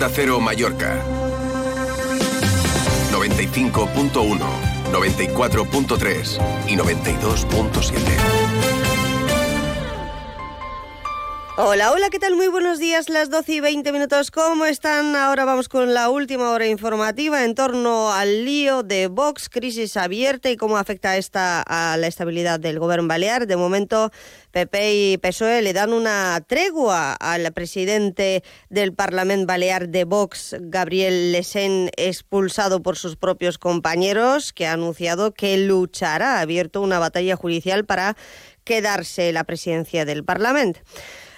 Onda 0.00 0.14
Cero 0.14 0.40
Mallorca. 0.40 0.96
95.1, 3.12 4.40
94.3 4.90 6.40
y 6.68 6.74
92.7. 6.74 8.89
Hola, 11.62 11.92
hola, 11.92 12.08
¿qué 12.08 12.18
tal? 12.18 12.36
Muy 12.36 12.48
buenos 12.48 12.78
días, 12.78 13.10
las 13.10 13.28
12 13.28 13.52
y 13.52 13.60
20 13.60 13.92
minutos. 13.92 14.30
¿Cómo 14.30 14.64
están? 14.64 15.14
Ahora 15.14 15.44
vamos 15.44 15.68
con 15.68 15.92
la 15.92 16.08
última 16.08 16.52
hora 16.52 16.66
informativa 16.66 17.44
en 17.44 17.54
torno 17.54 18.14
al 18.14 18.46
lío 18.46 18.82
de 18.82 19.08
Vox, 19.08 19.50
crisis 19.50 19.98
abierta 19.98 20.48
y 20.48 20.56
cómo 20.56 20.78
afecta 20.78 21.18
esta 21.18 21.60
a 21.60 21.98
la 21.98 22.06
estabilidad 22.06 22.60
del 22.60 22.78
gobierno 22.78 23.08
balear. 23.08 23.46
De 23.46 23.56
momento, 23.58 24.10
PP 24.52 24.94
y 24.94 25.18
PSOE 25.18 25.60
le 25.60 25.74
dan 25.74 25.92
una 25.92 26.42
tregua 26.46 27.12
al 27.12 27.52
presidente 27.52 28.42
del 28.70 28.94
Parlamento 28.94 29.46
Balear 29.46 29.90
de 29.90 30.04
Vox, 30.04 30.56
Gabriel 30.60 31.30
Lesen, 31.32 31.90
expulsado 31.98 32.82
por 32.82 32.96
sus 32.96 33.16
propios 33.16 33.58
compañeros, 33.58 34.54
que 34.54 34.66
ha 34.66 34.72
anunciado 34.72 35.34
que 35.34 35.58
luchará, 35.58 36.38
ha 36.38 36.40
abierto 36.40 36.80
una 36.80 36.98
batalla 36.98 37.36
judicial 37.36 37.84
para 37.84 38.16
quedarse 38.64 39.30
la 39.34 39.44
presidencia 39.44 40.06
del 40.06 40.24
Parlamento. 40.24 40.80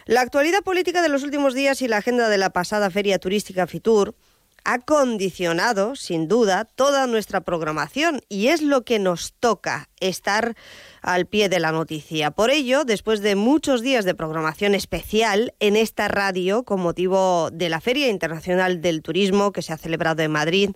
La 0.06 0.20
actualidad 0.20 0.62
política 0.62 1.00
de 1.00 1.08
los 1.08 1.22
últimos 1.22 1.54
días 1.54 1.80
y 1.80 1.86
la 1.86 1.98
agenda 1.98 2.28
de 2.28 2.36
la 2.36 2.50
pasada 2.50 2.90
feria 2.90 3.20
turística 3.20 3.68
Fitur 3.68 4.16
ha 4.64 4.80
condicionado, 4.80 5.94
sin 5.94 6.26
duda, 6.26 6.64
toda 6.64 7.06
nuestra 7.06 7.40
programación 7.42 8.20
y 8.28 8.48
es 8.48 8.62
lo 8.62 8.84
que 8.84 8.98
nos 8.98 9.32
toca 9.38 9.90
estar 10.00 10.56
al 11.02 11.26
pie 11.26 11.48
de 11.48 11.60
la 11.60 11.70
noticia. 11.70 12.32
Por 12.32 12.50
ello, 12.50 12.84
después 12.84 13.20
de 13.20 13.36
muchos 13.36 13.80
días 13.80 14.04
de 14.04 14.16
programación 14.16 14.74
especial 14.74 15.54
en 15.60 15.76
esta 15.76 16.08
radio 16.08 16.64
con 16.64 16.80
motivo 16.80 17.50
de 17.52 17.68
la 17.68 17.80
Feria 17.80 18.08
Internacional 18.08 18.80
del 18.80 19.02
Turismo 19.02 19.52
que 19.52 19.62
se 19.62 19.72
ha 19.72 19.78
celebrado 19.78 20.22
en 20.22 20.32
Madrid, 20.32 20.70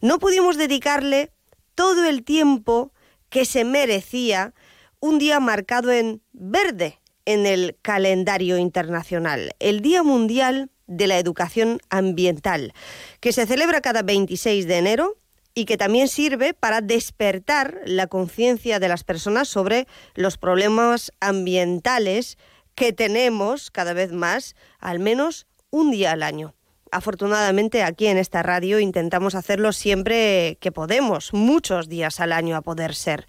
no 0.00 0.18
pudimos 0.18 0.56
dedicarle 0.56 1.30
todo 1.74 2.06
el 2.06 2.24
tiempo 2.24 2.92
que 3.28 3.44
se 3.44 3.64
merecía 3.64 4.54
un 4.98 5.18
día 5.18 5.40
marcado 5.40 5.92
en 5.92 6.22
verde 6.32 7.00
en 7.26 7.44
el 7.44 7.76
calendario 7.82 8.56
internacional, 8.56 9.50
el 9.58 9.80
Día 9.82 10.02
Mundial 10.02 10.70
de 10.86 11.06
la 11.06 11.18
Educación 11.18 11.80
Ambiental, 11.90 12.72
que 13.20 13.32
se 13.32 13.46
celebra 13.46 13.80
cada 13.80 14.02
26 14.02 14.66
de 14.66 14.78
enero 14.78 15.16
y 15.54 15.64
que 15.64 15.76
también 15.76 16.08
sirve 16.08 16.54
para 16.54 16.80
despertar 16.80 17.80
la 17.84 18.06
conciencia 18.06 18.78
de 18.78 18.88
las 18.88 19.04
personas 19.04 19.48
sobre 19.48 19.86
los 20.14 20.38
problemas 20.38 21.12
ambientales 21.20 22.38
que 22.74 22.92
tenemos 22.92 23.70
cada 23.70 23.92
vez 23.92 24.12
más, 24.12 24.54
al 24.78 25.00
menos 25.00 25.46
un 25.70 25.90
día 25.90 26.12
al 26.12 26.22
año. 26.22 26.54
Afortunadamente 26.92 27.82
aquí 27.82 28.06
en 28.06 28.16
esta 28.16 28.42
radio 28.42 28.78
intentamos 28.78 29.34
hacerlo 29.34 29.72
siempre 29.72 30.56
que 30.60 30.72
podemos, 30.72 31.32
muchos 31.32 31.88
días 31.88 32.20
al 32.20 32.32
año 32.32 32.56
a 32.56 32.62
poder 32.62 32.94
ser. 32.94 33.26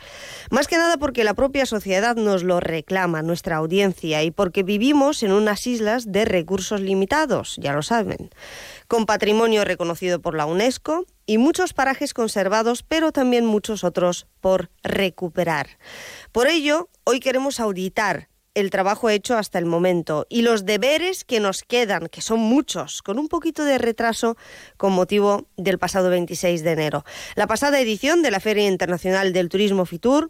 Más 0.51 0.67
que 0.67 0.77
nada 0.77 0.97
porque 0.97 1.23
la 1.23 1.33
propia 1.33 1.65
sociedad 1.65 2.15
nos 2.15 2.43
lo 2.43 2.59
reclama, 2.59 3.23
nuestra 3.23 3.57
audiencia, 3.57 4.23
y 4.23 4.31
porque 4.31 4.63
vivimos 4.63 5.23
en 5.23 5.31
unas 5.31 5.65
islas 5.65 6.11
de 6.11 6.25
recursos 6.25 6.81
limitados, 6.81 7.55
ya 7.57 7.73
lo 7.73 7.81
saben, 7.81 8.29
con 8.87 9.05
patrimonio 9.05 9.65
reconocido 9.65 10.21
por 10.21 10.35
la 10.35 10.45
UNESCO 10.45 11.05
y 11.25 11.37
muchos 11.37 11.73
parajes 11.73 12.13
conservados, 12.13 12.83
pero 12.83 13.11
también 13.11 13.45
muchos 13.45 13.83
otros 13.83 14.27
por 14.39 14.69
recuperar. 14.83 15.67
Por 16.31 16.47
ello, 16.47 16.89
hoy 17.03 17.19
queremos 17.19 17.59
auditar 17.59 18.26
el 18.57 18.71
trabajo 18.71 19.09
hecho 19.11 19.37
hasta 19.37 19.59
el 19.59 19.67
momento 19.67 20.25
y 20.29 20.41
los 20.41 20.65
deberes 20.65 21.23
que 21.23 21.39
nos 21.39 21.61
quedan, 21.61 22.07
que 22.07 22.21
son 22.21 22.39
muchos, 22.39 23.03
con 23.03 23.19
un 23.19 23.27
poquito 23.27 23.63
de 23.63 23.77
retraso 23.77 24.35
con 24.77 24.93
motivo 24.93 25.47
del 25.57 25.77
pasado 25.77 26.09
26 26.09 26.63
de 26.63 26.71
enero. 26.71 27.05
La 27.35 27.45
pasada 27.45 27.79
edición 27.79 28.23
de 28.23 28.31
la 28.31 28.39
Feria 28.39 28.67
Internacional 28.67 29.31
del 29.31 29.49
Turismo 29.49 29.85
Fitur 29.85 30.29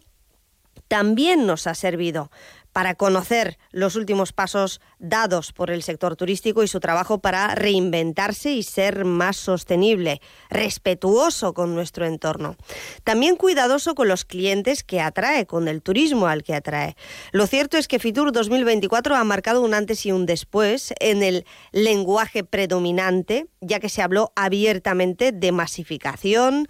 también 0.88 1.46
nos 1.46 1.66
ha 1.66 1.74
servido 1.74 2.30
para 2.78 2.94
conocer 2.94 3.58
los 3.72 3.96
últimos 3.96 4.32
pasos 4.32 4.80
dados 5.00 5.52
por 5.52 5.72
el 5.72 5.82
sector 5.82 6.14
turístico 6.14 6.62
y 6.62 6.68
su 6.68 6.78
trabajo 6.78 7.18
para 7.18 7.52
reinventarse 7.56 8.52
y 8.52 8.62
ser 8.62 9.04
más 9.04 9.36
sostenible, 9.36 10.20
respetuoso 10.48 11.54
con 11.54 11.74
nuestro 11.74 12.06
entorno. 12.06 12.54
También 13.02 13.34
cuidadoso 13.34 13.96
con 13.96 14.06
los 14.06 14.24
clientes 14.24 14.84
que 14.84 15.00
atrae, 15.00 15.44
con 15.44 15.66
el 15.66 15.82
turismo 15.82 16.28
al 16.28 16.44
que 16.44 16.54
atrae. 16.54 16.94
Lo 17.32 17.48
cierto 17.48 17.78
es 17.78 17.88
que 17.88 17.98
Fitur 17.98 18.30
2024 18.30 19.16
ha 19.16 19.24
marcado 19.24 19.62
un 19.62 19.74
antes 19.74 20.06
y 20.06 20.12
un 20.12 20.24
después 20.24 20.94
en 21.00 21.24
el 21.24 21.46
lenguaje 21.72 22.44
predominante, 22.44 23.48
ya 23.60 23.80
que 23.80 23.88
se 23.88 24.02
habló 24.02 24.30
abiertamente 24.36 25.32
de 25.32 25.50
masificación 25.50 26.68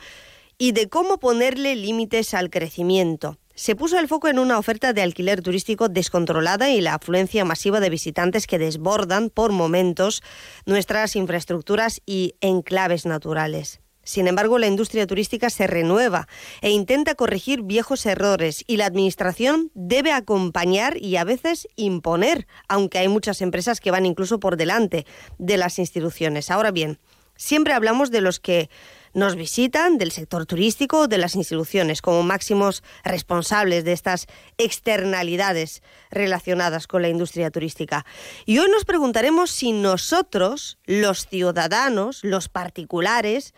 y 0.57 0.73
de 0.73 0.89
cómo 0.89 1.19
ponerle 1.19 1.77
límites 1.77 2.33
al 2.33 2.49
crecimiento 2.49 3.37
se 3.59 3.75
puso 3.75 3.99
el 3.99 4.07
foco 4.07 4.29
en 4.29 4.39
una 4.39 4.57
oferta 4.57 4.93
de 4.93 5.03
alquiler 5.03 5.43
turístico 5.43 5.89
descontrolada 5.89 6.71
y 6.71 6.81
la 6.81 6.95
afluencia 6.95 7.45
masiva 7.45 7.81
de 7.81 7.91
visitantes 7.91 8.47
que 8.47 8.57
desbordan 8.57 9.31
por 9.31 9.51
momentos 9.51 10.23
nuestras 10.65 11.17
infraestructuras 11.17 12.01
y 12.07 12.37
enclaves 12.41 13.05
naturales. 13.05 13.81
Sin 14.05 14.29
embargo, 14.29 14.61
la 14.61 14.69
industria 14.69 15.09
turística 15.09 15.51
se 15.51 15.67
renueva 15.67 16.29
e 16.63 16.71
intenta 16.71 17.17
corregir 17.17 17.63
viejos 17.63 18.07
errores 18.07 18.63
y 18.69 18.77
la 18.77 18.87
Administración 18.87 19.73
debe 19.75 20.13
acompañar 20.13 20.97
y 20.97 21.17
a 21.17 21.25
veces 21.25 21.67
imponer, 21.75 22.47
aunque 22.69 22.99
hay 22.99 23.09
muchas 23.09 23.43
empresas 23.43 23.81
que 23.81 23.91
van 23.91 24.07
incluso 24.07 24.39
por 24.39 24.57
delante 24.57 25.05
de 25.39 25.57
las 25.57 25.81
instituciones. 25.81 26.53
Ahora 26.53 26.71
bien, 26.71 27.01
siempre 27.35 27.75
hablamos 27.75 28.13
de 28.13 28.21
los 28.21 28.39
que 28.39 28.71
nos 29.15 29.37
visitan 29.37 29.99
del 29.99 30.13
sector 30.13 30.47
turístico 30.47 31.09
de 31.09 31.19
las 31.19 31.35
instituciones 31.35 32.03
como 32.03 32.23
máximos 32.23 32.83
responsables 33.05 33.85
de 33.85 33.93
estas 33.93 34.27
externalidades 34.57 35.83
relacionadas 36.11 36.87
con 36.87 37.03
la 37.03 37.09
industria 37.09 37.51
turística. 37.51 38.05
Y 38.47 38.59
hoy 38.59 38.71
nos 38.71 38.85
preguntaremos 38.85 39.51
si 39.51 39.73
nosotros, 39.73 40.79
los 40.85 41.27
ciudadanos, 41.27 42.21
los 42.23 42.49
particulares, 42.49 43.55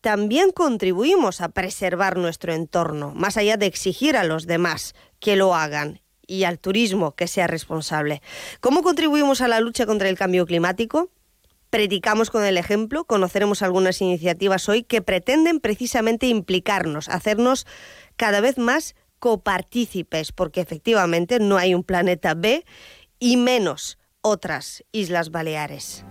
también 0.00 0.50
contribuimos 0.50 1.40
a 1.40 1.48
preservar 1.48 2.18
nuestro 2.18 2.52
entorno, 2.52 3.12
más 3.14 3.38
allá 3.38 3.56
de 3.56 3.66
exigir 3.66 4.16
a 4.18 4.24
los 4.24 4.46
demás 4.46 4.94
que 5.18 5.34
lo 5.34 5.54
hagan 5.54 6.02
y 6.26 6.44
al 6.44 6.58
turismo 6.58 7.12
que 7.12 7.26
sea 7.26 7.46
responsable. 7.46 8.20
¿Cómo 8.60 8.82
contribuimos 8.82 9.40
a 9.40 9.48
la 9.48 9.60
lucha 9.60 9.86
contra 9.86 10.08
el 10.08 10.18
cambio 10.18 10.46
climático? 10.46 11.10
Predicamos 11.74 12.30
con 12.30 12.44
el 12.44 12.56
ejemplo, 12.56 13.04
conoceremos 13.04 13.60
algunas 13.60 14.00
iniciativas 14.00 14.68
hoy 14.68 14.84
que 14.84 15.02
pretenden 15.02 15.58
precisamente 15.58 16.28
implicarnos, 16.28 17.08
hacernos 17.08 17.66
cada 18.14 18.40
vez 18.40 18.58
más 18.58 18.94
copartícipes, 19.18 20.30
porque 20.30 20.60
efectivamente 20.60 21.40
no 21.40 21.56
hay 21.56 21.74
un 21.74 21.82
planeta 21.82 22.34
B 22.34 22.64
y 23.18 23.36
menos 23.38 23.98
otras 24.20 24.84
Islas 24.92 25.32
Baleares. 25.32 26.04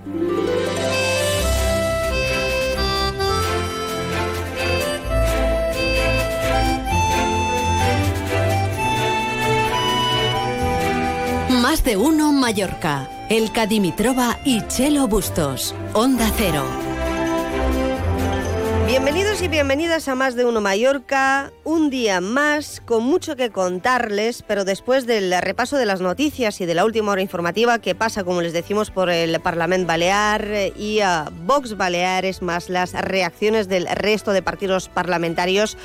Más 11.48 11.86
de 11.86 11.96
uno 11.96 12.34
Mallorca. 12.34 13.08
El 13.34 13.50
Dimitrova 13.68 14.38
y 14.46 14.62
Chelo 14.68 15.08
Bustos. 15.08 15.74
Onda 15.94 16.32
Cero. 16.38 16.64
Bienvenidos 18.86 19.42
y 19.42 19.48
bienvenidas 19.48 20.08
a 20.08 20.14
Más 20.14 20.36
de 20.36 20.46
Uno 20.46 20.62
Mallorca, 20.62 21.52
un 21.64 21.90
día 21.90 22.22
más 22.22 22.80
con 22.86 23.04
mucho 23.04 23.36
que 23.36 23.50
contarles, 23.50 24.44
pero 24.44 24.66
después 24.66 25.08
del 25.08 25.34
repaso 25.42 25.78
de 25.78 25.88
las 25.88 26.00
noticias 26.00 26.62
y 26.62 26.68
de 26.68 26.76
la 26.76 26.86
última 26.86 27.12
hora 27.12 27.24
informativa 27.24 27.80
que 27.80 27.96
pasa, 27.96 28.24
como 28.24 28.44
les 28.44 28.54
decimos, 28.54 28.92
por 28.92 29.10
el 29.10 29.40
Parlamento 29.40 29.88
Balear 29.88 30.48
y 30.78 31.00
a 31.00 31.32
Vox 31.48 31.76
Baleares, 31.76 32.44
más 32.44 32.70
las 32.70 32.94
reacciones 32.94 33.68
del 33.68 33.88
resto 33.88 34.32
de 34.32 34.44
partidos 34.44 34.90
parlamentarios, 34.90 35.76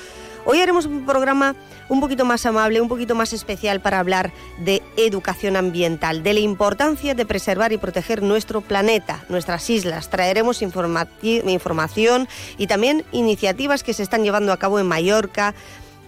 hoy 0.50 0.62
haremos 0.62 0.86
un 0.86 1.04
programa 1.04 1.54
un 1.90 2.00
poquito 2.00 2.24
más 2.24 2.46
amable, 2.46 2.80
un 2.80 2.88
poquito 2.88 3.14
más 3.14 3.34
especial 3.34 3.80
para 3.80 3.98
hablar 3.98 4.32
de 4.58 4.82
educación 4.96 5.56
ambiental, 5.56 6.22
de 6.22 6.32
la 6.32 6.40
importancia 6.40 7.14
de 7.14 7.26
preservar 7.26 7.72
y 7.72 7.76
proteger 7.76 8.22
nuestro 8.22 8.62
planeta, 8.62 9.24
nuestras 9.28 9.68
islas. 9.68 10.08
Traeremos 10.08 10.62
información 10.62 12.28
y 12.56 12.66
también 12.66 13.04
iniciativas 13.12 13.82
que 13.82 13.92
se 13.92 14.02
están 14.02 14.24
llevando 14.24 14.54
a 14.54 14.56
cabo 14.56 14.80
en 14.80 14.86
Mallorca 14.86 15.54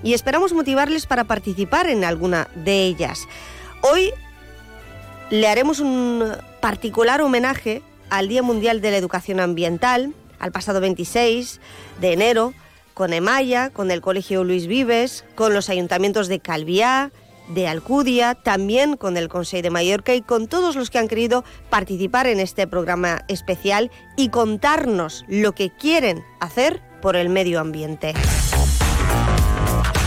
y 0.02 0.14
esperamos 0.14 0.54
motivarles 0.54 1.04
para 1.04 1.24
participar 1.24 1.90
en 1.90 2.02
alguna 2.02 2.48
de 2.54 2.84
ellas. 2.84 3.28
Hoy 3.82 4.10
le 5.28 5.48
haremos 5.48 5.80
un 5.80 6.32
particular 6.60 7.20
homenaje 7.20 7.82
al 8.08 8.28
Día 8.28 8.42
Mundial 8.42 8.80
de 8.80 8.90
la 8.90 8.96
Educación 8.96 9.38
Ambiental, 9.38 10.14
al 10.38 10.50
pasado 10.50 10.80
26 10.80 11.60
de 12.00 12.12
enero, 12.14 12.54
con 12.94 13.12
Emaya, 13.12 13.70
con 13.70 13.90
el 13.90 14.00
Colegio 14.00 14.44
Luis 14.44 14.66
Vives, 14.66 15.24
con 15.34 15.54
los 15.54 15.68
ayuntamientos 15.68 16.28
de 16.28 16.40
Calviá, 16.40 17.12
de 17.48 17.66
Alcudia, 17.66 18.34
también 18.34 18.96
con 18.96 19.16
el 19.16 19.28
Consejo 19.28 19.62
de 19.62 19.70
Mallorca 19.70 20.14
y 20.14 20.22
con 20.22 20.46
todos 20.46 20.76
los 20.76 20.90
que 20.90 20.98
han 20.98 21.08
querido 21.08 21.44
participar 21.68 22.26
en 22.26 22.40
este 22.40 22.66
programa 22.66 23.24
especial 23.28 23.90
y 24.16 24.28
contarnos 24.28 25.24
lo 25.28 25.52
que 25.52 25.70
quieren 25.70 26.24
hacer 26.40 26.80
por 27.02 27.16
el 27.16 27.28
medio 27.28 27.60
ambiente. 27.60 28.14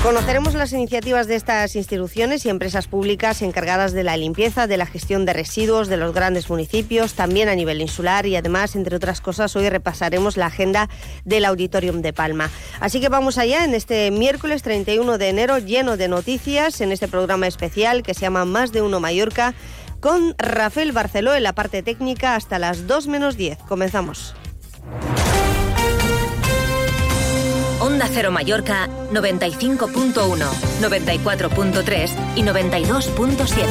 Conoceremos 0.03 0.53
las 0.53 0.73
iniciativas 0.73 1.27
de 1.27 1.35
estas 1.35 1.77
instituciones 1.77 2.45
y 2.45 2.49
empresas 2.49 2.89
públicas 2.89 3.41
encargadas 3.41 3.93
de 3.93 4.03
la 4.03 4.17
limpieza, 4.17 4.67
de 4.67 4.75
la 4.75 4.85
gestión 4.85 5.25
de 5.25 5.31
residuos 5.31 5.87
de 5.87 5.95
los 5.95 6.13
grandes 6.13 6.49
municipios, 6.49 7.13
también 7.13 7.47
a 7.47 7.55
nivel 7.55 7.79
insular 7.79 8.25
y 8.25 8.35
además, 8.35 8.75
entre 8.75 8.97
otras 8.97 9.21
cosas, 9.21 9.55
hoy 9.55 9.69
repasaremos 9.69 10.35
la 10.35 10.47
agenda 10.47 10.89
del 11.23 11.45
Auditorium 11.45 12.01
de 12.01 12.11
Palma. 12.11 12.49
Así 12.81 12.99
que 12.99 13.07
vamos 13.07 13.37
allá 13.37 13.63
en 13.63 13.75
este 13.75 14.11
miércoles 14.11 14.61
31 14.61 15.17
de 15.17 15.29
enero 15.29 15.57
lleno 15.59 15.95
de 15.95 16.09
noticias 16.09 16.81
en 16.81 16.91
este 16.91 17.07
programa 17.07 17.47
especial 17.47 18.03
que 18.03 18.13
se 18.13 18.21
llama 18.21 18.43
Más 18.43 18.73
de 18.73 18.81
Uno 18.81 18.99
Mallorca 18.99 19.53
con 20.01 20.35
Rafael 20.37 20.91
Barceló 20.91 21.33
en 21.33 21.43
la 21.43 21.55
parte 21.55 21.81
técnica 21.81 22.35
hasta 22.35 22.59
las 22.59 22.87
2 22.87 23.07
menos 23.07 23.37
10. 23.37 23.57
Comenzamos. 23.69 24.35
Onda 27.83 28.07
Cero 28.09 28.31
Mallorca 28.31 28.87
95.1, 29.11 29.83
94.3 30.79 32.09
y 32.37 32.41
92.7. 32.41 33.65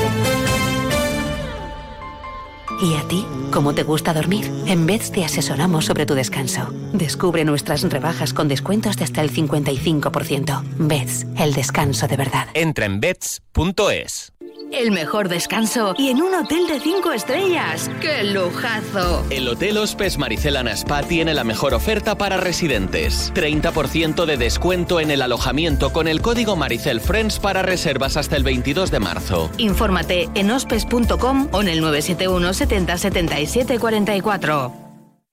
¿Y 2.82 2.94
a 2.96 3.08
ti? 3.08 3.24
¿Cómo 3.50 3.74
te 3.74 3.84
gusta 3.84 4.12
dormir? 4.12 4.52
En 4.66 4.84
Beds 4.84 5.12
te 5.12 5.24
asesoramos 5.24 5.86
sobre 5.86 6.04
tu 6.04 6.14
descanso. 6.14 6.68
Descubre 6.92 7.46
nuestras 7.46 7.88
rebajas 7.88 8.34
con 8.34 8.48
descuentos 8.48 8.98
de 8.98 9.04
hasta 9.04 9.22
el 9.22 9.32
55%. 9.32 10.62
Beds, 10.76 11.26
el 11.38 11.54
descanso 11.54 12.06
de 12.06 12.16
verdad. 12.18 12.48
Entra 12.52 12.84
en 12.84 13.00
beds.es. 13.00 14.31
El 14.72 14.90
mejor 14.90 15.28
descanso 15.28 15.94
y 15.98 16.08
en 16.08 16.22
un 16.22 16.34
hotel 16.34 16.66
de 16.66 16.80
5 16.80 17.12
estrellas. 17.12 17.90
¡Qué 18.00 18.24
lujazo! 18.24 19.24
El 19.28 19.46
Hotel 19.48 19.76
Hospes 19.76 20.16
Maricelana 20.16 20.72
Spa 20.72 21.02
tiene 21.02 21.34
la 21.34 21.44
mejor 21.44 21.74
oferta 21.74 22.16
para 22.16 22.38
residentes. 22.38 23.32
30% 23.34 24.24
de 24.24 24.36
descuento 24.38 24.98
en 24.98 25.10
el 25.10 25.20
alojamiento 25.20 25.92
con 25.92 26.08
el 26.08 26.22
código 26.22 26.56
Maricel 26.56 27.00
Friends 27.02 27.38
para 27.38 27.60
reservas 27.60 28.16
hasta 28.16 28.36
el 28.36 28.44
22 28.44 28.90
de 28.90 29.00
marzo. 29.00 29.50
Infórmate 29.58 30.30
en 30.34 30.50
hospes.com 30.50 31.48
o 31.52 31.60
en 31.60 31.68
el 31.68 31.80
971 31.80 32.54
70 32.54 32.98
77 32.98 33.78
44. 33.78 34.81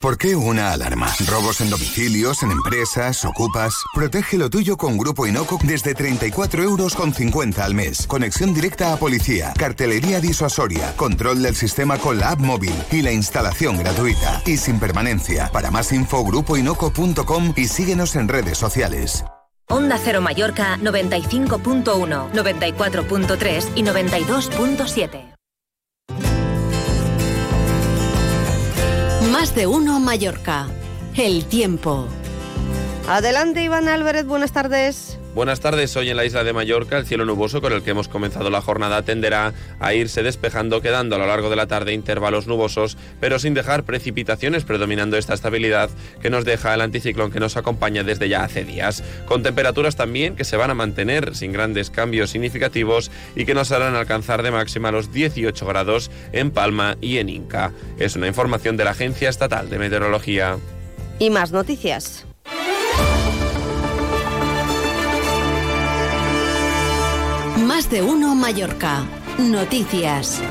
¿Por 0.02 0.18
qué 0.18 0.34
una 0.34 0.72
alarma? 0.72 1.14
¿Robos 1.28 1.60
en 1.60 1.70
domicilios, 1.70 2.42
en 2.42 2.52
empresas, 2.52 3.26
ocupas? 3.26 3.74
Protege 3.94 4.38
lo 4.38 4.50
tuyo 4.50 4.78
con 4.78 4.98
Grupo 4.98 5.28
Inoco 5.28 5.60
desde 5.62 5.94
34 5.94 6.64
euros 6.64 6.96
con 6.96 7.14
50 7.14 7.66
al 7.66 7.76
mes. 7.76 8.08
Conexión 8.08 8.54
directa 8.54 8.94
a 8.94 8.98
policía, 8.98 9.54
cartelería 9.58 10.22
disuasoria, 10.22 10.96
control 10.96 11.42
del 11.42 11.54
sistema 11.54 11.98
con 11.98 12.18
la 12.18 12.30
app 12.30 12.40
móvil 12.40 12.74
y 12.94 13.02
la 13.02 13.12
instalación 13.12 13.78
gratuita. 13.78 14.42
Y 14.46 14.56
sin 14.56 14.80
permanencia. 14.80 15.50
Para 15.52 15.70
más 15.70 15.92
info, 15.92 16.24
grupoinoco.com 16.24 17.54
y 17.58 17.68
síguenos 17.68 18.16
en 18.16 18.30
redes 18.30 18.58
sociales. 18.58 19.26
Onda 19.68 20.00
Cero 20.02 20.22
Mallorca 20.22 20.78
95.1, 20.78 22.32
94.3 22.32 23.66
y 23.76 23.84
92.7. 23.84 25.39
Más 29.40 29.56
de 29.56 29.68
uno 29.68 30.02
Mallorca. 30.02 30.68
El 31.16 31.46
tiempo. 31.46 32.10
Adelante, 33.08 33.64
Iván 33.64 33.88
Álvarez, 33.88 34.26
buenas 34.26 34.52
tardes. 34.52 35.19
Buenas 35.36 35.60
tardes, 35.60 35.96
hoy 35.96 36.10
en 36.10 36.18
la 36.18 36.26
isla 36.26 36.44
de 36.44 36.54
Mallorca 36.54 36.98
el 36.98 37.06
cielo 37.06 37.24
nuboso 37.24 37.62
con 37.62 37.72
el 37.72 37.84
que 37.84 37.92
hemos 37.92 38.08
comenzado 38.08 38.50
la 38.50 38.62
jornada 38.62 39.04
tenderá 39.04 39.54
a 39.80 39.94
irse 39.94 40.24
despejando 40.24 40.82
quedando 40.82 41.16
a 41.16 41.20
lo 41.20 41.28
largo 41.28 41.52
de 41.52 41.56
la 41.56 41.68
tarde 41.68 41.94
intervalos 41.94 42.48
nubosos 42.48 42.98
pero 43.20 43.38
sin 43.38 43.54
dejar 43.54 43.84
precipitaciones 43.84 44.64
predominando 44.64 45.18
esta 45.18 45.36
estabilidad 45.36 45.92
que 46.20 46.32
nos 46.32 46.46
deja 46.46 46.74
el 46.74 46.82
anticiclón 46.82 47.32
que 47.32 47.40
nos 47.40 47.58
acompaña 47.58 48.04
desde 48.04 48.28
ya 48.28 48.44
hace 48.44 48.66
días, 48.66 49.04
con 49.28 49.44
temperaturas 49.44 49.96
también 49.96 50.36
que 50.36 50.46
se 50.46 50.58
van 50.58 50.72
a 50.72 50.76
mantener 50.76 51.36
sin 51.36 51.54
grandes 51.54 51.92
cambios 51.92 52.32
significativos 52.32 53.12
y 53.36 53.46
que 53.46 53.54
nos 53.54 53.72
harán 53.72 53.96
alcanzar 53.96 54.42
de 54.42 54.50
máxima 54.50 54.92
los 54.92 55.14
18 55.14 55.64
grados 55.68 56.10
en 56.32 56.50
Palma 56.50 56.98
y 57.02 57.20
en 57.20 57.30
Inca. 57.30 57.72
Es 58.00 58.16
una 58.16 58.28
información 58.28 58.78
de 58.78 58.86
la 58.86 58.92
Agencia 58.92 59.30
Estatal 59.30 59.70
de 59.70 59.78
Meteorología. 59.78 60.58
Y 61.20 61.30
más 61.30 61.52
noticias. 61.52 62.26
Más 67.80 67.90
de 67.90 68.02
uno 68.02 68.36
Mallorca. 68.36 69.06
Noticias. 69.38 70.42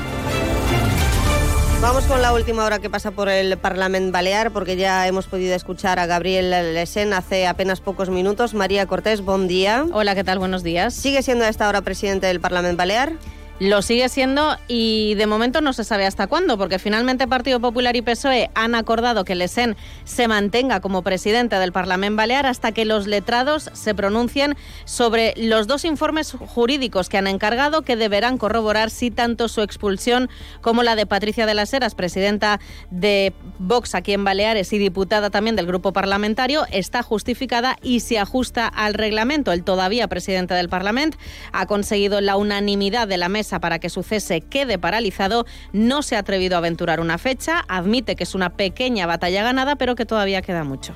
Vamos 1.79 2.03
con 2.05 2.23
la 2.23 2.33
última 2.33 2.65
hora 2.65 2.79
que 2.79 2.89
pasa 2.89 3.11
por 3.11 3.29
el 3.29 3.55
Parlamento 3.59 4.11
Balear, 4.11 4.49
porque 4.49 4.75
ya 4.75 5.05
hemos 5.05 5.27
podido 5.27 5.53
escuchar 5.53 5.99
a 5.99 6.07
Gabriel 6.07 6.49
Lesen 6.49 7.13
hace 7.13 7.45
apenas 7.45 7.81
pocos 7.81 8.09
minutos. 8.09 8.55
María 8.55 8.87
Cortés, 8.87 9.21
buen 9.21 9.47
día. 9.47 9.85
Hola, 9.93 10.15
¿qué 10.15 10.23
tal? 10.23 10.39
Buenos 10.39 10.63
días. 10.63 10.95
¿Sigue 10.95 11.21
siendo 11.21 11.45
a 11.45 11.49
esta 11.49 11.69
hora 11.69 11.83
presidente 11.83 12.25
del 12.25 12.39
Parlamento 12.39 12.77
Balear? 12.77 13.13
Lo 13.59 13.81
sigue 13.81 14.07
siendo 14.07 14.55
y 14.69 15.15
de 15.15 15.27
momento 15.27 15.59
no 15.59 15.73
se 15.73 15.83
sabe 15.83 16.05
hasta 16.05 16.27
cuándo, 16.27 16.57
porque 16.57 16.79
finalmente 16.79 17.27
Partido 17.27 17.59
Popular 17.59 17.97
y 17.97 18.01
PSOE 18.01 18.49
han 18.55 18.73
acordado 18.73 19.25
que 19.25 19.35
Lesen 19.35 19.75
se 20.05 20.29
mantenga 20.29 20.79
como 20.79 21.01
presidente 21.01 21.57
del 21.57 21.73
Parlamento 21.73 22.15
Balear 22.15 22.45
hasta 22.45 22.71
que 22.71 22.85
los 22.85 23.05
letrados 23.05 23.69
se 23.73 23.93
pronuncien 23.93 24.55
sobre 24.85 25.33
los 25.35 25.67
dos 25.67 25.83
informes 25.83 26.31
jurídicos 26.31 27.09
que 27.09 27.17
han 27.17 27.27
encargado 27.27 27.81
que 27.81 27.97
deberán 27.97 28.37
corroborar 28.37 28.89
si 28.91 29.11
tanto 29.11 29.49
su 29.49 29.61
expulsión 29.61 30.29
como 30.61 30.81
la 30.81 30.95
de 30.95 31.05
Patricia 31.05 31.45
de 31.45 31.53
las 31.53 31.73
Heras, 31.73 31.95
presidenta 31.95 32.61
de 32.91 33.33
Vox 33.57 33.93
aquí 33.93 34.13
en 34.13 34.23
Baleares 34.23 34.71
y 34.71 34.77
diputada 34.77 35.31
también 35.31 35.57
del 35.57 35.67
grupo 35.67 35.91
parlamentario, 35.91 36.65
está 36.71 37.03
justificada 37.03 37.75
y 37.81 37.99
se 37.99 38.19
ajusta 38.19 38.67
al 38.67 38.93
reglamento. 38.93 39.51
El 39.51 39.65
todavía 39.65 40.07
presidente 40.07 40.53
del 40.53 40.69
Parlamento 40.69 41.17
ha 41.51 41.65
conseguido 41.65 42.21
la 42.21 42.37
unanimidad 42.37 43.07
de 43.09 43.17
la 43.17 43.27
mesa 43.27 43.48
para 43.57 43.79
que 43.79 43.89
su 43.89 44.03
cese 44.03 44.41
quede 44.41 44.77
paralizado, 44.77 45.47
no 45.73 46.03
se 46.03 46.15
ha 46.15 46.19
atrevido 46.19 46.53
a 46.55 46.59
aventurar 46.59 46.99
una 46.99 47.17
fecha, 47.17 47.65
admite 47.67 48.15
que 48.15 48.25
es 48.25 48.35
una 48.35 48.51
pequeña 48.51 49.07
batalla 49.07 49.41
ganada, 49.41 49.77
pero 49.77 49.95
que 49.95 50.05
todavía 50.05 50.43
queda 50.43 50.63
mucho. 50.63 50.93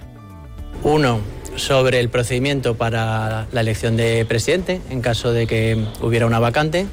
Uno, 0.84 1.22
sobre 1.56 2.00
el 2.00 2.10
procedimiento 2.10 2.76
para 2.76 3.48
la 3.52 3.62
elección 3.62 3.98
de 3.98 4.26
presidente, 4.26 4.82
en 4.92 5.02
caso 5.02 5.32
de 5.32 5.48
que 5.48 5.84
hubiera 6.02 6.28
una 6.28 6.40
vacante, 6.40 6.86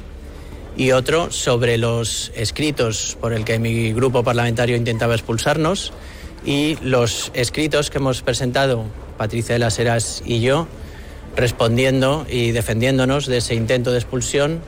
y 0.75 0.91
otro 0.91 1.31
sobre 1.31 1.77
los 1.77 2.31
escritos 2.35 3.17
por 3.19 3.33
el 3.33 3.43
que 3.43 3.59
mi 3.59 3.93
grupo 3.93 4.23
parlamentario 4.23 4.77
intentaba 4.77 5.13
expulsarnos 5.13 5.91
y 6.45 6.77
los 6.81 7.31
escritos 7.33 7.89
que 7.89 7.97
hemos 7.97 8.21
presentado 8.21 8.85
Patricia 9.17 9.53
de 9.53 9.59
las 9.59 9.77
Heras 9.79 10.23
y 10.25 10.39
yo 10.39 10.67
respondiendo 11.35 12.25
y 12.29 12.51
defendiéndonos 12.51 13.25
de 13.25 13.37
ese 13.37 13.55
intento 13.55 13.91
de 13.91 13.99
expulsión 13.99 14.61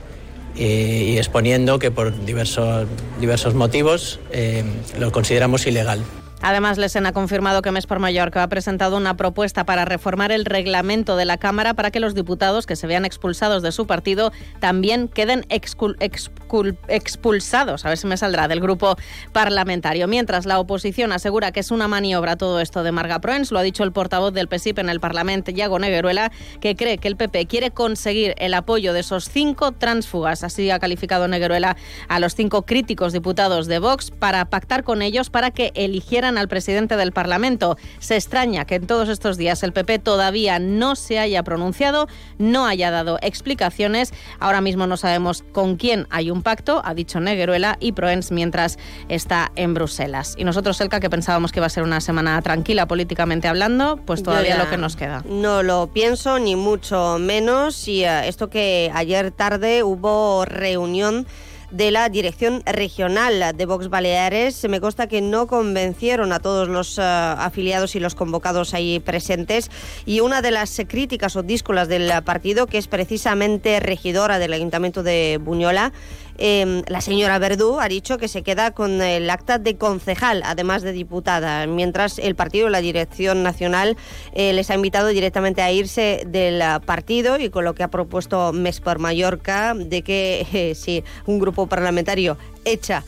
y 0.55 1.17
exponiendo 1.17 1.79
que 1.79 1.91
por 1.91 2.25
diversos, 2.25 2.87
diversos 3.19 3.55
motivos 3.55 4.19
eh, 4.31 4.63
lo 4.99 5.11
consideramos 5.11 5.65
ilegal. 5.65 5.99
Además, 6.45 6.77
Lesen 6.77 7.05
ha 7.05 7.13
confirmado 7.13 7.61
que 7.61 7.71
Mes 7.71 7.87
por 7.87 7.99
Mallorca 7.99 8.43
ha 8.43 8.49
presentado 8.49 8.97
una 8.97 9.15
propuesta 9.15 9.65
para 9.65 9.85
reformar 9.85 10.33
el 10.33 10.43
reglamento 10.43 11.15
de 11.15 11.23
la 11.23 11.37
Cámara 11.37 11.73
para 11.73 11.89
que 11.89 12.01
los 12.01 12.15
diputados 12.15 12.65
que 12.65 12.75
se 12.75 12.85
vean 12.85 13.05
expulsados 13.05 13.63
de 13.63 13.71
su 13.71 13.87
partido 13.87 14.33
también 14.59 15.07
queden 15.07 15.45
expulsados, 15.47 17.85
a 17.85 17.87
ver 17.87 17.97
si 17.97 18.07
me 18.07 18.17
saldrá, 18.17 18.49
del 18.49 18.59
grupo 18.59 18.97
parlamentario. 19.31 20.09
Mientras 20.09 20.45
la 20.45 20.59
oposición 20.59 21.13
asegura 21.13 21.53
que 21.53 21.61
es 21.61 21.71
una 21.71 21.87
maniobra 21.87 22.35
todo 22.35 22.59
esto 22.59 22.83
de 22.83 22.91
Marga 22.91 23.21
Proens, 23.21 23.53
lo 23.53 23.59
ha 23.59 23.63
dicho 23.63 23.85
el 23.85 23.93
portavoz 23.93 24.33
del 24.33 24.49
PSIP 24.49 24.79
en 24.79 24.89
el 24.89 24.99
Parlamento, 24.99 25.51
Iago 25.51 25.79
Negueruela, 25.79 26.29
que 26.59 26.75
cree 26.75 26.97
que 26.97 27.07
el 27.07 27.15
PP 27.15 27.45
quiere 27.45 27.71
conseguir 27.71 28.35
el 28.37 28.53
apoyo 28.53 28.91
de 28.91 28.99
esos 28.99 29.29
cinco 29.29 29.71
transfugas, 29.71 30.43
así 30.43 30.69
ha 30.71 30.79
calificado 30.79 31.29
Negueruela 31.29 31.77
a 32.09 32.19
los 32.19 32.35
cinco 32.35 32.63
críticos 32.63 33.13
diputados 33.13 33.67
de 33.67 33.79
Vox, 33.79 34.11
para 34.11 34.43
pactar 34.49 34.83
con 34.83 35.01
ellos 35.01 35.29
para 35.29 35.51
que 35.51 35.71
eligieran 35.75 36.32
al 36.37 36.47
presidente 36.47 36.97
del 36.97 37.11
Parlamento. 37.11 37.77
Se 37.99 38.15
extraña 38.15 38.65
que 38.65 38.75
en 38.75 38.87
todos 38.87 39.09
estos 39.09 39.37
días 39.37 39.63
el 39.63 39.73
PP 39.73 39.99
todavía 39.99 40.59
no 40.59 40.95
se 40.95 41.19
haya 41.19 41.43
pronunciado, 41.43 42.07
no 42.37 42.65
haya 42.65 42.91
dado 42.91 43.19
explicaciones. 43.21 44.13
Ahora 44.39 44.61
mismo 44.61 44.87
no 44.87 44.97
sabemos 44.97 45.43
con 45.51 45.75
quién 45.75 46.07
hay 46.09 46.31
un 46.31 46.43
pacto, 46.43 46.81
ha 46.83 46.93
dicho 46.93 47.19
Negueruela 47.19 47.77
y 47.79 47.91
Proens 47.93 48.31
mientras 48.31 48.77
está 49.09 49.51
en 49.55 49.73
Bruselas. 49.73 50.35
Y 50.37 50.43
nosotros, 50.43 50.79
Elka, 50.81 50.99
que 50.99 51.09
pensábamos 51.09 51.51
que 51.51 51.59
iba 51.59 51.67
a 51.67 51.69
ser 51.69 51.83
una 51.83 52.01
semana 52.01 52.41
tranquila 52.41 52.87
políticamente 52.87 53.47
hablando, 53.47 53.97
pues 54.05 54.23
todavía 54.23 54.57
lo 54.57 54.69
que 54.69 54.77
nos 54.77 54.95
queda. 54.95 55.23
No 55.27 55.63
lo 55.63 55.87
pienso, 55.87 56.39
ni 56.39 56.55
mucho 56.55 57.17
menos. 57.19 57.87
Y 57.87 58.03
uh, 58.03 58.23
esto 58.25 58.49
que 58.49 58.91
ayer 58.93 59.31
tarde 59.31 59.83
hubo 59.83 60.45
reunión 60.45 61.25
de 61.73 61.89
la 61.89 62.07
dirección 62.07 62.61
regional 62.65 63.57
de 63.57 63.65
Vox 63.65 63.89
Baleares. 63.89 64.63
Me 64.69 64.79
consta 64.79 65.07
que 65.07 65.21
no 65.21 65.47
convencieron 65.47 66.31
a 66.31 66.39
todos 66.39 66.69
los 66.69 66.99
eh, 66.99 67.01
afiliados 67.01 67.95
y 67.95 67.99
los 67.99 68.13
convocados 68.13 68.75
ahí 68.75 68.99
presentes 68.99 69.71
y 70.05 70.19
una 70.19 70.43
de 70.43 70.51
las 70.51 70.79
críticas 70.87 71.35
o 71.35 71.41
díscolas 71.41 71.87
del 71.87 72.11
partido, 72.23 72.67
que 72.67 72.77
es 72.77 72.87
precisamente 72.87 73.79
regidora 73.79 74.37
del 74.37 74.53
Ayuntamiento 74.53 75.01
de 75.01 75.39
Buñola, 75.43 75.93
Em, 76.37 76.83
la 76.87 77.01
señora 77.01 77.37
Verdú 77.37 77.79
ha 77.79 77.87
dicho 77.87 78.17
que 78.17 78.27
se 78.27 78.41
queda 78.41 78.71
con 78.71 79.01
el 79.01 79.29
acta 79.29 79.59
de 79.59 79.77
concejal, 79.77 80.41
además 80.45 80.81
de 80.81 80.91
diputada, 80.91 81.67
mientras 81.67 82.17
el 82.17 82.35
partido, 82.35 82.69
la 82.69 82.81
dirección 82.81 83.43
nacional, 83.43 83.97
eh, 84.33 84.53
les 84.53 84.69
ha 84.69 84.75
invitado 84.75 85.07
directamente 85.09 85.61
a 85.61 85.71
irse 85.71 86.23
del 86.25 86.61
partido 86.85 87.37
y 87.39 87.49
con 87.49 87.65
lo 87.65 87.75
que 87.75 87.83
ha 87.83 87.89
propuesto 87.89 88.51
Mes 88.51 88.79
por 88.81 88.99
Mallorca, 88.99 89.73
de 89.75 90.01
que 90.01 90.47
eh, 90.53 90.75
si 90.75 91.03
un 91.25 91.39
grupo 91.39 91.67
parlamentario 91.67 92.37
echa 92.65 93.03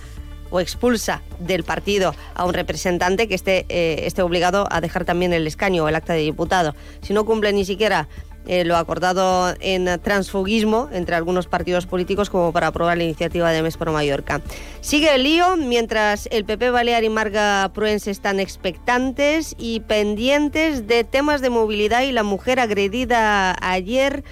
o 0.51 0.59
expulsa 0.59 1.21
del 1.39 1.63
partido 1.63 2.13
a 2.35 2.45
un 2.45 2.53
representante 2.53 3.27
que 3.27 3.35
esté, 3.35 3.65
eh, 3.69 4.03
esté 4.05 4.21
obligado 4.21 4.67
a 4.69 4.79
dejar 4.79 5.03
también 5.03 5.33
el 5.33 5.47
escaño 5.47 5.83
o 5.83 5.87
el 5.87 5.95
acta 5.95 6.13
de 6.13 6.19
diputado. 6.19 6.75
Si 7.01 7.13
no 7.13 7.25
cumple 7.25 7.51
ni 7.51 7.65
siquiera 7.65 8.07
eh, 8.47 8.65
lo 8.65 8.77
acordado 8.77 9.53
en 9.59 9.99
transfugismo 10.01 10.89
entre 10.91 11.15
algunos 11.15 11.47
partidos 11.47 11.85
políticos 11.85 12.29
como 12.29 12.51
para 12.51 12.67
aprobar 12.67 12.97
la 12.97 13.03
iniciativa 13.03 13.51
de 13.51 13.61
Mes 13.61 13.77
por 13.77 13.91
Mallorca. 13.91 14.41
Sigue 14.81 15.15
el 15.15 15.23
lío 15.23 15.57
mientras 15.57 16.27
el 16.31 16.45
PP 16.45 16.69
Balear 16.69 17.03
y 17.03 17.09
Marga 17.09 17.71
Pruense 17.73 18.11
están 18.11 18.39
expectantes 18.39 19.55
y 19.57 19.81
pendientes 19.81 20.87
de 20.87 21.03
temas 21.03 21.41
de 21.41 21.49
movilidad 21.49 22.03
y 22.03 22.11
la 22.11 22.23
mujer 22.23 22.59
agredida 22.59 23.55
ayer 23.61 24.23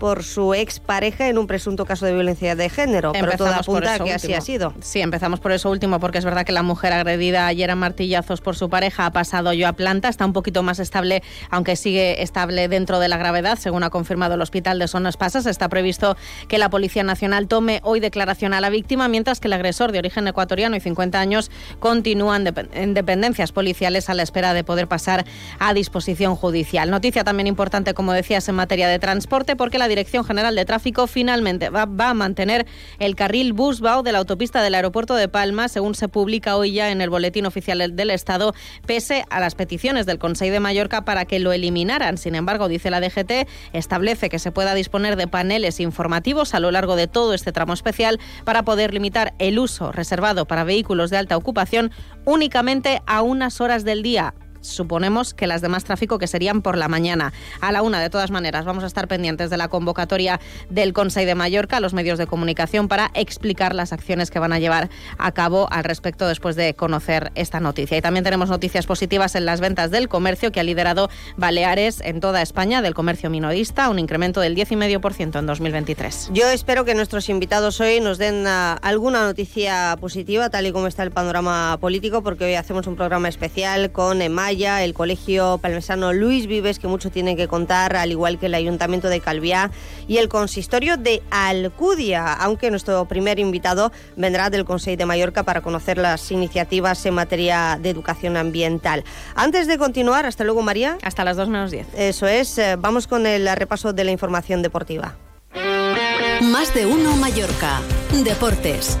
por 0.00 0.24
su 0.24 0.54
expareja 0.54 1.28
en 1.28 1.38
un 1.38 1.46
presunto 1.46 1.84
caso 1.84 2.06
de 2.06 2.14
violencia 2.14 2.56
de 2.56 2.68
género. 2.68 3.12
pero 3.12 3.30
todo 3.36 3.54
apunta 3.54 3.94
a 3.94 3.98
que 4.00 4.12
así 4.12 4.34
ha 4.34 4.40
sido. 4.40 4.74
Sí, 4.80 5.00
empezamos 5.00 5.38
por 5.38 5.52
eso 5.52 5.70
último, 5.70 6.00
porque 6.00 6.18
es 6.18 6.24
verdad 6.24 6.44
que 6.44 6.50
la 6.50 6.64
mujer 6.64 6.92
agredida 6.92 7.46
ayer 7.46 7.70
a 7.70 7.76
martillazos 7.76 8.40
por 8.40 8.56
su 8.56 8.68
pareja 8.68 9.06
ha 9.06 9.12
pasado 9.12 9.52
yo 9.52 9.68
a 9.68 9.74
planta, 9.74 10.08
está 10.08 10.26
un 10.26 10.32
poquito 10.32 10.64
más 10.64 10.80
estable, 10.80 11.22
aunque 11.50 11.76
sigue 11.76 12.22
estable 12.22 12.66
dentro 12.66 12.98
de 12.98 13.08
la 13.08 13.18
gravedad, 13.18 13.58
según 13.58 13.84
ha 13.84 13.90
confirmado 13.90 14.34
el 14.34 14.40
hospital 14.40 14.78
de 14.78 14.88
Sonas 14.88 15.16
Pasas. 15.16 15.46
Está 15.46 15.68
previsto 15.68 16.16
que 16.48 16.58
la 16.58 16.70
Policía 16.70 17.02
Nacional 17.02 17.46
tome 17.46 17.80
hoy 17.84 18.00
declaración 18.00 18.54
a 18.54 18.60
la 18.60 18.70
víctima, 18.70 19.06
mientras 19.06 19.38
que 19.38 19.48
el 19.48 19.52
agresor 19.52 19.92
de 19.92 19.98
origen 19.98 20.26
ecuatoriano 20.26 20.76
y 20.76 20.80
50 20.80 21.20
años 21.20 21.50
continúa 21.78 22.38
en 22.38 22.94
dependencias 22.94 23.52
policiales 23.52 24.08
a 24.08 24.14
la 24.14 24.22
espera 24.22 24.54
de 24.54 24.64
poder 24.64 24.88
pasar 24.88 25.26
a 25.58 25.74
disposición 25.74 26.36
judicial. 26.36 26.90
Noticia 26.90 27.22
también 27.22 27.46
importante, 27.46 27.92
como 27.92 28.14
decías, 28.14 28.48
en 28.48 28.54
materia 28.54 28.88
de 28.88 28.98
transporte, 28.98 29.56
porque 29.56 29.76
la 29.76 29.89
Dirección 29.90 30.24
General 30.24 30.54
de 30.54 30.64
Tráfico 30.64 31.06
finalmente 31.06 31.68
va, 31.68 31.82
a 31.82 32.14
mantener 32.14 32.66
el 32.98 33.14
carril 33.14 33.52
Busbao 33.52 34.02
de 34.02 34.12
la 34.12 34.18
autopista 34.18 34.62
del 34.62 34.74
aeropuerto 34.74 35.14
de 35.14 35.28
Palma, 35.28 35.68
según 35.68 35.94
se 35.94 36.08
publica 36.08 36.56
hoy 36.56 36.72
ya 36.72 36.90
en 36.90 37.02
el 37.02 37.10
Boletín 37.10 37.44
Oficial 37.44 37.94
del 37.94 38.10
Estado, 38.10 38.54
pese 38.86 39.24
a 39.28 39.40
las 39.40 39.54
peticiones 39.54 40.06
del 40.06 40.18
Consejo 40.18 40.52
de 40.52 40.60
Mallorca 40.60 41.04
para 41.04 41.26
que 41.26 41.38
lo 41.38 41.52
eliminaran. 41.52 42.16
Sin 42.16 42.34
embargo, 42.34 42.68
dice 42.68 42.90
la 42.90 43.00
DGT, 43.00 43.48
establece 43.72 44.30
que 44.30 44.38
se 44.38 44.52
pueda 44.52 44.74
disponer 44.74 45.16
de 45.16 45.28
paneles 45.28 45.80
informativos 45.80 46.54
a 46.54 46.60
lo 46.60 46.70
largo 46.70 46.96
de 46.96 47.08
todo 47.08 47.34
este 47.34 47.52
tramo 47.52 47.74
especial 47.74 48.18
para 48.44 48.62
poder 48.62 48.94
limitar 48.94 49.34
el 49.38 49.58
uso 49.58 49.92
reservado 49.92 50.46
para 50.46 50.64
vehículos 50.64 51.10
de 51.10 51.18
alta 51.18 51.36
ocupación 51.36 51.90
únicamente 52.24 53.02
a 53.06 53.22
unas 53.22 53.60
horas 53.60 53.84
del 53.84 54.02
día 54.02 54.34
suponemos 54.60 55.34
que 55.34 55.46
las 55.46 55.60
demás 55.60 55.84
tráfico 55.84 56.18
que 56.18 56.26
serían 56.26 56.62
por 56.62 56.76
la 56.76 56.88
mañana. 56.88 57.32
A 57.60 57.72
la 57.72 57.82
una, 57.82 58.00
de 58.00 58.10
todas 58.10 58.30
maneras, 58.30 58.64
vamos 58.64 58.84
a 58.84 58.86
estar 58.86 59.08
pendientes 59.08 59.50
de 59.50 59.56
la 59.56 59.68
convocatoria 59.68 60.40
del 60.68 60.92
Consejo 60.92 61.26
de 61.26 61.34
Mallorca 61.34 61.78
a 61.78 61.80
los 61.80 61.92
medios 61.92 62.18
de 62.18 62.26
comunicación 62.26 62.88
para 62.88 63.10
explicar 63.14 63.74
las 63.74 63.92
acciones 63.92 64.30
que 64.30 64.38
van 64.38 64.52
a 64.52 64.58
llevar 64.58 64.90
a 65.18 65.32
cabo 65.32 65.68
al 65.70 65.84
respecto 65.84 66.26
después 66.26 66.56
de 66.56 66.74
conocer 66.74 67.32
esta 67.34 67.60
noticia. 67.60 67.96
Y 67.96 68.02
también 68.02 68.24
tenemos 68.24 68.48
noticias 68.48 68.86
positivas 68.86 69.34
en 69.34 69.44
las 69.44 69.60
ventas 69.60 69.90
del 69.90 70.08
comercio 70.08 70.52
que 70.52 70.60
ha 70.60 70.62
liderado 70.62 71.10
Baleares 71.36 72.00
en 72.00 72.20
toda 72.20 72.42
España 72.42 72.82
del 72.82 72.94
comercio 72.94 73.30
minorista, 73.30 73.88
un 73.88 73.98
incremento 73.98 74.40
del 74.40 74.56
10,5% 74.56 75.38
en 75.38 75.46
2023. 75.46 76.30
Yo 76.32 76.48
espero 76.48 76.84
que 76.84 76.94
nuestros 76.94 77.28
invitados 77.28 77.80
hoy 77.80 78.00
nos 78.00 78.18
den 78.18 78.46
ah, 78.46 78.78
alguna 78.82 79.22
noticia 79.22 79.96
positiva, 80.00 80.50
tal 80.50 80.66
y 80.66 80.72
como 80.72 80.86
está 80.86 81.02
el 81.02 81.10
panorama 81.10 81.78
político, 81.80 82.22
porque 82.22 82.44
hoy 82.44 82.54
hacemos 82.54 82.86
un 82.86 82.96
programa 82.96 83.28
especial 83.28 83.92
con 83.92 84.22
El 84.50 84.94
Colegio 84.94 85.58
Palmesano 85.58 86.12
Luis 86.12 86.48
Vives, 86.48 86.80
que 86.80 86.88
mucho 86.88 87.08
tiene 87.08 87.36
que 87.36 87.46
contar, 87.46 87.94
al 87.94 88.10
igual 88.10 88.36
que 88.40 88.46
el 88.46 88.54
Ayuntamiento 88.54 89.08
de 89.08 89.20
Calviá 89.20 89.70
y 90.08 90.16
el 90.16 90.28
Consistorio 90.28 90.96
de 90.96 91.22
Alcudia, 91.30 92.32
aunque 92.32 92.68
nuestro 92.68 93.04
primer 93.04 93.38
invitado 93.38 93.92
vendrá 94.16 94.50
del 94.50 94.64
Consejo 94.64 94.96
de 94.96 95.06
Mallorca 95.06 95.44
para 95.44 95.60
conocer 95.60 95.98
las 95.98 96.32
iniciativas 96.32 97.06
en 97.06 97.14
materia 97.14 97.78
de 97.80 97.90
educación 97.90 98.36
ambiental. 98.36 99.04
Antes 99.36 99.68
de 99.68 99.78
continuar, 99.78 100.26
hasta 100.26 100.42
luego 100.42 100.62
María. 100.62 100.98
Hasta 101.02 101.22
las 101.24 101.36
2 101.36 101.48
menos 101.48 101.70
10. 101.70 101.86
Eso 101.94 102.26
es, 102.26 102.58
eh, 102.58 102.74
vamos 102.76 103.06
con 103.06 103.28
el 103.28 103.48
repaso 103.54 103.92
de 103.92 104.02
la 104.02 104.10
información 104.10 104.62
deportiva. 104.62 105.16
Más 106.42 106.74
de 106.74 106.86
uno 106.86 107.16
Mallorca. 107.16 107.80
Deportes. 108.24 108.98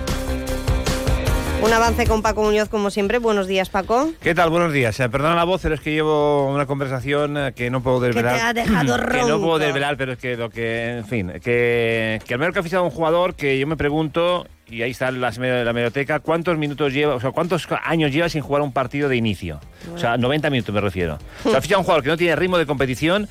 Un 1.62 1.72
avance 1.74 2.06
con 2.06 2.22
Paco 2.22 2.42
Muñoz, 2.42 2.70
como 2.70 2.90
siempre. 2.90 3.18
Buenos 3.18 3.46
días, 3.46 3.68
Paco. 3.68 4.10
¿Qué 4.22 4.34
tal? 4.34 4.48
Buenos 4.48 4.72
días. 4.72 4.98
Eh, 4.98 5.08
perdona 5.10 5.34
la 5.34 5.44
voz, 5.44 5.60
pero 5.62 5.74
es 5.74 5.80
que 5.82 5.92
llevo 5.92 6.50
una 6.50 6.64
conversación 6.64 7.36
eh, 7.36 7.52
que 7.54 7.70
no 7.70 7.82
puedo 7.82 8.00
desvelar. 8.00 8.34
Que 8.34 8.40
te 8.40 8.44
ha 8.44 8.52
dejado 8.54 8.96
ronco. 8.96 9.10
Que 9.26 9.30
no 9.30 9.40
puedo 9.40 9.58
desvelar, 9.58 9.96
pero 9.98 10.12
es 10.12 10.18
que 10.18 10.36
lo 10.36 10.48
que, 10.48 10.98
en 10.98 11.06
fin, 11.06 11.32
que, 11.42 12.18
que 12.24 12.34
ha 12.34 12.62
fichado 12.62 12.84
un 12.84 12.90
jugador 12.90 13.34
que 13.34 13.58
yo 13.58 13.66
me 13.66 13.76
pregunto, 13.76 14.46
y 14.68 14.82
ahí 14.82 14.92
está 14.92 15.10
la, 15.10 15.30
la 15.30 15.72
biblioteca, 15.72 16.20
¿cuántos 16.20 16.56
minutos 16.56 16.94
lleva, 16.94 17.14
o 17.14 17.20
sea, 17.20 17.32
cuántos 17.32 17.68
años 17.84 18.10
lleva 18.10 18.28
sin 18.30 18.40
jugar 18.40 18.62
un 18.62 18.72
partido 18.72 19.08
de 19.08 19.16
inicio? 19.16 19.60
O 19.94 19.98
sea, 19.98 20.16
90 20.16 20.48
minutos 20.48 20.74
me 20.74 20.80
refiero. 20.80 21.18
O 21.44 21.50
sea, 21.50 21.58
ha 21.58 21.60
fichado 21.62 21.80
un 21.80 21.84
jugador 21.84 22.02
que 22.02 22.10
no 22.10 22.16
tiene 22.16 22.36
ritmo 22.36 22.56
de 22.56 22.64
competición, 22.64 23.28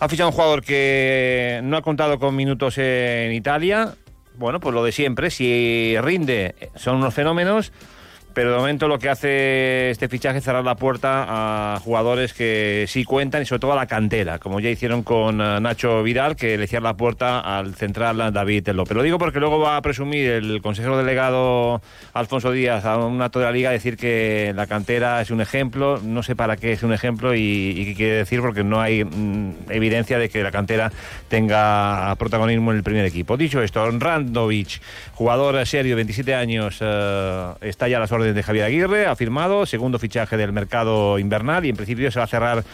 ha 0.00 0.08
fichado 0.08 0.30
un 0.30 0.34
jugador 0.34 0.62
que 0.62 1.60
no 1.62 1.76
ha 1.76 1.82
contado 1.82 2.18
con 2.18 2.34
minutos 2.34 2.78
en 2.78 3.32
Italia, 3.32 3.94
bueno, 4.38 4.60
pues 4.60 4.74
lo 4.74 4.84
de 4.84 4.92
siempre, 4.92 5.30
si 5.30 5.96
rinde, 6.00 6.54
son 6.74 6.96
unos 6.96 7.14
fenómenos 7.14 7.72
pero 8.36 8.50
de 8.50 8.58
momento 8.58 8.86
lo 8.86 8.98
que 8.98 9.08
hace 9.08 9.88
este 9.88 10.08
fichaje 10.08 10.40
es 10.40 10.44
cerrar 10.44 10.62
la 10.62 10.74
puerta 10.74 11.24
a 11.26 11.80
jugadores 11.80 12.34
que 12.34 12.84
sí 12.86 13.02
cuentan 13.02 13.40
y 13.40 13.46
sobre 13.46 13.60
todo 13.60 13.72
a 13.72 13.76
la 13.76 13.86
cantera, 13.86 14.38
como 14.38 14.60
ya 14.60 14.68
hicieron 14.68 15.02
con 15.02 15.40
eh, 15.40 15.58
Nacho 15.58 16.02
Vidal, 16.02 16.36
que 16.36 16.58
le 16.58 16.66
cierra 16.66 16.90
la 16.90 16.96
puerta 16.98 17.40
al 17.40 17.74
central 17.76 18.18
David 18.34 18.68
López. 18.74 18.94
Lo 18.94 19.02
digo 19.02 19.16
porque 19.16 19.40
luego 19.40 19.58
va 19.58 19.78
a 19.78 19.80
presumir 19.80 20.28
el 20.32 20.60
consejero 20.60 20.98
delegado 20.98 21.80
Alfonso 22.12 22.52
Díaz 22.52 22.84
a 22.84 22.98
un 22.98 23.22
acto 23.22 23.38
de 23.38 23.46
la 23.46 23.52
liga 23.52 23.70
decir 23.70 23.96
que 23.96 24.52
la 24.54 24.66
cantera 24.66 25.22
es 25.22 25.30
un 25.30 25.40
ejemplo, 25.40 25.98
no 26.04 26.22
sé 26.22 26.36
para 26.36 26.58
qué 26.58 26.72
es 26.72 26.82
un 26.82 26.92
ejemplo 26.92 27.34
y, 27.34 27.86
qué 27.86 27.94
quiere 27.94 28.16
decir 28.16 28.42
porque 28.42 28.62
no 28.62 28.82
hay 28.82 29.02
mm, 29.02 29.70
evidencia 29.70 30.18
de 30.18 30.28
que 30.28 30.42
la 30.42 30.52
cantera 30.52 30.92
tenga 31.28 32.14
protagonismo 32.16 32.70
en 32.70 32.76
el 32.76 32.82
primer 32.82 33.06
equipo. 33.06 33.38
Dicho 33.38 33.62
esto, 33.62 33.90
Randovic, 33.90 34.82
jugador 35.14 35.64
serio, 35.64 35.96
27 35.96 36.34
años, 36.34 36.76
eh, 36.82 37.52
está 37.62 37.88
ya 37.88 37.96
a 37.96 38.00
las 38.00 38.12
órdenes 38.12 38.25
de 38.34 38.42
Javier 38.42 38.64
Aguirre, 38.64 39.06
ha 39.06 39.16
firmado, 39.16 39.66
segundo 39.66 39.98
fichaje 39.98 40.36
del 40.36 40.52
mercado 40.52 41.18
invernal 41.18 41.64
y 41.64 41.70
en 41.70 41.76
principio 41.76 42.10
se 42.10 42.18
va 42.18 42.24
a 42.24 42.28
cerrar 42.28 42.64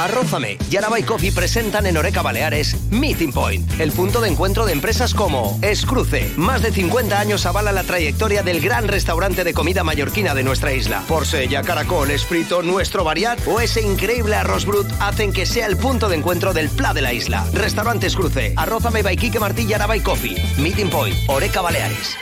Arrózame 0.00 0.56
y 0.70 0.76
Arabay 0.76 1.02
Coffee 1.02 1.30
presentan 1.30 1.84
en 1.84 1.98
Oreca 1.98 2.22
Baleares 2.22 2.74
Meeting 2.90 3.32
Point, 3.32 3.78
el 3.78 3.92
punto 3.92 4.22
de 4.22 4.30
encuentro 4.30 4.64
de 4.64 4.72
empresas 4.72 5.12
como 5.12 5.58
Escruce. 5.60 6.32
Más 6.36 6.62
de 6.62 6.72
50 6.72 7.20
años 7.20 7.44
avala 7.44 7.70
la 7.70 7.84
trayectoria 7.84 8.42
del 8.42 8.62
gran 8.62 8.88
restaurante 8.88 9.44
de 9.44 9.52
comida 9.52 9.84
mallorquina 9.84 10.34
de 10.34 10.42
nuestra 10.42 10.72
isla. 10.72 11.02
Porsella, 11.06 11.62
Caracol, 11.62 12.10
Esprito, 12.10 12.62
Nuestro 12.62 13.04
Variat 13.04 13.46
o 13.46 13.60
ese 13.60 13.82
increíble 13.82 14.36
arroz 14.36 14.64
brut 14.64 14.86
hacen 15.00 15.34
que 15.34 15.44
sea 15.44 15.66
el 15.66 15.76
punto 15.76 16.08
de 16.08 16.16
encuentro 16.16 16.54
del 16.54 16.70
pla 16.70 16.94
de 16.94 17.02
la 17.02 17.12
isla. 17.12 17.44
Restaurante 17.52 18.06
Escruce, 18.06 18.54
Arrózame 18.56 19.02
by 19.02 19.18
Quique 19.18 19.38
Martí 19.38 19.66
y 19.68 19.74
Arabay 19.74 20.00
Coffee. 20.00 20.42
Meeting 20.56 20.88
Point, 20.88 21.16
Oreca 21.28 21.60
Baleares. 21.60 22.16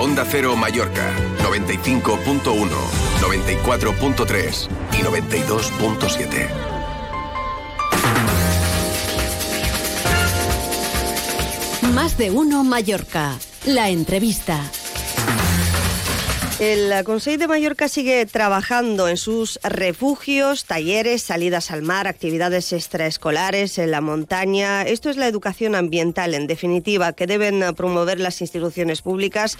Onda 0.00 0.24
Cero 0.24 0.54
Mallorca, 0.54 1.12
95.1, 1.42 2.68
94.3 3.20 4.68
y 4.92 5.02
92.7. 5.02 6.48
Más 11.94 12.16
de 12.16 12.30
uno 12.30 12.62
Mallorca. 12.62 13.36
La 13.66 13.88
entrevista. 13.88 14.62
El 16.60 17.04
Consejo 17.04 17.38
de 17.38 17.46
Mallorca 17.46 17.86
sigue 17.86 18.26
trabajando 18.26 19.06
en 19.06 19.16
sus 19.16 19.60
refugios, 19.62 20.64
talleres, 20.64 21.22
salidas 21.22 21.70
al 21.70 21.82
mar, 21.82 22.08
actividades 22.08 22.72
extraescolares 22.72 23.78
en 23.78 23.92
la 23.92 24.00
montaña. 24.00 24.82
Esto 24.82 25.08
es 25.08 25.16
la 25.16 25.28
educación 25.28 25.76
ambiental, 25.76 26.34
en 26.34 26.48
definitiva, 26.48 27.12
que 27.12 27.28
deben 27.28 27.62
promover 27.76 28.18
las 28.18 28.40
instituciones 28.40 29.02
públicas. 29.02 29.56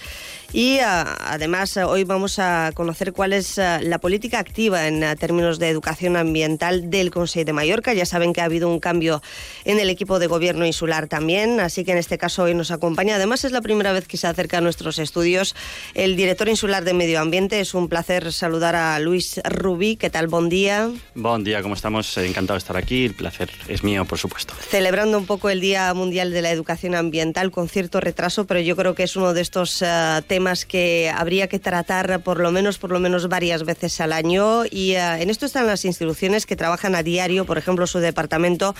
Y 0.52 0.80
ah, 0.80 1.16
además, 1.20 1.76
hoy 1.76 2.02
vamos 2.02 2.40
a 2.40 2.72
conocer 2.74 3.12
cuál 3.12 3.32
es 3.32 3.60
ah, 3.60 3.78
la 3.80 3.98
política 3.98 4.40
activa 4.40 4.88
en 4.88 5.04
ah, 5.04 5.14
términos 5.14 5.60
de 5.60 5.68
educación 5.68 6.16
ambiental 6.16 6.90
del 6.90 7.12
Consejo 7.12 7.44
de 7.44 7.52
Mallorca. 7.52 7.94
Ya 7.94 8.06
saben 8.06 8.32
que 8.32 8.40
ha 8.40 8.46
habido 8.46 8.68
un 8.68 8.80
cambio 8.80 9.22
en 9.64 9.78
el 9.78 9.88
equipo 9.88 10.18
de 10.18 10.26
gobierno 10.26 10.66
insular 10.66 11.06
también, 11.06 11.60
así 11.60 11.84
que 11.84 11.92
en 11.92 11.98
este 11.98 12.18
caso 12.18 12.42
hoy 12.42 12.54
nos 12.54 12.72
acompaña. 12.72 13.14
Además, 13.14 13.44
es 13.44 13.52
la 13.52 13.60
primera 13.60 13.92
vez 13.92 14.08
que 14.08 14.16
se 14.16 14.26
acerca 14.26 14.58
a 14.58 14.60
nuestros 14.60 14.98
estudios 14.98 15.54
el 15.94 16.16
director 16.16 16.48
insular 16.48 16.87
de 16.88 16.94
Medio 16.94 17.20
Ambiente. 17.20 17.60
Es 17.60 17.74
un 17.74 17.86
placer 17.86 18.32
saludar 18.32 18.74
a 18.74 18.98
Luis 18.98 19.42
Rubí. 19.44 19.96
¿Qué 19.96 20.08
tal? 20.08 20.26
Buen 20.26 20.48
día. 20.48 20.90
Buen 21.14 21.44
día, 21.44 21.60
¿cómo 21.60 21.74
estamos? 21.74 22.16
Encantado 22.16 22.54
de 22.54 22.60
estar 22.60 22.78
aquí. 22.78 23.04
El 23.04 23.12
placer 23.12 23.50
es 23.68 23.84
mío, 23.84 24.06
por 24.06 24.18
supuesto. 24.18 24.54
Celebrando 24.70 25.18
un 25.18 25.26
poco 25.26 25.50
el 25.50 25.60
Día 25.60 25.92
Mundial 25.92 26.32
de 26.32 26.40
la 26.40 26.50
Educación 26.50 26.94
Ambiental 26.94 27.50
con 27.50 27.68
cierto 27.68 28.00
retraso, 28.00 28.46
pero 28.46 28.60
yo 28.60 28.74
creo 28.74 28.94
que 28.94 29.02
es 29.02 29.16
uno 29.16 29.34
de 29.34 29.42
estos 29.42 29.82
uh, 29.82 30.22
temas 30.26 30.64
que 30.64 31.12
habría 31.14 31.46
que 31.46 31.58
tratar 31.58 32.22
por 32.22 32.40
lo 32.40 32.52
menos, 32.52 32.78
por 32.78 32.90
lo 32.90 33.00
menos 33.00 33.28
varias 33.28 33.64
veces 33.64 34.00
al 34.00 34.14
año. 34.14 34.64
Y 34.64 34.94
uh, 34.94 35.20
en 35.20 35.28
esto 35.28 35.44
están 35.44 35.66
las 35.66 35.84
instituciones 35.84 36.46
que 36.46 36.56
trabajan 36.56 36.94
a 36.94 37.02
diario, 37.02 37.44
por 37.44 37.58
ejemplo, 37.58 37.86
su 37.86 37.98
departamento, 37.98 38.74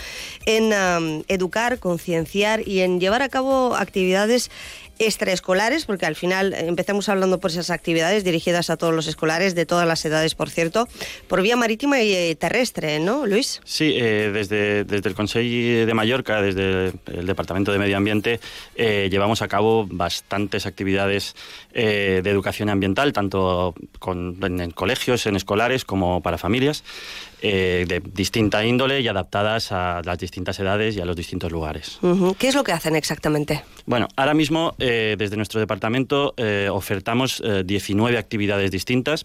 en 0.46 0.72
educar, 1.28 1.78
concienciar 1.78 2.66
y 2.66 2.80
en 2.80 3.00
llevar 3.00 3.20
a 3.20 3.28
cabo 3.28 3.76
actividades 3.76 4.50
extraescolares, 4.98 5.84
porque 5.84 6.06
al 6.06 6.16
final 6.16 6.54
empezamos 6.54 7.08
hablando 7.08 7.40
por 7.40 7.50
esas 7.50 7.70
actividades 7.70 8.24
dirigidas 8.24 8.70
a 8.70 8.76
todos 8.76 8.94
los 8.94 9.06
escolares, 9.06 9.54
de 9.54 9.66
todas 9.66 9.86
las 9.86 10.04
edades, 10.04 10.34
por 10.34 10.50
cierto, 10.50 10.88
por 11.28 11.42
vía 11.42 11.56
marítima 11.56 12.00
y 12.02 12.12
eh, 12.12 12.36
terrestre, 12.36 12.98
¿no, 12.98 13.26
Luis? 13.26 13.60
Sí, 13.64 13.94
eh, 13.96 14.30
desde, 14.32 14.84
desde 14.84 15.08
el 15.08 15.14
Consejo 15.14 15.38
de 15.38 15.94
Mallorca, 15.94 16.42
desde 16.42 16.92
el 17.06 17.26
Departamento 17.26 17.72
de 17.72 17.78
Medio 17.78 17.96
Ambiente, 17.96 18.40
eh, 18.76 19.08
llevamos 19.10 19.42
a 19.42 19.48
cabo 19.48 19.86
bastantes 19.88 20.66
actividades 20.66 21.34
de 21.72 22.18
educación 22.18 22.70
ambiental, 22.70 23.12
tanto 23.12 23.72
con, 24.00 24.36
en, 24.42 24.60
en 24.60 24.70
colegios, 24.72 25.26
en 25.26 25.36
escolares, 25.36 25.84
como 25.84 26.22
para 26.22 26.38
familias. 26.38 26.82
Eh, 27.40 27.84
de 27.86 28.00
distinta 28.00 28.64
índole 28.64 29.00
y 29.00 29.06
adaptadas 29.06 29.70
a 29.70 30.02
las 30.04 30.18
distintas 30.18 30.58
edades 30.58 30.96
y 30.96 31.00
a 31.00 31.04
los 31.04 31.14
distintos 31.14 31.52
lugares. 31.52 32.00
¿Qué 32.36 32.48
es 32.48 32.54
lo 32.56 32.64
que 32.64 32.72
hacen 32.72 32.96
exactamente? 32.96 33.62
Bueno, 33.86 34.08
ahora 34.16 34.34
mismo 34.34 34.74
eh, 34.80 35.14
desde 35.16 35.36
nuestro 35.36 35.60
departamento 35.60 36.34
eh, 36.36 36.68
ofertamos 36.68 37.40
19 37.64 38.18
actividades 38.18 38.72
distintas. 38.72 39.24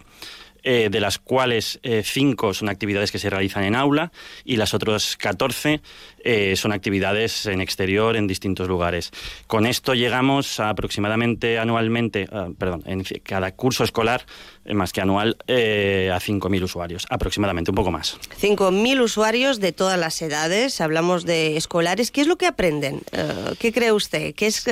Eh, 0.65 0.87
de 0.89 1.01
las 1.01 1.19
cuales 1.19 1.81
eh, 1.83 2.03
cinco 2.05 2.53
son 2.53 2.69
actividades 2.69 3.11
que 3.11 3.19
se 3.19 3.29
realizan 3.29 3.65
en 3.65 3.75
aula 3.75 4.13
y 4.45 4.55
las 4.55 4.73
otras 4.73 5.17
14 5.17 5.81
eh, 6.23 6.55
son 6.55 6.71
actividades 6.71 7.45
en 7.45 7.61
exterior 7.61 8.15
en 8.15 8.27
distintos 8.27 8.67
lugares. 8.67 9.11
Con 9.47 9.65
esto 9.65 9.93
llegamos 9.93 10.59
a 10.59 10.69
aproximadamente 10.69 11.59
anualmente, 11.59 12.27
uh, 12.31 12.53
perdón, 12.53 12.83
en 12.85 13.03
cada 13.23 13.51
curso 13.51 13.83
escolar, 13.83 14.25
más 14.65 14.93
que 14.93 15.01
anual, 15.01 15.35
a 15.47 16.19
5.000 16.19 16.63
usuarios, 16.63 17.05
aproximadamente, 17.09 17.71
un 17.71 17.75
poco 17.75 17.91
más. 17.91 18.17
5.000 18.41 19.01
usuarios 19.01 19.59
de 19.59 19.73
todas 19.73 19.99
las 19.99 20.21
edades, 20.21 20.79
hablamos 20.79 21.25
de 21.25 21.57
escolares. 21.57 22.11
¿Qué 22.11 22.21
es 22.21 22.27
lo 22.27 22.37
que 22.37 22.47
aprenden? 22.47 23.01
¿Qué 23.59 23.73
cree 23.73 23.91
usted? 23.91 24.33
¿Qué 24.35 24.47
es 24.47 24.65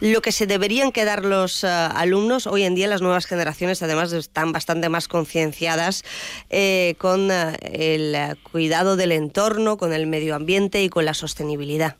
lo 0.00 0.22
que 0.22 0.32
se 0.32 0.48
deberían 0.48 0.90
quedar 0.90 1.24
los 1.24 1.62
alumnos? 1.62 2.48
Hoy 2.48 2.64
en 2.64 2.74
día 2.74 2.88
las 2.88 3.00
nuevas 3.00 3.26
generaciones 3.26 3.80
además 3.82 4.12
están 4.12 4.50
bastante 4.52 4.88
más 4.88 5.08
concienciadas 5.08 6.04
eh, 6.50 6.94
con 6.98 7.30
el 7.30 8.36
cuidado 8.50 8.96
del 8.96 9.12
entorno, 9.12 9.76
con 9.76 9.92
el 9.92 10.06
medio 10.06 10.34
ambiente 10.34 10.82
y 10.82 10.87
con 10.88 11.04
la 11.04 11.14
sostenibilidad. 11.14 11.96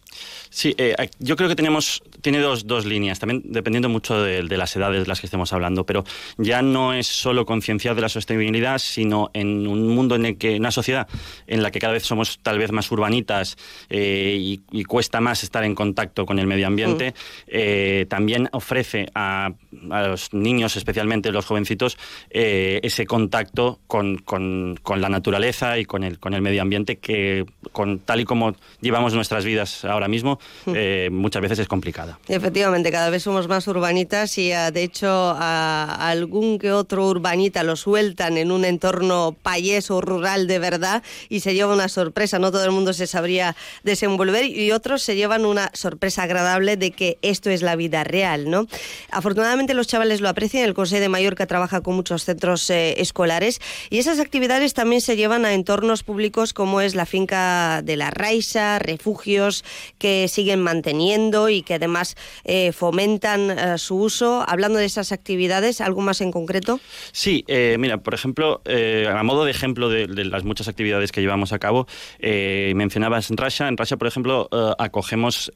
Sí, 0.50 0.74
eh, 0.78 0.94
yo 1.18 1.36
creo 1.36 1.48
que 1.48 1.56
tenemos, 1.56 2.02
tiene 2.20 2.38
dos, 2.38 2.66
dos 2.66 2.86
líneas, 2.86 3.18
también 3.18 3.42
dependiendo 3.44 3.88
mucho 3.88 4.22
de, 4.22 4.42
de, 4.42 4.56
las 4.56 4.74
edades 4.76 5.02
de 5.02 5.06
las 5.06 5.20
que 5.20 5.26
estemos 5.26 5.52
hablando, 5.52 5.84
pero 5.84 6.04
ya 6.36 6.62
no 6.62 6.92
es 6.92 7.06
solo 7.06 7.46
concienciar 7.46 7.94
de 7.94 8.02
la 8.02 8.08
sostenibilidad, 8.08 8.78
sino 8.78 9.30
en 9.34 9.66
un 9.66 9.88
mundo 9.88 10.14
en 10.14 10.26
el 10.26 10.38
que, 10.38 10.56
una 10.56 10.70
sociedad 10.70 11.06
en 11.46 11.62
la 11.62 11.70
que 11.70 11.78
cada 11.78 11.92
vez 11.92 12.04
somos 12.04 12.38
tal 12.42 12.58
vez 12.58 12.72
más 12.72 12.90
urbanitas 12.90 13.56
eh, 13.90 14.36
y, 14.38 14.60
y, 14.72 14.84
cuesta 14.84 15.20
más 15.20 15.42
estar 15.42 15.64
en 15.64 15.74
contacto 15.74 16.26
con 16.26 16.38
el 16.38 16.46
medio 16.46 16.66
ambiente, 16.66 17.10
mm. 17.10 17.14
eh, 17.48 18.06
también 18.08 18.48
ofrece 18.52 19.08
a, 19.14 19.52
a, 19.90 20.08
los 20.08 20.32
niños, 20.32 20.76
especialmente 20.76 21.32
los 21.32 21.46
jovencitos, 21.46 21.98
eh, 22.30 22.80
ese 22.82 23.06
contacto 23.06 23.80
con, 23.86 24.18
con, 24.18 24.78
con, 24.82 25.00
la 25.00 25.08
naturaleza 25.08 25.78
y 25.78 25.84
con 25.84 26.04
el, 26.04 26.18
con 26.18 26.34
el 26.34 26.42
medio 26.42 26.62
ambiente 26.62 26.98
que, 26.98 27.44
con, 27.72 27.98
tal 27.98 28.20
y 28.20 28.24
como 28.24 28.54
llevamos 28.80 29.14
nuestras 29.14 29.44
vidas 29.44 29.84
ahora 29.84 30.08
mismo, 30.08 30.38
eh, 30.66 31.08
muchas 31.10 31.42
veces 31.42 31.60
es 31.60 31.68
complicada. 31.68 32.18
Efectivamente, 32.28 32.90
cada 32.90 33.10
vez 33.10 33.22
somos 33.22 33.48
más 33.48 33.66
urbanitas 33.68 34.36
y 34.38 34.52
uh, 34.52 34.70
de 34.72 34.82
hecho 34.82 35.08
a, 35.08 35.84
a 35.84 36.10
algún 36.10 36.58
que 36.58 36.72
otro 36.72 37.06
urbanita 37.06 37.62
lo 37.62 37.76
sueltan 37.76 38.38
en 38.38 38.50
un 38.50 38.64
entorno 38.64 39.36
payés 39.42 39.90
o 39.90 40.00
rural 40.00 40.46
de 40.46 40.58
verdad 40.58 41.02
y 41.28 41.40
se 41.40 41.54
lleva 41.54 41.74
una 41.74 41.88
sorpresa, 41.88 42.38
no 42.38 42.50
todo 42.50 42.64
el 42.64 42.72
mundo 42.72 42.92
se 42.92 43.06
sabría 43.06 43.56
desenvolver 43.82 44.44
y 44.44 44.72
otros 44.72 45.02
se 45.02 45.16
llevan 45.16 45.44
una 45.44 45.70
sorpresa 45.74 46.24
agradable 46.24 46.76
de 46.76 46.90
que 46.90 47.18
esto 47.22 47.50
es 47.50 47.62
la 47.62 47.76
vida 47.76 48.04
real, 48.04 48.50
¿no? 48.50 48.66
Afortunadamente 49.10 49.67
los 49.74 49.86
chavales 49.86 50.20
lo 50.20 50.28
aprecian, 50.28 50.64
el 50.64 50.74
Consejo 50.74 51.00
de 51.00 51.08
Mallorca 51.08 51.46
trabaja 51.46 51.80
con 51.80 51.94
muchos 51.94 52.24
centros 52.24 52.68
eh, 52.70 53.00
escolares 53.00 53.60
y 53.90 53.98
esas 53.98 54.18
actividades 54.20 54.74
también 54.74 55.00
se 55.00 55.16
llevan 55.16 55.44
a 55.44 55.54
entornos 55.54 56.02
públicos 56.02 56.52
como 56.52 56.80
es 56.80 56.94
la 56.94 57.06
finca 57.06 57.82
de 57.82 57.96
la 57.96 58.10
Raixa, 58.10 58.78
refugios 58.78 59.64
que 59.98 60.28
siguen 60.28 60.60
manteniendo 60.60 61.48
y 61.48 61.62
que 61.62 61.74
además 61.74 62.16
eh, 62.44 62.72
fomentan 62.72 63.50
eh, 63.50 63.78
su 63.78 63.96
uso. 63.96 64.44
Hablando 64.46 64.78
de 64.78 64.84
esas 64.84 65.12
actividades, 65.12 65.80
¿algo 65.80 66.00
más 66.00 66.20
en 66.20 66.32
concreto? 66.32 66.80
Sí, 67.12 67.44
mira, 67.78 67.98
por 67.98 68.14
ejemplo, 68.14 68.62
a 68.66 69.22
modo 69.22 69.44
de 69.44 69.50
ejemplo 69.50 69.88
de, 69.88 70.06
las 70.24 70.44
muchas 70.44 70.68
actividades 70.68 71.12
que 71.12 71.20
llevamos 71.20 71.52
a 71.52 71.58
cabo, 71.58 71.86
mencionabas 72.20 73.30
en 73.30 73.36
Rasha. 73.36 73.68
En 73.68 73.76
Rasha, 73.76 73.96
por 73.96 74.08
ejemplo, 74.08 74.48
acogemos 74.78 75.52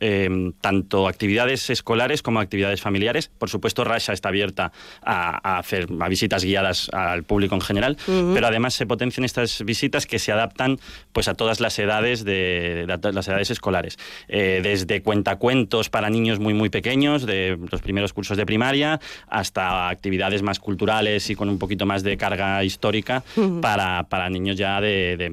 tanto 0.60 1.08
actividades 1.08 1.70
escolares 1.70 2.22
como 2.22 2.40
actividades 2.40 2.80
familiares. 2.80 3.30
Por 3.38 3.50
supuesto, 3.50 3.84
Rasha 3.92 4.12
está 4.12 4.28
abierta 4.28 4.72
a, 5.02 5.58
hacer 5.58 5.86
visitas 6.08 6.44
guiadas 6.44 6.88
al 6.92 7.24
público 7.24 7.54
en 7.54 7.60
general, 7.60 7.96
pero 8.06 8.46
además 8.46 8.74
se 8.74 8.86
potencian 8.86 9.24
estas 9.24 9.64
visitas 9.64 10.06
que 10.06 10.18
se 10.18 10.32
adaptan 10.32 10.78
pues 11.12 11.28
a 11.28 11.34
todas 11.34 11.60
las 11.60 11.78
edades 11.78 12.24
de, 12.24 12.86
las 12.86 13.28
edades 13.28 13.50
escolares, 13.50 13.98
eh, 14.28 14.60
desde 14.62 15.02
cuentacuentos 15.02 15.90
para 15.90 16.10
niños 16.10 16.38
muy 16.38 16.54
muy 16.54 16.70
pequeños, 16.70 17.26
de 17.26 17.58
los 17.70 17.82
primeros 17.82 18.12
cursos 18.12 18.36
de 18.36 18.46
primaria, 18.46 19.00
hasta 19.28 19.88
actividades 19.88 20.42
más 20.42 20.58
culturales 20.58 21.28
y 21.30 21.34
con 21.34 21.48
un 21.48 21.58
poquito 21.58 21.86
más 21.86 22.02
de 22.02 22.16
carga 22.16 22.64
histórica 22.64 23.22
para, 23.60 24.04
para, 24.08 24.30
niños 24.30 24.56
ya 24.56 24.80
de, 24.80 25.30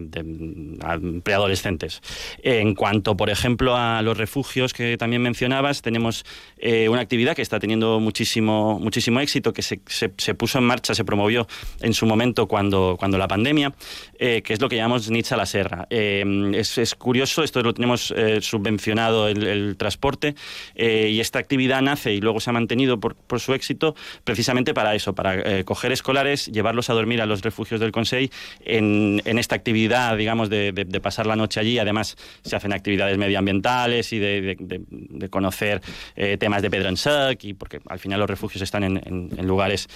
preadolescentes. 1.23 2.01
En 2.43 2.75
cuanto, 2.75 3.15
por 3.15 3.29
ejemplo, 3.29 3.75
a 3.75 4.01
los 4.01 4.17
refugios 4.17 4.73
que 4.73 4.97
también 4.97 5.21
mencionabas, 5.21 5.81
tenemos 5.81 6.25
eh, 6.57 6.89
una 6.89 7.01
actividad 7.01 7.35
que 7.35 7.41
está 7.41 7.59
teniendo 7.59 7.99
muchísimo, 7.99 8.48
muchísimo 8.79 9.19
éxito, 9.19 9.53
que 9.53 9.61
se, 9.61 9.81
se, 9.87 10.33
puso 10.35 10.57
en 10.59 10.65
marcha, 10.65 10.93
se 10.93 11.03
promovió 11.03 11.47
en 11.81 11.93
su 11.93 12.05
momento 12.05 12.47
cuando, 12.47 12.95
cuando 12.99 13.17
la 13.17 13.27
pandemia, 13.27 13.73
eh, 14.17 14.41
que 14.41 14.53
es 14.53 14.61
lo 14.61 14.69
que 14.69 14.75
llamamos 14.75 15.09
Nietzsche 15.09 15.35
a 15.35 15.37
la 15.37 15.45
Serra. 15.45 15.87
es, 15.89 16.77
es 16.77 16.95
curioso, 16.95 17.43
esto 17.43 17.61
lo 17.61 17.73
tenemos 17.73 18.13
eh, 18.15 18.41
subvencionado 18.41 19.27
el, 19.27 19.75
transporte 19.77 20.35
eh, 20.75 21.09
y 21.11 21.19
esta 21.19 21.39
actividad 21.39 21.81
nace 21.81 22.13
y 22.13 22.21
luego 22.21 22.39
se 22.39 22.49
ha 22.49 22.53
mantenido 22.53 22.99
por, 22.99 23.15
su 23.39 23.53
éxito 23.53 23.95
precisamente 24.23 24.73
para 24.73 24.95
eso, 24.95 25.13
para 25.13 25.35
eh, 25.35 25.63
coger 25.63 25.91
escolares, 25.91 26.47
llevarlos 26.47 26.89
a 26.89 26.93
dormir 26.93 27.21
a 27.21 27.25
los 27.25 27.41
refugios 27.41 27.79
del 27.79 27.91
Consejo 27.91 28.33
en, 28.65 29.21
esta 29.25 29.55
actividad, 29.55 30.17
digamos, 30.17 30.49
de, 30.49 30.99
pasar 31.01 31.25
la 31.25 31.35
noche 31.35 31.59
allí. 31.59 31.79
Además, 31.79 32.17
se 32.43 32.55
hacen 32.55 32.73
actividades 32.73 33.17
medioambientales 33.17 34.11
y 34.11 34.19
de, 34.19 35.27
conocer 35.29 35.81
temas 36.39 36.61
de 36.61 36.69
Pedro 36.69 36.89
en 36.89 36.97
Sec, 36.97 37.43
y 37.43 37.53
porque 37.53 37.79
al 37.87 37.99
final 37.99 38.19
los 38.19 38.29
están 38.61 38.83
en, 38.83 39.47
lugares 39.47 39.87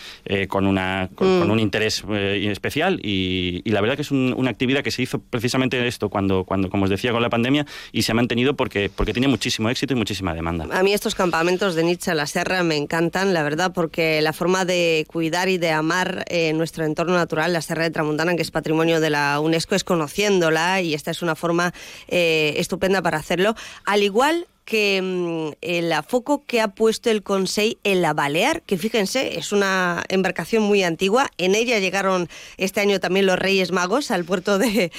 con, 0.47 0.67
una, 0.67 1.09
con, 1.15 1.47
mm. 1.47 1.51
un 1.51 1.59
interés 1.59 2.03
especial 2.09 2.99
y, 3.03 3.61
la 3.65 3.81
verdad 3.81 3.95
que 3.95 4.03
es 4.03 4.11
una 4.11 4.51
actividad 4.51 4.83
que 4.83 4.91
se 4.91 5.01
hizo 5.01 5.19
precisamente 5.19 5.85
esto 5.87 6.09
cuando, 6.09 6.43
cuando 6.43 6.69
como 6.69 6.85
os 6.85 6.89
decía, 6.89 7.11
con 7.11 7.21
la 7.21 7.29
pandemia 7.29 7.65
y 7.91 8.03
se 8.03 8.11
ha 8.11 8.15
mantenido 8.15 8.55
porque, 8.55 8.89
porque 8.93 9.13
tiene 9.13 9.27
muchísimo 9.27 9.69
éxito 9.69 9.93
y 9.93 9.95
muchísima 9.95 10.33
demanda. 10.33 10.67
A 10.71 10.83
mí 10.83 10.93
estos 10.93 11.15
campamentos 11.15 11.75
de 11.75 11.83
Nietzsche 11.83 12.11
a 12.11 12.15
la 12.15 12.27
Serra 12.27 12.63
me 12.63 12.77
encantan, 12.77 13.33
la 13.33 13.43
verdad, 13.43 13.71
porque 13.73 14.21
la 14.21 14.33
forma 14.33 14.65
de 14.65 15.05
cuidar 15.07 15.49
y 15.49 15.57
de 15.57 15.71
amar 15.71 16.25
eh, 16.27 16.53
nuestro 16.53 16.85
entorno 16.85 17.15
natural, 17.15 17.53
la 17.53 17.61
Serra 17.61 17.83
de 17.83 17.91
Tramuntana, 17.91 18.35
que 18.35 18.41
es 18.41 18.51
patrimonio 18.51 18.99
de 18.99 19.09
la 19.09 19.39
UNESCO, 19.39 19.75
es 19.75 19.83
conociéndola 19.83 20.81
y 20.81 20.93
esta 20.93 21.11
es 21.11 21.21
una 21.21 21.35
forma 21.35 21.73
eh, 22.07 22.53
estupenda 22.57 23.01
para 23.01 23.17
hacerlo. 23.17 23.55
Al 23.85 24.03
igual 24.03 24.47
que 24.65 25.01
mm, 25.01 25.57
el 25.61 25.93
foco 26.07 26.43
que 26.45 26.61
ha 26.61 26.69
puesto 26.69 27.09
el 27.09 27.23
Consejo 27.23 27.53
en 27.83 28.01
la 28.01 28.13
Balear, 28.13 28.61
que 28.63 28.77
fíjense, 28.77 29.37
es 29.37 29.51
una 29.51 30.03
embarcación 30.09 30.63
muy 30.63 30.83
antigua. 30.83 31.29
En 31.37 31.55
ella 31.55 31.79
llegaron 31.79 32.29
este 32.57 32.81
año 32.81 32.99
también 32.99 33.25
los 33.25 33.37
Reyes 33.37 33.71
Magos 33.71 34.11
al 34.11 34.25
puerto 34.25 34.57
de, 34.57 34.91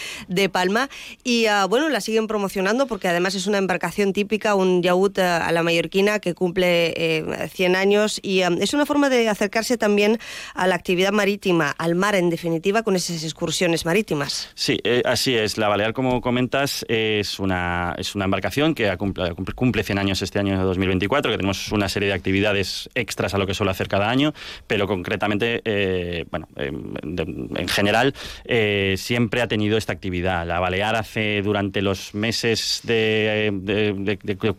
Palma 0.53 0.90
y 1.24 1.46
ah, 1.46 1.64
bueno, 1.64 1.88
la 1.88 2.00
siguen 2.00 2.27
promocionando 2.27 2.87
porque 2.87 3.09
además 3.09 3.35
es 3.35 3.46
una 3.46 3.59
embarcación 3.59 4.12
típica, 4.12 4.55
un 4.55 4.83
yaúd 4.83 5.18
ah, 5.18 5.46
a 5.46 5.53
la 5.53 5.62
mallorquina 5.62 6.18
que 6.18 6.35
cumple 6.35 7.24
100 7.50 7.74
eh, 7.74 7.79
años 7.79 8.20
y 8.22 8.42
ah, 8.42 8.50
es 8.61 8.74
una 8.74 8.85
forma 8.85 9.09
de 9.09 9.29
acercarse 9.29 9.79
también 9.79 10.18
a 10.55 10.66
la 10.66 10.74
actividad 10.74 11.12
marítima, 11.12 11.70
al 11.70 11.94
mar 11.94 12.14
en 12.14 12.31
definitiva, 12.31 12.83
con 12.83 12.94
esas 12.94 13.24
excursiones 13.24 13.87
marítimas. 13.87 14.50
Sí, 14.55 14.79
eh, 14.85 15.03
así 15.05 15.35
es. 15.35 15.57
La 15.57 15.68
Balear, 15.68 15.94
como 15.94 16.20
comentas, 16.20 16.85
es 16.88 17.38
una, 17.38 17.94
es 17.98 18.14
una 18.14 18.27
embarcación 18.27 18.74
que 18.74 18.90
ha 18.90 18.96
cumplido 18.96 19.35
cumple 19.55 19.83
100 19.83 19.99
años 19.99 20.23
este 20.23 20.38
año 20.38 20.62
2024, 20.64 21.31
que 21.31 21.37
tenemos 21.37 21.73
una 21.73 21.88
serie 21.88 22.09
de 22.09 22.14
actividades 22.14 22.90
extras 22.95 23.35
a 23.35 23.38
lo 23.38 23.47
que 23.47 23.55
suele 23.55 23.71
hacer 23.71 23.88
cada 23.88 24.11
año, 24.11 24.35
pero 24.67 24.87
concretamente, 24.87 25.62
eh, 25.64 26.25
bueno, 26.31 26.49
en 26.57 27.69
general, 27.69 28.14
eh, 28.45 28.95
siempre 28.99 29.43
ha 29.43 29.49
tenido 29.49 29.77
esta 29.77 29.93
actividad. 29.93 30.47
La 30.47 30.61
Balear 30.61 30.97
hace 30.97 31.43
durante 31.43 31.83
los 31.83 32.14
meses 32.14 32.81
de, 32.85 33.53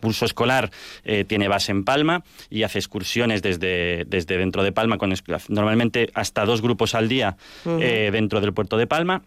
curso 0.00 0.24
escolar 0.24 0.70
eh, 1.04 1.24
tiene 1.24 1.48
base 1.48 1.72
en 1.72 1.84
Palma 1.84 2.24
y 2.50 2.62
hace 2.62 2.78
excursiones 2.78 3.42
desde, 3.42 4.04
desde 4.06 4.38
dentro 4.38 4.62
de 4.62 4.72
Palma, 4.72 4.98
con 4.98 5.12
normalmente 5.48 6.10
hasta 6.14 6.44
dos 6.44 6.62
grupos 6.62 6.94
al 6.94 7.08
día 7.08 7.36
dentro 7.64 8.40
del 8.40 8.52
puerto 8.52 8.76
de 8.76 8.86
Palma 8.86 9.22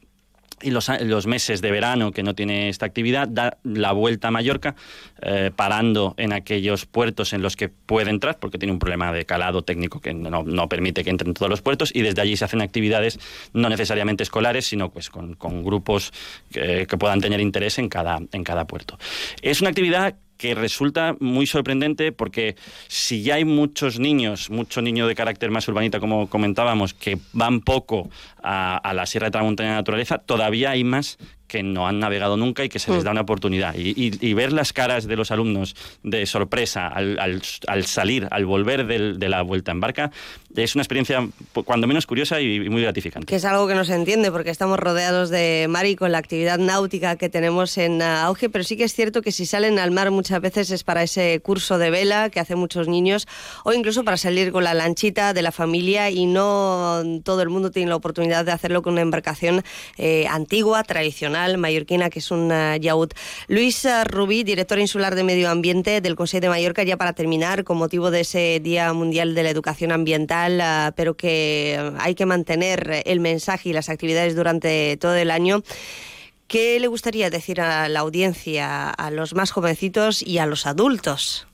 y 0.62 0.72
los, 0.72 0.90
los, 1.02 1.28
meses 1.28 1.62
de 1.62 1.72
verano 1.72 2.12
que 2.12 2.24
no 2.24 2.34
tiene 2.36 2.70
esta 2.70 2.86
actividad 2.86 3.28
da 3.28 3.58
la 3.64 3.92
vuelta 3.92 4.30
a 4.30 4.32
Mallorca 4.32 4.76
eh, 5.22 5.52
parando 5.56 6.14
en 6.18 6.34
aquellos 6.34 6.86
puertos 6.86 7.34
en 7.34 7.42
los 7.42 7.56
que 7.56 7.70
puede 7.70 8.10
entrar 8.10 8.40
porque 8.40 8.58
tiene 8.58 8.72
un 8.72 8.80
problema 8.80 9.12
de 9.12 9.26
calado 9.26 9.64
técnico 9.64 10.02
que 10.02 10.14
no, 10.14 10.44
no 10.44 10.70
permite 10.70 11.04
que 11.04 11.10
entren 11.10 11.34
todos 11.34 11.50
los 11.50 11.62
puertos 11.62 11.92
y 11.94 12.02
desde 12.02 12.22
allí 12.22 12.38
se 12.38 12.46
hacen 12.46 12.62
actividades 12.62 13.20
no 13.54 13.70
necesariamente 13.70 14.24
escolares 14.24 14.66
sino 14.66 14.90
pues 14.90 15.10
con, 15.10 15.36
con 15.36 15.64
grupos 15.64 16.12
que, 16.52 16.88
que, 16.88 16.98
puedan 16.98 17.22
tener 17.22 17.40
interés 17.40 17.80
en 17.80 17.90
cada, 17.90 18.20
en 18.32 18.44
cada 18.44 18.66
puerto. 18.66 18.98
Es 19.42 19.62
una 19.62 19.70
actividad 19.70 20.16
que 20.40 20.56
resulta 20.56 21.18
muy 21.20 21.46
sorprendente 21.46 22.14
porque 22.14 22.56
si 22.88 23.22
ya 23.22 23.36
hay 23.36 23.46
muchos 23.46 24.00
niños, 24.00 24.50
mucho 24.50 24.82
niño 24.82 25.06
de 25.06 25.14
carácter 25.14 25.52
más 25.52 25.68
urbanita, 25.68 26.00
como 26.00 26.30
comentábamos, 26.30 26.94
que 26.94 27.20
van 27.34 27.60
poco 27.60 28.10
a, 28.42 28.94
la 28.96 29.06
Sierra 29.06 29.28
de 29.28 29.32
Tramontana 29.32 29.72
de 29.72 29.76
Naturaleza, 29.76 30.18
todavía 30.18 30.72
hay 30.72 30.86
más 30.86 31.18
que 31.50 31.64
no 31.64 31.88
han 31.88 32.00
navegado 32.00 32.38
nunca 32.38 32.64
y 32.64 32.70
que 32.70 32.80
se 32.80 32.92
les 32.92 33.02
mm. 33.02 33.06
da 33.06 33.12
una 33.12 33.22
oportunidad. 33.22 33.76
Y, 33.76 34.34
ver 34.40 34.54
las 34.54 34.72
caras 34.72 35.06
de 35.06 35.18
los 35.18 35.32
alumnos 35.32 35.76
de 36.04 36.26
sorpresa 36.26 36.88
al, 36.88 37.42
salir, 37.86 38.28
al 38.32 38.46
volver 38.46 38.86
de 38.86 39.30
la 39.30 39.42
vuelta 39.42 39.72
en 39.72 39.82
barca, 39.82 40.12
es 40.56 40.76
una 40.76 40.84
experiencia 40.84 41.28
cuando 41.66 41.88
menos 41.88 42.06
curiosa 42.06 42.40
y, 42.40 42.70
muy 42.70 42.82
gratificante. 42.82 43.28
Que 43.28 43.36
es 43.36 43.46
algo 43.46 43.68
que 43.68 43.76
no 43.76 43.84
se 43.84 43.96
entiende 43.96 44.32
porque 44.32 44.50
estamos 44.50 44.80
rodeados 44.80 45.30
de 45.30 45.68
mar 45.70 45.86
y 45.86 45.96
con 45.96 46.12
la 46.12 46.20
actividad 46.20 46.58
náutica 46.58 47.16
que 47.18 47.30
tenemos 47.30 47.78
en 47.78 48.02
auge, 48.02 48.50
pero 48.50 48.64
sí 48.64 48.78
que 48.78 48.84
es 48.84 48.94
cierto 48.94 49.22
que 49.22 49.32
si 49.32 49.46
salen 49.46 49.80
al 49.80 49.92
mar 49.92 50.12
muchas 50.12 50.40
veces 50.42 50.72
es 50.72 50.84
para 50.84 51.04
ese 51.04 51.40
curso 51.42 51.78
de 51.78 51.90
vela 51.90 52.30
que 52.30 52.40
hacen 52.40 52.58
muchos 52.58 52.88
niños 52.88 53.28
o 53.64 53.74
incluso 53.74 54.04
para 54.04 54.18
salir 54.18 54.52
con 54.52 54.64
la 54.64 54.74
lanchita 54.74 55.34
de 55.34 55.42
la 55.42 55.52
familia 55.52 56.10
y 56.10 56.26
no 56.26 57.02
todo 57.24 57.42
el 57.42 57.50
mundo 57.50 57.72
tiene 57.72 57.90
la 57.90 57.96
oportunidad 57.96 58.46
de 58.46 58.52
hacerlo 58.52 58.82
con 58.82 58.94
una 58.94 59.02
embarcación 59.02 59.64
eh, 59.98 60.28
antigua, 60.28 60.84
tradicional 60.84 61.39
mallorquina, 61.58 62.10
que 62.10 62.20
es 62.20 62.32
un 62.32 62.52
yaúd. 62.80 63.12
Luis 63.48 63.88
Rubí, 64.06 64.44
director 64.44 64.80
insular 64.80 65.16
de 65.16 65.24
Medio 65.24 65.50
Ambiente 65.50 66.02
del 66.02 66.16
Consejo 66.16 66.42
de 66.42 66.50
Mallorca, 66.50 66.84
ya 66.84 66.98
para 66.98 67.14
terminar, 67.14 67.64
con 67.64 67.78
motivo 67.78 68.12
de 68.12 68.22
ese 68.22 68.60
Día 68.62 68.94
Mundial 68.94 69.36
de 69.36 69.44
la 69.44 69.50
Educación 69.50 69.92
Ambiental, 69.92 70.60
eh, 70.62 70.92
pero 70.96 71.16
que 71.16 71.76
eh, 71.76 71.92
hay 72.00 72.16
que 72.16 72.26
mantener 72.26 73.04
el 73.06 73.20
mensaje 73.20 73.70
y 73.70 73.74
las 73.74 73.90
actividades 73.90 74.36
durante 74.36 74.98
todo 74.98 75.16
el 75.16 75.32
año. 75.32 75.64
¿Qué 76.48 76.80
le 76.80 76.88
gustaría 76.88 77.30
decir 77.30 77.62
a 77.62 77.90
la 77.90 78.00
audiencia, 78.00 78.90
a 78.90 79.12
los 79.12 79.36
más 79.36 79.52
jovencitos 79.52 80.24
y 80.24 80.40
a 80.40 80.48
los 80.48 80.66
adultos? 80.66 81.49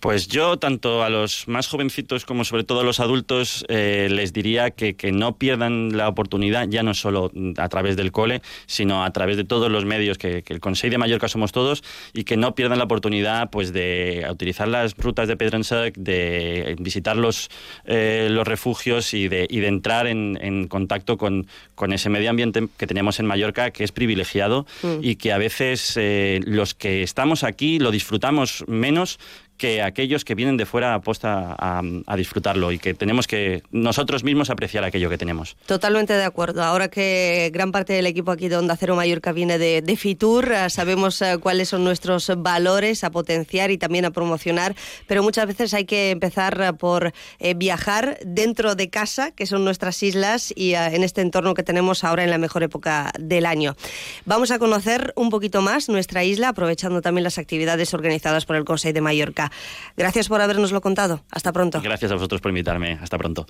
Pues 0.00 0.28
yo, 0.28 0.58
tanto 0.58 1.04
a 1.04 1.10
los 1.10 1.46
más 1.46 1.68
jovencitos 1.68 2.24
como 2.24 2.44
sobre 2.44 2.64
todo 2.64 2.80
a 2.80 2.84
los 2.84 3.00
adultos, 3.00 3.66
eh, 3.68 4.08
les 4.10 4.32
diría 4.32 4.70
que, 4.70 4.96
no 5.12 5.36
pierdan 5.36 5.96
la 5.96 6.08
oportunidad, 6.08 6.68
ya 6.68 6.82
no 6.82 6.94
solo 6.94 7.30
a 7.58 7.68
través 7.68 7.96
del 7.96 8.10
cole, 8.10 8.40
sino 8.66 9.04
a 9.04 9.12
través 9.12 9.36
de 9.36 9.44
todos 9.44 9.70
los 9.70 9.84
medios, 9.84 10.16
que, 10.16 10.42
el 10.46 10.60
Consejo 10.60 10.92
de 10.92 10.98
Mallorca 10.98 11.28
somos 11.28 11.52
todos, 11.52 11.84
y 12.14 12.24
que 12.24 12.38
no 12.38 12.54
pierdan 12.54 12.78
la 12.78 12.84
oportunidad 12.84 13.50
pues, 13.50 13.74
de 13.74 14.26
utilizar 14.30 14.68
las 14.68 14.96
rutas 14.96 15.28
de 15.28 15.36
Pedro 15.36 15.50
de 15.96 16.76
visitar 16.78 17.16
los, 17.16 17.50
eh, 17.84 18.28
los 18.30 18.46
refugios 18.46 19.12
y 19.14 19.28
de, 19.28 19.46
y 19.50 19.60
de 19.60 19.68
entrar 19.68 20.06
en, 20.06 20.68
contacto 20.68 21.18
con, 21.18 21.46
con, 21.74 21.92
ese 21.92 22.08
medio 22.08 22.30
ambiente 22.30 22.68
que 22.78 22.86
tenemos 22.86 23.20
en 23.20 23.26
Mallorca, 23.26 23.70
que 23.70 23.84
es 23.84 23.92
privilegiado 23.92 24.66
mm. 24.82 24.98
y 25.02 25.16
que 25.16 25.32
a 25.32 25.38
veces 25.38 25.96
eh, 25.96 26.40
los 26.44 26.74
que 26.74 27.02
estamos 27.02 27.44
aquí 27.44 27.78
lo 27.78 27.90
disfrutamos 27.90 28.64
menos 28.66 29.18
que 29.60 29.82
aquellos 29.82 30.24
que 30.24 30.34
vienen 30.34 30.56
de 30.56 30.64
fuera 30.64 30.94
aposta 30.94 31.54
a, 31.58 31.82
a 32.06 32.16
disfrutarlo 32.16 32.72
y 32.72 32.78
que 32.78 32.94
tenemos 32.94 33.26
que 33.26 33.62
nosotros 33.70 34.24
mismos 34.24 34.48
apreciar 34.48 34.84
aquello 34.84 35.10
que 35.10 35.18
tenemos. 35.18 35.54
Totalmente 35.66 36.14
de 36.14 36.24
acuerdo. 36.24 36.64
Ahora 36.64 36.88
que 36.88 37.50
gran 37.52 37.70
parte 37.70 37.92
del 37.92 38.06
equipo 38.06 38.30
aquí 38.30 38.48
de 38.48 38.56
Onda 38.56 38.74
Cero 38.76 38.96
Mallorca 38.96 39.32
viene 39.32 39.58
de, 39.58 39.82
de 39.82 39.96
Fitur, 39.96 40.50
eh, 40.50 40.70
sabemos 40.70 41.20
eh, 41.20 41.36
cuáles 41.38 41.68
son 41.68 41.84
nuestros 41.84 42.32
valores 42.38 43.04
a 43.04 43.10
potenciar 43.10 43.70
y 43.70 43.76
también 43.76 44.06
a 44.06 44.10
promocionar, 44.10 44.74
pero 45.06 45.22
muchas 45.22 45.46
veces 45.46 45.74
hay 45.74 45.84
que 45.84 46.10
empezar 46.10 46.58
eh, 46.58 46.72
por 46.72 47.12
eh, 47.38 47.52
viajar 47.52 48.18
dentro 48.24 48.74
de 48.74 48.88
casa, 48.88 49.32
que 49.32 49.44
son 49.44 49.62
nuestras 49.62 50.02
islas, 50.02 50.54
y 50.56 50.72
en 50.72 51.04
este 51.04 51.20
entorno 51.20 51.52
que 51.52 51.62
tenemos 51.62 52.02
ahora 52.02 52.24
en 52.24 52.30
la 52.30 52.38
mejor 52.38 52.62
época 52.62 53.12
del 53.18 53.44
año. 53.44 53.76
Vamos 54.24 54.50
a 54.52 54.58
conocer 54.58 55.12
un 55.16 55.28
poquito 55.28 55.60
más 55.60 55.90
nuestra 55.90 56.24
isla, 56.24 56.48
aprovechando 56.48 57.02
también 57.02 57.24
las 57.24 57.36
actividades 57.36 57.92
organizadas 57.92 58.46
por 58.46 58.56
el 58.56 58.64
Consejo 58.64 58.94
de 58.94 59.00
Mallorca. 59.02 59.49
Gracias 59.96 60.28
por 60.28 60.40
habernoslo 60.40 60.80
contado. 60.80 61.24
Hasta 61.30 61.52
pronto. 61.52 61.80
Gracias 61.82 62.10
a 62.10 62.14
vosotros 62.14 62.40
por 62.40 62.50
invitarme. 62.50 62.98
Hasta 63.00 63.18
pronto. 63.18 63.46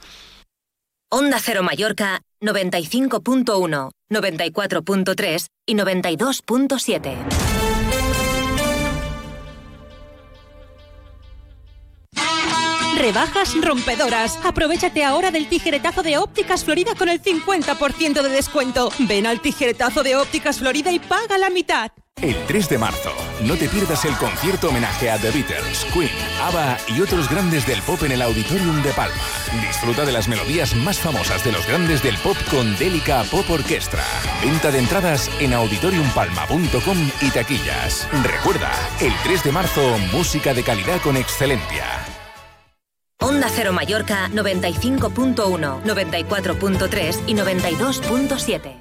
Onda 1.10 1.38
Cero 1.40 1.62
Mallorca 1.62 2.20
95.1, 2.40 3.90
94.3 4.10 5.46
y 5.66 5.74
92.7. 5.74 7.60
Rebajas 13.00 13.54
rompedoras. 13.62 14.38
Aprovechate 14.44 15.04
ahora 15.04 15.30
del 15.30 15.48
tijeretazo 15.48 16.02
de 16.02 16.18
Ópticas 16.18 16.66
Florida 16.66 16.94
con 16.94 17.08
el 17.08 17.22
50% 17.22 18.22
de 18.22 18.28
descuento. 18.28 18.90
Ven 19.00 19.26
al 19.26 19.40
tijeretazo 19.40 20.02
de 20.02 20.16
Ópticas 20.16 20.58
Florida 20.58 20.92
y 20.92 20.98
paga 20.98 21.38
la 21.38 21.48
mitad. 21.48 21.90
El 22.22 22.36
3 22.46 22.68
de 22.68 22.76
marzo, 22.76 23.14
no 23.44 23.56
te 23.56 23.66
pierdas 23.66 24.04
el 24.04 24.14
concierto 24.18 24.68
homenaje 24.68 25.10
a 25.10 25.16
The 25.16 25.30
Beatles, 25.30 25.86
Queen, 25.94 26.10
ABBA 26.42 26.76
y 26.88 27.00
otros 27.00 27.30
grandes 27.30 27.66
del 27.66 27.80
pop 27.80 28.02
en 28.02 28.12
el 28.12 28.20
Auditorium 28.20 28.82
de 28.82 28.92
Palma. 28.92 29.22
Disfruta 29.66 30.04
de 30.04 30.12
las 30.12 30.28
melodías 30.28 30.74
más 30.74 30.98
famosas 30.98 31.42
de 31.44 31.52
los 31.52 31.66
grandes 31.66 32.02
del 32.02 32.18
pop 32.18 32.36
con 32.50 32.76
Délica 32.76 33.24
Pop 33.30 33.48
Orquestra. 33.48 34.04
Venta 34.42 34.70
de 34.70 34.80
entradas 34.80 35.30
en 35.40 35.54
auditoriumpalma.com 35.54 37.10
y 37.22 37.30
taquillas. 37.30 38.06
Recuerda, 38.22 38.70
el 39.00 39.14
3 39.22 39.44
de 39.44 39.52
marzo, 39.52 39.96
música 40.12 40.52
de 40.52 40.62
calidad 40.62 41.00
con 41.00 41.16
excelencia. 41.16 41.86
Onda 43.18 43.48
Cero 43.50 43.72
Mallorca 43.72 44.28
95.1, 44.28 45.82
94.3 45.84 47.20
y 47.26 47.34
92.7. 47.34 48.79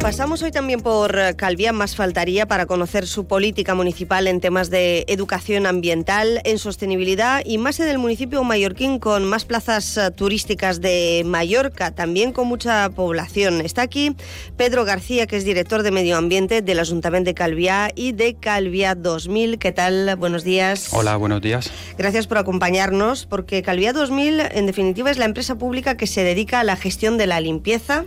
Pasamos 0.00 0.42
hoy 0.42 0.52
también 0.52 0.80
por 0.80 1.18
Calviá, 1.34 1.72
más 1.72 1.96
faltaría, 1.96 2.46
para 2.46 2.66
conocer 2.66 3.06
su 3.06 3.26
política 3.26 3.74
municipal 3.74 4.28
en 4.28 4.40
temas 4.40 4.70
de 4.70 5.04
educación 5.08 5.66
ambiental, 5.66 6.40
en 6.44 6.58
sostenibilidad 6.58 7.42
y 7.44 7.58
más 7.58 7.80
en 7.80 7.88
el 7.88 7.98
municipio 7.98 8.44
mallorquín 8.44 9.00
con 9.00 9.24
más 9.24 9.44
plazas 9.44 9.96
eh, 9.96 10.10
turísticas 10.12 10.80
de 10.80 11.24
Mallorca, 11.26 11.90
también 11.90 12.32
con 12.32 12.46
mucha 12.46 12.88
población. 12.90 13.60
Está 13.60 13.82
aquí 13.82 14.14
Pedro 14.56 14.84
García, 14.84 15.26
que 15.26 15.36
es 15.36 15.44
director 15.44 15.82
de 15.82 15.90
Medio 15.90 16.16
Ambiente 16.16 16.62
del 16.62 16.78
Ayuntamiento 16.78 17.28
de 17.30 17.34
Calviá 17.34 17.90
y 17.94 18.12
de 18.12 18.34
Calviá 18.34 18.94
2000. 18.94 19.58
¿Qué 19.58 19.72
tal? 19.72 20.14
Buenos 20.16 20.44
días. 20.44 20.90
Hola, 20.92 21.16
buenos 21.16 21.42
días. 21.42 21.72
Gracias 21.98 22.28
por 22.28 22.38
acompañarnos, 22.38 23.26
porque 23.26 23.62
Calviá 23.62 23.92
2000, 23.92 24.40
en 24.52 24.66
definitiva, 24.66 25.10
es 25.10 25.18
la 25.18 25.24
empresa 25.24 25.56
pública 25.56 25.96
que 25.96 26.06
se 26.06 26.22
dedica 26.22 26.60
a 26.60 26.64
la 26.64 26.76
gestión 26.76 27.18
de 27.18 27.26
la 27.26 27.40
limpieza, 27.40 28.04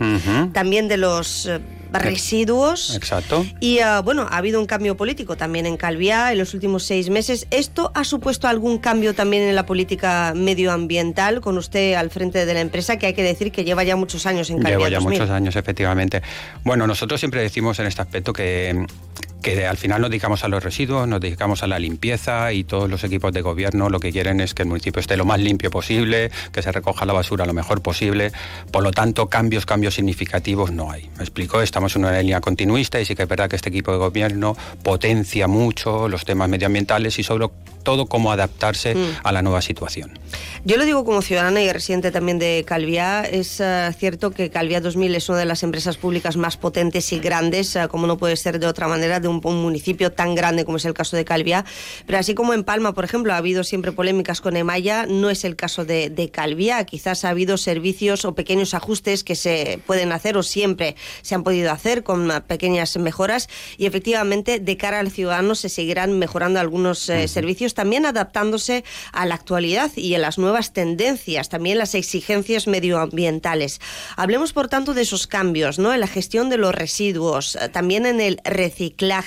también 0.52 0.88
de 0.88 0.96
los 0.96 1.46
eh, 1.46 1.60
residuos. 1.98 2.94
Exacto. 2.96 3.44
Y 3.60 3.80
ah, 3.80 4.00
bueno, 4.00 4.26
ha 4.30 4.36
habido 4.36 4.60
un 4.60 4.66
cambio 4.66 4.96
político 4.96 5.36
también 5.36 5.66
en 5.66 5.76
Calviá 5.76 6.32
en 6.32 6.38
los 6.38 6.54
últimos 6.54 6.84
seis 6.84 7.10
meses. 7.10 7.46
¿Esto 7.50 7.92
ha 7.94 8.04
supuesto 8.04 8.48
algún 8.48 8.78
cambio 8.78 9.14
también 9.14 9.42
en 9.42 9.54
la 9.54 9.66
política 9.66 10.32
medioambiental 10.34 11.40
con 11.40 11.58
usted 11.58 11.94
al 11.94 12.10
frente 12.10 12.46
de 12.46 12.54
la 12.54 12.60
empresa, 12.60 12.96
que 12.96 13.06
hay 13.06 13.14
que 13.14 13.22
decir 13.22 13.52
que 13.52 13.64
lleva 13.64 13.84
ya 13.84 13.96
muchos 13.96 14.26
años 14.26 14.50
en 14.50 14.58
Calviá 14.58 14.78
Llevo 14.78 14.88
ya 14.88 14.98
2000? 14.98 15.18
muchos 15.18 15.30
años, 15.30 15.56
efectivamente. 15.56 16.22
Bueno, 16.64 16.86
nosotros 16.86 17.20
siempre 17.20 17.42
decimos 17.42 17.78
en 17.78 17.86
este 17.86 18.02
aspecto 18.02 18.32
que, 18.32 18.86
que 19.42 19.66
al 19.66 19.76
final 19.76 20.00
nos 20.00 20.10
dedicamos 20.10 20.44
a 20.44 20.48
los 20.48 20.62
residuos, 20.62 21.06
nos 21.06 21.20
dedicamos 21.20 21.62
a 21.62 21.66
la 21.66 21.78
limpieza 21.78 22.52
y 22.52 22.64
todos 22.64 22.88
los 22.88 23.04
equipos 23.04 23.32
de 23.32 23.42
gobierno 23.42 23.90
lo 23.90 24.00
que 24.00 24.12
quieren 24.12 24.40
es 24.40 24.54
que 24.54 24.62
el 24.62 24.68
municipio 24.68 25.00
esté 25.00 25.16
lo 25.16 25.24
más 25.24 25.40
limpio 25.40 25.70
posible, 25.70 26.30
que 26.52 26.62
se 26.62 26.72
recoja 26.72 27.04
la 27.04 27.12
basura 27.12 27.44
lo 27.44 27.52
mejor 27.52 27.82
posible. 27.82 28.32
Por 28.70 28.82
lo 28.82 28.92
tanto, 28.92 29.28
cambios, 29.28 29.66
cambios 29.66 29.94
significativos 29.94 30.70
no 30.72 30.90
hay. 30.90 31.10
Me 31.16 31.24
explico, 31.24 31.60
estamos 31.60 31.94
en 31.96 32.04
una 32.04 32.18
línea 32.18 32.40
continuista 32.40 33.00
y 33.00 33.04
sí 33.04 33.14
que 33.14 33.24
es 33.24 33.28
verdad 33.28 33.50
que 33.50 33.56
este 33.56 33.68
equipo 33.68 33.92
de 33.92 33.98
gobierno 33.98 34.56
potencia 34.82 35.48
mucho 35.48 36.08
los 36.08 36.24
temas 36.24 36.48
medioambientales 36.48 37.18
y 37.18 37.22
sobre 37.22 37.48
todo 37.82 38.06
cómo 38.06 38.30
adaptarse 38.30 38.94
Mm. 38.94 39.10
a 39.24 39.32
la 39.32 39.42
nueva 39.42 39.62
situación. 39.62 40.18
Yo 40.64 40.76
lo 40.76 40.84
digo 40.84 41.04
como 41.04 41.22
ciudadana 41.22 41.62
y 41.62 41.72
residente 41.72 42.10
también 42.10 42.38
de 42.38 42.64
Calviá. 42.66 43.24
Es 43.24 43.60
eh, 43.60 43.90
cierto 43.98 44.30
que 44.30 44.50
Calviá 44.50 44.80
2000 44.80 45.14
es 45.16 45.28
una 45.28 45.38
de 45.38 45.44
las 45.44 45.62
empresas 45.62 45.96
públicas 45.96 46.36
más 46.36 46.56
potentes 46.56 47.12
y 47.12 47.18
grandes, 47.18 47.74
eh, 47.76 47.88
como 47.88 48.06
no 48.06 48.16
puede 48.16 48.36
ser 48.36 48.58
de 48.60 48.66
otra 48.66 48.86
manera, 48.86 49.18
de 49.20 49.28
un, 49.32 49.40
un 49.44 49.62
municipio 49.62 50.12
tan 50.12 50.34
grande 50.34 50.64
como 50.64 50.76
es 50.76 50.84
el 50.84 50.94
caso 50.94 51.16
de 51.16 51.24
Calviá. 51.24 51.64
Pero 52.06 52.18
así 52.18 52.34
como 52.34 52.54
en 52.54 52.64
Palma, 52.64 52.94
por 52.94 53.04
ejemplo, 53.04 53.32
ha 53.32 53.36
habido 53.36 53.64
siempre 53.64 53.92
polémicas 53.92 54.40
con 54.40 54.56
Emaya, 54.56 55.06
no 55.06 55.30
es 55.30 55.44
el 55.44 55.56
caso 55.56 55.84
de, 55.84 56.10
de 56.10 56.30
Calviá. 56.30 56.84
Quizás 56.84 57.24
ha 57.24 57.30
habido 57.30 57.56
servicios 57.56 58.24
o 58.24 58.34
pequeños 58.34 58.74
ajustes 58.74 59.24
que 59.24 59.34
se 59.34 59.80
pueden 59.86 60.12
hacer 60.12 60.36
o 60.36 60.42
siempre 60.42 60.96
se 61.22 61.34
han 61.34 61.42
podido 61.42 61.70
hacer 61.72 62.02
con 62.02 62.30
pequeñas 62.46 62.96
mejoras 62.96 63.48
y 63.76 63.86
efectivamente 63.86 64.58
de 64.60 64.76
cara 64.76 65.00
al 65.00 65.10
ciudadano 65.10 65.54
se 65.54 65.68
seguirán 65.68 66.18
mejorando 66.18 66.60
algunos 66.60 67.08
eh, 67.08 67.28
servicios, 67.28 67.74
también 67.74 68.06
adaptándose 68.06 68.84
a 69.12 69.26
la 69.26 69.34
actualidad 69.34 69.90
y 69.96 70.14
a 70.14 70.18
las 70.18 70.38
nuevas 70.38 70.72
tendencias, 70.72 71.48
también 71.48 71.78
las 71.78 71.94
exigencias 71.94 72.66
medioambientales. 72.66 73.80
Hablemos, 74.16 74.52
por 74.52 74.68
tanto, 74.68 74.94
de 74.94 75.02
esos 75.02 75.26
cambios, 75.26 75.78
¿no? 75.78 75.92
En 75.92 76.00
la 76.00 76.06
gestión 76.06 76.50
de 76.50 76.58
los 76.58 76.74
residuos, 76.74 77.56
eh, 77.56 77.68
también 77.68 78.06
en 78.06 78.20
el 78.20 78.40
reciclaje, 78.44 79.21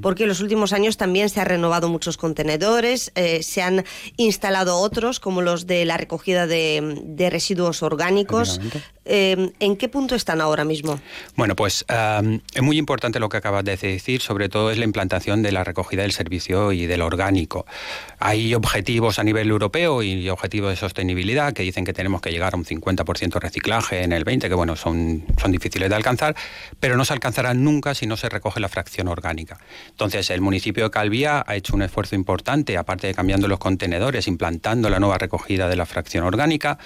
porque 0.00 0.24
en 0.24 0.28
los 0.28 0.40
últimos 0.40 0.72
años 0.72 0.96
también 0.96 1.28
se 1.28 1.40
han 1.40 1.46
renovado 1.46 1.88
muchos 1.88 2.16
contenedores, 2.16 3.12
eh, 3.14 3.42
se 3.42 3.62
han 3.62 3.84
instalado 4.16 4.78
otros, 4.78 5.20
como 5.20 5.42
los 5.42 5.66
de 5.66 5.84
la 5.84 5.96
recogida 5.96 6.46
de, 6.46 7.00
de 7.04 7.30
residuos 7.30 7.82
orgánicos. 7.82 8.60
Eh, 9.08 9.52
¿En 9.60 9.76
qué 9.76 9.88
punto 9.88 10.16
están 10.16 10.40
ahora 10.40 10.64
mismo? 10.64 11.00
Bueno, 11.36 11.54
pues 11.54 11.84
es 11.88 12.62
muy 12.62 12.76
importante 12.76 13.20
lo 13.20 13.28
que 13.28 13.36
acabas 13.36 13.64
de 13.64 13.76
decir, 13.76 14.20
sobre 14.20 14.48
todo 14.48 14.70
es 14.70 14.78
la 14.78 14.84
implantación 14.84 15.42
de 15.42 15.52
la 15.52 15.62
recogida 15.62 16.02
del 16.02 16.12
servicio 16.12 16.72
y 16.72 16.86
del 16.86 17.02
orgánico. 17.02 17.66
Hay 18.18 18.54
objetivos 18.54 19.18
a 19.18 19.24
nivel 19.24 19.48
europeo 19.48 20.02
y 20.02 20.28
objetivos 20.28 20.70
de 20.70 20.76
sostenibilidad 20.76 21.52
que 21.52 21.62
dicen 21.62 21.84
que 21.84 21.92
tenemos 21.92 22.20
que 22.20 22.30
llegar 22.30 22.54
a 22.54 22.56
un 22.56 22.64
50% 22.64 23.38
reciclaje 23.40 24.02
en 24.02 24.12
el 24.12 24.24
20, 24.24 24.48
que 24.48 24.54
bueno, 24.54 24.74
son, 24.74 25.24
son 25.40 25.52
difíciles 25.52 25.88
de 25.88 25.94
alcanzar, 25.94 26.34
pero 26.80 26.96
no 26.96 27.04
se 27.04 27.12
alcanzarán 27.12 27.62
nunca 27.62 27.94
si 27.94 28.06
no 28.06 28.16
se 28.16 28.28
recoge 28.28 28.58
la 28.58 28.68
fracción 28.68 29.08
orgánica. 29.08 29.25
Entonces, 29.88 30.30
el 30.30 30.40
municipio 30.40 30.84
de 30.84 30.90
Calvía 30.90 31.44
ha 31.46 31.56
hecho 31.56 31.74
un 31.74 31.82
esfuerzo 31.82 32.14
importante, 32.14 32.76
aparte 32.76 33.06
de 33.06 33.14
cambiando 33.14 33.48
los 33.48 33.58
contenedores, 33.58 34.28
implantando 34.28 34.90
la 34.90 35.00
nueva 35.00 35.18
recogida 35.18 35.68
de 35.68 35.76
la 35.76 35.86
fracción 35.86 36.24
orgánica 36.24 36.78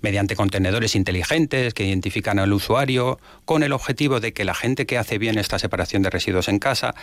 mediante 0.00 0.36
contenedores 0.36 0.94
inteligentes 0.94 1.74
que 1.74 1.84
identifican 1.84 2.38
al 2.38 2.52
usuario, 2.52 3.18
con 3.44 3.62
el 3.62 3.72
objetivo 3.72 4.20
de 4.20 4.32
que 4.32 4.44
la 4.44 4.54
gente 4.54 4.86
que 4.86 4.96
hace 4.96 5.18
bien 5.18 5.38
esta 5.38 5.58
separación 5.58 6.02
de 6.02 6.10
residuos 6.10 6.48
en 6.48 6.58
casa 6.58 6.94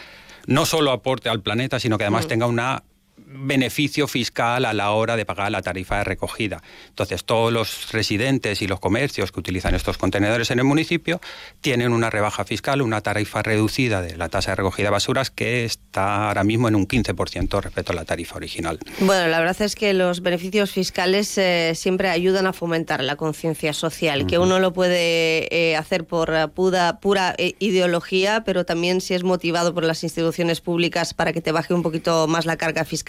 no 0.48 0.66
solo 0.66 0.92
aporte 0.92 1.28
al 1.30 1.42
planeta, 1.42 1.80
sino 1.80 1.98
que 1.98 2.06
además 2.06 2.26
Mm. 2.26 2.30
tenga 2.30 2.48
una 2.48 2.84
beneficio 3.18 4.08
fiscal 4.08 4.66
a 4.66 4.74
la 4.74 4.92
hora 4.92 5.16
de 5.16 5.26
pagar 5.26 5.52
la 5.52 5.62
tarifa 5.62 5.98
de 5.98 6.04
recogida. 6.04 6.62
Entonces, 6.90 7.24
todos 7.24 7.52
los 7.52 7.92
residentes 7.92 8.62
y 8.62 8.68
los 8.68 8.80
comercios 8.80 9.32
que 9.32 9.40
utilizan 9.40 9.76
estos 9.76 9.98
contenedores 9.98 10.52
en 10.52 10.60
el 10.60 10.66
municipio 10.66 11.22
tienen 11.62 11.92
una 11.94 12.10
rebaja 12.10 12.46
fiscal, 12.46 12.82
una 12.82 13.02
tarifa 13.02 13.42
reducida 13.42 14.02
de 14.02 14.18
la 14.18 14.30
tasa 14.30 14.52
de 14.52 14.56
recogida 14.56 14.88
de 14.88 14.92
basuras 14.92 15.32
que 15.32 15.66
está 15.66 16.28
ahora 16.28 16.44
mismo 16.44 16.68
en 16.68 16.76
un 16.76 16.88
15% 16.88 17.62
respecto 17.62 17.92
a 17.92 17.96
la 17.96 18.06
tarifa 18.06 18.36
original. 18.36 18.80
Bueno, 19.00 19.28
la 19.28 19.40
verdad 19.40 19.62
es 19.62 19.76
que 19.76 19.94
los 19.94 20.22
beneficios 20.22 20.72
fiscales 20.72 21.38
eh, 21.38 21.74
siempre 21.76 22.10
ayudan 22.10 22.48
a 22.48 22.54
fomentar 22.54 23.04
la 23.04 23.16
conciencia 23.16 23.74
social, 23.74 24.28
que 24.28 24.38
uno 24.38 24.60
lo 24.60 24.74
puede 24.74 25.48
eh, 25.56 25.76
hacer 25.76 26.06
por 26.06 26.34
eh, 26.34 26.48
pura, 26.48 27.00
pura 27.00 27.36
eh, 27.38 27.56
ideología, 27.60 28.44
pero 28.46 28.66
también 28.66 29.02
si 29.02 29.14
es 29.14 29.24
motivado 29.24 29.74
por 29.74 29.84
las 29.84 30.04
instituciones 30.04 30.62
públicas 30.62 31.14
para 31.14 31.34
que 31.34 31.42
te 31.42 31.52
baje 31.52 31.74
un 31.74 31.84
poquito 31.84 32.28
más 32.28 32.46
la 32.46 32.58
carga 32.58 32.86
fiscal, 32.86 33.05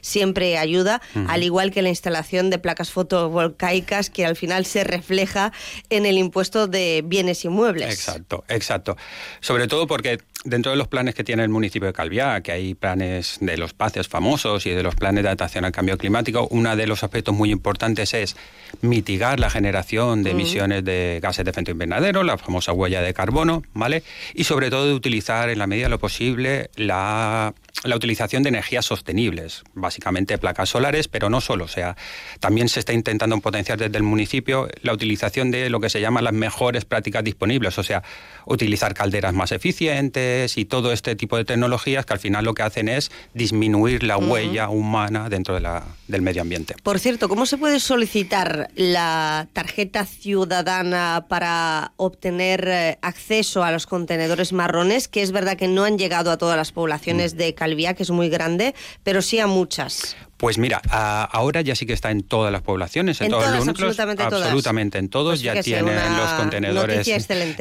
siempre 0.00 0.58
ayuda, 0.58 1.00
al 1.28 1.42
igual 1.42 1.70
que 1.70 1.82
la 1.82 1.88
instalación 1.88 2.50
de 2.50 2.58
placas 2.58 2.90
fotovoltaicas 2.90 4.10
que 4.10 4.24
al 4.26 4.36
final 4.36 4.66
se 4.66 4.84
refleja 4.84 5.52
en 5.90 6.06
el 6.06 6.18
impuesto 6.18 6.66
de 6.66 7.02
bienes 7.04 7.44
inmuebles. 7.44 7.92
Exacto, 7.92 8.44
exacto. 8.48 8.96
Sobre 9.40 9.68
todo 9.68 9.86
porque 9.86 10.18
dentro 10.44 10.70
de 10.70 10.76
los 10.76 10.88
planes 10.88 11.14
que 11.14 11.24
tiene 11.24 11.42
el 11.42 11.48
municipio 11.48 11.86
de 11.86 11.92
Calviá, 11.92 12.42
que 12.42 12.52
hay 12.52 12.74
planes 12.74 13.38
de 13.40 13.56
los 13.56 13.72
PACES 13.72 14.08
famosos 14.08 14.66
y 14.66 14.70
de 14.70 14.82
los 14.82 14.94
planes 14.94 15.24
de 15.24 15.30
adaptación 15.30 15.64
al 15.64 15.72
cambio 15.72 15.96
climático, 15.98 16.46
uno 16.50 16.76
de 16.76 16.86
los 16.86 17.02
aspectos 17.02 17.34
muy 17.34 17.50
importantes 17.50 18.14
es 18.14 18.36
mitigar 18.82 19.40
la 19.40 19.50
generación 19.50 20.22
de 20.22 20.30
emisiones 20.30 20.84
de 20.84 21.18
gases 21.22 21.44
de 21.44 21.50
efecto 21.50 21.70
invernadero, 21.70 22.22
la 22.22 22.36
famosa 22.36 22.72
huella 22.72 23.00
de 23.00 23.14
carbono, 23.14 23.62
¿vale? 23.72 24.02
Y 24.34 24.44
sobre 24.44 24.70
todo 24.70 24.86
de 24.86 24.94
utilizar 24.94 25.48
en 25.48 25.58
la 25.58 25.66
medida 25.66 25.86
de 25.86 25.90
lo 25.90 25.98
posible 25.98 26.70
la 26.76 27.54
la 27.82 27.96
utilización 27.96 28.42
de 28.42 28.48
energías 28.48 28.86
sostenibles, 28.86 29.62
básicamente 29.74 30.38
placas 30.38 30.70
solares, 30.70 31.08
pero 31.08 31.28
no 31.28 31.40
solo, 31.40 31.64
o 31.64 31.68
sea, 31.68 31.96
también 32.40 32.68
se 32.68 32.80
está 32.80 32.92
intentando 32.92 33.38
potenciar 33.40 33.78
desde 33.78 33.96
el 33.98 34.02
municipio 34.02 34.68
la 34.82 34.94
utilización 34.94 35.50
de 35.50 35.68
lo 35.68 35.80
que 35.80 35.90
se 35.90 36.00
llama 36.00 36.22
las 36.22 36.32
mejores 36.32 36.86
prácticas 36.86 37.22
disponibles, 37.24 37.76
o 37.78 37.82
sea, 37.82 38.02
utilizar 38.46 38.94
calderas 38.94 39.34
más 39.34 39.52
eficientes 39.52 40.33
y 40.56 40.64
todo 40.64 40.92
este 40.92 41.16
tipo 41.16 41.36
de 41.36 41.44
tecnologías 41.44 42.06
que 42.06 42.12
al 42.12 42.18
final 42.18 42.44
lo 42.44 42.54
que 42.54 42.62
hacen 42.62 42.88
es 42.88 43.10
disminuir 43.34 44.02
la 44.02 44.16
huella 44.16 44.68
humana 44.68 45.28
dentro 45.28 45.54
de 45.54 45.60
la, 45.60 45.84
del 46.08 46.22
medio 46.22 46.42
ambiente. 46.42 46.74
Por 46.82 46.98
cierto, 46.98 47.28
¿cómo 47.28 47.46
se 47.46 47.58
puede 47.58 47.80
solicitar 47.80 48.70
la 48.74 49.48
tarjeta 49.52 50.06
ciudadana 50.06 51.26
para 51.28 51.92
obtener 51.96 52.68
eh, 52.68 52.98
acceso 53.02 53.64
a 53.64 53.70
los 53.70 53.86
contenedores 53.86 54.52
marrones? 54.52 55.08
Que 55.08 55.22
es 55.22 55.32
verdad 55.32 55.56
que 55.56 55.68
no 55.68 55.84
han 55.84 55.98
llegado 55.98 56.30
a 56.30 56.38
todas 56.38 56.56
las 56.56 56.72
poblaciones 56.72 57.34
mm. 57.34 57.36
de 57.38 57.54
Calviá, 57.54 57.94
que 57.94 58.02
es 58.02 58.10
muy 58.10 58.28
grande, 58.28 58.74
pero 59.02 59.22
sí 59.22 59.38
a 59.38 59.46
muchas. 59.46 60.16
Pues 60.44 60.58
mira, 60.58 60.82
ahora 60.90 61.62
ya 61.62 61.74
sí 61.74 61.86
que 61.86 61.94
está 61.94 62.10
en 62.10 62.22
todas 62.22 62.52
las 62.52 62.60
poblaciones, 62.60 63.18
en, 63.22 63.30
todos 63.30 63.50
los 63.50 63.64
núcleos, 63.64 63.98
absolutamente, 63.98 64.22
absolutamente 64.22 64.98
en 64.98 65.08
todos, 65.08 65.30
pues 65.30 65.40
ya 65.40 65.62
tienen 65.62 66.18
los 66.18 66.30
contenedores 66.32 67.08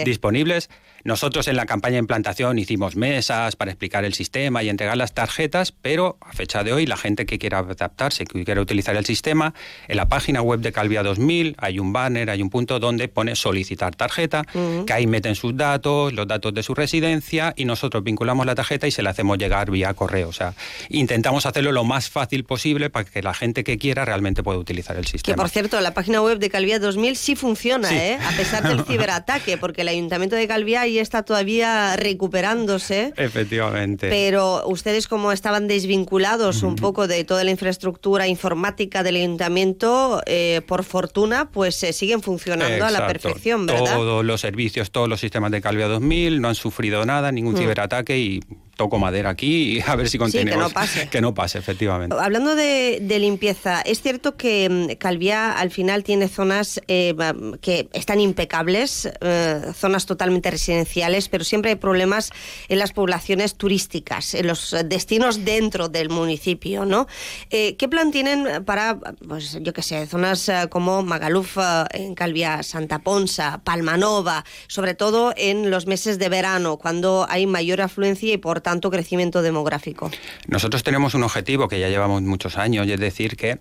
disponibles. 0.03 0.69
Nosotros 1.05 1.47
en 1.47 1.55
la 1.55 1.65
campaña 1.65 1.93
de 1.93 1.99
implantación 1.99 2.59
hicimos 2.59 2.97
mesas 2.97 3.55
para 3.55 3.71
explicar 3.71 4.03
el 4.03 4.13
sistema 4.13 4.63
y 4.63 4.69
entregar 4.69 4.97
las 4.97 5.13
tarjetas, 5.13 5.71
pero 5.71 6.17
a 6.21 6.33
fecha 6.33 6.63
de 6.63 6.73
hoy 6.73 6.85
la 6.85 6.97
gente 6.97 7.25
que 7.25 7.39
quiera 7.39 7.59
adaptarse, 7.59 8.25
que 8.25 8.43
quiera 8.43 8.61
utilizar 8.61 8.95
el 8.97 9.05
sistema, 9.05 9.53
en 9.87 9.97
la 9.97 10.09
página 10.09 10.41
web 10.41 10.59
de 10.59 10.73
Calvia 10.73 11.03
2000 11.03 11.55
hay 11.59 11.79
un 11.79 11.93
banner, 11.93 12.29
hay 12.29 12.41
un 12.41 12.49
punto 12.49 12.79
donde 12.79 13.07
pone 13.07 13.35
solicitar 13.37 13.95
tarjeta, 13.95 14.43
que 14.85 14.93
ahí 14.93 15.07
meten 15.07 15.35
sus 15.35 15.55
datos, 15.55 16.11
los 16.11 16.27
datos 16.27 16.53
de 16.53 16.63
su 16.63 16.73
residencia 16.73 17.53
y 17.55 17.63
nosotros 17.63 18.03
vinculamos 18.03 18.45
la 18.45 18.55
tarjeta 18.55 18.87
y 18.87 18.91
se 18.91 19.03
la 19.03 19.11
hacemos 19.11 19.37
llegar 19.37 19.71
vía 19.71 19.93
correo. 19.93 20.29
O 20.29 20.33
sea, 20.33 20.53
intentamos 20.89 21.45
hacerlo 21.45 21.71
lo 21.71 21.85
más 21.85 22.09
fácil 22.09 22.43
posible 22.43 22.72
para 22.89 23.05
que 23.05 23.21
la 23.21 23.33
gente 23.33 23.63
que 23.63 23.77
quiera 23.77 24.05
realmente 24.05 24.43
pueda 24.43 24.57
utilizar 24.57 24.97
el 24.97 25.05
sistema. 25.05 25.35
Que 25.35 25.37
por 25.37 25.49
cierto, 25.49 25.79
la 25.81 25.93
página 25.93 26.21
web 26.21 26.39
de 26.39 26.49
Calvia 26.49 26.79
2000 26.79 27.15
sí 27.15 27.35
funciona, 27.35 27.93
¿eh? 27.93 28.17
a 28.21 28.31
pesar 28.31 28.63
del 28.67 28.83
ciberataque, 28.85 29.57
porque 29.57 29.81
el 29.81 29.87
Ayuntamiento 29.87 30.35
de 30.35 30.47
Calvia 30.47 30.85
está 30.85 31.23
todavía 31.23 31.95
recuperándose. 31.95 33.13
Efectivamente. 33.17 34.09
Pero 34.09 34.67
ustedes 34.67 35.07
como 35.07 35.31
estaban 35.31 35.67
desvinculados 35.67 36.63
un 36.63 36.75
poco 36.75 37.07
de 37.07 37.23
toda 37.23 37.43
la 37.43 37.51
infraestructura 37.51 38.27
informática 38.27 39.03
del 39.03 39.17
ayuntamiento, 39.17 40.21
eh, 40.25 40.61
por 40.67 40.83
fortuna, 40.83 41.49
pues 41.49 41.75
se 41.75 41.93
siguen 41.93 42.21
funcionando 42.21 42.85
a 42.85 42.91
la 42.91 43.07
perfección, 43.07 43.65
¿verdad? 43.65 43.95
Todos 43.95 44.25
los 44.25 44.41
servicios, 44.41 44.91
todos 44.91 45.07
los 45.07 45.19
sistemas 45.19 45.51
de 45.51 45.61
Calvia 45.61 45.87
2000 45.87 46.41
no 46.41 46.49
han 46.49 46.55
sufrido 46.55 47.05
nada, 47.05 47.31
ningún 47.31 47.55
mm. 47.55 47.57
ciberataque 47.57 48.17
y 48.17 48.39
toco 48.75 48.97
madera 48.97 49.29
aquí 49.29 49.77
y 49.77 49.81
a 49.81 49.95
ver 49.95 50.09
si 50.09 50.17
que 50.17 50.45
no 50.45 50.69
pase. 50.69 51.07
Que 51.13 51.21
no 51.21 51.33
pase, 51.33 51.59
efectivamente. 51.59 52.15
Hablando 52.19 52.55
de, 52.55 52.99
limpieza, 53.19 53.81
es 53.81 54.01
cierto 54.01 54.35
que 54.35 54.69
mm, 54.69 54.97
Calviá 54.97 55.51
al 55.51 55.69
final 55.69 56.03
tiene 56.03 56.27
zonas 56.27 56.81
eh, 56.87 57.15
que 57.61 57.87
están 57.93 58.19
impecables, 58.19 59.09
eh, 59.21 59.61
zonas 59.75 60.05
totalmente 60.05 60.49
residenciales, 60.49 61.29
pero 61.29 61.43
siempre 61.43 61.71
hay 61.71 61.77
problemas 61.77 62.31
en 62.67 62.79
las 62.79 62.91
poblaciones 62.93 63.55
turísticas, 63.55 64.33
en 64.33 64.47
los 64.47 64.75
destinos 64.85 65.45
dentro 65.45 65.89
del 65.89 66.09
municipio, 66.09 66.85
¿no? 66.85 67.07
Eh, 67.51 67.75
¿Qué 67.75 67.87
plan 67.87 68.11
tienen 68.11 68.63
para, 68.65 68.99
pues 69.27 69.59
yo 69.61 69.73
qué 69.73 69.83
sé, 69.83 70.07
zonas 70.07 70.49
como 70.69 71.03
Magaluf 71.03 71.57
en 71.91 72.15
Calviá, 72.15 72.63
Santa 72.63 72.99
Ponsa, 72.99 73.61
Palmanova, 73.63 74.43
sobre 74.67 74.95
todo 74.95 75.33
en 75.37 75.69
los 75.69 75.85
meses 75.85 76.17
de 76.17 76.29
verano, 76.29 76.77
cuando 76.77 77.27
hay 77.29 77.45
mayor 77.45 77.81
afluencia 77.81 78.33
y 78.33 78.37
por 78.37 78.62
tanto 78.63 78.89
crecimiento 78.89 79.41
demográfico? 79.41 80.09
Nosotros 80.47 80.81
tenemos 80.81 81.13
un 81.13 81.23
objetivo 81.23 81.67
que 81.67 81.79
ya 81.79 81.89
llevamos 81.89 82.21
muchos 82.23 82.57
años, 82.57 82.87
y 82.87 82.93
es 82.93 82.99
decir, 82.99 83.37
que 83.37 83.59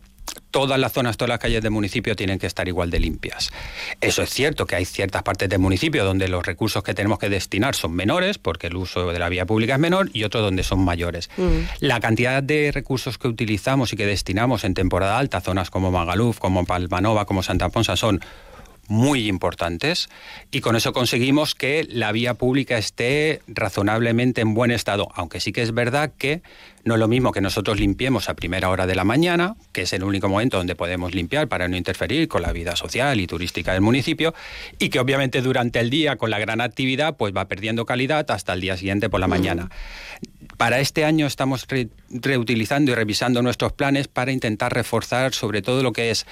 todas 0.51 0.79
las 0.79 0.93
zonas, 0.93 1.17
todas 1.17 1.31
las 1.31 1.39
calles 1.39 1.63
del 1.63 1.71
municipio 1.73 2.15
tienen 2.15 2.39
que 2.39 2.47
estar 2.47 2.69
igual 2.69 2.91
de 2.91 3.01
limpias. 3.01 3.51
Eso 4.01 4.23
es 4.23 4.31
cierto 4.31 4.67
que 4.67 4.77
hay 4.77 4.85
ciertas 4.85 5.23
partes 5.23 5.49
del 5.49 5.59
municipio 5.59 6.05
donde 6.05 6.29
los 6.29 6.45
recursos 6.45 6.83
que 6.83 6.95
tenemos 6.95 7.19
que 7.19 7.29
destinar 7.29 7.75
son 7.75 7.93
menores, 7.93 8.39
porque 8.39 8.69
el 8.69 8.77
uso 8.77 9.13
de 9.13 9.19
la 9.19 9.29
vía 9.29 9.47
pública 9.47 9.75
es 9.75 9.81
menor, 9.81 10.11
y 10.13 10.25
otros 10.25 10.43
donde 10.43 10.63
son 10.63 10.81
mayores. 10.85 11.31
Mm. 11.37 11.59
La 11.81 12.01
cantidad 12.01 12.43
de 12.43 12.71
recursos 12.73 13.19
que 13.19 13.29
utilizamos 13.29 13.93
y 13.93 13.97
que 13.97 14.07
destinamos 14.07 14.65
en 14.65 14.75
temporada 14.75 15.19
alta, 15.19 15.41
zonas 15.41 15.71
como 15.71 15.91
Magaluf, 15.91 16.39
como 16.39 16.65
Palmanova, 16.65 17.25
como 17.25 17.43
Santa 17.43 17.69
Ponsa, 17.69 17.97
son 17.97 18.21
muy 18.93 19.27
importantes 19.27 20.11
y 20.51 20.61
con 20.61 20.77
eso 20.77 20.93
conseguimos 20.93 21.55
que 21.55 21.87
la 21.89 22.13
vía 22.13 22.35
pública 22.35 22.77
esté 22.77 23.41
razonablemente 23.47 24.43
en 24.43 24.53
buen 24.53 24.71
estado, 24.71 25.09
aunque 25.15 25.41
sí 25.41 25.51
que 25.51 25.63
es 25.63 25.73
verdad 25.73 26.13
que 26.19 26.43
no 26.85 26.95
es 26.95 27.01
lo 27.01 27.09
mismo 27.09 27.33
que 27.33 27.41
nosotros 27.41 27.81
limpiemos 27.81 28.29
a 28.29 28.35
primera 28.35 28.69
hora 28.69 28.87
de 28.87 28.95
la 28.95 29.05
mañana, 29.05 29.57
que 29.73 29.83
es 29.83 29.93
el 29.95 30.05
único 30.05 30.29
momento 30.29 30.59
donde 30.59 30.75
podemos 30.75 31.15
limpiar 31.15 31.49
para 31.49 31.69
no 31.69 31.77
interferir 31.77 32.29
con 32.29 32.43
la 32.43 32.53
vida 32.53 32.77
social 32.77 33.19
y 33.19 33.27
turística 33.27 33.73
del 33.73 33.81
municipio, 33.81 34.35
y 34.79 34.91
que 34.91 35.01
obviamente 35.01 35.41
durante 35.41 35.81
el 35.81 35.89
día 35.89 36.17
con 36.17 36.31
la 36.31 36.39
gran 36.39 36.61
actividad 36.61 37.17
pues 37.17 37.35
va 37.35 37.49
perdiendo 37.49 37.87
calidad 37.87 38.31
hasta 38.31 38.53
el 38.53 38.61
día 38.61 38.77
siguiente 38.77 39.09
por 39.09 39.21
la 39.21 39.29
mañana. 39.29 39.71
Para 40.59 40.81
este 40.81 41.07
año 41.07 41.27
estamos 41.27 41.67
reutilizando 42.11 42.93
y 42.93 42.95
revisando 42.95 43.41
nuestros 43.41 43.73
planes 43.73 44.09
para 44.09 44.33
intentar 44.33 44.75
reforzar 44.75 45.33
sobre 45.33 45.63
todo 45.63 45.83
lo 45.83 45.93
que 45.93 46.11
es 46.11 46.27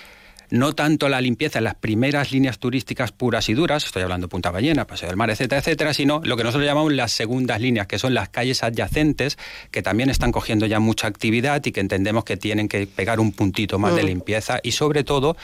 no 0.50 0.74
tanto 0.74 1.08
la 1.08 1.20
limpieza 1.20 1.58
en 1.58 1.64
las 1.64 1.74
primeras 1.74 2.32
líneas 2.32 2.58
turísticas 2.58 3.12
puras 3.12 3.48
y 3.48 3.54
duras, 3.54 3.84
estoy 3.84 4.02
hablando 4.02 4.26
de 4.26 4.30
Punta 4.30 4.50
Ballena, 4.50 4.86
Paseo 4.86 5.08
del 5.08 5.16
Mar, 5.16 5.30
etcétera, 5.30 5.60
etcétera, 5.60 5.94
sino 5.94 6.20
lo 6.24 6.36
que 6.36 6.44
nosotros 6.44 6.66
llamamos 6.66 6.92
las 6.92 7.12
segundas 7.12 7.60
líneas, 7.60 7.86
que 7.86 7.98
son 7.98 8.14
las 8.14 8.28
calles 8.28 8.62
adyacentes, 8.62 9.38
que 9.70 9.82
también 9.82 10.10
están 10.10 10.32
cogiendo 10.32 10.66
ya 10.66 10.80
mucha 10.80 11.06
actividad 11.06 11.64
y 11.64 11.72
que 11.72 11.80
entendemos 11.80 12.24
que 12.24 12.36
tienen 12.36 12.68
que 12.68 12.86
pegar 12.86 13.20
un 13.20 13.32
puntito 13.32 13.78
más 13.78 13.94
de 13.94 14.02
mm. 14.02 14.06
limpieza 14.06 14.60
y 14.62 14.72
sobre 14.72 15.04
todo 15.04 15.36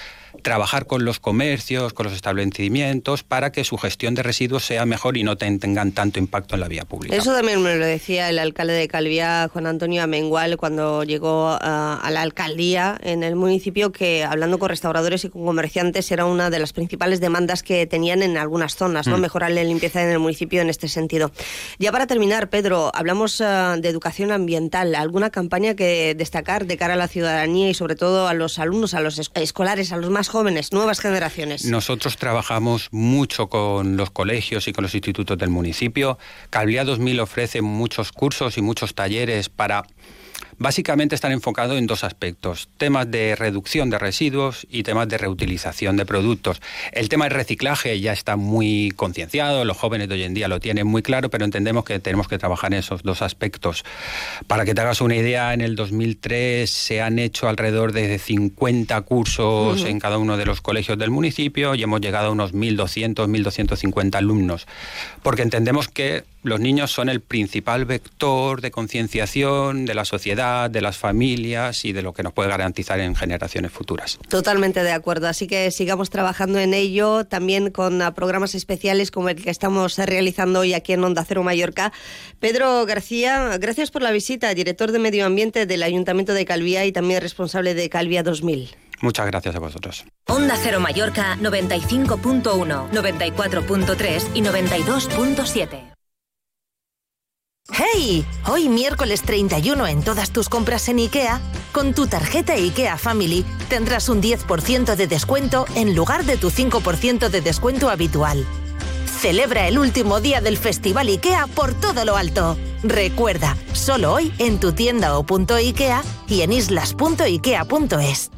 trabajar 0.43 0.87
con 0.87 1.05
los 1.05 1.19
comercios, 1.19 1.93
con 1.93 2.05
los 2.05 2.15
establecimientos, 2.15 3.23
para 3.23 3.53
que 3.53 3.65
su 3.65 3.79
gestión 3.79 4.15
de 4.15 4.23
residuos 4.23 4.65
sea 4.65 4.85
mejor 4.85 5.17
y 5.17 5.23
no 5.23 5.37
tengan 5.37 5.93
tanto 5.93 6.19
impacto 6.19 6.55
en 6.55 6.61
la 6.61 6.69
vía 6.69 6.85
pública. 6.85 7.17
Eso 7.17 7.33
también 7.35 7.63
me 7.63 7.77
lo 7.77 7.87
decía 7.87 8.29
el 8.29 8.39
alcalde 8.39 8.75
de 8.75 8.89
Calviá, 8.89 9.49
Juan 9.53 9.67
Antonio 9.67 10.03
Amengual, 10.03 10.57
cuando 10.57 11.05
llegó 11.05 11.57
a 11.61 12.09
la 12.11 12.23
alcaldía 12.23 12.99
en 13.03 13.23
el 13.23 13.37
municipio, 13.37 13.93
que 13.93 14.25
hablando 14.25 14.59
con 14.59 14.69
restauradores 14.97 15.25
y 15.25 15.29
con 15.29 15.45
comerciantes 15.45 16.11
era 16.11 16.25
una 16.25 16.49
de 16.49 16.59
las 16.59 16.73
principales 16.73 17.21
demandas 17.21 17.63
que 17.63 17.87
tenían 17.87 18.23
en 18.23 18.39
algunas 18.39 18.77
zonas, 18.77 19.07
¿no? 19.07 19.19
Mm. 19.19 19.21
Mejorar 19.21 19.51
la 19.51 19.63
limpieza 19.63 20.03
en 20.03 20.09
el 20.09 20.19
municipio 20.19 20.63
en 20.63 20.71
este 20.71 20.89
sentido. 20.89 21.33
Ya 21.79 21.93
para 21.93 22.07
terminar, 22.07 22.49
Pedro, 22.49 22.91
hablamos 22.95 23.39
de 23.39 23.89
educación 23.89 24.33
ambiental. 24.33 24.95
¿Alguna 24.95 25.31
campaña 25.31 25.75
que 25.75 26.15
destacar 26.15 26.67
de 26.67 26.77
cara 26.77 26.95
a 26.95 26.97
la 26.97 27.09
ciudadanía 27.09 27.69
y 27.69 27.75
sobre 27.75 27.95
todo 27.95 28.29
a 28.29 28.35
los 28.35 28.59
alumnos, 28.59 28.95
a 28.95 29.01
los 29.01 29.31
escolares, 29.35 29.93
a 29.93 29.99
los 29.99 30.11
más 30.11 30.29
jóvenes, 30.29 30.73
nuevas 30.73 31.01
generaciones? 31.01 31.65
Nosotros 31.67 32.17
trabajamos 32.17 32.89
mucho 32.91 33.49
con 33.49 33.97
los 33.97 34.11
colegios 34.11 34.67
y 34.69 34.73
con 34.73 34.83
los 34.83 34.95
institutos 34.95 35.37
del 35.37 35.51
municipio. 35.51 36.19
Calvia 36.49 36.85
2000 36.85 37.21
ofrece 37.21 37.61
muchos 37.61 38.13
cursos 38.13 38.57
y 38.57 38.63
muchos 38.63 38.95
talleres 38.95 39.49
para 39.51 39.85
Básicamente 40.59 41.15
están 41.15 41.33
enfocados 41.33 41.77
en 41.77 41.87
dos 41.87 42.03
aspectos, 42.03 42.71
temas 42.79 43.11
de 43.11 43.37
reducción 43.37 43.91
de 43.91 43.99
residuos 43.99 44.67
y 44.71 44.85
temas 44.85 45.07
de 45.07 45.19
reutilización 45.19 45.99
de 45.99 46.07
productos. 46.07 46.63
El 46.93 47.11
tema 47.11 47.27
del 47.27 47.35
reciclaje 47.35 48.01
ya 48.01 48.13
está 48.13 48.37
muy 48.37 48.91
concienciado, 48.97 49.67
los 49.67 49.77
jóvenes 49.77 50.09
de 50.09 50.15
hoy 50.15 50.23
en 50.23 50.33
día 50.33 50.49
lo 50.49 50.59
tienen 50.59 50.87
muy 50.87 51.03
claro, 51.03 51.29
pero 51.29 51.45
entendemos 51.45 51.85
que 51.85 51.99
tenemos 51.99 52.27
que 52.27 52.39
trabajar 52.39 52.73
en 52.73 52.79
esos 52.79 53.03
dos 53.03 53.21
aspectos. 53.21 53.85
Para 54.47 54.65
que 54.65 54.75
te 54.75 54.81
hagas 54.81 55.03
una 55.03 55.17
idea, 55.17 55.53
en 55.53 55.61
el 55.61 55.77
2003 55.77 56.71
se 56.71 57.03
han 57.03 57.19
hecho 57.19 57.49
alrededor 57.49 57.93
de 57.93 58.19
50 58.19 58.99
cursos 59.03 59.85
en 59.85 60.01
cada 60.01 60.17
uno 60.17 60.39
de 60.39 60.47
los 60.47 60.63
colegios 60.63 60.97
del 60.97 61.11
municipio 61.11 61.75
y 61.75 61.83
hemos 61.83 62.01
llegado 62.01 62.29
a 62.29 62.31
unos 62.31 62.55
1.200, 62.55 63.15
1.250 63.29 64.15
alumnos, 64.17 64.67
porque 65.23 65.43
entendemos 65.43 65.89
que 65.89 66.25
los 66.47 66.61
niños 66.61 66.93
son 66.93 67.09
el 67.09 67.21
principal 67.21 67.85
vector 67.85 68.61
de 68.61 68.71
concienciación 68.71 69.85
de 69.85 69.95
la 69.95 70.05
sociedad, 70.05 70.71
de 70.71 70.81
las 70.81 70.97
familias 70.97 71.85
y 71.85 71.93
de 71.93 72.03
lo 72.03 72.13
que 72.13 72.23
nos 72.23 72.33
puede 72.33 72.49
garantizar 72.49 73.01
en 73.01 73.17
generaciones 73.17 73.73
futuras. 73.73 74.19
Totalmente 74.29 74.83
de 74.85 74.93
acuerdo, 74.93 75.27
así 75.27 75.49
que 75.49 75.73
sigamos 75.73 76.09
trabajando 76.09 76.61
en 76.61 76.73
ello, 76.73 77.25
también 77.25 77.71
con 77.71 78.01
ah, 78.01 78.15
programas 78.15 78.55
especiales 78.55 79.11
como 79.11 79.29
el 79.29 79.43
que 79.43 79.51
estamos 79.51 79.99
realizando 79.99 80.61
hoy 80.61 80.73
aquí 80.73 80.93
en 80.93 81.03
Onda 81.03 81.25
Cero 81.27 81.43
Mallorca. 81.43 81.93
Pedro 82.39 82.87
García, 82.87 83.59
gracias 83.59 83.91
por 83.91 84.03
la 84.03 84.13
visita, 84.13 84.55
director 84.55 84.93
de 84.93 85.01
Medio 85.01 85.27
Ambiente 85.27 85.67
del 85.67 85.83
Ayuntamiento 85.83 86.33
de 86.33 86.45
Calvía 86.45 86.85
y 86.87 86.93
también 86.93 87.21
responsable 87.21 87.75
de 87.75 87.89
Calvía 87.89 88.23
2000. 88.23 88.71
Muchas 89.01 89.27
gracias 89.27 89.57
a 89.57 89.59
vosotros. 89.59 90.05
Onda 90.29 90.57
Cero 90.57 90.79
Mallorca 90.79 91.37
95.1, 91.41 92.91
94.3 92.91 94.31
y 94.35 94.43
92.7. 94.43 95.96
¡Hey! 97.73 98.25
Hoy 98.47 98.69
miércoles 98.69 99.23
31 99.23 99.87
en 99.89 100.03
todas 100.03 100.31
tus 100.31 100.49
compras 100.49 100.89
en 100.89 100.99
IKEA, 100.99 101.41
con 101.73 101.95
tu 101.95 102.07
tarjeta 102.07 102.53
IKEA 102.55 102.97
Family 102.97 103.45
tendrás 103.69 104.09
un 104.09 104.23
10% 104.23 104.95
de 104.95 105.07
descuento 105.07 105.67
en 105.75 105.97
lugar 105.97 106.25
de 106.25 106.37
tu 106.37 106.51
5% 106.51 107.29
de 107.29 107.41
descuento 107.41 107.91
habitual. 107.91 108.47
Celebra 109.21 109.67
el 109.67 109.79
último 109.79 110.21
día 110.21 110.41
del 110.41 110.57
Festival 110.59 111.09
IKEA 111.09 111.49
por 111.49 111.75
todo 111.75 112.05
lo 112.05 112.17
alto. 112.17 112.57
Recuerda, 112.83 113.57
solo 113.73 114.13
hoy 114.13 114.33
en 114.39 114.61
tu 114.61 114.73
tienda 114.73 115.19
o 115.19 115.25
punto 115.25 115.55
IKEA 115.55 116.03
y 116.29 116.43
en 116.43 116.53
islas.ikea.es. 116.53 118.31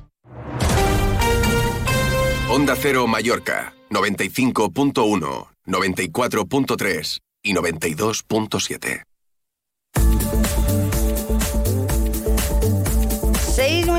Onda 2.49 2.75
Cero 2.77 3.07
Mallorca, 3.07 3.75
95.1, 3.91 5.49
94.3 5.67 7.19
y 7.43 7.55
92.7. 7.55 9.03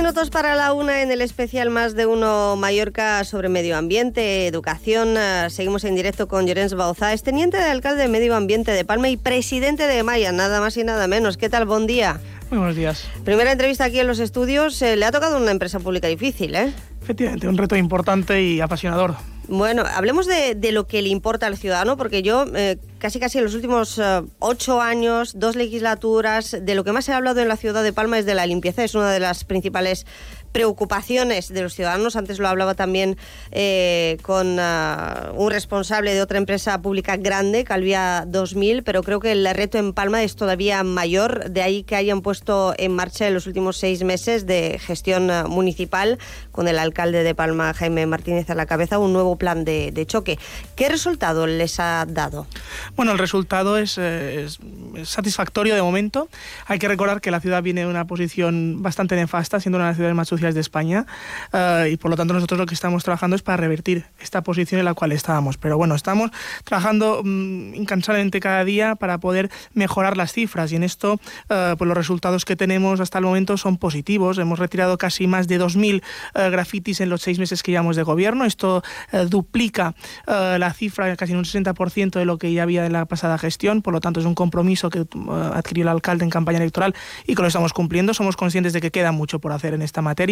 minutos 0.09 0.31
para 0.31 0.55
la 0.55 0.73
una 0.73 1.03
en 1.03 1.11
el 1.11 1.21
especial 1.21 1.69
Más 1.69 1.93
de 1.93 2.07
Uno 2.07 2.55
Mallorca 2.55 3.23
sobre 3.23 3.47
medio 3.47 3.77
ambiente, 3.77 4.47
educación. 4.47 5.13
Eh, 5.15 5.51
seguimos 5.51 5.83
en 5.83 5.93
directo 5.93 6.27
con 6.27 6.47
Llorens 6.47 6.73
Bauza, 6.73 7.13
es 7.13 7.21
teniente 7.21 7.57
de 7.57 7.65
alcalde 7.65 8.01
de 8.01 8.07
Medio 8.07 8.35
Ambiente 8.35 8.71
de 8.71 8.83
Palma 8.83 9.09
y 9.09 9.17
presidente 9.17 9.85
de 9.85 10.01
Maya, 10.01 10.31
nada 10.31 10.61
más 10.61 10.75
y 10.77 10.83
nada 10.83 11.05
menos. 11.05 11.37
¿Qué 11.37 11.47
tal? 11.47 11.65
Buen 11.65 11.85
día. 11.85 12.19
Muy 12.49 12.57
buenos 12.57 12.75
días. 12.75 13.05
Primera 13.23 13.51
entrevista 13.51 13.83
aquí 13.83 13.99
en 13.99 14.07
los 14.07 14.17
estudios. 14.17 14.81
Eh, 14.81 14.95
le 14.95 15.05
ha 15.05 15.11
tocado 15.11 15.37
una 15.37 15.51
empresa 15.51 15.79
pública 15.79 16.07
difícil, 16.07 16.55
¿eh? 16.55 16.73
Efectivamente, 17.03 17.47
un 17.47 17.59
reto 17.59 17.75
importante 17.75 18.41
y 18.41 18.61
apasionador. 18.61 19.13
Bueno, 19.49 19.83
hablemos 19.95 20.27
de, 20.27 20.71
lo 20.71 20.85
que 20.85 21.01
le 21.01 21.09
importa 21.09 21.47
al 21.47 21.57
ciudadano, 21.57 21.97
porque 21.97 22.21
yo 22.21 22.45
eh, 22.55 22.77
casi 22.99 23.19
casi 23.19 23.39
en 23.39 23.45
los 23.45 23.55
últimos 23.55 23.97
eh, 23.97 24.21
ocho 24.37 24.79
años, 24.79 25.39
dos 25.39 25.55
legislaturas, 25.55 26.55
de 26.61 26.75
lo 26.75 26.83
que 26.83 26.91
más 26.91 27.09
he 27.09 27.13
hablado 27.13 27.41
en 27.41 27.47
la 27.47 27.57
ciudad 27.57 27.81
de 27.81 27.91
Palma 27.91 28.19
es 28.19 28.27
de 28.27 28.35
la 28.35 28.45
limpieza, 28.45 28.83
es 28.83 28.93
una 28.93 29.11
de 29.11 29.19
las 29.19 29.45
principales 29.45 30.05
preocupaciones 30.51 31.49
de 31.49 31.61
los 31.61 31.73
ciudadanos. 31.73 32.15
Antes 32.15 32.39
lo 32.39 32.47
hablaba 32.47 32.73
también 32.73 33.17
eh, 33.51 34.17
con 34.21 34.57
ah, 34.59 35.31
un 35.35 35.51
responsable 35.51 36.13
de 36.13 36.21
otra 36.21 36.37
empresa 36.37 36.81
pública 36.81 37.17
grande, 37.17 37.63
Calvia 37.63 38.25
2000, 38.27 38.83
pero 38.83 39.03
creo 39.03 39.19
que 39.19 39.31
el 39.31 39.47
reto 39.53 39.77
en 39.77 39.93
Palma 39.93 40.23
es 40.23 40.35
todavía 40.35 40.83
mayor. 40.83 41.49
De 41.49 41.61
ahí 41.61 41.83
que 41.83 41.95
hayan 41.95 42.21
puesto 42.21 42.73
en 42.77 42.93
marcha 42.93 43.27
en 43.27 43.33
los 43.33 43.47
últimos 43.47 43.77
seis 43.77 44.03
meses 44.03 44.45
de 44.45 44.79
gestión 44.79 45.29
ah, 45.31 45.45
municipal, 45.47 46.17
con 46.51 46.67
el 46.67 46.79
alcalde 46.79 47.23
de 47.23 47.35
Palma, 47.35 47.73
Jaime 47.73 48.05
Martínez, 48.05 48.49
a 48.49 48.55
la 48.55 48.65
cabeza, 48.65 48.99
un 48.99 49.13
nuevo 49.13 49.37
plan 49.37 49.65
de, 49.65 50.05
choque. 50.07 50.39
¿Qué 50.75 50.89
resultado 50.89 51.45
les 51.45 51.79
ha 51.79 52.05
dado? 52.07 52.47
Bueno, 52.95 53.11
el 53.11 53.17
resultado 53.17 53.77
es, 53.77 53.97
eh, 53.97 54.45
es, 54.45 54.59
satisfactorio 55.07 55.75
de 55.75 55.81
momento. 55.81 56.29
Hay 56.65 56.79
que 56.79 56.87
recordar 56.87 57.21
que 57.21 57.31
la 57.31 57.39
ciudad 57.39 57.61
viene 57.61 57.81
en 57.81 57.87
una 57.87 58.07
posición 58.07 58.81
bastante 58.81 59.15
nefasta, 59.15 59.59
siendo 59.59 59.77
una 59.77 59.85
de 59.85 59.89
las 59.91 59.97
ciudades 59.97 60.15
más 60.15 60.27
de 60.39 60.61
España 60.61 61.05
eh, 61.53 61.89
y 61.93 61.97
por 61.97 62.09
lo 62.09 62.17
tanto 62.17 62.33
nosotros 62.33 62.57
lo 62.57 62.65
que 62.65 62.73
estamos 62.73 63.03
trabajando 63.03 63.35
es 63.35 63.41
para 63.41 63.57
revertir 63.57 64.05
esta 64.21 64.41
posición 64.41 64.79
en 64.79 64.85
la 64.85 64.93
cual 64.93 65.11
estábamos. 65.11 65.57
Pero 65.57 65.77
bueno, 65.77 65.95
estamos 65.95 66.31
trabajando 66.63 67.21
mm, 67.23 67.75
incansablemente 67.75 68.39
cada 68.39 68.63
día 68.63 68.95
para 68.95 69.17
poder 69.17 69.51
mejorar 69.73 70.15
las 70.17 70.31
cifras 70.31 70.71
y 70.71 70.77
en 70.77 70.83
esto 70.83 71.19
eh, 71.49 71.75
pues 71.77 71.87
los 71.87 71.97
resultados 71.97 72.45
que 72.45 72.55
tenemos 72.55 72.99
hasta 72.99 73.19
el 73.19 73.25
momento 73.25 73.57
son 73.57 73.77
positivos. 73.77 74.37
Hemos 74.37 74.59
retirado 74.59 74.97
casi 74.97 75.27
más 75.27 75.47
de 75.47 75.59
2.000 75.59 76.01
eh, 76.35 76.49
grafitis 76.49 77.01
en 77.01 77.09
los 77.09 77.21
seis 77.21 77.37
meses 77.37 77.61
que 77.61 77.71
llevamos 77.71 77.95
de 77.95 78.03
gobierno. 78.03 78.45
Esto 78.45 78.81
duplica 79.29 79.93
la 80.27 80.73
cifra 80.73 81.15
casi 81.15 81.33
en 81.33 81.39
un 81.39 81.43
60% 81.43 82.11
de 82.11 82.25
lo 82.25 82.37
que 82.37 82.53
ya 82.53 82.63
había 82.63 82.85
en 82.85 82.93
la 82.93 83.05
pasada 83.05 83.37
gestión. 83.37 83.81
Por 83.81 83.93
lo 83.93 83.99
tanto, 83.99 84.19
es 84.19 84.25
un 84.25 84.35
compromiso 84.35 84.89
que 84.89 85.05
adquirió 85.53 85.83
el 85.83 85.89
alcalde 85.89 86.23
en 86.23 86.29
campaña 86.29 86.59
electoral 86.59 86.95
y 87.25 87.35
que 87.35 87.41
lo 87.41 87.47
estamos 87.47 87.73
cumpliendo. 87.73 88.13
Somos 88.13 88.37
conscientes 88.37 88.73
de 88.73 88.81
que 88.81 88.91
queda 88.91 89.11
mucho 89.11 89.39
por 89.39 89.51
hacer 89.51 89.73
en 89.73 89.81
esta 89.81 90.01
materia 90.01 90.28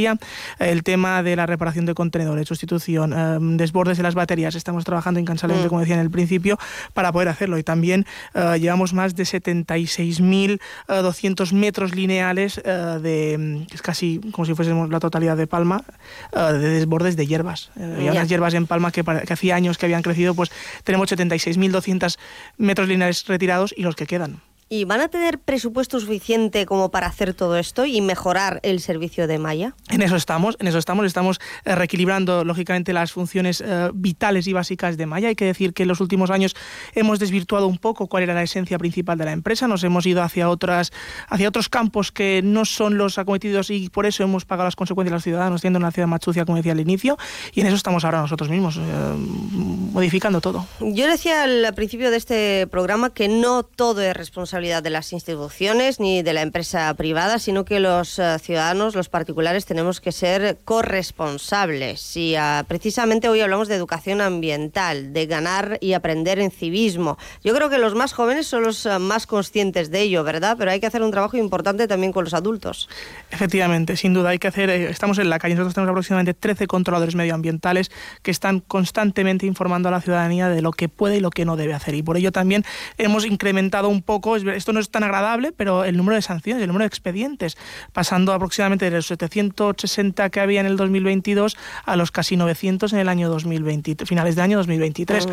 el 0.60 0.84
tema 0.84 1.24
de 1.24 1.36
la 1.36 1.46
reparación 1.46 1.86
de 1.86 1.94
contenedores, 1.94 2.48
sustitución, 2.48 3.12
em, 3.14 3.58
desbordes 3.58 3.98
de 3.98 4.04
las 4.04 4.16
baterías. 4.16 4.56
Estamos 4.56 4.86
trabajando 4.86 5.20
incansablemente, 5.20 5.68
mm. 5.68 5.70
como 5.70 5.82
decía 5.82 5.96
en 5.96 6.02
el 6.02 6.12
principio, 6.12 6.58
para 6.94 7.12
poder 7.12 7.28
hacerlo. 7.30 7.58
Y 7.58 7.64
también 7.64 8.06
eh, 8.34 8.58
llevamos 8.60 8.94
más 8.94 9.16
de 9.16 9.24
76.200 9.24 11.54
metros 11.54 11.96
lineales 11.96 12.62
eh, 12.64 13.00
de, 13.02 13.66
es 13.74 13.82
casi 13.82 14.20
como 14.32 14.46
si 14.46 14.54
fuésemos 14.54 14.90
la 14.90 15.00
totalidad 15.00 15.38
de 15.38 15.48
Palma, 15.48 15.84
eh, 16.34 16.54
de 16.54 16.70
desbordes 16.70 17.16
de 17.16 17.26
hierbas. 17.26 17.72
había 17.76 18.12
unas 18.12 18.30
hierbas 18.30 18.54
en 18.54 18.68
Palma 18.68 18.92
que, 18.92 19.04
que 19.04 19.34
hacía 19.34 19.56
años 19.56 19.78
que 19.78 19.86
habían 19.86 20.04
crecido, 20.04 20.36
pues 20.36 20.52
tenemos 20.84 21.10
76.200 21.12 22.18
metros 22.58 22.88
lineales 22.88 23.26
retirados 23.26 23.74
y 23.76 23.82
los 23.84 23.96
que 23.96 24.06
quedan. 24.06 24.42
¿Y 24.70 24.84
van 24.84 25.00
a 25.00 25.08
tener 25.08 25.40
presupuesto 25.40 25.98
suficiente 26.00 26.66
como 26.66 26.92
para 26.92 27.08
hacer 27.08 27.34
todo 27.34 27.58
esto 27.58 27.86
y 27.86 28.02
mejorar 28.02 28.60
el 28.64 28.82
servicio 28.82 29.26
de 29.26 29.40
Maya? 29.40 29.74
En 29.90 30.02
eso 30.02 30.18
estamos, 30.18 30.58
en 30.60 30.68
eso 30.68 30.78
estamos. 30.78 31.06
Estamos 31.06 31.40
eh, 31.64 31.74
reequilibrando, 31.74 32.44
lógicamente, 32.44 32.92
las 32.92 33.14
funciones 33.14 33.62
eh, 33.66 33.90
vitales 33.94 34.46
y 34.46 34.52
básicas 34.52 34.98
de 34.98 35.06
Maya. 35.06 35.30
Hay 35.30 35.36
que 35.36 35.46
decir 35.46 35.74
que 35.74 35.84
en 35.84 35.90
los 35.90 36.02
últimos 36.02 36.32
años 36.32 36.54
hemos 36.96 37.18
desvirtuado 37.20 37.68
un 37.68 37.78
poco 37.78 38.08
cuál 38.08 38.24
era 38.24 38.34
la 38.34 38.44
esencia 38.44 38.78
principal 38.78 39.18
de 39.18 39.24
la 39.24 39.32
empresa. 39.32 39.70
Nos 39.70 39.86
hemos 39.86 40.06
ido 40.06 40.22
hacia, 40.22 40.50
otras, 40.50 40.92
hacia 41.30 41.48
otros 41.48 41.70
campos 41.70 42.12
que 42.12 42.42
no 42.44 42.66
son 42.66 42.98
los 42.98 43.18
acometidos 43.18 43.70
y 43.70 43.88
por 43.90 44.06
eso 44.06 44.24
hemos 44.24 44.44
pagado 44.44 44.68
las 44.68 44.76
consecuencias 44.76 45.14
a 45.14 45.16
los 45.16 45.24
ciudadanos, 45.24 45.62
siendo 45.62 45.80
una 45.80 45.92
ciudad 45.92 46.10
más 46.10 46.20
sucia, 46.22 46.44
como 46.44 46.58
decía 46.58 46.74
al 46.74 46.82
inicio. 46.82 47.18
Y 47.54 47.62
en 47.62 47.68
eso 47.68 47.78
estamos 47.78 48.04
ahora 48.04 48.20
nosotros 48.20 48.50
mismos, 48.50 48.76
eh, 48.76 48.82
modificando 49.94 50.42
todo. 50.42 50.66
Yo 50.82 51.08
decía 51.08 51.44
al 51.44 51.74
principio 51.74 52.12
de 52.12 52.18
este 52.18 52.68
programa 52.68 53.14
que 53.14 53.30
no 53.30 53.64
todo 53.64 54.02
es 54.02 54.18
responsabilidad 54.58 54.84
de 54.84 54.90
las 54.90 55.14
instituciones 55.14 56.00
ni 56.00 56.24
de 56.24 56.34
la 56.34 56.42
empresa 56.42 56.92
privada, 56.96 57.38
sino 57.38 57.64
que 57.64 57.80
los 57.80 58.18
eh, 58.18 58.38
ciudadanos, 58.40 58.96
los 58.96 59.08
particulares, 59.08 59.66
tenemos 59.66 60.02
que 60.02 60.12
ser 60.12 60.58
corresponsables. 60.66 62.18
Y 62.18 62.36
ah, 62.36 62.66
precisamente 62.68 63.30
hoy 63.30 63.42
hablamos 63.42 63.68
de 63.68 63.76
educación 63.76 64.20
ambiental, 64.20 65.14
de 65.14 65.28
ganar 65.28 65.78
y 65.80 65.94
aprender 65.94 66.40
en 66.40 66.50
civismo. 66.50 67.18
Yo 67.44 67.54
creo 67.54 67.70
que 67.70 67.78
los 67.78 67.94
más 67.94 68.14
jóvenes 68.14 68.48
son 68.48 68.64
los 68.64 68.86
eh, 68.86 68.98
más 68.98 69.28
conscientes 69.28 69.92
de 69.92 70.02
ello, 70.02 70.24
¿verdad? 70.24 70.56
Pero 70.58 70.72
hay 70.72 70.80
que 70.80 70.88
hacer 70.88 71.04
un 71.04 71.12
trabajo 71.12 71.38
importante 71.38 71.88
también 71.88 72.12
con 72.12 72.24
los 72.24 72.34
adultos. 72.34 72.90
Efectivamente, 73.30 73.96
sin 73.96 74.16
duda 74.16 74.30
hay 74.30 74.40
que 74.40 74.48
hacer, 74.48 74.72
eh, 74.72 74.90
estamos 74.90 75.20
en 75.20 75.30
la 75.30 75.38
calle, 75.38 75.54
nosotros 75.54 75.76
tenemos 75.76 75.92
aproximadamente 75.92 76.34
13 76.34 76.66
controladores 76.66 77.14
medioambientales 77.14 77.92
que 78.24 78.32
están 78.32 78.62
constantemente 78.62 79.46
informando 79.46 79.90
a 79.90 79.92
la 79.92 80.02
ciudadanía 80.02 80.50
de 80.50 80.64
lo 80.64 80.72
que 80.72 80.90
puede 80.90 81.18
y 81.18 81.20
lo 81.20 81.30
que 81.30 81.46
no 81.46 81.58
debe 81.58 81.76
hacer. 81.76 81.94
Y 81.94 82.02
por 82.02 82.18
ello 82.18 82.32
también 82.32 82.64
hemos 82.98 83.24
incrementado 83.24 83.90
un 83.90 84.02
poco, 84.02 84.36
esto 84.52 84.74
no 84.74 84.80
es 84.80 84.90
tan 84.90 85.04
agradable, 85.04 85.52
pero 85.52 85.84
el 85.84 85.98
número 85.98 86.16
de 86.16 86.22
sanciones, 86.22 86.62
el 86.62 86.68
número 86.68 86.84
de 86.84 86.88
expedientes, 86.88 87.58
pasando 87.94 88.34
aproximadamente 88.34 88.86
de 88.86 88.92
los 88.92 89.08
760 89.08 90.30
que 90.30 90.40
había 90.40 90.60
en 90.60 90.66
el 90.66 90.78
2022 90.78 91.58
a 91.86 91.96
los 91.96 92.12
casi 92.12 92.38
900 92.38 92.94
en 92.94 93.00
el 93.00 93.10
año 93.10 93.30
2020, 93.30 94.06
finales 94.06 94.36
de 94.36 94.42
año 94.42 94.58
2023. 94.58 95.28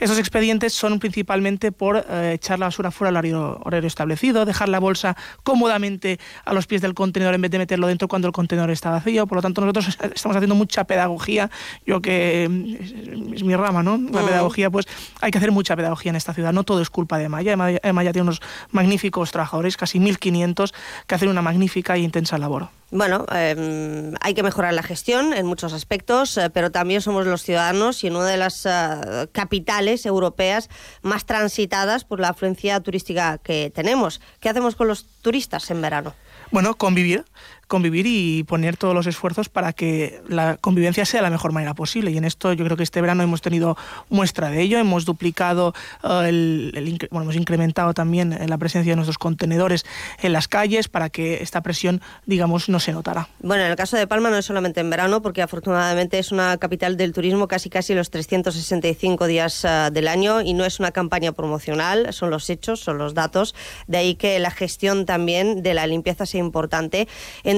Esos 0.00 0.18
expedientes 0.18 0.72
son 0.72 0.98
principalmente 0.98 1.72
por 1.72 2.04
eh, 2.08 2.32
echar 2.34 2.58
la 2.58 2.66
basura 2.66 2.90
fuera 2.90 3.08
del 3.20 3.34
horario, 3.34 3.86
establecido, 3.86 4.44
dejar 4.44 4.68
la 4.68 4.78
bolsa 4.78 5.16
cómodamente 5.42 6.18
a 6.44 6.54
los 6.54 6.66
pies 6.66 6.82
del 6.82 6.94
contenedor 6.94 7.34
en 7.34 7.42
vez 7.42 7.50
de 7.50 7.58
meterlo 7.58 7.86
dentro 7.86 8.08
cuando 8.08 8.28
el 8.28 8.32
contenedor 8.32 8.70
está 8.70 8.90
vacío. 8.90 9.26
Por 9.26 9.36
lo 9.36 9.42
tanto, 9.42 9.60
nosotros 9.60 9.98
estamos 10.14 10.36
haciendo 10.36 10.54
mucha 10.54 10.84
pedagogía. 10.84 11.50
Yo 11.86 12.00
que 12.00 12.44
es, 12.44 13.42
mi 13.42 13.56
rama, 13.56 13.82
¿no? 13.82 13.98
La 13.98 14.22
pedagogía, 14.22 14.70
pues 14.70 14.86
hay 15.20 15.30
que 15.30 15.38
hacer 15.38 15.52
mucha 15.52 15.76
pedagogía 15.76 16.10
en 16.10 16.16
esta 16.16 16.34
ciudad. 16.34 16.52
No 16.52 16.64
todo 16.64 16.80
es 16.80 16.90
culpa 16.90 17.18
de 17.18 17.28
Maya. 17.28 17.56
Maya, 17.56 17.80
Maya 17.92 18.12
tiene 18.12 18.22
unos 18.24 18.40
magníficos 18.70 19.32
trabajadores, 19.32 19.76
casi 19.76 19.98
1.500, 19.98 20.72
que 21.06 21.14
hacen 21.14 21.28
una 21.28 21.42
magnífica 21.42 21.96
e 21.96 22.00
intensa 22.00 22.38
labor. 22.38 22.68
Bueno, 22.92 23.24
em, 23.32 24.14
hay 24.20 24.34
que 24.34 24.42
mejorar 24.42 24.74
la 24.74 24.82
gestión 24.82 25.32
en 25.32 25.46
muchos 25.46 25.72
aspectos, 25.72 26.36
eh, 26.36 26.50
pero 26.50 26.72
también 26.72 27.00
somos 27.00 27.24
los 27.24 27.42
ciudadanos 27.42 28.02
y 28.02 28.08
en 28.08 28.16
una 28.16 28.26
de 28.26 28.36
las 28.36 28.66
eh, 28.66 29.28
capitales 29.30 30.06
europeas 30.06 30.68
más 31.02 31.24
transitadas 31.24 32.04
por 32.04 32.18
la 32.18 32.30
afluencia 32.30 32.80
turística 32.80 33.38
que 33.38 33.70
tenemos. 33.72 34.20
¿Qué 34.40 34.48
hacemos 34.48 34.74
con 34.74 34.88
los 34.88 35.06
turistas 35.22 35.70
en 35.70 35.80
verano? 35.80 36.14
Bueno, 36.50 36.74
convivir, 36.74 37.24
convivir 37.70 38.04
y 38.08 38.42
poner 38.42 38.76
todos 38.76 38.94
los 38.94 39.06
esfuerzos 39.06 39.48
para 39.48 39.72
que 39.72 40.20
la 40.28 40.56
convivencia 40.56 41.04
sea 41.04 41.20
de 41.20 41.22
la 41.22 41.30
mejor 41.30 41.52
manera 41.52 41.72
posible. 41.72 42.10
Y 42.10 42.16
en 42.18 42.24
esto 42.24 42.52
yo 42.52 42.64
creo 42.64 42.76
que 42.76 42.82
este 42.82 43.00
verano 43.00 43.22
hemos 43.22 43.42
tenido 43.42 43.76
muestra 44.08 44.50
de 44.50 44.60
ello. 44.60 44.78
Hemos 44.78 45.04
duplicado, 45.04 45.72
eh, 46.02 46.26
el, 46.28 46.98
bueno, 47.12 47.22
hemos 47.22 47.36
incrementado 47.36 47.94
también 47.94 48.36
la 48.44 48.58
presencia 48.58 48.90
de 48.90 48.96
nuestros 48.96 49.18
contenedores 49.18 49.86
en 50.20 50.32
las 50.32 50.48
calles 50.48 50.88
para 50.88 51.10
que 51.10 51.44
esta 51.44 51.60
presión, 51.60 52.02
digamos, 52.26 52.68
no, 52.68 52.80
se 52.80 52.92
notará. 52.92 53.28
Bueno, 53.38 53.62
en 53.62 53.70
el 53.70 53.76
caso 53.76 53.96
de 53.96 54.08
Palma 54.08 54.30
no 54.30 54.36
es 54.36 54.46
solamente 54.46 54.80
en 54.80 54.90
verano, 54.90 55.22
porque 55.22 55.40
afortunadamente 55.40 56.18
es 56.18 56.32
una 56.32 56.56
capital 56.56 56.96
del 56.96 57.12
turismo 57.12 57.46
casi 57.46 57.70
casi 57.70 57.94
los 57.94 58.10
365 58.10 59.26
días 59.28 59.64
uh, 59.64 59.92
del 59.92 60.08
año 60.08 60.40
y 60.40 60.54
no 60.54 60.64
es 60.64 60.80
una 60.80 60.90
campaña 60.90 61.30
promocional, 61.30 62.12
son 62.12 62.30
los 62.30 62.50
hechos, 62.50 62.80
son 62.80 62.98
los 62.98 63.14
datos. 63.14 63.54
De 63.86 63.98
ahí 63.98 64.16
que 64.16 64.40
la 64.40 64.50
gestión 64.50 65.06
también 65.06 65.62
de 65.62 65.72
la 65.74 65.86
limpieza 65.86 66.26
sea 66.26 66.40
importante. 66.40 67.06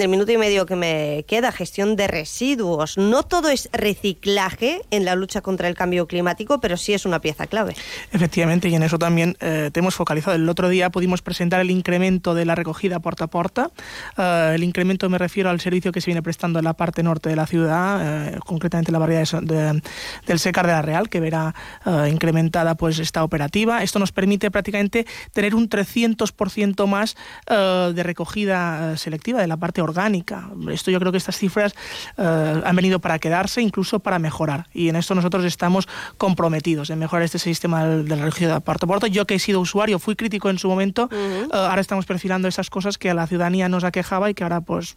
El 0.02 0.08
minuto 0.08 0.32
y 0.32 0.36
medio 0.36 0.66
que 0.66 0.74
me 0.74 1.24
queda, 1.28 1.52
gestión 1.52 1.94
de 1.94 2.08
residuos. 2.08 2.98
No 2.98 3.22
todo 3.22 3.48
es 3.48 3.68
reciclaje 3.72 4.82
en 4.90 5.04
la 5.04 5.14
lucha 5.14 5.40
contra 5.42 5.68
el 5.68 5.74
cambio 5.74 6.06
climático, 6.08 6.60
pero 6.60 6.76
sí 6.76 6.92
es 6.92 7.06
una 7.06 7.20
pieza 7.20 7.46
clave. 7.46 7.76
Efectivamente, 8.10 8.68
y 8.68 8.74
en 8.74 8.82
eso 8.82 8.98
también 8.98 9.36
eh, 9.40 9.70
te 9.72 9.80
hemos 9.80 9.94
focalizado. 9.94 10.34
El 10.34 10.48
otro 10.48 10.68
día 10.68 10.90
pudimos 10.90 11.22
presentar 11.22 11.60
el 11.60 11.70
incremento 11.70 12.34
de 12.34 12.44
la 12.44 12.54
recogida 12.54 12.98
puerta 12.98 13.24
a 13.24 13.26
puerta. 13.28 13.70
Uh, 14.18 14.52
el 14.54 14.64
incremento 14.64 15.08
me 15.08 15.18
refiero 15.18 15.50
al 15.50 15.60
servicio 15.60 15.92
que 15.92 16.00
se 16.00 16.06
viene 16.06 16.22
prestando 16.22 16.58
en 16.58 16.64
la 16.64 16.74
parte 16.74 17.02
norte 17.02 17.28
de 17.28 17.36
la 17.36 17.46
ciudad, 17.46 18.34
uh, 18.36 18.40
concretamente 18.40 18.90
la 18.90 18.98
barriada 18.98 19.40
de, 19.40 19.54
de, 19.54 19.82
del 20.26 20.38
Secar 20.38 20.66
de 20.66 20.72
la 20.72 20.82
Real, 20.82 21.08
que 21.08 21.20
verá 21.20 21.54
uh, 21.86 22.06
incrementada 22.06 22.74
pues 22.74 22.98
esta 22.98 23.22
operativa. 23.22 23.82
Esto 23.84 24.00
nos 24.00 24.10
permite 24.10 24.50
prácticamente 24.50 25.06
tener 25.32 25.54
un 25.54 25.68
300% 25.68 26.86
más 26.86 27.16
de 27.46 28.02
recogida 28.02 28.96
selectiva 28.96 29.40
de 29.40 29.46
la 29.46 29.56
parte 29.56 29.80
orgánica. 29.80 29.91
Esto 30.70 30.90
yo 30.90 30.98
creo 30.98 31.12
que 31.12 31.18
estas 31.18 31.36
cifras 31.36 31.74
han 32.16 32.76
venido 32.76 32.98
para 33.00 33.18
quedarse, 33.18 33.60
incluso 33.62 34.00
para 34.00 34.18
mejorar. 34.18 34.66
Y 34.72 34.88
en 34.88 34.96
esto 34.96 35.14
nosotros 35.14 35.44
estamos 35.44 35.88
comprometidos 36.18 36.90
en 36.90 36.98
mejorar 36.98 37.24
este 37.24 37.38
sistema 37.38 37.86
de 37.86 38.16
la 38.16 38.24
recogida 38.24 38.60
puerta 38.60 38.86
a 38.86 38.88
puerta. 38.88 39.06
Yo 39.06 39.26
que 39.26 39.34
he 39.34 39.38
sido 39.38 39.60
usuario, 39.60 39.98
fui 39.98 40.16
crítico 40.16 40.50
en 40.50 40.58
su 40.58 40.68
momento, 40.68 41.08
uh 41.10 41.14
-huh. 41.14 41.48
ahora 41.52 41.80
estamos 41.80 42.06
perfilando 42.06 42.48
esas 42.48 42.70
cosas 42.70 42.98
que 42.98 43.10
a 43.10 43.14
la 43.14 43.26
ciudadanía 43.26 43.68
nos 43.68 43.84
aquejaba 43.84 44.30
y 44.30 44.34
que 44.34 44.42
ahora 44.42 44.60
pues, 44.60 44.94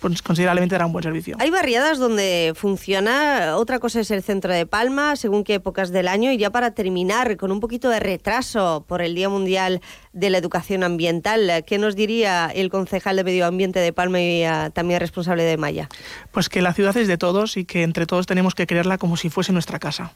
pues 0.00 0.22
considerablemente 0.22 0.74
dará 0.74 0.86
un 0.86 0.92
buen 0.92 1.02
servicio. 1.02 1.36
Hay 1.38 1.50
barriadas 1.50 1.98
donde 1.98 2.52
funciona, 2.54 3.56
otra 3.56 3.78
cosa 3.78 4.00
es 4.00 4.10
el 4.10 4.22
centro 4.22 4.52
de 4.52 4.66
Palma, 4.66 5.16
según 5.16 5.44
qué 5.44 5.54
épocas 5.54 5.90
del 5.90 6.08
año, 6.08 6.32
y 6.32 6.38
ya 6.38 6.50
para 6.50 6.72
terminar, 6.72 7.36
con 7.36 7.52
un 7.52 7.60
poquito 7.60 7.88
de 7.88 8.00
retraso 8.00 8.84
por 8.86 9.02
el 9.02 9.14
Día 9.14 9.28
Mundial 9.28 9.80
de 10.12 10.30
la 10.30 10.38
Educación 10.38 10.82
Ambiental, 10.82 11.64
¿qué 11.66 11.78
nos 11.78 11.96
diría 11.96 12.50
el 12.54 12.70
concejal 12.70 13.16
de 13.16 13.24
Medio 13.24 13.46
Ambiente 13.46 13.80
de 13.80 13.92
Palma 13.92 14.20
y 14.20 14.35
uh, 14.44 14.70
también 14.70 15.00
responsable 15.00 15.44
de 15.44 15.56
Maya? 15.56 15.88
Pues 16.32 16.48
que 16.48 16.62
la 16.62 16.74
ciudad 16.74 16.96
es 16.96 17.08
de 17.08 17.18
todos 17.18 17.56
y 17.56 17.64
que 17.64 17.82
entre 17.82 18.06
todos 18.06 18.26
tenemos 18.26 18.54
que 18.54 18.66
creerla 18.66 18.98
como 18.98 19.16
si 19.16 19.30
fuese 19.30 19.52
nuestra 19.52 19.78
casa. 19.78 20.12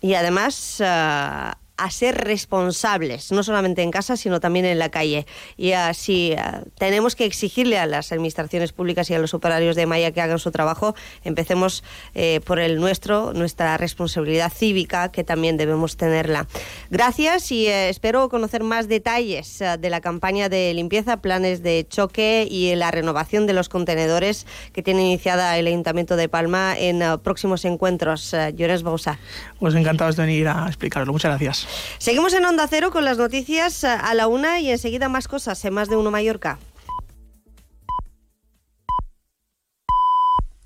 Y 0.00 0.14
además... 0.14 0.80
Uh 0.80 1.65
a 1.76 1.90
ser 1.90 2.16
responsables, 2.16 3.32
no 3.32 3.42
solamente 3.42 3.82
en 3.82 3.90
casa, 3.90 4.16
sino 4.16 4.40
también 4.40 4.64
en 4.64 4.78
la 4.78 4.90
calle. 4.90 5.26
Y 5.56 5.72
así 5.72 6.34
uh, 6.36 6.68
tenemos 6.78 7.14
que 7.14 7.24
exigirle 7.24 7.78
a 7.78 7.86
las 7.86 8.12
administraciones 8.12 8.72
públicas 8.72 9.10
y 9.10 9.14
a 9.14 9.18
los 9.18 9.34
operarios 9.34 9.76
de 9.76 9.86
Maya 9.86 10.10
que 10.12 10.20
hagan 10.20 10.38
su 10.38 10.50
trabajo. 10.50 10.94
Empecemos 11.24 11.84
eh, 12.14 12.40
por 12.44 12.58
el 12.58 12.80
nuestro, 12.80 13.32
nuestra 13.34 13.76
responsabilidad 13.76 14.52
cívica, 14.52 15.10
que 15.10 15.24
también 15.24 15.56
debemos 15.56 15.96
tenerla. 15.96 16.46
Gracias 16.90 17.52
y 17.52 17.66
eh, 17.66 17.88
espero 17.88 18.28
conocer 18.28 18.62
más 18.62 18.88
detalles 18.88 19.62
de 19.78 19.90
la 19.90 20.00
campaña 20.00 20.48
de 20.48 20.72
limpieza, 20.74 21.18
planes 21.18 21.62
de 21.62 21.86
choque 21.88 22.46
y 22.50 22.74
la 22.74 22.90
renovación 22.90 23.46
de 23.46 23.52
los 23.52 23.68
contenedores 23.68 24.46
que 24.72 24.82
tiene 24.82 25.04
iniciada 25.04 25.58
el 25.58 25.66
Ayuntamiento 25.66 26.16
de 26.16 26.28
Palma 26.28 26.74
en 26.76 27.02
próximos 27.22 27.64
encuentros. 27.64 28.34
Llores 28.54 28.82
Bausa. 28.82 29.18
Pues 29.58 29.74
encantados 29.74 30.16
de 30.16 30.24
venir 30.24 30.48
a 30.48 30.66
explicarlo. 30.66 31.12
Muchas 31.12 31.30
gracias. 31.30 31.65
Seguimos 31.98 32.32
en 32.34 32.44
Onda 32.44 32.66
Cero 32.68 32.90
con 32.90 33.04
las 33.04 33.18
noticias 33.18 33.84
a 33.84 34.14
la 34.14 34.26
una 34.26 34.60
y 34.60 34.70
enseguida 34.70 35.08
más 35.08 35.28
cosas 35.28 35.64
en 35.64 35.74
Más 35.74 35.88
de 35.88 35.96
Uno 35.96 36.10
Mallorca. 36.10 36.58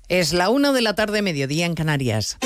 Es 0.07 0.33
la 0.33 0.49
una 0.49 0.73
de 0.73 0.81
la 0.81 0.93
tarde, 0.93 1.21
mediodía 1.21 1.65
en 1.65 1.73
Canarias. 1.73 2.37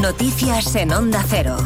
Noticias 0.00 0.74
en 0.76 0.92
Onda 0.92 1.22
Cero. 1.28 1.56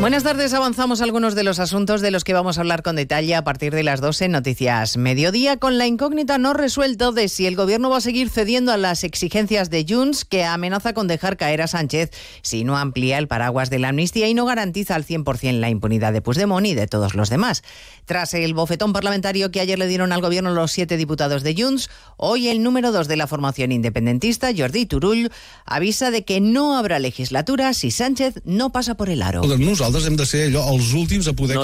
Buenas 0.00 0.22
tardes, 0.22 0.54
avanzamos 0.54 1.02
algunos 1.02 1.34
de 1.34 1.44
los 1.44 1.58
asuntos 1.58 2.00
de 2.00 2.10
los 2.10 2.24
que 2.24 2.32
vamos 2.32 2.56
a 2.56 2.62
hablar 2.62 2.82
con 2.82 2.96
detalle 2.96 3.34
a 3.34 3.44
partir 3.44 3.74
de 3.74 3.82
las 3.82 4.00
12 4.00 4.24
en 4.24 4.32
Noticias 4.32 4.96
Mediodía, 4.96 5.58
con 5.58 5.76
la 5.76 5.86
incógnita 5.86 6.38
no 6.38 6.54
resuelta 6.54 7.12
de 7.12 7.28
si 7.28 7.46
el 7.46 7.54
gobierno 7.54 7.90
va 7.90 7.98
a 7.98 8.00
seguir 8.00 8.30
cediendo 8.30 8.72
a 8.72 8.78
las 8.78 9.04
exigencias 9.04 9.68
de 9.68 9.84
Junts, 9.86 10.24
que 10.24 10.42
amenaza 10.42 10.94
con 10.94 11.06
dejar 11.06 11.36
caer 11.36 11.60
a 11.60 11.66
Sánchez 11.66 12.12
si 12.40 12.64
no 12.64 12.78
amplía 12.78 13.18
el 13.18 13.28
paraguas 13.28 13.68
de 13.68 13.78
la 13.78 13.90
amnistía 13.90 14.26
y 14.26 14.32
no 14.32 14.46
garantiza 14.46 14.94
al 14.94 15.04
100% 15.04 15.60
la 15.60 15.68
impunidad 15.68 16.14
de 16.14 16.22
Puigdemont 16.22 16.66
y 16.66 16.74
de 16.74 16.86
todos 16.86 17.14
los 17.14 17.28
demás. 17.28 17.62
Tras 18.06 18.32
el 18.32 18.54
bofetón 18.54 18.94
parlamentario 18.94 19.50
que 19.50 19.60
ayer 19.60 19.78
le 19.78 19.86
dieron 19.86 20.12
al 20.12 20.22
gobierno 20.22 20.50
los 20.54 20.72
siete 20.72 20.96
diputados 20.96 21.42
de 21.42 21.54
Junts, 21.54 21.90
hoy 22.16 22.48
el 22.48 22.62
número 22.62 22.90
dos 22.90 23.06
de 23.06 23.16
la 23.16 23.26
formación 23.26 23.70
independentista, 23.70 24.48
Jordi 24.56 24.86
Turull, 24.86 25.30
avisa 25.66 26.10
de 26.10 26.24
que 26.24 26.40
no 26.40 26.78
habrá 26.78 26.98
legislatura 26.98 27.74
si 27.74 27.90
Sánchez 27.90 28.40
no 28.46 28.72
pasa 28.72 28.94
por 28.96 29.10
el 29.10 29.20
aro. 29.20 29.42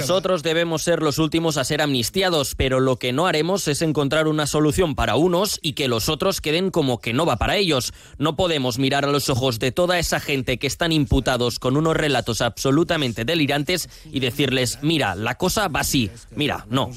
Nosotros 0.00 0.42
debemos 0.42 0.82
ser 0.82 1.02
los 1.02 1.18
últimos 1.18 1.56
a 1.56 1.64
ser 1.64 1.82
amnistiados, 1.82 2.54
pero 2.56 2.80
lo 2.80 2.98
que 2.98 3.12
no 3.12 3.26
haremos 3.26 3.68
es 3.68 3.82
encontrar 3.82 4.28
una 4.28 4.46
solución 4.46 4.94
para 4.94 5.16
unos 5.16 5.58
y 5.62 5.72
que 5.72 5.88
los 5.88 6.08
otros 6.08 6.40
queden 6.40 6.70
como 6.70 7.00
que 7.00 7.12
no 7.12 7.26
va 7.26 7.36
para 7.36 7.56
ellos. 7.56 7.92
No 8.18 8.36
podemos 8.36 8.78
mirar 8.78 9.04
a 9.04 9.10
los 9.10 9.28
ojos 9.28 9.58
de 9.58 9.72
toda 9.72 9.98
esa 9.98 10.20
gente 10.20 10.58
que 10.58 10.66
están 10.66 10.92
imputados 10.92 11.58
con 11.58 11.76
unos 11.76 11.96
relatos 11.96 12.40
absolutamente 12.40 13.24
delirantes 13.24 13.88
y 14.12 14.20
decirles, 14.20 14.78
mira, 14.82 15.14
la 15.14 15.36
cosa 15.36 15.68
va 15.68 15.80
así. 15.80 16.10
Mira, 16.34 16.66
no. 16.70 16.90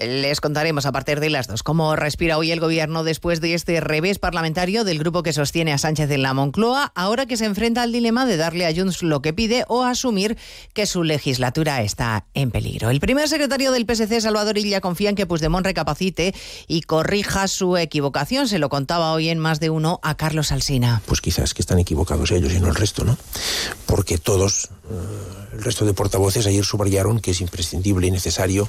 Les 0.00 0.40
contaremos 0.40 0.86
a 0.86 0.92
partir 0.92 1.18
de 1.18 1.28
las 1.28 1.48
dos 1.48 1.62
cómo 1.62 1.96
respira 1.96 2.38
hoy 2.38 2.52
el 2.52 2.60
gobierno 2.60 3.02
después 3.02 3.40
de 3.40 3.54
este 3.54 3.80
revés 3.80 4.18
parlamentario 4.18 4.84
del 4.84 4.98
grupo 4.98 5.22
que 5.22 5.32
sostiene 5.32 5.72
a 5.72 5.78
Sánchez 5.78 6.10
en 6.10 6.22
la 6.22 6.34
Moncloa, 6.34 6.92
ahora 6.94 7.26
que 7.26 7.36
se 7.36 7.46
enfrenta 7.46 7.82
al 7.82 7.90
dilema 7.90 8.24
de 8.24 8.36
darle 8.36 8.66
a 8.66 8.74
Junts 8.74 9.02
lo 9.02 9.22
que 9.22 9.32
pide 9.32 9.64
o 9.66 9.82
asumir 9.82 10.36
que 10.72 10.86
su 10.86 11.02
legislatura 11.02 11.82
está 11.82 12.26
en 12.34 12.50
peligro. 12.50 12.90
El 12.90 13.00
primer 13.00 13.28
secretario 13.28 13.72
del 13.72 13.86
PSC, 13.86 14.20
Salvador 14.20 14.56
Illa, 14.56 14.80
confía 14.80 15.10
en 15.10 15.16
que 15.16 15.26
Puigdemont 15.26 15.66
recapacite 15.66 16.34
y 16.68 16.82
corrija 16.82 17.48
su 17.48 17.76
equivocación. 17.76 18.46
Se 18.46 18.58
lo 18.58 18.68
contaba 18.68 19.12
hoy 19.12 19.28
en 19.30 19.38
más 19.38 19.58
de 19.58 19.70
uno 19.70 19.98
a 20.02 20.16
Carlos 20.16 20.52
Alsina. 20.52 21.02
Pues 21.06 21.20
quizás 21.20 21.54
que 21.54 21.62
están 21.62 21.80
equivocados 21.80 22.30
ellos 22.30 22.52
y 22.52 22.60
no 22.60 22.68
el 22.68 22.76
resto, 22.76 23.04
¿no? 23.04 23.18
Porque 23.86 24.18
todos... 24.18 24.68
Uh 24.90 25.38
el 25.58 25.64
resto 25.64 25.84
de 25.84 25.92
portavoces 25.94 26.46
ayer 26.46 26.64
subrayaron 26.64 27.18
que 27.20 27.32
es 27.32 27.40
imprescindible 27.40 28.06
y 28.06 28.10
necesario 28.12 28.68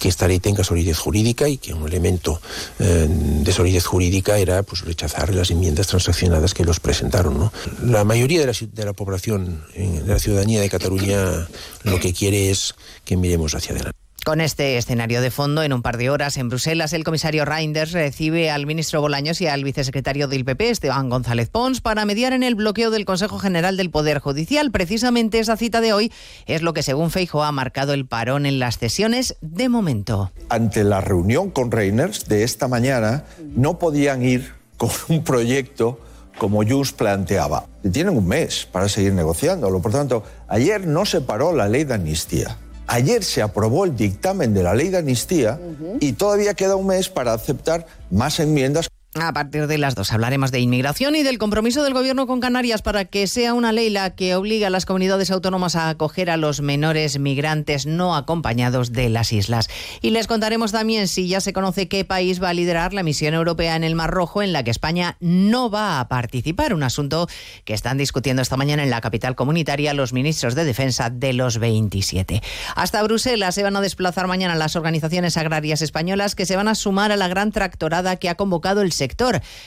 que 0.00 0.08
esta 0.08 0.26
ley 0.26 0.40
tenga 0.40 0.64
solidez 0.64 0.98
jurídica 0.98 1.48
y 1.48 1.58
que 1.58 1.74
un 1.74 1.86
elemento 1.86 2.40
eh, 2.80 3.06
de 3.08 3.52
solidez 3.52 3.86
jurídica 3.86 4.38
era 4.38 4.62
pues, 4.64 4.84
rechazar 4.84 5.34
las 5.34 5.50
enmiendas 5.50 5.86
transaccionadas 5.86 6.54
que 6.54 6.64
los 6.64 6.80
presentaron. 6.80 7.38
¿no? 7.38 7.52
La 7.84 8.04
mayoría 8.04 8.40
de 8.40 8.46
la, 8.46 8.52
de 8.52 8.84
la 8.84 8.92
población, 8.94 9.64
de 9.74 10.02
la 10.06 10.18
ciudadanía 10.18 10.60
de 10.60 10.70
Cataluña, 10.70 11.48
lo 11.84 12.00
que 12.00 12.12
quiere 12.12 12.50
es 12.50 12.74
que 13.04 13.16
miremos 13.16 13.54
hacia 13.54 13.74
adelante. 13.74 14.07
Con 14.28 14.42
este 14.42 14.76
escenario 14.76 15.22
de 15.22 15.30
fondo, 15.30 15.62
en 15.62 15.72
un 15.72 15.80
par 15.80 15.96
de 15.96 16.10
horas 16.10 16.36
en 16.36 16.50
Bruselas, 16.50 16.92
el 16.92 17.02
comisario 17.02 17.46
Reinders 17.46 17.92
recibe 17.92 18.50
al 18.50 18.66
ministro 18.66 19.00
Bolaños 19.00 19.40
y 19.40 19.46
al 19.46 19.64
vicesecretario 19.64 20.28
del 20.28 20.44
PP, 20.44 20.68
Esteban 20.68 21.08
González 21.08 21.48
Pons, 21.48 21.80
para 21.80 22.04
mediar 22.04 22.34
en 22.34 22.42
el 22.42 22.54
bloqueo 22.54 22.90
del 22.90 23.06
Consejo 23.06 23.38
General 23.38 23.78
del 23.78 23.90
Poder 23.90 24.18
Judicial. 24.18 24.70
Precisamente 24.70 25.38
esa 25.38 25.56
cita 25.56 25.80
de 25.80 25.94
hoy 25.94 26.12
es 26.44 26.60
lo 26.60 26.74
que, 26.74 26.82
según 26.82 27.10
Feijo, 27.10 27.42
ha 27.42 27.52
marcado 27.52 27.94
el 27.94 28.04
parón 28.04 28.44
en 28.44 28.58
las 28.58 28.74
sesiones 28.74 29.38
de 29.40 29.70
momento. 29.70 30.30
Ante 30.50 30.84
la 30.84 31.00
reunión 31.00 31.50
con 31.50 31.70
Reinders 31.70 32.28
de 32.28 32.44
esta 32.44 32.68
mañana, 32.68 33.24
no 33.56 33.78
podían 33.78 34.22
ir 34.22 34.52
con 34.76 34.90
un 35.08 35.24
proyecto 35.24 36.00
como 36.36 36.62
Junts 36.68 36.92
planteaba. 36.92 37.64
Tienen 37.90 38.14
un 38.14 38.28
mes 38.28 38.68
para 38.70 38.90
seguir 38.90 39.14
negociándolo. 39.14 39.80
Por 39.80 39.92
tanto, 39.92 40.22
ayer 40.48 40.86
no 40.86 41.06
se 41.06 41.22
paró 41.22 41.54
la 41.54 41.66
ley 41.66 41.84
de 41.84 41.94
amnistía. 41.94 42.58
Ayer 42.88 43.22
se 43.22 43.42
aprobó 43.42 43.84
el 43.84 43.94
dictamen 43.96 44.54
de 44.54 44.62
la 44.62 44.74
ley 44.74 44.88
de 44.88 44.98
amnistía 44.98 45.60
uh 45.60 45.70
-huh. 45.70 45.98
y 46.00 46.14
todavía 46.14 46.54
queda 46.54 46.74
un 46.74 46.86
mes 46.86 47.10
para 47.10 47.34
aceptar 47.34 47.86
más 48.10 48.40
enmiendas. 48.40 48.88
A 49.20 49.32
partir 49.32 49.66
de 49.66 49.78
las 49.78 49.96
dos 49.96 50.12
hablaremos 50.12 50.52
de 50.52 50.60
inmigración 50.60 51.16
y 51.16 51.24
del 51.24 51.38
compromiso 51.38 51.82
del 51.82 51.92
Gobierno 51.92 52.28
con 52.28 52.40
Canarias 52.40 52.82
para 52.82 53.04
que 53.04 53.26
sea 53.26 53.52
una 53.52 53.72
ley 53.72 53.90
la 53.90 54.14
que 54.14 54.36
obliga 54.36 54.68
a 54.68 54.70
las 54.70 54.86
comunidades 54.86 55.32
autónomas 55.32 55.74
a 55.74 55.88
acoger 55.88 56.30
a 56.30 56.36
los 56.36 56.60
menores 56.60 57.18
migrantes 57.18 57.84
no 57.86 58.14
acompañados 58.14 58.92
de 58.92 59.08
las 59.08 59.32
islas. 59.32 59.68
Y 60.02 60.10
les 60.10 60.28
contaremos 60.28 60.70
también 60.70 61.08
si 61.08 61.26
ya 61.26 61.40
se 61.40 61.52
conoce 61.52 61.88
qué 61.88 62.04
país 62.04 62.40
va 62.40 62.50
a 62.50 62.54
liderar 62.54 62.94
la 62.94 63.02
misión 63.02 63.34
europea 63.34 63.74
en 63.74 63.82
el 63.82 63.96
Mar 63.96 64.10
Rojo 64.10 64.40
en 64.40 64.52
la 64.52 64.62
que 64.62 64.70
España 64.70 65.16
no 65.18 65.68
va 65.68 65.98
a 65.98 66.08
participar, 66.08 66.72
un 66.72 66.84
asunto 66.84 67.28
que 67.64 67.74
están 67.74 67.98
discutiendo 67.98 68.42
esta 68.42 68.56
mañana 68.56 68.84
en 68.84 68.90
la 68.90 69.00
capital 69.00 69.34
comunitaria 69.34 69.94
los 69.94 70.12
ministros 70.12 70.54
de 70.54 70.64
defensa 70.64 71.10
de 71.10 71.32
los 71.32 71.58
27. 71.58 72.40
Hasta 72.76 73.02
Bruselas 73.02 73.56
se 73.56 73.64
van 73.64 73.74
a 73.74 73.80
desplazar 73.80 74.28
mañana 74.28 74.54
las 74.54 74.76
organizaciones 74.76 75.36
agrarias 75.36 75.82
españolas 75.82 76.36
que 76.36 76.46
se 76.46 76.56
van 76.56 76.68
a 76.68 76.76
sumar 76.76 77.10
a 77.10 77.16
la 77.16 77.26
gran 77.26 77.50
tractorada 77.50 78.16
que 78.16 78.28
ha 78.28 78.36
convocado 78.36 78.80
el 78.82 78.92
sector. 78.92 79.07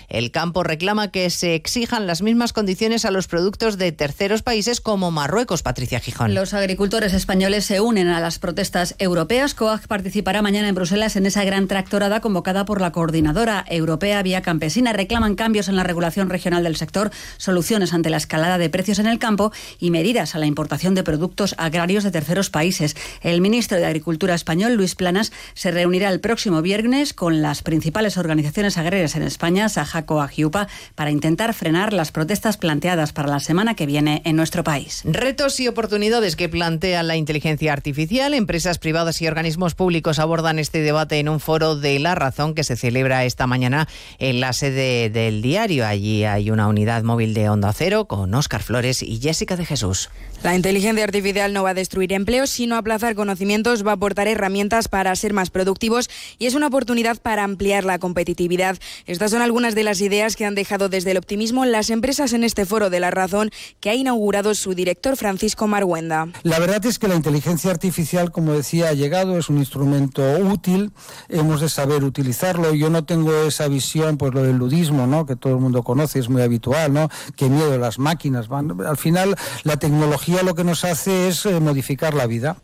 El 0.09 0.31
campo 0.31 0.63
reclama 0.63 1.11
que 1.11 1.29
se 1.29 1.55
exijan 1.55 2.07
las 2.07 2.21
mismas 2.21 2.53
condiciones 2.53 3.05
a 3.05 3.11
los 3.11 3.27
productos 3.27 3.77
de 3.77 3.91
terceros 3.91 4.41
países 4.41 4.81
como 4.81 5.11
Marruecos, 5.11 5.63
Patricia 5.63 5.99
Gijón. 5.99 6.33
Los 6.33 6.53
agricultores 6.53 7.13
españoles 7.13 7.65
se 7.65 7.81
unen 7.81 8.07
a 8.07 8.19
las 8.19 8.39
protestas 8.39 8.95
europeas. 8.99 9.53
COAG 9.53 9.87
participará 9.87 10.41
mañana 10.41 10.69
en 10.69 10.75
Bruselas 10.75 11.15
en 11.15 11.25
esa 11.25 11.43
gran 11.43 11.67
tractorada 11.67 12.21
convocada 12.21 12.65
por 12.65 12.81
la 12.81 12.91
Coordinadora 12.91 13.65
Europea 13.67 14.21
Vía 14.23 14.41
Campesina. 14.41 14.93
Reclaman 14.93 15.35
cambios 15.35 15.67
en 15.67 15.75
la 15.75 15.83
regulación 15.83 16.29
regional 16.29 16.63
del 16.63 16.75
sector, 16.75 17.11
soluciones 17.37 17.93
ante 17.93 18.09
la 18.09 18.17
escalada 18.17 18.57
de 18.57 18.69
precios 18.69 18.99
en 18.99 19.07
el 19.07 19.19
campo 19.19 19.51
y 19.79 19.91
medidas 19.91 20.35
a 20.35 20.39
la 20.39 20.45
importación 20.45 20.95
de 20.95 21.03
productos 21.03 21.55
agrarios 21.57 22.03
de 22.03 22.11
terceros 22.11 22.49
países. 22.49 22.95
El 23.21 23.41
ministro 23.41 23.77
de 23.77 23.85
Agricultura 23.85 24.35
español, 24.35 24.73
Luis 24.73 24.95
Planas, 24.95 25.31
se 25.53 25.71
reunirá 25.71 26.09
el 26.09 26.19
próximo 26.19 26.61
viernes 26.61 27.13
con 27.13 27.41
las 27.41 27.61
principales 27.61 28.17
organizaciones 28.17 28.77
agrarias 28.77 29.15
en 29.15 29.23
España, 29.31 29.69
Sajaco 29.69 30.21
Agiupa, 30.21 30.67
para 30.95 31.09
intentar 31.09 31.53
frenar 31.53 31.93
las 31.93 32.11
protestas 32.11 32.57
planteadas 32.57 33.13
para 33.13 33.29
la 33.29 33.39
semana 33.39 33.75
que 33.75 33.85
viene 33.85 34.21
en 34.25 34.35
nuestro 34.35 34.63
país. 34.63 35.01
Retos 35.05 35.59
y 35.59 35.67
oportunidades 35.67 36.35
que 36.35 36.49
plantea 36.49 37.01
la 37.03 37.15
inteligencia 37.15 37.73
artificial. 37.73 38.33
Empresas 38.33 38.77
privadas 38.77 39.21
y 39.21 39.27
organismos 39.27 39.73
públicos 39.73 40.19
abordan 40.19 40.59
este 40.59 40.81
debate 40.81 41.19
en 41.19 41.29
un 41.29 41.39
foro 41.39 41.75
de 41.75 41.97
La 41.99 42.15
Razón 42.15 42.53
que 42.53 42.63
se 42.63 42.75
celebra 42.75 43.25
esta 43.25 43.47
mañana 43.47 43.87
en 44.19 44.39
la 44.39 44.53
sede 44.53 45.09
del 45.09 45.41
diario. 45.41 45.87
Allí 45.87 46.25
hay 46.25 46.51
una 46.51 46.67
unidad 46.67 47.03
móvil 47.03 47.33
de 47.33 47.49
Onda 47.49 47.73
Cero 47.73 48.05
con 48.05 48.33
Óscar 48.33 48.61
Flores 48.61 49.01
y 49.01 49.19
Jessica 49.19 49.55
de 49.55 49.65
Jesús. 49.65 50.09
La 50.43 50.55
inteligencia 50.55 51.03
artificial 51.03 51.53
no 51.53 51.61
va 51.61 51.69
a 51.69 51.73
destruir 51.75 52.11
empleos, 52.13 52.49
sino 52.49 52.75
aplazar 52.75 53.13
conocimientos, 53.13 53.85
va 53.85 53.91
a 53.91 53.93
aportar 53.93 54.27
herramientas 54.27 54.87
para 54.87 55.15
ser 55.15 55.33
más 55.33 55.51
productivos 55.51 56.09
y 56.39 56.47
es 56.47 56.55
una 56.55 56.65
oportunidad 56.65 57.21
para 57.21 57.43
ampliar 57.43 57.85
la 57.85 57.99
competitividad. 57.99 58.75
Estas 59.05 59.29
son 59.29 59.43
algunas 59.43 59.75
de 59.75 59.83
las 59.83 60.01
ideas 60.01 60.35
que 60.35 60.45
han 60.45 60.55
dejado 60.55 60.89
desde 60.89 61.11
el 61.11 61.17
optimismo 61.17 61.63
las 61.65 61.91
empresas 61.91 62.33
en 62.33 62.43
este 62.43 62.65
foro 62.65 62.89
de 62.89 62.99
la 62.99 63.11
razón 63.11 63.51
que 63.79 63.91
ha 63.91 63.93
inaugurado 63.93 64.55
su 64.55 64.73
director 64.73 65.15
Francisco 65.15 65.67
Marguenda. 65.67 66.29
La 66.41 66.57
verdad 66.57 66.83
es 66.87 66.97
que 66.97 67.07
la 67.07 67.15
inteligencia 67.15 67.69
artificial, 67.69 68.31
como 68.31 68.53
decía, 68.53 68.89
ha 68.89 68.93
llegado, 68.93 69.37
es 69.37 69.47
un 69.47 69.59
instrumento 69.59 70.23
útil, 70.39 70.91
hemos 71.29 71.61
de 71.61 71.69
saber 71.69 72.03
utilizarlo. 72.03 72.73
Yo 72.73 72.89
no 72.89 73.05
tengo 73.05 73.31
esa 73.43 73.67
visión, 73.67 74.17
pues 74.17 74.33
lo 74.33 74.41
del 74.41 74.57
ludismo, 74.57 75.05
¿no? 75.05 75.27
que 75.27 75.35
todo 75.35 75.53
el 75.53 75.59
mundo 75.59 75.83
conoce, 75.83 76.17
es 76.17 76.29
muy 76.29 76.41
habitual, 76.41 76.91
¿no? 76.91 77.09
que 77.35 77.47
miedo 77.47 77.77
las 77.77 77.99
máquinas. 77.99 78.47
Van. 78.47 78.81
Al 78.81 78.97
final, 78.97 79.35
la 79.63 79.77
tecnología 79.77 80.30
lo 80.43 80.55
que 80.55 80.63
nos 80.63 80.85
hace 80.85 81.27
es 81.27 81.45
eh, 81.45 81.59
modificar 81.59 82.13
la 82.13 82.27
vida. 82.27 82.57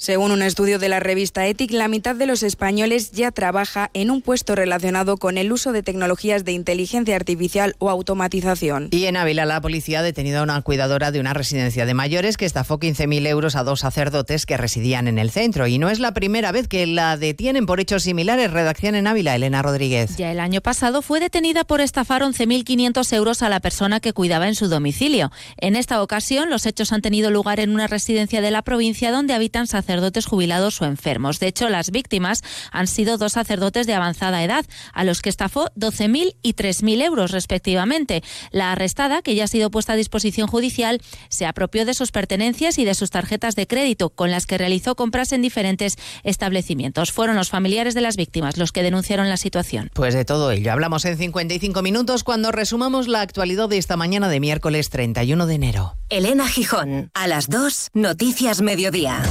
Según 0.00 0.32
un 0.32 0.40
estudio 0.40 0.78
de 0.78 0.88
la 0.88 0.98
revista 0.98 1.46
Ethic, 1.46 1.72
la 1.72 1.86
mitad 1.86 2.16
de 2.16 2.24
los 2.24 2.42
españoles 2.42 3.12
ya 3.12 3.32
trabaja 3.32 3.90
en 3.92 4.10
un 4.10 4.22
puesto 4.22 4.54
relacionado 4.54 5.18
con 5.18 5.36
el 5.36 5.52
uso 5.52 5.72
de 5.72 5.82
tecnologías 5.82 6.42
de 6.46 6.52
inteligencia 6.52 7.14
artificial 7.16 7.76
o 7.78 7.90
automatización. 7.90 8.88
Y 8.92 9.04
en 9.04 9.18
Ávila, 9.18 9.44
la 9.44 9.60
policía 9.60 9.98
ha 9.98 10.02
detenido 10.02 10.40
a 10.40 10.42
una 10.42 10.62
cuidadora 10.62 11.10
de 11.10 11.20
una 11.20 11.34
residencia 11.34 11.84
de 11.84 11.92
mayores 11.92 12.38
que 12.38 12.46
estafó 12.46 12.78
15.000 12.78 13.26
euros 13.26 13.56
a 13.56 13.62
dos 13.62 13.80
sacerdotes 13.80 14.46
que 14.46 14.56
residían 14.56 15.06
en 15.06 15.18
el 15.18 15.30
centro. 15.30 15.66
Y 15.66 15.76
no 15.76 15.90
es 15.90 15.98
la 15.98 16.14
primera 16.14 16.50
vez 16.50 16.66
que 16.66 16.86
la 16.86 17.18
detienen 17.18 17.66
por 17.66 17.78
hechos 17.78 18.04
similares. 18.04 18.50
Redacción 18.50 18.94
en 18.94 19.06
Ávila, 19.06 19.34
Elena 19.34 19.60
Rodríguez. 19.60 20.16
Ya 20.16 20.32
el 20.32 20.40
año 20.40 20.62
pasado 20.62 21.02
fue 21.02 21.20
detenida 21.20 21.64
por 21.64 21.82
estafar 21.82 22.22
11.500 22.22 23.12
euros 23.12 23.42
a 23.42 23.50
la 23.50 23.60
persona 23.60 24.00
que 24.00 24.14
cuidaba 24.14 24.48
en 24.48 24.54
su 24.54 24.68
domicilio. 24.68 25.30
En 25.58 25.76
esta 25.76 26.02
ocasión, 26.02 26.48
los 26.48 26.64
hechos 26.64 26.90
han 26.94 27.02
tenido 27.02 27.30
lugar 27.30 27.60
en 27.60 27.68
una 27.68 27.86
residencia 27.86 28.40
de 28.40 28.50
la 28.50 28.62
provincia 28.62 29.12
donde 29.12 29.34
habitan 29.34 29.66
sacerdotes 29.66 29.89
sacerdotes 29.90 30.24
jubilados 30.24 30.80
o 30.80 30.84
enfermos. 30.84 31.40
De 31.40 31.48
hecho, 31.48 31.68
las 31.68 31.90
víctimas 31.90 32.44
han 32.70 32.86
sido 32.86 33.18
dos 33.18 33.32
sacerdotes 33.32 33.88
de 33.88 33.94
avanzada 33.94 34.44
edad, 34.44 34.64
a 34.92 35.02
los 35.02 35.20
que 35.20 35.28
estafó 35.28 35.66
12.000 35.76 36.36
y 36.42 36.54
3.000 36.54 37.02
euros 37.02 37.32
respectivamente. 37.32 38.22
La 38.52 38.70
arrestada, 38.70 39.20
que 39.20 39.34
ya 39.34 39.44
ha 39.44 39.48
sido 39.48 39.72
puesta 39.72 39.94
a 39.94 39.96
disposición 39.96 40.46
judicial, 40.46 41.00
se 41.28 41.44
apropió 41.44 41.84
de 41.84 41.94
sus 41.94 42.12
pertenencias 42.12 42.78
y 42.78 42.84
de 42.84 42.94
sus 42.94 43.10
tarjetas 43.10 43.56
de 43.56 43.66
crédito, 43.66 44.10
con 44.10 44.30
las 44.30 44.46
que 44.46 44.58
realizó 44.58 44.94
compras 44.94 45.32
en 45.32 45.42
diferentes 45.42 45.96
establecimientos. 46.22 47.10
Fueron 47.10 47.34
los 47.34 47.50
familiares 47.50 47.94
de 47.94 48.00
las 48.00 48.14
víctimas 48.14 48.58
los 48.58 48.70
que 48.70 48.84
denunciaron 48.84 49.28
la 49.28 49.38
situación. 49.38 49.90
Pues 49.92 50.14
de 50.14 50.24
todo 50.24 50.52
ello 50.52 50.70
hablamos 50.70 51.04
en 51.04 51.18
55 51.18 51.82
minutos 51.82 52.22
cuando 52.22 52.52
resumamos 52.52 53.08
la 53.08 53.22
actualidad 53.22 53.68
de 53.68 53.78
esta 53.78 53.96
mañana 53.96 54.28
de 54.28 54.38
miércoles 54.38 54.88
31 54.88 55.46
de 55.46 55.54
enero. 55.54 55.96
Elena 56.10 56.46
Gijón, 56.46 57.10
a 57.12 57.26
las 57.26 57.48
2, 57.48 57.88
Noticias 57.94 58.60
Mediodía. 58.60 59.22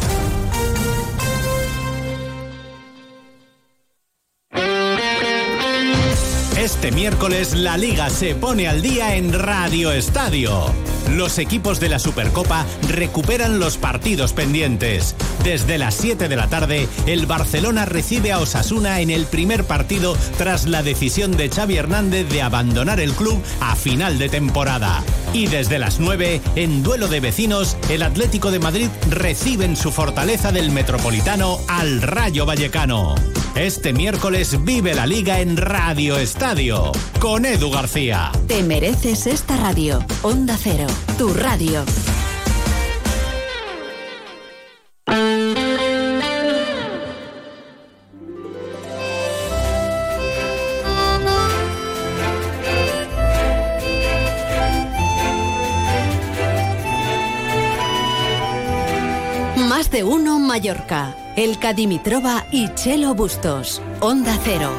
Este 6.80 6.94
miércoles 6.94 7.56
la 7.56 7.76
liga 7.76 8.10
se 8.10 8.36
pone 8.36 8.70
al 8.70 8.82
día 8.82 9.18
en 9.18 9.34
Radio 9.34 9.92
Estadio. 9.92 10.74
Los 11.10 11.38
equipos 11.38 11.82
de 11.82 11.90
la 11.90 12.00
Supercopa 12.00 12.66
recuperan 12.88 13.60
los 13.60 13.76
partidos 13.76 14.32
pendientes. 14.32 15.14
Desde 15.44 15.78
las 15.78 15.96
7 15.96 16.30
de 16.30 16.36
la 16.38 16.48
tarde, 16.48 16.88
el 17.06 17.26
Barcelona 17.26 17.84
recibe 17.84 18.32
a 18.32 18.40
Osasuna 18.40 19.02
en 19.02 19.10
el 19.10 19.26
primer 19.26 19.66
partido 19.66 20.16
tras 20.38 20.68
la 20.68 20.82
decisión 20.82 21.36
de 21.36 21.50
Xavi 21.50 21.76
Hernández 21.76 22.30
de 22.30 22.44
abandonar 22.44 23.02
el 23.02 23.12
club 23.12 23.44
a 23.60 23.76
final 23.76 24.18
de 24.18 24.30
temporada. 24.30 25.04
Y 25.34 25.48
desde 25.48 25.80
las 25.80 26.00
9, 26.00 26.40
en 26.56 26.82
duelo 26.82 27.10
de 27.10 27.20
vecinos, 27.20 27.76
el 27.90 28.04
Atlético 28.04 28.52
de 28.52 28.60
Madrid 28.60 28.88
recibe 29.10 29.66
en 29.66 29.76
su 29.76 29.92
fortaleza 29.92 30.54
del 30.54 30.72
Metropolitano 30.72 31.60
al 31.68 32.02
Rayo 32.02 32.46
Vallecano. 32.46 33.16
Este 33.60 33.92
miércoles 33.92 34.64
vive 34.64 34.96
la 34.96 35.06
liga 35.06 35.42
en 35.42 35.58
Radio 35.58 36.18
Estadio 36.18 36.94
con 37.20 37.44
Edu 37.44 37.70
García. 37.70 38.32
Te 38.48 38.64
mereces 38.64 39.28
esta 39.28 39.58
radio. 39.58 40.00
Onda 40.22 40.58
Cero, 40.58 40.88
tu 41.18 41.34
radio. 41.34 41.84
Más 59.68 59.92
de 59.92 60.06
uno 60.06 60.40
Mallorca. 60.40 61.14
El 61.40 61.58
Cadimitrova 61.58 62.46
y 62.52 62.68
Chelo 62.74 63.16
Bustos. 63.16 63.82
Onda 64.02 64.38
Cero. 64.44 64.70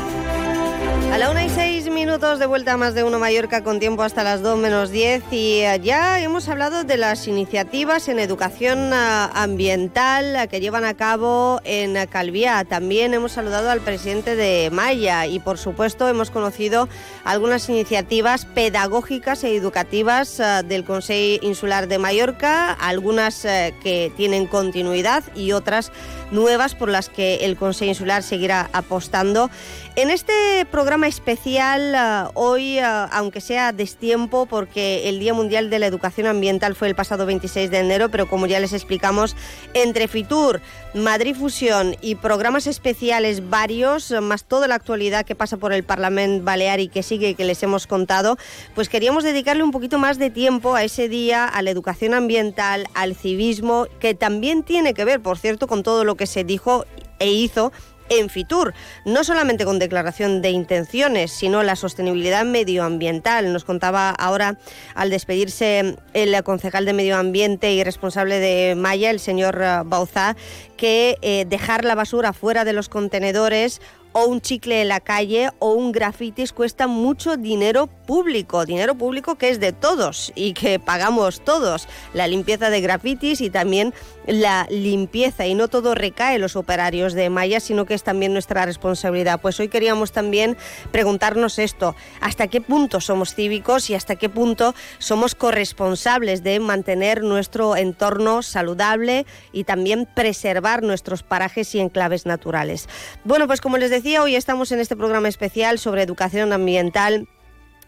Minutos 1.90 2.38
de 2.38 2.46
vuelta 2.46 2.74
a 2.74 2.76
más 2.76 2.94
de 2.94 3.04
uno 3.04 3.18
Mallorca 3.18 3.62
con 3.62 3.80
tiempo 3.80 4.02
hasta 4.02 4.22
las 4.22 4.42
2 4.42 4.58
menos 4.58 4.90
10 4.90 5.24
y 5.32 5.60
eh, 5.60 5.80
ya 5.82 6.20
hemos 6.20 6.48
hablado 6.48 6.84
de 6.84 6.96
las 6.96 7.26
iniciativas 7.26 8.08
en 8.08 8.18
educación 8.18 8.92
ah, 8.92 9.30
ambiental 9.34 10.36
ah, 10.36 10.46
que 10.46 10.60
llevan 10.60 10.84
a 10.84 10.94
cabo 10.94 11.60
en 11.64 12.06
Calviá. 12.06 12.64
También 12.64 13.12
hemos 13.14 13.32
saludado 13.32 13.70
al 13.70 13.80
presidente 13.80 14.36
de 14.36 14.70
Maya 14.70 15.26
y 15.26 15.40
por 15.40 15.58
supuesto 15.58 16.08
hemos 16.08 16.30
conocido 16.30 16.88
algunas 17.24 17.68
iniciativas 17.68 18.46
pedagógicas 18.46 19.44
e 19.44 19.56
educativas 19.56 20.40
del 20.64 20.84
Consejo 20.84 21.44
Insular 21.44 21.88
de 21.88 21.98
Mallorca, 21.98 22.72
algunas 22.72 23.44
eh, 23.44 23.74
que 23.82 24.12
tienen 24.16 24.46
continuidad 24.46 25.24
y 25.34 25.52
otras 25.52 25.92
nuevas 26.30 26.74
por 26.74 26.88
las 26.88 27.08
que 27.08 27.36
el 27.46 27.56
Consejo 27.56 27.90
Insular 27.90 28.22
seguirá 28.22 28.70
apostando. 28.72 29.50
En 29.96 30.10
este 30.10 30.66
programa 30.70 31.08
especial, 31.08 31.79
uh, 31.94 32.30
hoy, 32.34 32.78
uh, 32.78 33.08
aunque 33.12 33.40
sea 33.40 33.72
destiempo, 33.72 34.46
porque 34.46 35.08
el 35.08 35.18
Día 35.18 35.34
Mundial 35.34 35.70
de 35.70 35.78
la 35.78 35.86
Educación 35.86 36.26
Ambiental 36.26 36.74
fue 36.74 36.88
el 36.88 36.94
pasado 36.94 37.26
26 37.26 37.70
de 37.70 37.78
enero, 37.78 38.08
pero 38.10 38.28
como 38.28 38.46
ya 38.46 38.60
les 38.60 38.72
explicamos, 38.72 39.36
entre 39.74 40.08
Fitur, 40.08 40.60
Madrid 40.94 41.34
Fusión 41.36 41.96
y 42.00 42.16
programas 42.16 42.66
especiales 42.66 43.48
varios, 43.48 44.10
más 44.22 44.44
toda 44.44 44.68
la 44.68 44.74
actualidad 44.74 45.24
que 45.24 45.34
pasa 45.34 45.56
por 45.56 45.72
el 45.72 45.84
Parlamento 45.84 46.44
Balear 46.44 46.80
y 46.80 46.88
que 46.88 47.02
sigue 47.02 47.34
que 47.34 47.44
les 47.44 47.62
hemos 47.62 47.86
contado, 47.86 48.36
pues 48.74 48.88
queríamos 48.88 49.24
dedicarle 49.24 49.62
un 49.62 49.70
poquito 49.70 49.98
más 49.98 50.18
de 50.18 50.30
tiempo 50.30 50.74
a 50.74 50.84
ese 50.84 51.08
día, 51.08 51.46
a 51.46 51.62
la 51.62 51.70
educación 51.70 52.14
ambiental, 52.14 52.86
al 52.94 53.14
civismo, 53.14 53.86
que 53.98 54.14
también 54.14 54.62
tiene 54.62 54.94
que 54.94 55.04
ver, 55.04 55.20
por 55.20 55.38
cierto, 55.38 55.66
con 55.66 55.82
todo 55.82 56.04
lo 56.04 56.16
que 56.16 56.26
se 56.26 56.44
dijo 56.44 56.84
e 57.20 57.30
hizo 57.30 57.72
en 58.10 58.28
Fitur, 58.28 58.74
no 59.06 59.24
solamente 59.24 59.64
con 59.64 59.78
declaración 59.78 60.42
de 60.42 60.50
intenciones, 60.50 61.32
sino 61.32 61.62
la 61.62 61.76
sostenibilidad 61.76 62.44
medioambiental. 62.44 63.52
Nos 63.52 63.64
contaba 63.64 64.10
ahora, 64.10 64.58
al 64.94 65.08
despedirse 65.08 65.96
el 66.12 66.42
concejal 66.42 66.84
de 66.84 66.92
Medio 66.92 67.16
Ambiente 67.16 67.72
y 67.72 67.82
responsable 67.82 68.38
de 68.38 68.74
Maya, 68.74 69.10
el 69.10 69.20
señor 69.20 69.58
Bauzá, 69.86 70.36
que 70.76 71.16
eh, 71.22 71.46
dejar 71.48 71.84
la 71.84 71.94
basura 71.94 72.32
fuera 72.32 72.64
de 72.64 72.72
los 72.72 72.88
contenedores 72.88 73.80
o 74.12 74.26
un 74.26 74.40
chicle 74.40 74.82
en 74.82 74.88
la 74.88 75.00
calle 75.00 75.50
o 75.58 75.72
un 75.74 75.92
grafitis 75.92 76.52
cuesta 76.52 76.86
mucho 76.86 77.36
dinero 77.36 77.86
público, 77.86 78.66
dinero 78.66 78.96
público 78.96 79.36
que 79.36 79.50
es 79.50 79.60
de 79.60 79.72
todos 79.72 80.32
y 80.34 80.52
que 80.52 80.80
pagamos 80.80 81.44
todos. 81.44 81.88
La 82.12 82.26
limpieza 82.26 82.70
de 82.70 82.80
grafitis 82.80 83.40
y 83.40 83.50
también 83.50 83.94
la 84.26 84.66
limpieza 84.70 85.46
y 85.46 85.54
no 85.54 85.68
todo 85.68 85.94
recae 85.94 86.36
en 86.36 86.40
los 86.40 86.56
operarios 86.56 87.14
de 87.14 87.30
Maya, 87.30 87.60
sino 87.60 87.86
que 87.86 87.94
es 87.94 88.02
también 88.02 88.32
nuestra 88.32 88.66
responsabilidad. 88.66 89.40
Pues 89.40 89.60
hoy 89.60 89.68
queríamos 89.68 90.12
también 90.12 90.56
preguntarnos 90.90 91.58
esto, 91.58 91.94
¿hasta 92.20 92.48
qué 92.48 92.60
punto 92.60 93.00
somos 93.00 93.34
cívicos 93.34 93.90
y 93.90 93.94
hasta 93.94 94.16
qué 94.16 94.28
punto 94.28 94.74
somos 94.98 95.34
corresponsables 95.34 96.42
de 96.42 96.58
mantener 96.58 97.22
nuestro 97.22 97.76
entorno 97.76 98.42
saludable 98.42 99.26
y 99.52 99.64
también 99.64 100.08
preservar 100.14 100.82
nuestros 100.82 101.22
parajes 101.22 101.74
y 101.74 101.80
enclaves 101.80 102.26
naturales? 102.26 102.88
Bueno, 103.24 103.46
pues 103.46 103.60
como 103.60 103.78
les 103.78 103.90
decía, 103.90 103.99
hoy 104.00 104.34
estamos 104.34 104.72
en 104.72 104.80
este 104.80 104.96
programa 104.96 105.28
especial 105.28 105.78
sobre 105.78 106.02
educación 106.02 106.52
ambiental 106.52 107.28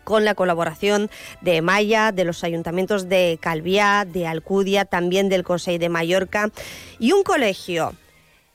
con 0.04 0.24
la 0.24 0.34
colaboración 0.34 1.10
de 1.40 1.62
Maya, 1.62 2.12
de 2.12 2.24
los 2.24 2.44
ayuntamientos 2.44 3.08
de 3.08 3.38
Calviá, 3.40 4.04
de 4.04 4.26
Alcudia, 4.26 4.84
también 4.84 5.28
del 5.28 5.42
Consejo 5.42 5.78
de 5.78 5.88
Mallorca 5.88 6.50
y 6.98 7.12
un 7.12 7.22
colegio. 7.22 7.94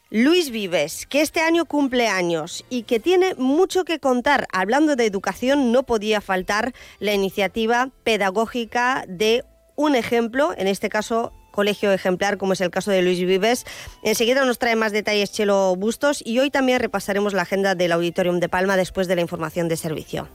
Luis 0.09 0.51
Vives, 0.51 1.07
que 1.07 1.21
este 1.21 1.41
año 1.41 1.65
cumple 1.65 2.07
años 2.07 2.63
y 2.69 2.83
que 2.83 2.99
tiene 2.99 3.33
mucho 3.35 3.85
que 3.85 3.99
contar. 3.99 4.47
Hablando 4.53 4.95
de 4.95 5.05
educación, 5.05 5.71
no 5.71 5.83
podía 5.83 6.21
faltar 6.21 6.73
la 6.99 7.13
iniciativa 7.13 7.89
pedagógica 8.03 9.03
de 9.07 9.43
un 9.75 9.95
ejemplo, 9.95 10.53
en 10.57 10.67
este 10.67 10.89
caso 10.89 11.33
colegio 11.57 11.91
ejemplar, 11.91 12.37
como 12.37 12.53
es 12.53 12.61
el 12.61 12.69
caso 12.69 12.91
de 12.91 13.01
Luis 13.01 13.19
Vives. 13.19 13.65
Enseguida 14.03 14.45
nos 14.45 14.59
trae 14.59 14.75
más 14.75 14.91
detalles 14.91 15.31
Chelo 15.31 15.75
Bustos 15.75 16.21
y 16.23 16.37
hoy 16.37 16.51
también 16.51 16.79
repasaremos 16.79 17.33
la 17.33 17.41
agenda 17.41 17.73
del 17.73 17.93
Auditorium 17.93 18.39
de 18.39 18.47
Palma 18.47 18.77
después 18.77 19.07
de 19.07 19.15
la 19.15 19.21
información 19.21 19.67
de 19.67 19.75
servicio. 19.75 20.27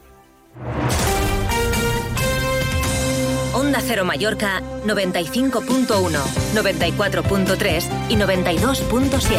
Onda 3.55 3.81
Cero 3.81 4.05
Mallorca 4.05 4.61
95.1, 4.85 5.87
94.3 6.55 7.85
y 8.09 8.17
92.7. 8.17 9.39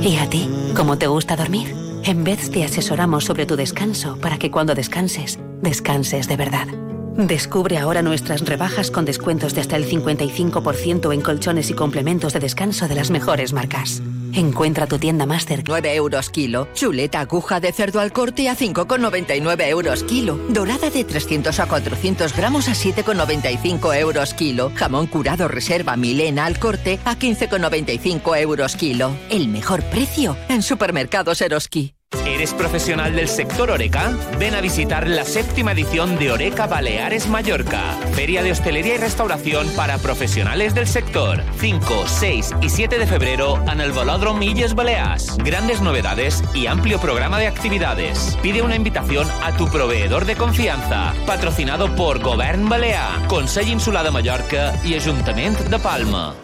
¿Y 0.00 0.16
a 0.16 0.30
ti? 0.30 0.48
¿Cómo 0.74 0.96
te 0.96 1.08
gusta 1.08 1.36
dormir? 1.36 1.85
En 2.06 2.22
vez 2.22 2.52
te 2.52 2.62
asesoramos 2.62 3.24
sobre 3.24 3.46
tu 3.46 3.56
descanso 3.56 4.16
para 4.18 4.38
que 4.38 4.48
cuando 4.48 4.76
descanses, 4.76 5.40
descanses 5.60 6.28
de 6.28 6.36
verdad. 6.36 6.68
Descubre 7.16 7.78
ahora 7.78 8.00
nuestras 8.00 8.42
rebajas 8.42 8.92
con 8.92 9.04
descuentos 9.04 9.56
de 9.56 9.62
hasta 9.62 9.74
el 9.74 9.88
55% 9.88 11.12
en 11.12 11.20
colchones 11.20 11.68
y 11.70 11.74
complementos 11.74 12.32
de 12.32 12.38
descanso 12.38 12.86
de 12.86 12.94
las 12.94 13.10
mejores 13.10 13.52
marcas. 13.52 14.02
Encuentra 14.34 14.86
tu 14.86 14.98
tienda 14.98 15.26
más 15.26 15.46
cerca. 15.46 15.64
9 15.66 15.96
euros 15.96 16.30
kilo. 16.30 16.68
Chuleta 16.74 17.18
aguja 17.18 17.58
de 17.58 17.72
cerdo 17.72 17.98
al 17.98 18.12
corte 18.12 18.48
a 18.48 18.56
5,99 18.56 19.66
euros 19.66 20.04
kilo. 20.04 20.38
Dorada 20.50 20.90
de 20.90 21.02
300 21.02 21.58
a 21.58 21.66
400 21.66 22.36
gramos 22.36 22.68
a 22.68 22.72
7,95 22.72 23.98
euros 23.98 24.32
kilo. 24.32 24.70
Jamón 24.76 25.08
curado 25.08 25.48
reserva 25.48 25.96
Milena 25.96 26.46
al 26.46 26.60
corte 26.60 27.00
a 27.04 27.18
15,95 27.18 28.38
euros 28.38 28.76
kilo. 28.76 29.16
El 29.28 29.48
mejor 29.48 29.82
precio 29.84 30.36
en 30.48 30.62
supermercados 30.62 31.40
Eroski. 31.40 31.95
¿Eres 32.26 32.52
profesional 32.54 33.16
del 33.16 33.28
sector 33.28 33.70
Oreca? 33.70 34.12
Ven 34.38 34.54
a 34.54 34.60
visitar 34.60 35.08
la 35.08 35.24
séptima 35.24 35.72
edición 35.72 36.18
de 36.18 36.30
Oreca 36.30 36.66
Baleares 36.66 37.28
Mallorca, 37.28 37.80
Feria 38.14 38.42
de 38.42 38.52
Hostelería 38.52 38.96
y 38.96 38.98
Restauración 38.98 39.68
para 39.74 39.98
profesionales 39.98 40.74
del 40.74 40.86
sector. 40.86 41.42
5, 41.58 42.04
6 42.06 42.54
y 42.60 42.68
7 42.68 42.98
de 42.98 43.06
febrero 43.06 43.62
en 43.72 43.80
el 43.80 43.92
Velódromo 43.92 44.42
Illes 44.42 44.74
Balears. 44.74 45.36
Grandes 45.38 45.80
novedades 45.80 46.44
y 46.54 46.66
amplio 46.66 47.00
programa 47.00 47.38
de 47.38 47.46
actividades. 47.46 48.36
Pide 48.42 48.60
una 48.60 48.76
invitación 48.76 49.26
a 49.42 49.56
tu 49.56 49.68
proveedor 49.68 50.26
de 50.26 50.36
confianza. 50.36 51.14
Patrocinado 51.26 51.94
por 51.96 52.20
Govern 52.20 52.68
Balear, 52.68 53.26
Consell 53.28 53.68
Insular 53.68 54.04
de 54.04 54.10
Mallorca 54.10 54.74
y 54.84 54.94
Ayuntamiento 54.94 55.64
de 55.64 55.78
Palma. 55.78 56.34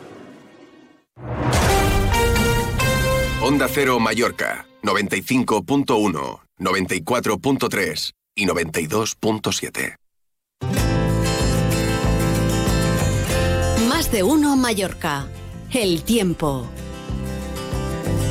Onda 3.40 3.68
Cero 3.68 4.00
Mallorca 4.00 4.66
95.1, 4.82 6.40
94.3 6.58 8.12
y 8.34 8.46
92.7. 8.46 9.96
Más 13.88 14.10
de 14.10 14.22
uno 14.22 14.56
Mallorca. 14.56 15.26
El 15.72 16.02
tiempo. 16.02 16.68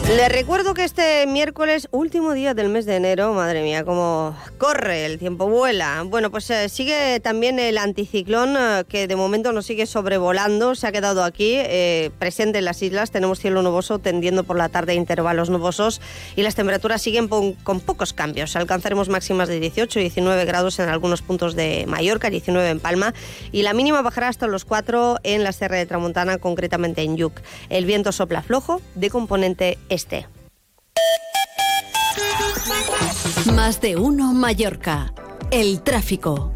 Les 0.07 0.29
recuerdo 0.29 0.73
que 0.73 0.83
este 0.83 1.25
miércoles, 1.25 1.87
último 1.91 2.33
día 2.33 2.53
del 2.53 2.67
mes 2.67 2.85
de 2.85 2.97
enero, 2.97 3.33
madre 3.33 3.63
mía, 3.63 3.85
cómo 3.85 4.35
corre, 4.57 5.05
el 5.05 5.17
tiempo 5.19 5.47
vuela. 5.47 6.03
Bueno, 6.05 6.29
pues 6.29 6.49
eh, 6.49 6.67
sigue 6.67 7.21
también 7.21 7.59
el 7.59 7.77
anticiclón 7.77 8.55
eh, 8.57 8.83
que 8.89 9.07
de 9.07 9.15
momento 9.15 9.53
nos 9.53 9.65
sigue 9.65 9.85
sobrevolando, 9.85 10.75
se 10.75 10.85
ha 10.85 10.91
quedado 10.91 11.23
aquí, 11.23 11.53
eh, 11.55 12.11
presente 12.19 12.57
en 12.59 12.65
las 12.65 12.81
islas. 12.81 13.11
Tenemos 13.11 13.39
cielo 13.39 13.61
nuboso 13.61 13.99
tendiendo 13.99 14.43
por 14.43 14.57
la 14.57 14.67
tarde 14.67 14.95
intervalos 14.95 15.49
nubosos 15.49 16.01
y 16.35 16.41
las 16.41 16.55
temperaturas 16.55 17.01
siguen 17.01 17.29
con 17.29 17.79
pocos 17.79 18.11
cambios. 18.11 18.57
Alcanzaremos 18.57 19.07
máximas 19.07 19.47
de 19.47 19.61
18 19.61 19.99
y 19.99 20.01
19 20.03 20.43
grados 20.43 20.77
en 20.79 20.89
algunos 20.89 21.21
puntos 21.21 21.55
de 21.55 21.85
Mallorca, 21.87 22.29
19 22.29 22.69
en 22.69 22.79
Palma 22.81 23.13
y 23.53 23.61
la 23.61 23.73
mínima 23.73 24.01
bajará 24.01 24.27
hasta 24.27 24.47
los 24.47 24.65
4 24.65 25.19
en 25.23 25.45
la 25.45 25.53
Serra 25.53 25.77
de 25.77 25.85
Tramontana, 25.85 26.37
concretamente 26.37 27.01
en 27.01 27.15
Yuc. 27.15 27.39
El 27.69 27.85
viento 27.85 28.11
sopla 28.11 28.41
flojo 28.41 28.81
de 28.95 29.09
componente 29.09 29.77
este. 29.91 30.27
Más 33.53 33.81
de 33.81 33.97
uno 33.97 34.33
Mallorca. 34.33 35.13
El 35.51 35.81
tráfico. 35.81 36.53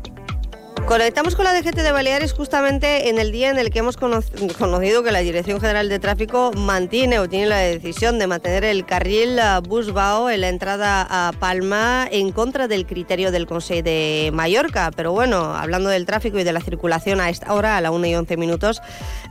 Conectamos 0.88 1.36
con 1.36 1.46
la 1.46 1.54
DGT 1.54 1.78
de 1.78 1.92
Baleares 1.92 2.32
justamente 2.32 3.10
en 3.10 3.18
el 3.18 3.32
día 3.32 3.50
en 3.50 3.58
el 3.58 3.72
que 3.72 3.80
hemos 3.80 3.98
cono 3.98 4.20
conocido 4.60 5.02
que 5.02 5.12
la 5.12 5.20
Dirección 5.20 5.60
General 5.60 5.90
de 5.90 5.98
Tráfico 5.98 6.52
mantiene 6.56 7.18
o 7.18 7.28
tiene 7.28 7.48
la 7.48 7.58
decisión 7.58 8.20
de 8.20 8.28
mantener 8.28 8.64
el 8.64 8.86
carril 8.86 9.40
Busbao 9.68 10.30
en 10.30 10.42
la 10.42 10.50
entrada 10.50 11.06
a 11.10 11.32
Palma 11.34 12.08
en 12.10 12.32
contra 12.32 12.68
del 12.68 12.86
criterio 12.86 13.32
del 13.32 13.48
Consejo 13.48 13.82
de 13.82 14.30
Mallorca. 14.32 14.92
Pero 14.96 15.12
bueno, 15.12 15.56
hablando 15.56 15.90
del 15.90 16.06
tráfico 16.06 16.38
y 16.38 16.44
de 16.44 16.54
la 16.54 16.62
circulación 16.62 17.20
a 17.20 17.30
esta 17.30 17.52
hora, 17.54 17.78
a 17.78 17.82
la 17.82 17.90
1 17.90 18.06
y 18.06 18.16
11 18.16 18.38
minutos, 18.38 18.82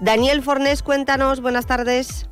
Daniel 0.01 0.43
Fornés, 0.43 0.83
cuéntanos, 0.83 1.41
buenas 1.41 1.67
tardes. 1.67 2.27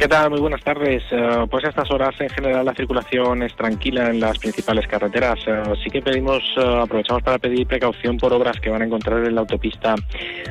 ¿Qué 0.00 0.08
tal? 0.08 0.30
Muy 0.30 0.40
buenas 0.40 0.64
tardes. 0.64 1.02
Eh, 1.10 1.46
pues 1.50 1.62
a 1.62 1.68
estas 1.68 1.90
horas 1.90 2.18
en 2.20 2.30
general 2.30 2.64
la 2.64 2.72
circulación 2.74 3.42
es 3.42 3.54
tranquila 3.54 4.08
en 4.08 4.18
las 4.18 4.38
principales 4.38 4.86
carreteras. 4.86 5.38
Eh, 5.46 5.62
sí 5.84 5.90
que 5.90 6.00
pedimos, 6.00 6.42
eh, 6.56 6.80
aprovechamos 6.80 7.22
para 7.22 7.38
pedir 7.38 7.66
precaución 7.66 8.16
por 8.16 8.32
obras 8.32 8.58
que 8.60 8.70
van 8.70 8.80
a 8.80 8.86
encontrar 8.86 9.22
en 9.26 9.34
la 9.34 9.42
autopista 9.42 9.94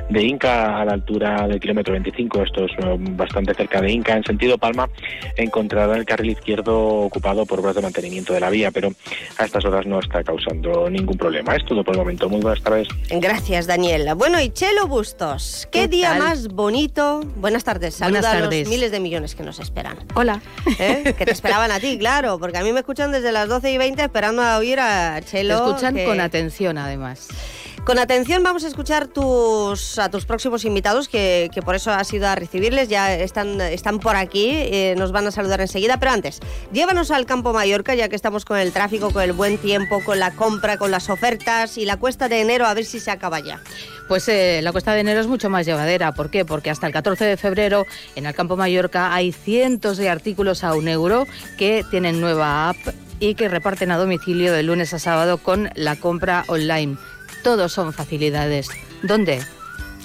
de 0.08 0.24
Inca 0.24 0.80
a 0.80 0.86
la 0.86 0.94
altura 0.94 1.48
del 1.48 1.60
kilómetro 1.60 1.94
25. 1.94 2.44
Esto 2.44 2.66
es 2.66 2.72
bastante 3.18 3.56
cerca 3.56 3.82
de 3.82 3.92
Inca. 3.92 4.16
En 4.16 4.24
sentido 4.24 4.60
Palma 4.60 4.88
encontrará 5.36 5.98
el 5.98 6.06
carril 6.06 6.30
izquierdo 6.30 6.80
ocupado 6.80 7.44
por 7.48 7.60
obras 7.60 7.74
de 7.74 7.82
mantenimiento 7.82 8.34
de 8.34 8.42
la 8.42 8.52
vía, 8.52 8.70
pero 8.70 8.90
a 9.40 9.46
estas 9.46 9.66
horas 9.66 9.84
no 9.88 9.98
está 9.98 10.24
causando 10.24 10.88
ningún 10.92 11.18
problema. 11.18 11.56
Es 11.56 11.66
todo 11.66 11.84
por 11.84 11.96
el 11.96 12.02
momento. 12.02 12.30
Muy 12.30 12.42
buenas 12.42 12.62
tardes. 12.62 12.88
Gracias, 13.10 13.66
Daniela. 13.66 14.14
Bueno, 14.14 14.40
y 14.40 14.52
Chelo 14.52 14.86
Bustos, 14.86 15.68
¿qué, 15.72 15.80
¿Qué 15.80 15.88
día 15.88 16.10
tal? 16.10 16.20
más 16.20 16.48
bonito? 16.50 17.22
Buenas 17.38 17.64
tardes. 17.64 17.98
Buenas 17.98 18.24
Saluda 18.24 18.30
a 18.30 18.44
tardes. 18.44 18.60
los 18.68 18.70
miles 18.70 18.92
de 18.92 19.00
millones 19.00 19.39
que 19.40 19.46
nos 19.46 19.60
esperan. 19.62 19.98
Hola. 20.16 20.42
¿Eh? 20.80 21.16
Que 21.18 21.26
te 21.26 21.32
esperaban 21.32 21.72
a 21.72 21.80
ti, 21.80 21.98
claro, 21.98 22.40
porque 22.40 22.58
a 22.58 22.62
mí 22.62 22.74
me 22.74 22.80
escuchan 22.82 23.14
desde 23.14 23.32
las 23.32 23.48
12 23.48 23.72
y 23.72 23.78
20 23.78 24.02
esperando 24.04 24.42
a 24.42 24.58
oír 24.58 24.82
a 24.82 25.16
Te 25.22 25.28
Chelo. 25.28 25.56
escuchan 25.70 25.96
que- 25.96 26.04
con 26.04 26.20
atención, 26.20 26.78
además. 26.78 27.30
Con 27.86 27.98
atención 27.98 28.44
vamos 28.44 28.64
a 28.64 28.68
escuchar 28.68 29.08
tus, 29.08 29.98
a 29.98 30.10
tus 30.12 30.26
próximos 30.26 30.64
invitados, 30.66 31.08
que, 31.08 31.50
por 31.66 31.76
eso 31.76 31.92
has 31.92 32.14
ido 32.14 32.28
a 32.28 32.36
recibirles, 32.36 32.88
ya 32.88 33.14
están, 33.16 33.60
están 33.62 34.00
por 34.00 34.16
aquí, 34.16 34.52
eh, 34.52 34.94
nos 34.98 35.12
van 35.12 35.26
a 35.28 35.32
saludar 35.32 35.62
enseguida, 35.62 35.98
pero 36.00 36.12
antes, 36.12 36.40
llévanos 36.72 37.10
al 37.10 37.26
campo 37.26 37.52
Mallorca, 37.52 37.96
ya 37.96 38.08
que 38.08 38.16
estamos 38.16 38.46
con 38.46 38.60
el 38.60 38.72
tráfico, 38.74 39.12
con 39.12 39.24
el 39.24 39.34
buen 39.34 39.58
tiempo, 39.58 40.04
con 40.04 40.20
la 40.20 40.32
compra, 40.36 40.78
con 40.78 40.92
las 40.92 41.10
ofertas 41.10 41.78
y 41.78 41.86
la 41.86 41.98
cuesta 41.98 42.30
de 42.30 42.42
enero, 42.42 42.68
a 42.68 42.74
ver 42.74 42.86
si 42.86 43.00
se 43.00 43.12
acaba 43.12 43.40
ya. 43.40 43.60
Pues 44.08 44.28
eh, 44.28 44.62
la 44.64 44.72
cuesta 44.72 44.94
de 44.94 45.02
enero 45.02 45.20
es 45.20 45.28
mucho 45.28 45.50
más 45.50 45.66
llevadera. 45.66 46.14
¿Por 46.14 46.30
qué? 46.30 46.46
Porque 46.46 46.70
hasta 46.70 46.88
el 46.88 46.94
14 46.94 47.26
de 47.26 47.38
febrero 47.38 47.86
en 48.16 48.26
el 48.26 48.34
Campo 48.34 48.58
Mallorca 48.58 49.14
hay 49.14 49.32
cientos 49.32 49.98
de 49.98 50.10
artículos 50.10 50.64
a 50.64 50.74
un 50.74 50.88
euro 50.88 51.26
que 51.58 51.86
tienen 51.90 52.20
nueva 52.20 52.70
app 52.70 52.78
y 53.20 53.36
que 53.36 53.50
reparten 53.50 53.92
a 53.92 53.98
domicilio 53.98 54.54
de 54.54 54.64
lunes 54.64 54.94
a 54.94 55.00
sábado 55.00 55.38
con 55.38 55.70
la 55.76 55.96
compra 55.96 56.44
online. 56.48 56.98
Todos 57.44 57.72
son 57.72 57.94
facilidades. 57.94 58.70
¿Dónde? 59.02 59.42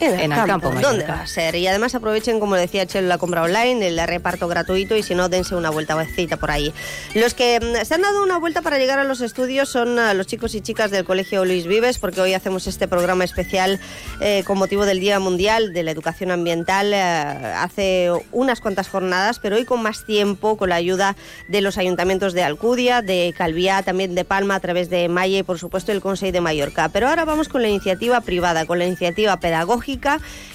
En 0.01 0.33
el, 0.33 0.45
campo, 0.45 0.71
¿Dónde 0.71 1.07
va 1.07 1.21
a 1.21 1.27
ser? 1.27 1.55
Y 1.55 1.69
además 1.69 1.95
aprovechen, 1.95 2.41
como 2.41 2.57
decía 2.57 2.85
Chelo, 2.85 3.07
la 3.07 3.19
compra 3.19 3.43
online, 3.43 3.87
el 3.87 3.99
reparto 4.07 4.49
gratuito 4.49 4.97
y 4.97 5.05
si 5.05 5.15
no, 5.15 5.29
dense 5.29 5.55
una 5.55 5.71
vuelta 5.71 5.97
por 6.41 6.51
ahí. 6.51 6.75
Los 7.15 7.35
que 7.35 7.61
mm, 7.61 7.85
se 7.85 7.95
han 7.95 8.03
dado 8.03 8.23
una 8.23 8.39
vuelta 8.39 8.61
para 8.61 8.79
llegar 8.79 8.99
a 8.99 9.05
los 9.05 9.21
estudios 9.21 9.69
son 9.69 9.99
ah, 9.99 10.13
los 10.13 10.27
chicos 10.27 10.55
y 10.57 10.61
chicas 10.61 10.91
del 10.91 11.05
Colegio 11.05 11.45
Luis 11.45 11.67
Vives, 11.67 11.99
porque 11.99 12.21
hoy 12.21 12.35
hacemos 12.35 12.67
este 12.67 12.89
programa 12.89 13.23
especial 13.23 13.79
eh, 14.21 14.43
con 14.45 14.59
motivo 14.59 14.85
del 14.85 14.99
Día 14.99 15.21
Mundial 15.21 15.73
de 15.73 15.85
la 15.85 15.93
Educación 15.93 16.33
Ambiental. 16.33 16.93
Eh, 16.93 16.99
hace 16.99 18.11
unas 18.33 18.61
cuantas 18.61 18.89
jornadas, 18.89 19.39
pero 19.39 19.57
hoy 19.57 19.65
con 19.65 19.81
más 19.81 20.05
tiempo, 20.05 20.57
con 20.57 20.71
la 20.71 20.77
ayuda 20.77 21.15
de 21.49 21.61
los 21.61 21.79
ayuntamientos 21.79 22.33
de 22.33 22.43
Alcudia, 22.43 23.01
de 23.01 23.33
Calviá, 23.37 23.83
también 23.83 24.17
de 24.17 24.25
Palma, 24.25 24.57
a 24.57 24.61
través 24.61 24.91
de 24.91 25.09
Maya 25.09 25.39
y, 25.39 25.43
por 25.45 25.59
supuesto, 25.61 25.93
el 25.93 26.01
Consejo 26.01 26.33
de 26.33 26.41
Mallorca. 26.41 26.89
Pero 26.89 27.09
ahora 27.09 27.25
vamos 27.25 27.49
con 27.49 27.63
la 27.63 27.69
iniciativa 27.69 28.21
privada, 28.21 28.67
con 28.67 28.79
la 28.79 28.87
iniciativa 28.87 29.39
pedagógica 29.39 29.84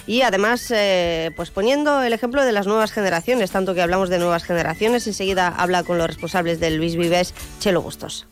y 0.08 0.22
además 0.22 0.72
eh, 0.72 1.32
pues 1.36 1.52
poniendo 1.52 2.02
el 2.02 2.14
ejemplo 2.14 2.44
de 2.44 2.52
las 2.52 2.68
nuevas 2.68 2.92
generaciones, 2.92 3.52
tanto 3.52 3.74
que 3.74 3.82
hablamos 3.82 4.10
de 4.10 4.20
nuevas 4.20 4.44
generaciones, 4.44 5.08
enseguida 5.08 5.48
habla 5.48 5.84
con 5.84 5.98
los 5.98 6.08
responsables 6.08 6.60
del 6.60 6.78
Luis 6.78 6.96
Vives, 6.96 7.34
Chelo 7.60 7.82
Bustos. 7.82 8.28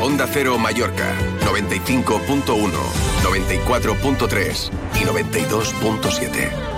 Onda 0.00 0.26
Cero 0.30 0.58
Mallorca, 0.58 1.14
95.1, 1.44 2.72
94.3 3.22 4.70
y 5.00 5.04
92.7. 5.04 6.71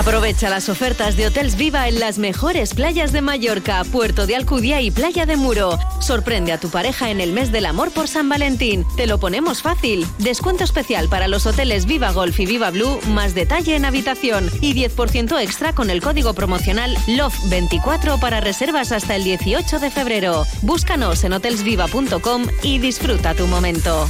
Aprovecha 0.00 0.48
las 0.48 0.70
ofertas 0.70 1.14
de 1.14 1.26
Hotels 1.26 1.56
Viva 1.56 1.86
en 1.86 2.00
las 2.00 2.16
mejores 2.16 2.72
playas 2.72 3.12
de 3.12 3.20
Mallorca, 3.20 3.84
Puerto 3.84 4.26
de 4.26 4.34
Alcudia 4.34 4.80
y 4.80 4.90
Playa 4.90 5.26
de 5.26 5.36
Muro. 5.36 5.78
Sorprende 6.00 6.52
a 6.52 6.58
tu 6.58 6.70
pareja 6.70 7.10
en 7.10 7.20
el 7.20 7.34
mes 7.34 7.52
del 7.52 7.66
amor 7.66 7.90
por 7.90 8.08
San 8.08 8.26
Valentín. 8.26 8.86
Te 8.96 9.06
lo 9.06 9.20
ponemos 9.20 9.60
fácil. 9.60 10.06
Descuento 10.16 10.64
especial 10.64 11.10
para 11.10 11.28
los 11.28 11.44
hoteles 11.44 11.84
Viva 11.84 12.12
Golf 12.12 12.40
y 12.40 12.46
Viva 12.46 12.70
Blue, 12.70 12.98
más 13.08 13.34
detalle 13.34 13.76
en 13.76 13.84
habitación 13.84 14.50
y 14.62 14.72
10% 14.72 15.38
extra 15.38 15.74
con 15.74 15.90
el 15.90 16.00
código 16.00 16.32
promocional 16.32 16.96
LOVE24 17.06 18.18
para 18.18 18.40
reservas 18.40 18.92
hasta 18.92 19.16
el 19.16 19.24
18 19.24 19.80
de 19.80 19.90
febrero. 19.90 20.46
Búscanos 20.62 21.24
en 21.24 21.32
hotelsviva.com 21.32 22.46
y 22.62 22.78
disfruta 22.78 23.34
tu 23.34 23.46
momento. 23.46 24.08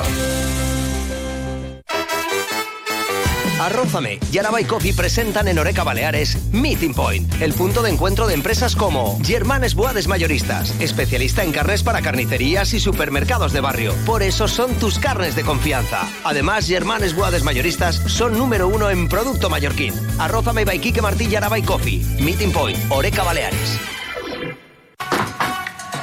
Arrózame 3.70 4.17
y 4.32 4.38
Araba 4.39 4.57
Coffee 4.67 4.95
presentan 4.95 5.47
en 5.47 5.59
Oreca 5.59 5.84
Baleares 5.84 6.39
Meeting 6.51 6.95
Point, 6.95 7.39
el 7.39 7.53
punto 7.53 7.84
de 7.84 7.91
encuentro 7.91 8.26
de 8.26 8.34
empresas 8.34 8.76
como 8.76 9.20
Germanes 9.24 9.76
Boades 9.76 10.07
Mayoristas, 10.07 10.74
especialista 10.80 11.43
en 11.43 11.51
carnes 11.51 11.84
para 11.84 12.01
carnicerías 12.01 12.74
y 12.74 12.80
supermercados 12.80 13.53
de 13.53 13.61
barrio. 13.61 13.93
Por 14.07 14.24
eso 14.24 14.47
son 14.47 14.74
tus 14.80 14.97
carnes 14.97 15.36
de 15.36 15.43
confianza. 15.43 16.09
Además, 16.24 16.65
Germanes 16.65 17.13
Boades 17.13 17.43
Mayoristas 17.43 17.97
son 18.07 18.39
número 18.39 18.67
uno 18.67 18.89
en 18.89 19.07
producto 19.07 19.51
mallorquín. 19.51 19.93
Arrózame 20.17 20.65
by 20.65 20.80
Quique 20.80 21.03
Martí 21.03 21.30
y 21.30 21.61
Coffee. 21.61 22.03
Meeting 22.20 22.51
Point, 22.51 22.80
Oreca 22.89 23.24
Baleares. 23.24 23.80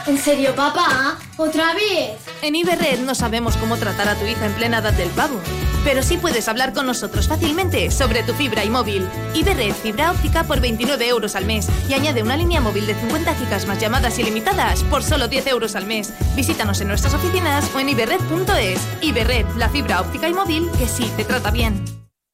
¿En 0.07 0.19
serio, 0.19 0.55
papá? 0.55 1.19
¿Otra 1.37 1.75
vez? 1.75 2.13
En 2.43 2.55
Iberred 2.55 3.01
no 3.01 3.17
sabemos 3.17 3.57
cómo 3.57 3.77
tratar 3.77 4.09
a 4.09 4.15
tu 4.15 4.25
hija 4.25 4.47
en 4.47 4.53
plena 4.53 4.79
edad 4.79 4.93
del 4.93 5.09
pavo, 5.11 5.41
pero 5.87 6.03
sí 6.03 6.17
puedes 6.17 6.49
hablar 6.49 6.73
con 6.73 6.85
nosotros 6.85 7.29
fácilmente 7.29 7.93
sobre 7.93 8.25
tu 8.25 8.35
fibra 8.35 8.65
y 8.65 8.71
móvil. 8.71 9.07
Iberred 9.35 9.73
fibra 9.73 10.11
óptica 10.11 10.43
por 10.43 10.61
29 10.61 11.07
euros 11.07 11.37
al 11.37 11.45
mes 11.45 11.69
y 11.89 11.95
añade 11.95 12.25
una 12.25 12.37
línea 12.37 12.61
móvil 12.61 12.89
de 12.89 12.97
50 12.97 13.37
gigas 13.37 13.69
más 13.69 13.79
llamadas 13.79 14.19
ilimitadas 14.19 14.83
por 14.83 15.05
solo 15.05 15.29
10 15.29 15.47
euros 15.47 15.77
al 15.77 15.87
mes. 15.87 16.13
Visítanos 16.35 16.81
en 16.81 16.89
nuestras 16.89 17.15
oficinas 17.15 17.71
o 17.73 17.79
en 17.79 17.91
iberred.es. 17.91 18.81
Iberred, 19.01 19.47
la 19.57 19.69
fibra 19.69 20.01
óptica 20.01 20.29
y 20.29 20.35
móvil 20.35 20.69
que 20.77 20.89
sí 20.89 21.09
te 21.17 21.25
trata 21.25 21.53
bien. 21.53 21.85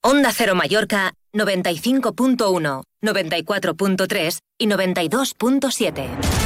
Onda 0.03 0.33
Cero 0.33 0.55
Mallorca 0.55 1.13
95.1, 1.35 2.85
94.3 3.03 4.39
y 4.57 4.67
92.7. 4.67 6.42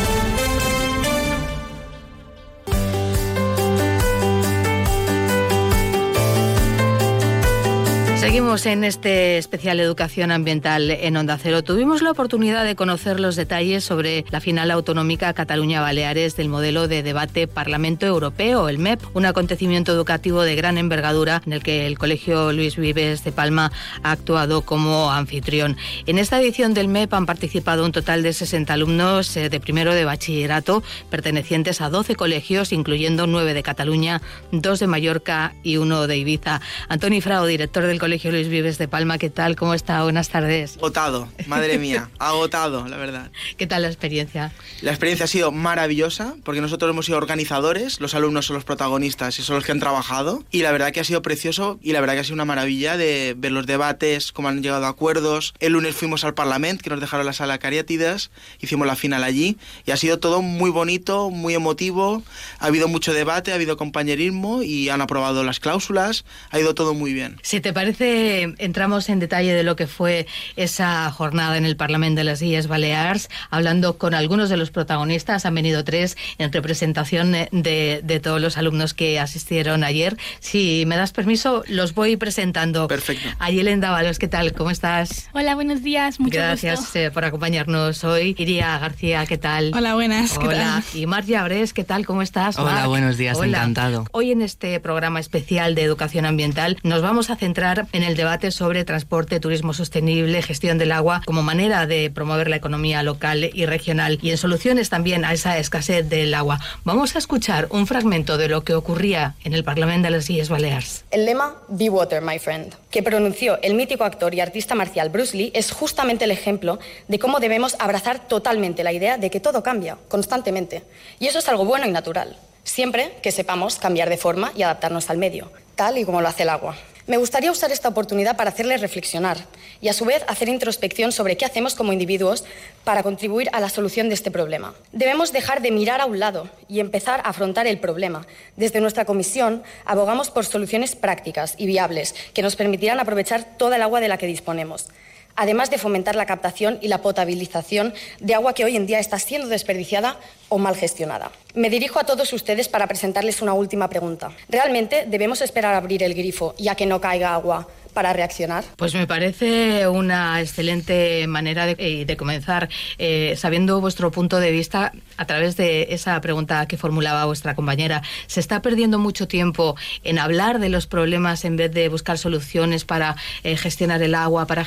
Seguimos 8.16 8.64
en 8.64 8.82
este 8.82 9.36
especial 9.36 9.78
Educación 9.78 10.30
Ambiental 10.30 10.90
en 10.90 11.18
Onda 11.18 11.38
Cero. 11.40 11.62
Tuvimos 11.62 12.00
la 12.00 12.10
oportunidad 12.10 12.64
de 12.64 12.74
conocer 12.74 13.20
los 13.20 13.36
detalles 13.36 13.84
sobre 13.84 14.24
la 14.30 14.40
final 14.40 14.70
autonómica 14.70 15.34
Cataluña-Baleares 15.34 16.34
del 16.34 16.48
modelo 16.48 16.88
de 16.88 17.02
debate 17.02 17.46
Parlamento 17.46 18.06
Europeo, 18.06 18.70
el 18.70 18.78
MEP, 18.78 19.00
un 19.14 19.26
acontecimiento 19.26 19.92
educativo 19.92 20.42
de 20.42 20.56
gran 20.56 20.78
envergadura 20.78 21.42
en 21.44 21.52
el 21.52 21.62
que 21.62 21.86
el 21.86 21.98
Colegio 21.98 22.52
Luis 22.52 22.76
Vives 22.76 23.22
de 23.22 23.32
Palma 23.32 23.70
ha 24.02 24.12
actuado 24.12 24.62
como 24.62 25.12
anfitrión. 25.12 25.76
En 26.06 26.18
esta 26.18 26.40
edición 26.40 26.72
del 26.72 26.88
MEP 26.88 27.12
han 27.12 27.26
participado 27.26 27.84
un 27.84 27.92
total 27.92 28.22
de 28.22 28.32
60 28.32 28.72
alumnos 28.72 29.36
eh, 29.36 29.50
de 29.50 29.60
primero 29.60 29.94
de 29.94 30.06
bachillerato 30.06 30.82
pertenecientes 31.10 31.82
a 31.82 31.90
12 31.90 32.16
colegios, 32.16 32.72
incluyendo 32.72 33.26
9 33.26 33.52
de 33.52 33.62
Cataluña, 33.62 34.22
2 34.52 34.80
de 34.80 34.86
Mallorca 34.86 35.54
y 35.62 35.76
uno 35.76 36.06
de 36.06 36.16
Ibiza. 36.16 36.62
Antoni 36.88 37.20
Frao, 37.20 37.44
director 37.44 37.84
del 37.84 37.98
Colegio 37.98 38.15
Luis 38.24 38.48
Vives 38.48 38.78
de 38.78 38.88
Palma. 38.88 39.18
¿Qué 39.18 39.30
tal? 39.30 39.56
¿Cómo 39.56 39.74
está? 39.74 40.02
Buenas 40.02 40.30
tardes. 40.30 40.76
Agotado, 40.78 41.28
madre 41.46 41.78
mía, 41.86 42.10
agotado, 42.18 42.88
la 42.88 42.96
verdad. 42.96 43.30
¿Qué 43.56 43.66
tal 43.66 43.82
la 43.82 43.88
experiencia? 43.88 44.52
La 44.80 44.90
experiencia 44.90 45.24
ha 45.24 45.28
sido 45.28 45.52
maravillosa 45.52 46.34
porque 46.44 46.60
nosotros 46.60 46.90
hemos 46.90 47.06
sido 47.06 47.18
organizadores, 47.18 48.00
los 48.00 48.14
alumnos 48.14 48.46
son 48.46 48.54
los 48.54 48.64
protagonistas 48.64 49.38
y 49.38 49.42
son 49.42 49.56
los 49.56 49.64
que 49.64 49.72
han 49.72 49.80
trabajado 49.80 50.44
y 50.50 50.62
la 50.62 50.72
verdad 50.72 50.92
que 50.92 51.00
ha 51.00 51.04
sido 51.04 51.22
precioso 51.22 51.78
y 51.82 51.92
la 51.92 52.00
verdad 52.00 52.14
que 52.14 52.20
ha 52.20 52.24
sido 52.24 52.34
una 52.34 52.44
maravilla 52.44 52.96
de 52.96 53.34
ver 53.36 53.52
los 53.52 53.66
debates, 53.66 54.32
cómo 54.32 54.48
han 54.48 54.62
llegado 54.62 54.86
a 54.86 54.88
acuerdos. 54.88 55.54
El 55.60 55.74
lunes 55.74 55.94
fuimos 55.94 56.24
al 56.24 56.34
Parlamento, 56.34 56.82
que 56.82 56.90
nos 56.90 57.00
dejaron 57.00 57.26
la 57.26 57.32
sala 57.32 57.58
Cariátidas, 57.58 58.30
hicimos 58.60 58.86
la 58.86 58.96
final 58.96 59.24
allí 59.24 59.58
y 59.84 59.90
ha 59.90 59.96
sido 59.96 60.18
todo 60.18 60.42
muy 60.42 60.70
bonito, 60.70 61.30
muy 61.30 61.54
emotivo, 61.54 62.22
ha 62.58 62.66
habido 62.66 62.88
mucho 62.88 63.12
debate, 63.12 63.52
ha 63.52 63.54
habido 63.56 63.76
compañerismo 63.76 64.62
y 64.62 64.88
han 64.88 65.00
aprobado 65.00 65.44
las 65.44 65.60
cláusulas, 65.60 66.24
ha 66.50 66.58
ido 66.58 66.74
todo 66.74 66.94
muy 66.94 67.12
bien. 67.12 67.38
Si 67.42 67.60
te 67.60 67.72
parece 67.72 67.95
entramos 68.00 69.08
en 69.08 69.20
detalle 69.20 69.54
de 69.54 69.62
lo 69.62 69.76
que 69.76 69.86
fue 69.86 70.26
esa 70.56 71.10
jornada 71.10 71.56
en 71.56 71.64
el 71.64 71.76
Parlamento 71.76 72.18
de 72.18 72.24
las 72.24 72.42
Islas 72.42 72.66
Baleares, 72.66 73.28
hablando 73.50 73.98
con 73.98 74.14
algunos 74.14 74.48
de 74.48 74.56
los 74.56 74.70
protagonistas. 74.70 75.46
Han 75.46 75.54
venido 75.54 75.84
tres 75.84 76.16
en 76.38 76.52
representación 76.52 77.32
de, 77.32 78.00
de 78.02 78.20
todos 78.20 78.40
los 78.40 78.56
alumnos 78.56 78.94
que 78.94 79.20
asistieron 79.20 79.84
ayer. 79.84 80.16
Si 80.40 80.84
me 80.86 80.96
das 80.96 81.12
permiso, 81.12 81.62
los 81.68 81.94
voy 81.94 82.16
presentando. 82.16 82.88
Perfecto. 82.88 83.28
Ayelen 83.38 83.80
Dávalos, 83.80 84.18
¿qué 84.18 84.28
tal? 84.28 84.52
¿Cómo 84.52 84.70
estás? 84.70 85.28
Hola, 85.32 85.54
buenos 85.54 85.82
días. 85.82 86.18
Mucho 86.20 86.36
Gracias 86.36 86.94
eh, 86.96 87.10
por 87.12 87.24
acompañarnos 87.24 88.02
hoy. 88.04 88.34
Iria 88.38 88.78
García, 88.78 89.26
¿qué 89.26 89.38
tal? 89.38 89.72
Hola, 89.74 89.94
buenas. 89.94 90.36
Hola. 90.38 90.82
Y 90.94 91.06
Marcia 91.06 91.40
Abres, 91.40 91.72
¿qué 91.72 91.84
tal? 91.84 92.06
¿Cómo 92.06 92.22
estás? 92.22 92.58
Hola, 92.58 92.86
buenos 92.86 93.16
días. 93.16 93.38
Encantado. 93.40 94.06
Hoy 94.12 94.32
en 94.32 94.42
este 94.42 94.78
programa 94.80 95.20
especial 95.20 95.74
de 95.74 95.82
educación 95.82 96.26
ambiental 96.26 96.78
nos 96.82 97.02
vamos 97.02 97.30
a 97.30 97.36
centrar 97.36 97.85
en 97.92 98.02
el 98.02 98.16
debate 98.16 98.50
sobre 98.50 98.84
transporte, 98.84 99.40
turismo 99.40 99.72
sostenible, 99.74 100.42
gestión 100.42 100.78
del 100.78 100.92
agua 100.92 101.22
como 101.24 101.42
manera 101.42 101.86
de 101.86 102.10
promover 102.10 102.48
la 102.48 102.56
economía 102.56 103.02
local 103.02 103.50
y 103.52 103.66
regional 103.66 104.18
y 104.22 104.30
en 104.30 104.38
soluciones 104.38 104.90
también 104.90 105.24
a 105.24 105.32
esa 105.32 105.58
escasez 105.58 106.08
del 106.08 106.34
agua. 106.34 106.60
Vamos 106.84 107.16
a 107.16 107.18
escuchar 107.18 107.68
un 107.70 107.86
fragmento 107.86 108.38
de 108.38 108.48
lo 108.48 108.64
que 108.64 108.74
ocurría 108.74 109.34
en 109.44 109.54
el 109.54 109.64
Parlamento 109.64 110.06
de 110.06 110.10
las 110.10 110.28
Islas 110.30 110.48
Baleares. 110.48 111.04
El 111.10 111.24
lema 111.24 111.54
Be 111.68 111.88
Water, 111.88 112.22
my 112.22 112.38
friend, 112.38 112.74
que 112.90 113.02
pronunció 113.02 113.58
el 113.62 113.74
mítico 113.74 114.04
actor 114.04 114.34
y 114.34 114.40
artista 114.40 114.74
marcial 114.74 115.08
Bruce 115.08 115.36
Lee, 115.36 115.52
es 115.54 115.70
justamente 115.70 116.24
el 116.24 116.30
ejemplo 116.30 116.78
de 117.08 117.18
cómo 117.18 117.40
debemos 117.40 117.76
abrazar 117.78 118.28
totalmente 118.28 118.84
la 118.84 118.92
idea 118.92 119.18
de 119.18 119.30
que 119.30 119.40
todo 119.40 119.62
cambia 119.62 119.96
constantemente. 120.08 120.82
Y 121.18 121.26
eso 121.26 121.38
es 121.38 121.48
algo 121.48 121.64
bueno 121.64 121.86
y 121.86 121.90
natural, 121.90 122.36
siempre 122.64 123.12
que 123.22 123.32
sepamos 123.32 123.76
cambiar 123.76 124.08
de 124.08 124.16
forma 124.16 124.52
y 124.56 124.62
adaptarnos 124.62 125.10
al 125.10 125.18
medio, 125.18 125.50
tal 125.74 125.98
y 125.98 126.04
como 126.04 126.20
lo 126.20 126.28
hace 126.28 126.42
el 126.42 126.50
agua. 126.50 126.76
Me 127.06 127.18
gustaría 127.18 127.52
usar 127.52 127.70
esta 127.70 127.88
oportunidad 127.88 128.36
para 128.36 128.50
hacerles 128.50 128.80
reflexionar 128.80 129.38
y 129.80 129.86
a 129.86 129.92
su 129.92 130.04
vez 130.04 130.24
hacer 130.26 130.48
introspección 130.48 131.12
sobre 131.12 131.36
qué 131.36 131.44
hacemos 131.44 131.76
como 131.76 131.92
individuos 131.92 132.44
para 132.82 133.04
contribuir 133.04 133.48
a 133.52 133.60
la 133.60 133.68
solución 133.68 134.08
de 134.08 134.14
este 134.14 134.32
problema. 134.32 134.74
Debemos 134.90 135.32
dejar 135.32 135.62
de 135.62 135.70
mirar 135.70 136.00
a 136.00 136.06
un 136.06 136.18
lado 136.18 136.50
y 136.68 136.80
empezar 136.80 137.20
a 137.20 137.28
afrontar 137.28 137.68
el 137.68 137.78
problema. 137.78 138.26
Desde 138.56 138.80
nuestra 138.80 139.04
comisión 139.04 139.62
abogamos 139.84 140.30
por 140.30 140.46
soluciones 140.46 140.96
prácticas 140.96 141.54
y 141.56 141.66
viables 141.66 142.12
que 142.34 142.42
nos 142.42 142.56
permitirán 142.56 142.98
aprovechar 142.98 143.56
toda 143.56 143.76
el 143.76 143.82
agua 143.82 144.00
de 144.00 144.08
la 144.08 144.18
que 144.18 144.26
disponemos 144.26 144.88
además 145.36 145.70
de 145.70 145.78
fomentar 145.78 146.16
la 146.16 146.26
captación 146.26 146.78
y 146.82 146.88
la 146.88 147.02
potabilización 147.02 147.94
de 148.20 148.34
agua 148.34 148.54
que 148.54 148.64
hoy 148.64 148.76
en 148.76 148.86
día 148.86 148.98
está 148.98 149.18
siendo 149.18 149.48
desperdiciada 149.48 150.18
o 150.48 150.58
mal 150.58 150.76
gestionada. 150.76 151.30
Me 151.54 151.70
dirijo 151.70 152.00
a 152.00 152.04
todos 152.04 152.32
ustedes 152.32 152.68
para 152.68 152.86
presentarles 152.86 153.42
una 153.42 153.52
última 153.52 153.88
pregunta. 153.88 154.32
¿Realmente 154.48 155.04
debemos 155.06 155.40
esperar 155.40 155.74
a 155.74 155.78
abrir 155.78 156.02
el 156.02 156.14
grifo 156.14 156.54
y 156.58 156.68
a 156.68 156.74
que 156.74 156.86
no 156.86 157.00
caiga 157.00 157.34
agua 157.34 157.68
para 157.96 158.12
reaccionar? 158.12 158.62
Pues 158.76 158.92
me 158.92 159.06
parece 159.06 159.88
una 159.88 160.38
excelente 160.42 161.26
manera 161.28 161.64
de, 161.64 161.76
eh, 161.78 162.16
comenzar, 162.18 162.68
eh, 162.98 163.36
sabiendo 163.38 163.80
vuestro 163.80 164.10
punto 164.10 164.38
de 164.38 164.50
vista 164.50 164.92
a 165.16 165.24
través 165.24 165.56
de 165.56 165.86
esa 165.88 166.20
pregunta 166.20 166.66
que 166.66 166.76
formulaba 166.76 167.24
vuestra 167.24 167.54
compañera. 167.54 168.02
¿Se 168.26 168.38
está 168.38 168.60
perdiendo 168.60 168.98
mucho 168.98 169.26
tiempo 169.26 169.76
en 170.04 170.18
hablar 170.18 170.58
de 170.58 170.68
los 170.68 170.86
problemas 170.86 171.46
en 171.46 171.56
vez 171.56 171.72
de 171.72 171.88
buscar 171.88 172.18
soluciones 172.18 172.84
para 172.84 173.16
eh, 173.44 173.56
gestionar 173.56 174.02
el 174.02 174.14
agua, 174.14 174.46
para 174.46 174.66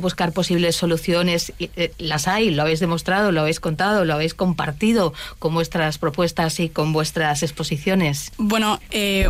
buscar 0.00 0.32
posibles 0.32 0.74
soluciones? 0.74 1.52
las 1.98 2.26
hay, 2.26 2.50
lo 2.50 2.62
habéis 2.62 2.80
demostrado, 2.80 3.30
lo 3.30 3.42
habéis 3.42 3.60
contado, 3.60 4.04
lo 4.04 4.14
habéis 4.14 4.34
compartido 4.34 5.14
con 5.38 5.54
vuestras 5.54 5.98
propuestas 5.98 6.58
y 6.58 6.68
con 6.68 6.92
vuestras 6.92 7.44
exposiciones. 7.44 8.32
Bueno, 8.38 8.80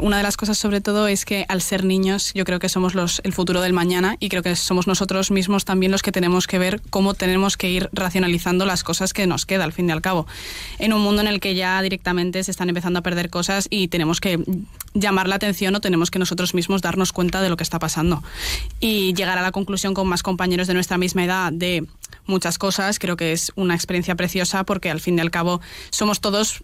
una 0.01 0.17
de 0.17 0.23
las 0.23 0.39
cosas 0.39 0.57
sobre 0.57 0.81
todo 0.81 1.07
es 1.07 1.27
que 1.27 1.45
al 1.49 1.61
ser 1.61 1.85
niños 1.85 2.33
yo 2.35 2.45
creo 2.45 2.59
que 2.59 2.71
somos 2.71 2.95
los 2.95 3.21
el 3.27 3.33
futuro 3.33 3.61
del 3.61 3.73
mañana 3.73 4.17
y 4.21 4.29
creo 4.29 4.43
que 4.43 4.57
somos 4.57 4.87
nosotros 4.87 5.31
mismos 5.31 5.65
también 5.65 5.93
los 5.93 6.03
que 6.03 6.13
tenemos 6.13 6.47
que 6.47 6.59
ver 6.59 6.81
cómo 6.91 7.15
tenemos 7.15 7.57
que 7.57 7.69
ir 7.69 7.91
racionalizando 7.93 8.65
las 8.65 8.85
cosas 8.85 9.13
que 9.13 9.27
nos 9.27 9.45
queda 9.45 9.65
al 9.65 9.73
fin 9.73 9.89
y 9.89 9.93
al 9.93 10.01
cabo. 10.01 10.27
En 10.79 10.93
un 10.93 11.03
mundo 11.03 11.23
en 11.23 11.29
el 11.29 11.41
que 11.41 11.55
ya 11.55 11.83
directamente 11.83 12.43
se 12.45 12.51
están 12.51 12.69
empezando 12.69 13.01
a 13.01 13.03
perder 13.03 13.29
cosas 13.29 13.67
y 13.69 13.89
tenemos 13.89 14.21
que 14.21 14.43
llamar 14.95 15.29
la 15.29 15.35
atención 15.35 15.75
o 15.75 15.81
tenemos 15.81 16.11
que 16.11 16.19
nosotros 16.19 16.55
mismos 16.55 16.83
darnos 16.83 17.13
cuenta 17.13 17.43
de 17.43 17.49
lo 17.49 17.57
que 17.57 17.65
está 17.65 17.79
pasando 17.79 18.23
y 18.81 19.13
llegar 19.15 19.39
a 19.39 19.43
la 19.43 19.53
conclusión 19.53 19.93
con 19.93 20.07
más 20.07 20.23
compañeros 20.23 20.69
de 20.69 20.75
nuestra 20.75 20.97
misma 20.97 21.25
edad 21.25 21.53
de 21.53 21.85
muchas 22.27 22.59
cosas, 22.59 22.99
creo 22.99 23.17
que 23.17 23.33
es 23.33 23.53
una 23.57 23.75
experiencia 23.75 24.15
preciosa 24.15 24.65
porque 24.65 24.91
al 24.91 25.01
fin 25.01 25.19
y 25.19 25.21
al 25.21 25.31
cabo 25.31 25.61
somos 25.91 26.21
todos 26.21 26.63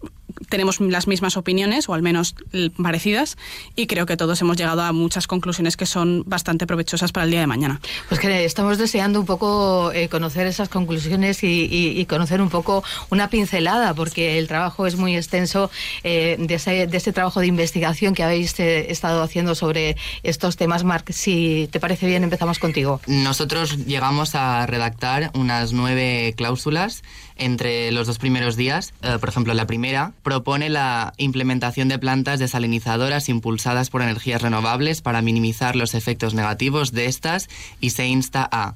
tenemos 0.49 0.79
las 0.79 1.07
mismas 1.07 1.37
opiniones, 1.37 1.89
o 1.89 1.93
al 1.93 2.01
menos 2.01 2.35
parecidas, 2.81 3.37
y 3.75 3.87
creo 3.87 4.05
que 4.05 4.17
todos 4.17 4.41
hemos 4.41 4.57
llegado 4.57 4.81
a 4.81 4.91
muchas 4.91 5.27
conclusiones 5.27 5.77
que 5.77 5.85
son 5.85 6.23
bastante 6.25 6.67
provechosas 6.67 7.11
para 7.11 7.25
el 7.25 7.31
día 7.31 7.39
de 7.39 7.47
mañana. 7.47 7.79
Pues 8.09 8.19
que 8.19 8.45
estamos 8.45 8.77
deseando 8.77 9.19
un 9.19 9.25
poco 9.25 9.91
eh, 9.93 10.09
conocer 10.09 10.47
esas 10.47 10.69
conclusiones 10.69 11.39
y, 11.43 12.05
conocer 12.09 12.41
un 12.41 12.49
poco 12.49 12.83
una 13.09 13.29
pincelada, 13.29 13.93
porque 13.93 14.37
el 14.37 14.47
trabajo 14.47 14.85
es 14.85 14.97
muy 14.97 15.15
extenso 15.15 15.71
eh, 16.03 16.35
de, 16.37 16.55
ese, 16.55 17.13
trabajo 17.13 17.39
de 17.39 17.47
investigación 17.47 18.13
que 18.13 18.23
habéis 18.23 18.59
eh, 18.59 18.91
estado 18.91 19.23
haciendo 19.23 19.55
sobre 19.55 19.95
estos 20.21 20.57
temas. 20.57 20.83
Marc, 20.83 21.11
si 21.11 21.69
te 21.71 21.79
parece 21.79 22.07
bien, 22.07 22.23
empezamos 22.23 22.59
contigo. 22.59 22.99
Nosotros 23.07 23.85
llegamos 23.85 24.35
a 24.35 24.65
redactar 24.65 25.31
unas 25.33 25.73
nueve 25.73 26.33
cláusulas 26.35 27.03
entre 27.37 27.91
los 27.91 28.07
dos 28.07 28.19
primeros 28.19 28.55
días. 28.55 28.93
Eh, 29.01 29.17
por 29.19 29.29
ejemplo, 29.29 29.53
la 29.53 29.67
primera 29.67 30.13
propone 30.23 30.69
la 30.69 31.13
implementación 31.17 31.87
de 31.87 31.99
plantas 31.99 32.39
desalinizadoras 32.39 33.29
impulsadas 33.29 33.89
por 33.89 34.01
energías 34.01 34.41
renovables 34.41 35.01
para 35.01 35.21
minimizar 35.21 35.75
los 35.75 35.93
efectos 35.93 36.33
negativos 36.33 36.91
de 36.91 37.05
estas 37.05 37.49
y 37.79 37.91
se 37.91 38.07
insta 38.07 38.47
a 38.51 38.75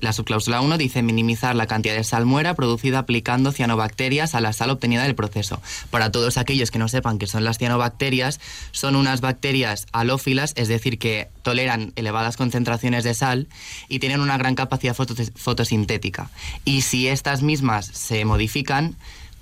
la 0.00 0.12
subcláusula 0.12 0.60
1 0.60 0.78
dice 0.78 1.02
minimizar 1.02 1.54
la 1.54 1.66
cantidad 1.66 1.94
de 1.94 2.04
salmuera 2.04 2.54
producida 2.54 3.00
aplicando 3.00 3.52
cianobacterias 3.52 4.34
a 4.34 4.40
la 4.40 4.52
sal 4.52 4.70
obtenida 4.70 5.02
del 5.02 5.14
proceso. 5.14 5.60
Para 5.90 6.10
todos 6.10 6.38
aquellos 6.38 6.70
que 6.70 6.78
no 6.78 6.88
sepan 6.88 7.18
qué 7.18 7.26
son 7.26 7.44
las 7.44 7.58
cianobacterias, 7.58 8.40
son 8.72 8.96
unas 8.96 9.20
bacterias 9.20 9.86
halófilas, 9.92 10.52
es 10.56 10.68
decir, 10.68 10.98
que 10.98 11.28
toleran 11.42 11.92
elevadas 11.96 12.36
concentraciones 12.36 13.04
de 13.04 13.14
sal 13.14 13.48
y 13.88 13.98
tienen 13.98 14.20
una 14.20 14.38
gran 14.38 14.54
capacidad 14.54 14.94
fotosintética. 14.94 16.30
Y 16.64 16.82
si 16.82 17.08
estas 17.08 17.42
mismas 17.42 17.86
se 17.86 18.24
modifican, 18.24 18.96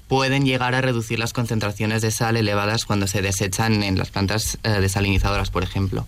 pueden 0.09 0.45
llegar 0.45 0.75
a 0.75 0.81
reducir 0.81 1.19
las 1.19 1.33
concentraciones 1.33 2.03
de 2.03 2.11
sal 2.11 2.37
elevadas 2.37 2.87
cuando 2.87 3.07
se 3.07 3.23
desechan 3.23 3.83
en 3.83 3.99
las 3.99 4.11
plantas 4.11 4.59
eh, 4.63 4.71
desalinizadoras, 4.81 5.51
por 5.51 5.63
ejemplo. 5.63 6.07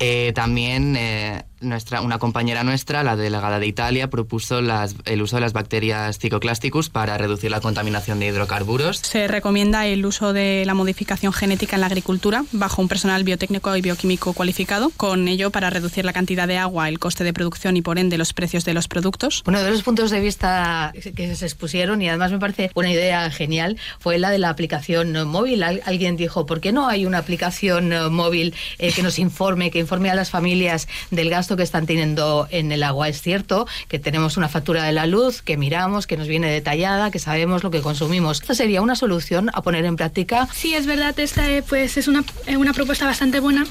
Eh, 0.00 0.32
también 0.34 0.96
eh, 0.96 1.44
nuestra, 1.60 2.00
una 2.00 2.18
compañera 2.18 2.64
nuestra, 2.64 3.02
la 3.02 3.16
delegada 3.16 3.58
de 3.58 3.66
Italia, 3.66 4.10
propuso 4.10 4.58
el 4.58 5.22
uso 5.22 5.36
de 5.36 5.40
las 5.40 5.52
bacterias 5.52 6.18
Cicloclasticus 6.18 6.90
para 6.90 7.16
reducir 7.18 7.50
la 7.50 7.60
contaminación 7.60 8.20
de 8.20 8.26
hidrocarburos. 8.26 8.98
Se 8.98 9.28
recomienda 9.28 9.86
el 9.86 10.04
uso 10.04 10.32
de 10.32 10.64
la 10.66 10.74
modificación 10.74 11.32
genética 11.32 11.76
en 11.76 11.80
la 11.80 11.86
agricultura 11.86 12.44
bajo 12.52 12.82
un 12.82 12.88
personal 12.88 13.24
biotécnico 13.24 13.74
y 13.76 13.82
bioquímico 13.82 14.32
cualificado, 14.32 14.90
con 14.96 15.28
ello 15.28 15.50
para 15.50 15.70
reducir 15.70 16.04
la 16.04 16.12
cantidad 16.12 16.46
de 16.46 16.58
agua, 16.58 16.88
el 16.88 16.98
coste 16.98 17.24
de 17.24 17.32
producción 17.32 17.76
y 17.76 17.82
por 17.82 17.98
ende 17.98 18.18
los 18.18 18.32
precios 18.32 18.64
de 18.64 18.74
los 18.74 18.88
productos. 18.88 19.42
Uno 19.46 19.62
de 19.62 19.70
los 19.70 19.82
puntos 19.82 20.10
de 20.10 20.20
vista 20.20 20.92
que 21.16 21.34
se 21.34 21.44
expusieron 21.44 22.02
y 22.02 22.08
además 22.08 22.32
me 22.32 22.38
parece 22.38 22.70
una 22.74 22.90
idea 22.90 23.30
genial 23.30 23.78
fue 23.98 24.18
la 24.18 24.30
de 24.30 24.38
la 24.38 24.50
aplicación 24.50 25.26
móvil. 25.26 25.62
Alguien 25.62 26.16
dijo, 26.16 26.46
¿por 26.46 26.60
qué 26.60 26.72
no 26.72 26.88
hay 26.88 27.06
una 27.06 27.18
aplicación 27.18 28.12
móvil 28.12 28.54
eh, 28.78 28.92
que 28.92 29.02
nos 29.02 29.18
informe, 29.18 29.70
que 29.70 29.83
informe 29.84 30.10
a 30.10 30.14
las 30.14 30.30
familias 30.30 30.88
del 31.10 31.30
gasto 31.30 31.56
que 31.56 31.62
están 31.62 31.86
teniendo 31.86 32.48
en 32.50 32.72
el 32.72 32.82
agua. 32.82 33.08
Es 33.08 33.20
cierto 33.20 33.66
que 33.88 33.98
tenemos 33.98 34.36
una 34.36 34.48
factura 34.48 34.82
de 34.82 34.92
la 34.92 35.06
luz 35.06 35.42
que 35.42 35.56
miramos, 35.56 36.06
que 36.06 36.16
nos 36.16 36.26
viene 36.26 36.50
detallada, 36.50 37.10
que 37.10 37.18
sabemos 37.18 37.62
lo 37.62 37.70
que 37.70 37.80
consumimos. 37.80 38.40
Esta 38.40 38.54
sería 38.54 38.82
una 38.82 38.96
solución 38.96 39.50
a 39.52 39.62
poner 39.62 39.84
en 39.84 39.96
práctica. 39.96 40.48
Sí, 40.52 40.74
es 40.74 40.86
verdad, 40.86 41.18
esta 41.18 41.50
eh, 41.50 41.62
pues 41.62 41.96
es 41.96 42.08
una, 42.08 42.24
eh, 42.46 42.56
una 42.56 42.72
propuesta 42.72 43.06
bastante 43.06 43.40
buena 43.40 43.66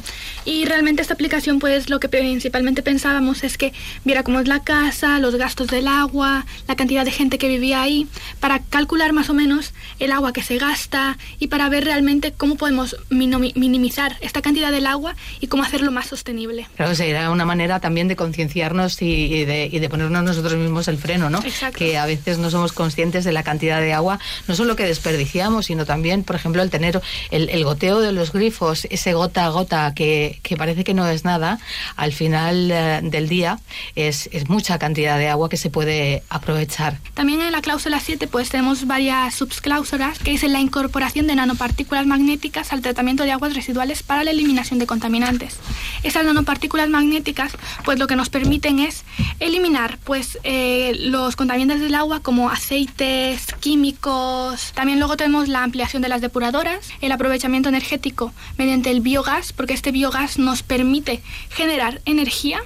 y 0.45 0.65
realmente 0.65 1.01
esta 1.01 1.13
aplicación 1.13 1.59
pues 1.59 1.89
lo 1.89 1.99
que 1.99 2.09
principalmente 2.09 2.81
pensábamos 2.83 3.43
es 3.43 3.57
que 3.57 3.73
viera 4.03 4.23
cómo 4.23 4.39
es 4.39 4.47
la 4.47 4.63
casa, 4.63 5.19
los 5.19 5.35
gastos 5.35 5.67
del 5.67 5.87
agua, 5.87 6.45
la 6.67 6.75
cantidad 6.75 7.05
de 7.05 7.11
gente 7.11 7.37
que 7.37 7.47
vivía 7.47 7.81
ahí, 7.81 8.07
para 8.39 8.59
calcular 8.59 9.13
más 9.13 9.29
o 9.29 9.33
menos 9.33 9.73
el 9.99 10.11
agua 10.11 10.33
que 10.33 10.43
se 10.43 10.57
gasta 10.57 11.17
y 11.39 11.47
para 11.47 11.69
ver 11.69 11.85
realmente 11.85 12.31
cómo 12.31 12.55
podemos 12.55 12.95
minimizar 13.09 14.17
esta 14.21 14.41
cantidad 14.41 14.71
del 14.71 14.87
agua 14.87 15.15
y 15.39 15.47
cómo 15.47 15.63
hacerlo 15.63 15.91
más 15.91 16.02
sostenible. 16.03 16.67
Claro, 16.75 16.95
sería 16.95 17.29
una 17.29 17.45
manera 17.45 17.79
también 17.79 18.07
de 18.07 18.15
concienciarnos 18.15 19.01
y, 19.01 19.45
de, 19.45 19.87
ponernos 19.89 20.23
nosotros 20.23 20.55
mismos 20.55 20.87
el 20.87 20.97
freno, 20.97 21.29
¿no? 21.29 21.41
Que 21.75 21.97
a 21.97 22.05
veces 22.05 22.37
no 22.37 22.49
somos 22.49 22.73
conscientes 22.73 23.23
de 23.23 23.31
la 23.31 23.43
cantidad 23.43 23.79
de 23.79 23.93
agua, 23.93 24.19
no 24.47 24.55
solo 24.55 24.75
que 24.75 24.85
desperdiciamos, 24.85 25.67
sino 25.67 25.85
también, 25.85 26.23
por 26.23 26.35
ejemplo, 26.35 26.61
el 26.61 26.69
tener 26.69 27.01
el, 27.31 27.63
goteo 27.63 28.01
de 28.01 28.11
los 28.11 28.33
grifos, 28.33 28.85
ese 28.89 29.13
gota 29.13 29.45
a 29.45 29.49
gota 29.49 29.93
que, 29.93 30.39
parece 30.57 30.83
que 30.83 30.93
no 30.93 31.07
es 31.07 31.25
nada, 31.25 31.59
al 31.95 32.13
final 32.13 32.69
eh, 32.71 32.99
del 33.03 33.27
día 33.27 33.59
es, 33.95 34.29
es 34.31 34.49
mucha 34.49 34.77
cantidad 34.79 35.17
de 35.17 35.29
agua 35.29 35.49
que 35.49 35.57
se 35.57 35.69
puede 35.69 36.23
aprovechar. 36.29 36.97
También 37.13 37.41
en 37.41 37.51
la 37.51 37.61
cláusula 37.61 37.99
7 37.99 38.27
pues 38.27 38.49
tenemos 38.49 38.85
varias 38.87 39.35
subcláusulas 39.35 40.19
que 40.19 40.31
dicen 40.31 40.53
la 40.53 40.59
incorporación 40.59 41.27
de 41.27 41.35
nanopartículas 41.35 42.05
magnéticas 42.05 42.73
al 42.73 42.81
tratamiento 42.81 43.23
de 43.23 43.31
aguas 43.31 43.53
residuales 43.53 44.03
para 44.03 44.23
la 44.23 44.31
eliminación 44.31 44.79
de 44.79 44.85
contaminantes. 44.85 45.57
Esas 46.01 46.25
nanopartículas 46.25 46.89
magnéticas 46.89 47.53
pues 47.85 47.99
lo 47.99 48.07
que 48.07 48.15
nos 48.15 48.29
permiten 48.29 48.79
es 48.79 49.03
eliminar 49.39 49.97
pues 50.03 50.39
eh, 50.43 50.93
los 50.97 51.35
contaminantes 51.35 51.81
del 51.81 51.95
agua 51.95 52.21
como 52.21 52.49
aceites, 52.49 53.53
químicos. 53.59 54.71
También 54.73 54.99
luego 54.99 55.17
tenemos 55.17 55.47
la 55.47 55.63
ampliación 55.63 56.01
de 56.01 56.09
las 56.09 56.21
depuradoras, 56.21 56.89
el 57.01 57.11
aprovechamiento 57.11 57.69
energético 57.69 58.33
mediante 58.57 58.91
el 58.91 59.01
biogás, 59.01 59.53
porque 59.53 59.73
este 59.73 59.91
biogás 59.91 60.37
nos 60.37 60.63
permite 60.63 61.21
generar 61.49 62.01
energía 62.05 62.61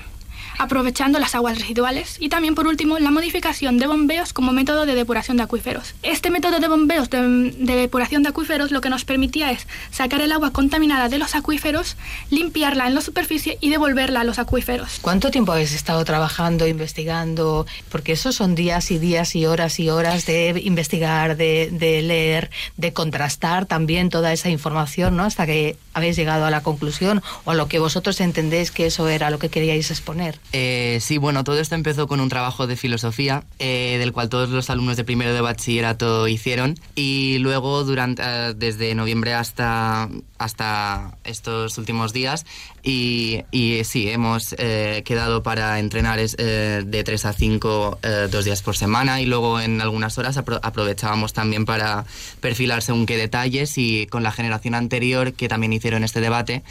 aprovechando 0.57 1.19
las 1.19 1.35
aguas 1.35 1.59
residuales 1.59 2.17
y 2.19 2.29
también 2.29 2.55
por 2.55 2.67
último 2.67 2.99
la 2.99 3.11
modificación 3.11 3.77
de 3.77 3.87
bombeos 3.87 4.33
como 4.33 4.51
método 4.51 4.85
de 4.85 4.95
depuración 4.95 5.37
de 5.37 5.43
acuíferos. 5.43 5.95
Este 6.03 6.29
método 6.29 6.59
de 6.59 6.67
bombeos 6.67 7.09
de, 7.09 7.51
depuración 7.57 8.23
de 8.23 8.29
acuíferos 8.29 8.71
lo 8.71 8.81
que 8.81 8.89
nos 8.89 9.05
permitía 9.05 9.51
es 9.51 9.67
sacar 9.91 10.21
el 10.21 10.31
agua 10.31 10.51
contaminada 10.51 11.09
de 11.09 11.17
los 11.17 11.35
acuíferos, 11.35 11.95
limpiarla 12.29 12.87
en 12.87 12.95
la 12.95 13.01
superficie 13.01 13.57
y 13.61 13.69
devolverla 13.69 14.21
a 14.21 14.23
los 14.23 14.39
acuíferos. 14.39 14.99
¿Cuánto 15.01 15.31
tiempo 15.31 15.51
habéis 15.51 15.73
estado 15.73 16.03
trabajando, 16.05 16.67
investigando? 16.67 17.65
Porque 17.89 18.13
esos 18.13 18.35
son 18.35 18.55
días 18.55 18.91
y 18.91 18.99
días 18.99 19.35
y 19.35 19.45
horas 19.45 19.79
y 19.79 19.89
horas 19.89 20.25
de 20.25 20.61
investigar, 20.63 21.37
de, 21.37 21.69
de 21.71 22.01
leer, 22.01 22.49
de 22.77 22.93
contrastar 22.93 23.65
también 23.65 24.09
toda 24.09 24.33
esa 24.33 24.49
información, 24.49 25.15
¿no? 25.15 25.23
Hasta 25.23 25.45
que 25.45 25.77
habéis 25.93 26.15
llegado 26.15 26.45
a 26.45 26.51
la 26.51 26.61
conclusión 26.61 27.23
o 27.45 27.51
a 27.51 27.55
lo 27.55 27.67
que 27.67 27.79
vosotros 27.79 28.21
entendéis 28.21 28.71
que 28.71 28.85
eso 28.85 29.07
era 29.07 29.29
lo 29.29 29.39
que 29.39 29.49
queríais 29.49 29.89
exponer. 29.91 30.39
Eh, 30.53 30.99
sí, 31.01 31.17
bueno, 31.17 31.43
todo 31.43 31.59
esto 31.59 31.75
empezó 31.75 32.07
con 32.07 32.21
un 32.21 32.29
trabajo 32.29 32.67
de 32.67 32.77
filosofía, 32.77 33.43
eh, 33.59 33.97
del 33.99 34.13
cual 34.13 34.29
todos 34.29 34.49
los 34.49 34.69
alumnos 34.69 34.95
de 34.95 35.03
primero 35.03 35.33
de 35.33 35.41
bachillerato 35.41 36.27
hicieron, 36.29 36.79
y 36.95 37.37
luego 37.39 37.83
durante, 37.83 38.23
eh, 38.25 38.53
desde 38.55 38.95
noviembre 38.95 39.33
hasta, 39.33 40.07
hasta 40.37 41.17
estos 41.25 41.77
últimos 41.77 42.13
días, 42.13 42.45
y, 42.81 43.41
sí, 43.83 44.09
hemos 44.09 44.55
quedado 45.03 45.43
para 45.43 45.79
entrenar 45.79 46.17
de 46.19 47.03
3 47.03 47.25
a 47.25 47.33
5 47.33 47.99
eh, 48.01 48.27
dos 48.31 48.45
días 48.45 48.61
por 48.61 48.77
semana, 48.77 49.19
y 49.21 49.25
luego 49.25 49.59
en 49.59 49.81
algunas 49.81 50.17
horas 50.17 50.37
apro- 50.37 50.61
aprovechábamos 50.63 51.33
también 51.33 51.65
para 51.65 52.05
perfilar 52.39 52.81
según 52.81 53.05
qué 53.05 53.17
detalles, 53.17 53.77
y 53.77 54.07
con 54.07 54.23
la 54.23 54.31
generación 54.31 54.75
anterior 54.75 55.33
que 55.33 55.49
también 55.49 55.73
hicieron 55.73 56.05
este 56.05 56.21
debate, 56.21 56.63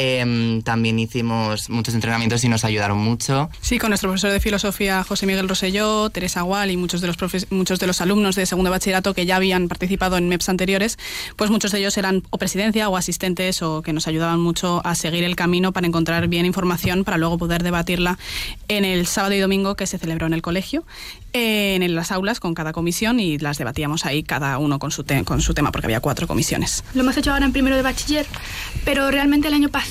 Em, 0.00 0.62
también 0.62 0.96
hicimos 1.00 1.68
muchos 1.70 1.92
entrenamientos 1.92 2.44
y 2.44 2.48
nos 2.48 2.64
ayudaron 2.64 2.98
mucho. 2.98 3.50
Sí, 3.60 3.80
con 3.80 3.88
nuestro 3.90 4.08
profesor 4.08 4.30
de 4.30 4.38
filosofía 4.38 5.02
José 5.02 5.26
Miguel 5.26 5.48
Roselló, 5.48 6.08
Teresa 6.10 6.42
Gual 6.42 6.70
y 6.70 6.76
muchos 6.76 7.00
de 7.00 7.08
los 7.08 7.18
profes- 7.18 7.48
muchos 7.50 7.80
de 7.80 7.88
los 7.88 8.00
alumnos 8.00 8.36
de 8.36 8.46
segundo 8.46 8.70
bachillerato 8.70 9.12
que 9.12 9.26
ya 9.26 9.34
habían 9.34 9.66
participado 9.66 10.16
en 10.16 10.28
MEPs 10.28 10.48
anteriores, 10.50 10.98
pues 11.34 11.50
muchos 11.50 11.72
de 11.72 11.80
ellos 11.80 11.98
eran 11.98 12.22
o 12.30 12.38
presidencia 12.38 12.88
o 12.88 12.96
asistentes 12.96 13.60
o 13.60 13.82
que 13.82 13.92
nos 13.92 14.06
ayudaban 14.06 14.38
mucho 14.38 14.80
a 14.86 14.94
seguir 14.94 15.24
el 15.24 15.34
camino 15.34 15.72
para 15.72 15.88
encontrar 15.88 16.28
bien 16.28 16.46
información 16.46 17.02
para 17.02 17.16
luego 17.18 17.36
poder 17.36 17.64
debatirla 17.64 18.20
en 18.68 18.84
el 18.84 19.04
sábado 19.08 19.34
y 19.34 19.40
domingo 19.40 19.74
que 19.74 19.88
se 19.88 19.98
celebró 19.98 20.28
en 20.28 20.32
el 20.32 20.42
colegio, 20.42 20.84
eh, 21.32 21.74
en 21.74 21.94
las 21.96 22.12
aulas 22.12 22.38
con 22.38 22.54
cada 22.54 22.72
comisión 22.72 23.18
y 23.18 23.38
las 23.38 23.58
debatíamos 23.58 24.06
ahí 24.06 24.22
cada 24.22 24.58
uno 24.58 24.78
con 24.78 24.92
su, 24.92 25.02
te- 25.02 25.24
con 25.24 25.40
su 25.40 25.54
tema 25.54 25.72
porque 25.72 25.86
había 25.88 25.98
cuatro 26.00 26.28
comisiones. 26.28 26.84
Lo 26.94 27.00
hemos 27.00 27.16
hecho 27.16 27.32
ahora 27.32 27.46
en 27.46 27.52
primero 27.52 27.74
de 27.74 27.82
bachiller, 27.82 28.26
pero 28.84 29.10
realmente 29.10 29.48
el 29.48 29.54
año 29.54 29.68
pasado 29.70 29.87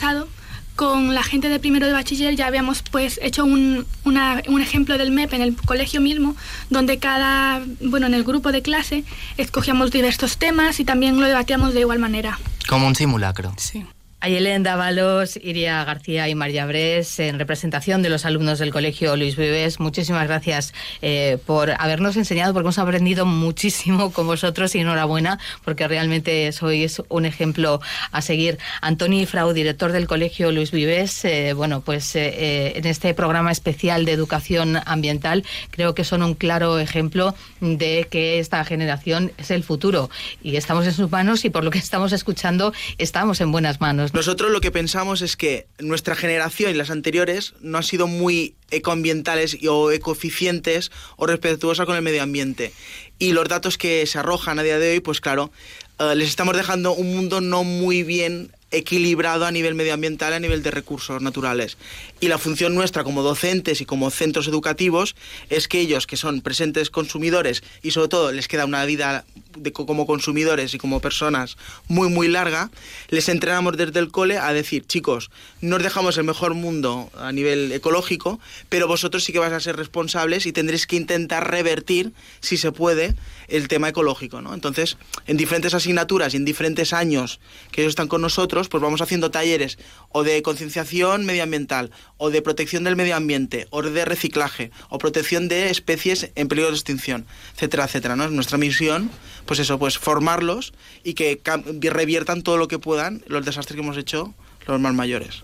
con 0.75 1.15
la 1.15 1.23
gente 1.23 1.49
de 1.49 1.59
primero 1.59 1.87
de 1.87 1.93
bachiller 1.93 2.35
ya 2.35 2.45
habíamos 2.45 2.83
pues 2.83 3.19
hecho 3.23 3.43
un, 3.45 3.85
una- 4.03 4.43
un 4.47 4.61
ejemplo 4.61 4.97
del 4.99 5.11
MEP 5.11 5.33
en 5.33 5.41
el 5.41 5.55
colegio 5.55 6.01
mismo, 6.01 6.35
donde 6.69 6.99
cada, 6.99 7.61
bueno, 7.81 8.05
en 8.05 8.13
el 8.13 8.23
grupo 8.23 8.51
de 8.51 8.61
clase 8.61 9.03
escogíamos 9.37 9.89
diversos 9.91 10.37
temas 10.37 10.79
y 10.79 10.85
también 10.85 11.19
lo 11.19 11.25
debatíamos 11.25 11.73
de 11.73 11.79
igual 11.79 11.97
manera. 11.99 12.39
Como 12.69 12.85
un 12.85 12.95
simulacro. 12.95 13.53
Sí. 13.57 13.85
Ayelen 14.19 14.63
Dávalos, 14.63 15.37
Iria 15.43 15.83
García 15.83 16.27
y 16.27 16.33
María 16.33 16.65
Bres, 16.65 17.19
en 17.19 17.37
representación 17.37 18.01
de 18.01 18.09
los 18.09 18.25
alumnos 18.25 18.57
del 18.57 18.73
Colegio 18.73 19.15
Luis 19.15 19.35
Vives, 19.35 19.79
muchísimas 19.79 20.27
gracias 20.27 20.73
eh, 21.03 21.37
por 21.45 21.69
habernos 21.77 22.17
enseñado, 22.17 22.51
porque 22.51 22.65
hemos 22.65 22.79
aprendido 22.79 23.27
muchísimo 23.27 24.11
con 24.11 24.25
vosotros 24.25 24.73
y 24.73 24.79
enhorabuena, 24.79 25.37
porque 25.63 25.87
realmente 25.87 26.51
sois 26.51 26.99
un 27.09 27.25
ejemplo 27.25 27.79
a 28.11 28.23
seguir. 28.23 28.57
Antoni 28.81 29.27
Frau, 29.27 29.53
director 29.53 29.91
del 29.91 30.07
Colegio 30.07 30.51
Luis 30.51 30.71
Vives, 30.71 31.23
eh, 31.23 31.53
bueno, 31.53 31.81
pues 31.81 32.15
eh, 32.15 32.73
en 32.75 32.87
este 32.87 33.13
programa 33.13 33.51
especial 33.51 34.03
de 34.05 34.13
educación 34.13 34.79
ambiental, 34.87 35.43
creo 35.69 35.93
que 35.93 36.03
son 36.03 36.23
un 36.23 36.33
claro 36.33 36.79
ejemplo 36.79 37.35
de 37.61 38.07
que 38.09 38.39
esta 38.39 38.65
generación 38.65 39.31
es 39.37 39.51
el 39.51 39.63
futuro 39.63 40.09
y 40.41 40.55
estamos 40.55 40.87
en 40.87 40.93
sus 40.93 41.11
manos 41.11 41.45
y 41.45 41.51
por 41.51 41.63
lo 41.63 41.69
que 41.69 41.77
estamos 41.77 42.13
escuchando 42.13 42.73
estamos 42.97 43.41
en 43.41 43.51
buenas 43.51 43.79
manos. 43.79 44.06
Nosotros 44.13 44.51
lo 44.51 44.61
que 44.61 44.71
pensamos 44.71 45.21
es 45.21 45.35
que 45.35 45.67
nuestra 45.79 46.15
generación 46.15 46.71
y 46.71 46.73
las 46.75 46.89
anteriores 46.89 47.53
no 47.61 47.77
han 47.77 47.83
sido 47.83 48.07
muy 48.07 48.55
ecoambientales 48.71 49.57
o 49.67 49.91
ecoeficientes 49.91 50.91
o 51.15 51.25
respetuosas 51.25 51.85
con 51.85 51.95
el 51.95 52.01
medio 52.01 52.23
ambiente. 52.23 52.73
Y 53.19 53.33
los 53.33 53.47
datos 53.47 53.77
que 53.77 54.05
se 54.05 54.19
arrojan 54.19 54.59
a 54.59 54.63
día 54.63 54.79
de 54.79 54.91
hoy, 54.91 54.99
pues 54.99 55.21
claro, 55.21 55.51
eh, 55.99 56.15
les 56.15 56.29
estamos 56.29 56.55
dejando 56.55 56.93
un 56.93 57.15
mundo 57.15 57.41
no 57.41 57.63
muy 57.63 58.03
bien 58.03 58.51
equilibrado 58.71 59.45
a 59.45 59.51
nivel 59.51 59.75
medioambiental, 59.75 60.33
a 60.33 60.39
nivel 60.39 60.63
de 60.63 60.71
recursos 60.71 61.21
naturales. 61.21 61.77
Y 62.19 62.27
la 62.27 62.37
función 62.37 62.75
nuestra 62.75 63.03
como 63.03 63.23
docentes 63.23 63.81
y 63.81 63.85
como 63.85 64.09
centros 64.11 64.47
educativos 64.47 65.15
es 65.49 65.67
que 65.67 65.79
ellos, 65.79 66.07
que 66.07 66.17
son 66.17 66.41
presentes 66.41 66.89
consumidores 66.89 67.63
y 67.81 67.91
sobre 67.91 68.09
todo 68.09 68.31
les 68.31 68.47
queda 68.47 68.65
una 68.65 68.85
vida 68.85 69.25
como 69.73 70.05
consumidores 70.05 70.73
y 70.73 70.77
como 70.77 70.99
personas 70.99 71.57
muy 71.87 72.09
muy 72.09 72.27
larga, 72.27 72.69
les 73.09 73.29
entrenamos 73.29 73.75
desde 73.77 73.99
el 73.99 74.11
cole 74.11 74.37
a 74.37 74.53
decir, 74.53 74.85
chicos, 74.85 75.31
no 75.61 75.77
os 75.77 75.83
dejamos 75.83 76.17
el 76.17 76.25
mejor 76.25 76.53
mundo 76.53 77.09
a 77.17 77.31
nivel 77.31 77.71
ecológico, 77.71 78.39
pero 78.69 78.87
vosotros 78.87 79.23
sí 79.23 79.33
que 79.33 79.39
vais 79.39 79.53
a 79.53 79.59
ser 79.59 79.75
responsables 79.75 80.45
y 80.45 80.51
tendréis 80.51 80.87
que 80.87 80.95
intentar 80.95 81.49
revertir, 81.49 82.11
si 82.39 82.57
se 82.57 82.71
puede, 82.71 83.15
el 83.47 83.67
tema 83.67 83.89
ecológico. 83.89 84.41
¿no? 84.41 84.53
Entonces, 84.53 84.97
en 85.25 85.37
diferentes 85.37 85.73
asignaturas 85.73 86.33
y 86.33 86.37
en 86.37 86.45
diferentes 86.45 86.93
años 86.93 87.39
que 87.71 87.81
ellos 87.81 87.91
están 87.91 88.07
con 88.07 88.21
nosotros, 88.21 88.66
pues 88.69 88.81
vamos 88.81 89.01
haciendo 89.01 89.31
talleres 89.31 89.77
o 90.09 90.23
de 90.23 90.41
concienciación 90.41 91.25
medioambiental, 91.25 91.91
o 92.17 92.29
de 92.29 92.41
protección 92.41 92.83
del 92.83 92.95
medio 92.95 93.15
ambiente, 93.15 93.67
o 93.69 93.81
de 93.81 94.05
reciclaje, 94.05 94.71
o 94.89 94.97
protección 94.97 95.47
de 95.47 95.69
especies 95.69 96.31
en 96.35 96.47
peligro 96.47 96.71
de 96.71 96.77
extinción, 96.77 97.25
etcétera, 97.55 97.85
etcétera. 97.85 98.15
¿no? 98.15 98.25
Es 98.25 98.31
nuestra 98.31 98.57
misión, 98.57 99.09
pues 99.45 99.59
eso, 99.59 99.79
pues 99.79 99.97
formarlos 99.97 100.73
y 101.03 101.13
que 101.13 101.41
reviertan 101.89 102.41
todo 102.41 102.57
lo 102.57 102.67
que 102.67 102.79
puedan 102.79 103.23
los 103.27 103.45
desastres 103.45 103.75
que 103.75 103.81
hemos 103.81 103.97
hecho 103.97 104.33
los 104.75 104.81
más 104.81 104.93
mayores. 104.93 105.43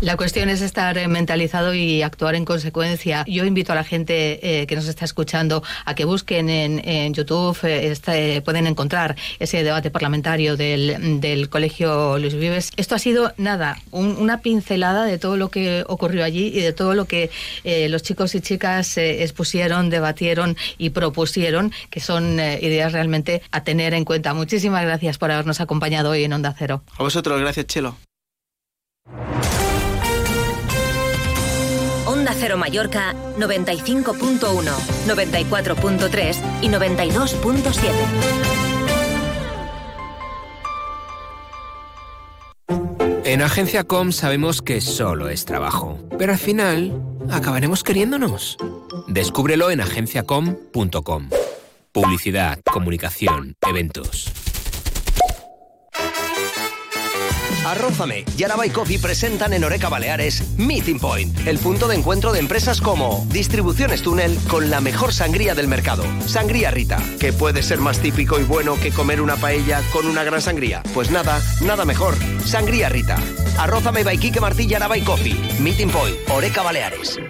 La 0.00 0.16
cuestión 0.16 0.48
es 0.48 0.62
estar 0.62 0.96
eh, 0.96 1.06
mentalizado 1.06 1.74
y 1.74 2.00
actuar 2.02 2.34
en 2.34 2.46
consecuencia. 2.46 3.24
Yo 3.28 3.44
invito 3.44 3.72
a 3.72 3.74
la 3.74 3.84
gente 3.84 4.40
eh, 4.62 4.66
que 4.66 4.74
nos 4.74 4.88
está 4.88 5.04
escuchando 5.04 5.62
a 5.84 5.94
que 5.94 6.06
busquen 6.06 6.48
en, 6.48 6.80
en 6.88 7.12
YouTube, 7.12 7.58
eh, 7.64 7.90
este, 7.92 8.40
pueden 8.40 8.66
encontrar 8.66 9.16
ese 9.38 9.62
debate 9.62 9.90
parlamentario 9.90 10.56
del, 10.56 11.20
del 11.20 11.50
Colegio 11.50 12.18
Luis 12.18 12.34
Vives. 12.34 12.70
Esto 12.78 12.94
ha 12.94 12.98
sido, 12.98 13.34
nada, 13.36 13.78
un- 13.90 14.16
una 14.18 14.40
pincelada 14.40 15.04
de 15.04 15.18
todo 15.18 15.36
lo 15.36 15.50
que 15.50 15.84
ocurrió 15.86 16.24
allí 16.24 16.46
y 16.46 16.60
de 16.60 16.72
todo 16.72 16.94
lo 16.94 17.04
que 17.04 17.30
eh, 17.64 17.88
los 17.90 18.02
chicos 18.02 18.34
y 18.34 18.40
chicas 18.40 18.96
eh, 18.96 19.22
expusieron, 19.22 19.90
debatieron 19.90 20.56
y 20.78 20.90
propusieron, 20.90 21.70
que 21.90 22.00
son 22.00 22.40
eh, 22.40 22.58
ideas 22.62 22.92
realmente 22.94 23.42
a 23.50 23.62
tener 23.62 23.92
en 23.92 24.04
cuenta. 24.06 24.32
Muchísimas 24.32 24.82
gracias 24.84 25.18
por 25.18 25.30
habernos 25.30 25.60
acompañado 25.60 26.10
hoy 26.10 26.24
en 26.24 26.32
Onda 26.32 26.54
Cero. 26.58 26.82
A 26.96 27.02
vosotros, 27.02 27.38
gracias, 27.40 27.66
Chelo. 27.66 27.96
Onda 32.30 32.38
Cero 32.38 32.56
Mallorca 32.56 33.12
95.1, 33.38 34.62
94.3 35.08 36.36
y 36.62 36.68
92.7. 36.68 37.80
En 43.24 43.42
Agencia 43.42 43.82
Com 43.84 44.12
sabemos 44.12 44.62
que 44.62 44.80
solo 44.80 45.28
es 45.28 45.44
trabajo, 45.44 45.98
pero 46.18 46.30
al 46.32 46.38
final 46.38 47.02
acabaremos 47.30 47.82
queriéndonos. 47.82 48.56
Descúbrelo 49.08 49.72
en 49.72 49.80
agenciacom.com. 49.80 51.30
Publicidad, 51.92 52.60
comunicación, 52.64 53.56
eventos. 53.68 54.32
Arrózame 57.70 58.24
y 58.36 58.42
Araba 58.42 58.66
y 58.66 58.70
Coffee 58.70 58.98
presentan 58.98 59.52
en 59.52 59.62
Oreca 59.62 59.88
Baleares 59.88 60.42
Meeting 60.58 60.98
Point, 60.98 61.46
el 61.46 61.60
punto 61.60 61.86
de 61.86 61.94
encuentro 61.94 62.32
de 62.32 62.40
empresas 62.40 62.80
como 62.80 63.24
Distribuciones 63.28 64.02
Túnel 64.02 64.36
con 64.48 64.70
la 64.70 64.80
mejor 64.80 65.12
sangría 65.12 65.54
del 65.54 65.68
mercado, 65.68 66.02
Sangría 66.26 66.72
Rita, 66.72 66.98
que 67.20 67.32
puede 67.32 67.62
ser 67.62 67.78
más 67.78 68.00
típico 68.00 68.40
y 68.40 68.42
bueno 68.42 68.74
que 68.74 68.90
comer 68.90 69.20
una 69.20 69.36
paella 69.36 69.82
con 69.92 70.08
una 70.08 70.24
gran 70.24 70.42
sangría. 70.42 70.82
Pues 70.92 71.12
nada, 71.12 71.40
nada 71.60 71.84
mejor, 71.84 72.16
Sangría 72.44 72.88
Rita. 72.88 73.16
Arrózame 73.56 74.02
by 74.02 74.18
Quique 74.18 74.40
Martí 74.40 74.66
y 74.68 74.74
Araba 74.74 74.98
y 74.98 75.02
Coffee, 75.02 75.36
Meeting 75.60 75.90
Point, 75.90 76.16
Oreca 76.28 76.62
Baleares. 76.62 77.20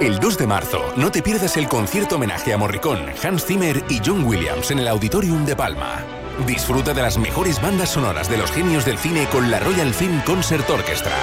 El 0.00 0.20
2 0.20 0.38
de 0.38 0.46
marzo, 0.46 0.92
no 0.96 1.10
te 1.10 1.20
pierdas 1.20 1.56
el 1.56 1.66
concierto 1.66 2.14
homenaje 2.14 2.52
a 2.52 2.58
Morricone, 2.58 3.12
Hans 3.24 3.44
Zimmer 3.44 3.82
y 3.88 4.00
John 4.06 4.22
Williams 4.22 4.70
en 4.70 4.78
el 4.78 4.86
Auditorium 4.86 5.44
de 5.44 5.56
Palma. 5.56 6.27
Disfruta 6.46 6.94
de 6.94 7.02
las 7.02 7.18
mejores 7.18 7.60
bandas 7.60 7.90
sonoras 7.90 8.30
de 8.30 8.36
los 8.36 8.50
genios 8.52 8.84
del 8.84 8.98
cine 8.98 9.26
con 9.30 9.50
la 9.50 9.60
Royal 9.60 9.92
Film 9.92 10.20
Concert 10.22 10.68
Orchestra. 10.70 11.16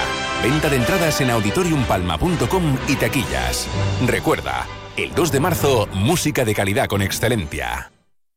Venta 0.44 0.70
de 0.70 0.78
entradas 0.78 1.22
en 1.22 1.30
auditoriumpalma.com 1.30 2.78
y 2.88 2.96
taquillas. 2.96 3.68
Recuerda, 4.06 4.68
el 4.98 5.14
2 5.14 5.32
de 5.32 5.40
marzo, 5.40 5.88
música 5.94 6.46
de 6.46 6.54
calidad 6.54 6.88
con 6.88 7.02
excelencia. 7.02 7.92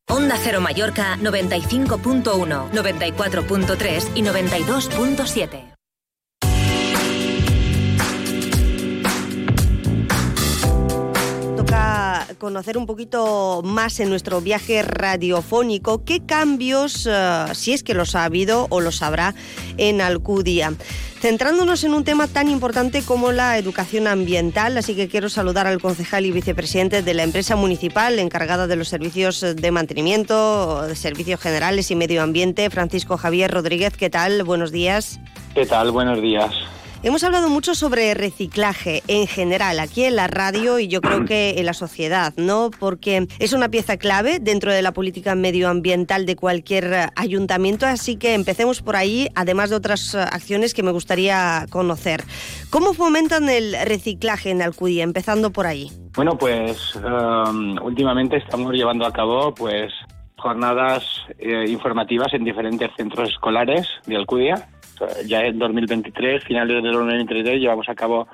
Onda 0.08 0.36
Cero 0.42 0.60
Mallorca 0.60 1.16
95.1, 1.18 2.70
94.3 2.70 4.08
y 4.14 4.22
92.7. 4.22 5.67
conocer 12.36 12.76
un 12.76 12.86
poquito 12.86 13.62
más 13.64 14.00
en 14.00 14.10
nuestro 14.10 14.40
viaje 14.40 14.82
radiofónico 14.82 16.04
qué 16.04 16.24
cambios, 16.24 17.08
eh, 17.10 17.44
si 17.54 17.72
es 17.72 17.82
que 17.82 17.94
los 17.94 18.14
ha 18.14 18.24
habido 18.24 18.66
o 18.70 18.80
los 18.80 19.02
habrá 19.02 19.34
en 19.76 20.00
Alcudia. 20.00 20.72
Centrándonos 21.20 21.82
en 21.82 21.94
un 21.94 22.04
tema 22.04 22.28
tan 22.28 22.48
importante 22.48 23.02
como 23.02 23.32
la 23.32 23.58
educación 23.58 24.06
ambiental, 24.06 24.78
así 24.78 24.94
que 24.94 25.08
quiero 25.08 25.28
saludar 25.28 25.66
al 25.66 25.80
concejal 25.80 26.26
y 26.26 26.30
vicepresidente 26.30 27.02
de 27.02 27.14
la 27.14 27.24
empresa 27.24 27.56
municipal 27.56 28.18
encargada 28.18 28.66
de 28.66 28.76
los 28.76 28.88
servicios 28.88 29.40
de 29.40 29.70
mantenimiento, 29.72 30.82
de 30.82 30.94
servicios 30.94 31.40
generales 31.40 31.90
y 31.90 31.96
medio 31.96 32.22
ambiente, 32.22 32.70
Francisco 32.70 33.16
Javier 33.16 33.50
Rodríguez. 33.50 33.96
¿Qué 33.96 34.10
tal? 34.10 34.44
Buenos 34.44 34.70
días. 34.70 35.18
¿Qué 35.54 35.66
tal? 35.66 35.90
Buenos 35.90 36.22
días. 36.22 36.52
Hemos 37.04 37.22
hablado 37.22 37.48
mucho 37.48 37.76
sobre 37.76 38.12
reciclaje 38.14 39.04
en 39.06 39.28
general 39.28 39.78
aquí 39.78 40.02
en 40.02 40.16
la 40.16 40.26
radio 40.26 40.80
y 40.80 40.88
yo 40.88 41.00
creo 41.00 41.24
que 41.24 41.54
en 41.56 41.66
la 41.66 41.72
sociedad, 41.72 42.34
¿no? 42.36 42.70
Porque 42.76 43.28
es 43.38 43.52
una 43.52 43.68
pieza 43.68 43.98
clave 43.98 44.40
dentro 44.40 44.72
de 44.72 44.82
la 44.82 44.90
política 44.90 45.36
medioambiental 45.36 46.26
de 46.26 46.34
cualquier 46.34 47.10
ayuntamiento, 47.14 47.86
así 47.86 48.16
que 48.16 48.34
empecemos 48.34 48.82
por 48.82 48.96
ahí, 48.96 49.28
además 49.36 49.70
de 49.70 49.76
otras 49.76 50.16
acciones 50.16 50.74
que 50.74 50.82
me 50.82 50.90
gustaría 50.90 51.66
conocer. 51.70 52.24
¿Cómo 52.70 52.92
fomentan 52.94 53.48
el 53.48 53.76
reciclaje 53.84 54.50
en 54.50 54.60
Alcudia? 54.60 55.04
Empezando 55.04 55.52
por 55.52 55.68
ahí. 55.68 55.92
Bueno, 56.16 56.36
pues 56.36 56.96
um, 56.96 57.80
últimamente 57.80 58.38
estamos 58.38 58.72
llevando 58.72 59.06
a 59.06 59.12
cabo 59.12 59.54
pues 59.54 59.92
jornadas 60.36 61.04
eh, 61.38 61.64
informativas 61.68 62.34
en 62.34 62.42
diferentes 62.42 62.90
centros 62.96 63.28
escolares 63.28 63.86
de 64.06 64.16
Alcudia. 64.16 64.68
Ya 65.26 65.40
en 65.44 65.58
2023, 65.58 66.44
finales 66.44 66.82
de 66.82 66.88
2023, 66.90 67.60
llevamos 67.60 67.88
a 67.88 67.94
cabo 67.94 68.28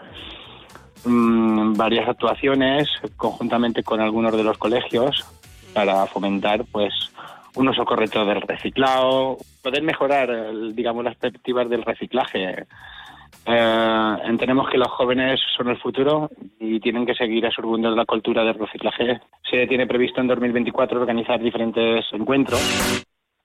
mm, 1.04 1.74
varias 1.74 2.08
actuaciones 2.08 2.88
conjuntamente 3.16 3.82
con 3.82 4.00
algunos 4.00 4.36
de 4.36 4.44
los 4.44 4.58
colegios 4.58 5.24
para 5.72 6.06
fomentar 6.06 6.64
pues 6.70 6.92
un 7.56 7.68
uso 7.68 7.84
correcto 7.84 8.24
del 8.24 8.40
reciclado, 8.42 9.38
poder 9.62 9.82
mejorar, 9.82 10.28
digamos, 10.72 11.04
las 11.04 11.16
perspectivas 11.16 11.68
del 11.68 11.82
reciclaje 11.82 12.66
eh, 13.46 14.16
entendemos 14.24 14.70
que 14.70 14.78
los 14.78 14.88
jóvenes 14.88 15.40
son 15.56 15.68
el 15.68 15.76
futuro 15.76 16.30
y 16.58 16.80
tienen 16.80 17.04
que 17.04 17.14
seguir 17.14 17.44
absorbiendo 17.44 17.94
la 17.94 18.06
cultura 18.06 18.42
del 18.42 18.54
reciclaje. 18.54 19.20
Se 19.50 19.66
tiene 19.66 19.86
previsto 19.86 20.20
en 20.20 20.28
2024 20.28 20.98
organizar 20.98 21.40
diferentes 21.40 22.06
encuentros 22.12 23.04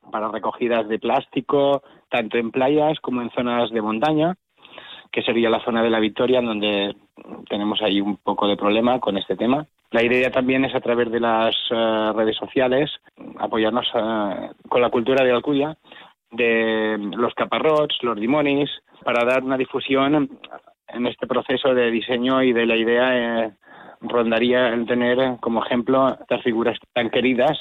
para 0.09 0.29
recogidas 0.29 0.87
de 0.87 0.99
plástico, 0.99 1.83
tanto 2.09 2.37
en 2.37 2.51
playas 2.51 2.99
como 2.99 3.21
en 3.21 3.31
zonas 3.31 3.69
de 3.71 3.81
montaña, 3.81 4.35
que 5.11 5.23
sería 5.23 5.49
la 5.49 5.63
zona 5.63 5.81
de 5.81 5.89
la 5.89 5.99
Victoria, 5.99 6.39
en 6.39 6.45
donde 6.45 6.95
tenemos 7.49 7.81
ahí 7.81 7.99
un 8.01 8.17
poco 8.17 8.47
de 8.47 8.57
problema 8.57 8.99
con 8.99 9.17
este 9.17 9.35
tema. 9.35 9.65
La 9.91 10.03
idea 10.03 10.31
también 10.31 10.65
es 10.65 10.75
a 10.75 10.81
través 10.81 11.11
de 11.11 11.19
las 11.19 11.55
eh, 11.71 12.11
redes 12.15 12.37
sociales 12.37 12.91
apoyarnos 13.39 13.87
eh, 13.93 14.51
con 14.67 14.81
la 14.81 14.91
cultura 14.91 15.23
de 15.23 15.31
Alcudia, 15.31 15.75
de 16.31 16.97
los 17.17 17.33
caparrots, 17.33 17.97
los 18.03 18.17
limones, 18.17 18.69
para 19.03 19.25
dar 19.25 19.43
una 19.43 19.57
difusión 19.57 20.29
en 20.87 21.07
este 21.07 21.25
proceso 21.25 21.73
de 21.73 21.89
diseño 21.89 22.43
y 22.43 22.53
de 22.53 22.65
la 22.67 22.75
idea 22.75 23.45
eh, 23.45 23.51
rondaría 24.01 24.69
el 24.69 24.85
tener 24.85 25.37
como 25.39 25.63
ejemplo 25.63 26.09
estas 26.09 26.43
figuras 26.43 26.77
tan 26.93 27.09
queridas 27.09 27.57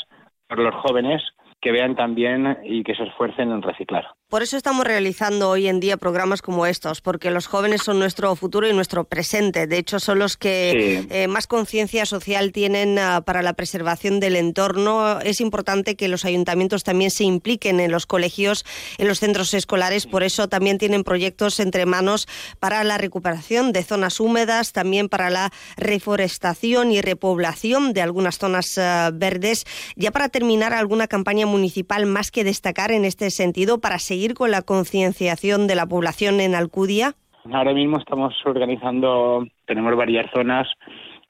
por 0.46 0.58
los 0.58 0.74
jóvenes 0.76 1.22
que 1.60 1.72
vean 1.72 1.96
también 1.96 2.58
y 2.64 2.84
que 2.84 2.94
se 2.94 3.04
esfuercen 3.04 3.50
en 3.50 3.62
reciclar. 3.62 4.06
Por 4.28 4.42
eso 4.42 4.58
estamos 4.58 4.84
realizando 4.86 5.48
hoy 5.48 5.68
en 5.68 5.80
día 5.80 5.96
programas 5.96 6.42
como 6.42 6.66
estos, 6.66 7.00
porque 7.00 7.30
los 7.30 7.46
jóvenes 7.46 7.82
son 7.82 7.98
nuestro 7.98 8.36
futuro 8.36 8.68
y 8.68 8.74
nuestro 8.74 9.04
presente. 9.04 9.66
De 9.66 9.78
hecho, 9.78 10.00
son 10.00 10.18
los 10.18 10.36
que 10.36 11.06
eh, 11.08 11.28
más 11.28 11.46
conciencia 11.46 12.04
social 12.04 12.52
tienen 12.52 12.98
ah, 12.98 13.22
para 13.22 13.40
la 13.40 13.54
preservación 13.54 14.20
del 14.20 14.36
entorno. 14.36 15.18
Es 15.20 15.40
importante 15.40 15.96
que 15.96 16.08
los 16.08 16.26
ayuntamientos 16.26 16.84
también 16.84 17.10
se 17.10 17.24
impliquen 17.24 17.80
en 17.80 17.90
los 17.90 18.04
colegios, 18.04 18.66
en 18.98 19.08
los 19.08 19.18
centros 19.18 19.54
escolares. 19.54 20.06
Por 20.06 20.22
eso 20.22 20.46
también 20.46 20.76
tienen 20.76 21.04
proyectos 21.04 21.58
entre 21.58 21.86
manos 21.86 22.28
para 22.60 22.84
la 22.84 22.98
recuperación 22.98 23.72
de 23.72 23.82
zonas 23.82 24.20
húmedas, 24.20 24.74
también 24.74 25.08
para 25.08 25.30
la 25.30 25.50
reforestación 25.78 26.92
y 26.92 27.00
repoblación 27.00 27.94
de 27.94 28.02
algunas 28.02 28.36
zonas 28.36 28.76
ah, 28.76 29.10
verdes. 29.10 29.64
Ya 29.96 30.10
para 30.10 30.28
terminar, 30.28 30.74
alguna 30.74 31.08
campaña 31.08 31.46
municipal 31.48 32.06
más 32.06 32.30
que 32.30 32.44
destacar 32.44 32.92
en 32.92 33.04
este 33.04 33.30
sentido 33.30 33.80
para 33.80 33.98
seguir 33.98 34.34
con 34.34 34.50
la 34.50 34.62
concienciación 34.62 35.66
de 35.66 35.74
la 35.74 35.86
población 35.86 36.40
en 36.40 36.54
Alcudia? 36.54 37.14
Ahora 37.52 37.72
mismo 37.72 37.98
estamos 37.98 38.34
organizando, 38.44 39.46
tenemos 39.66 39.96
varias 39.96 40.30
zonas 40.32 40.68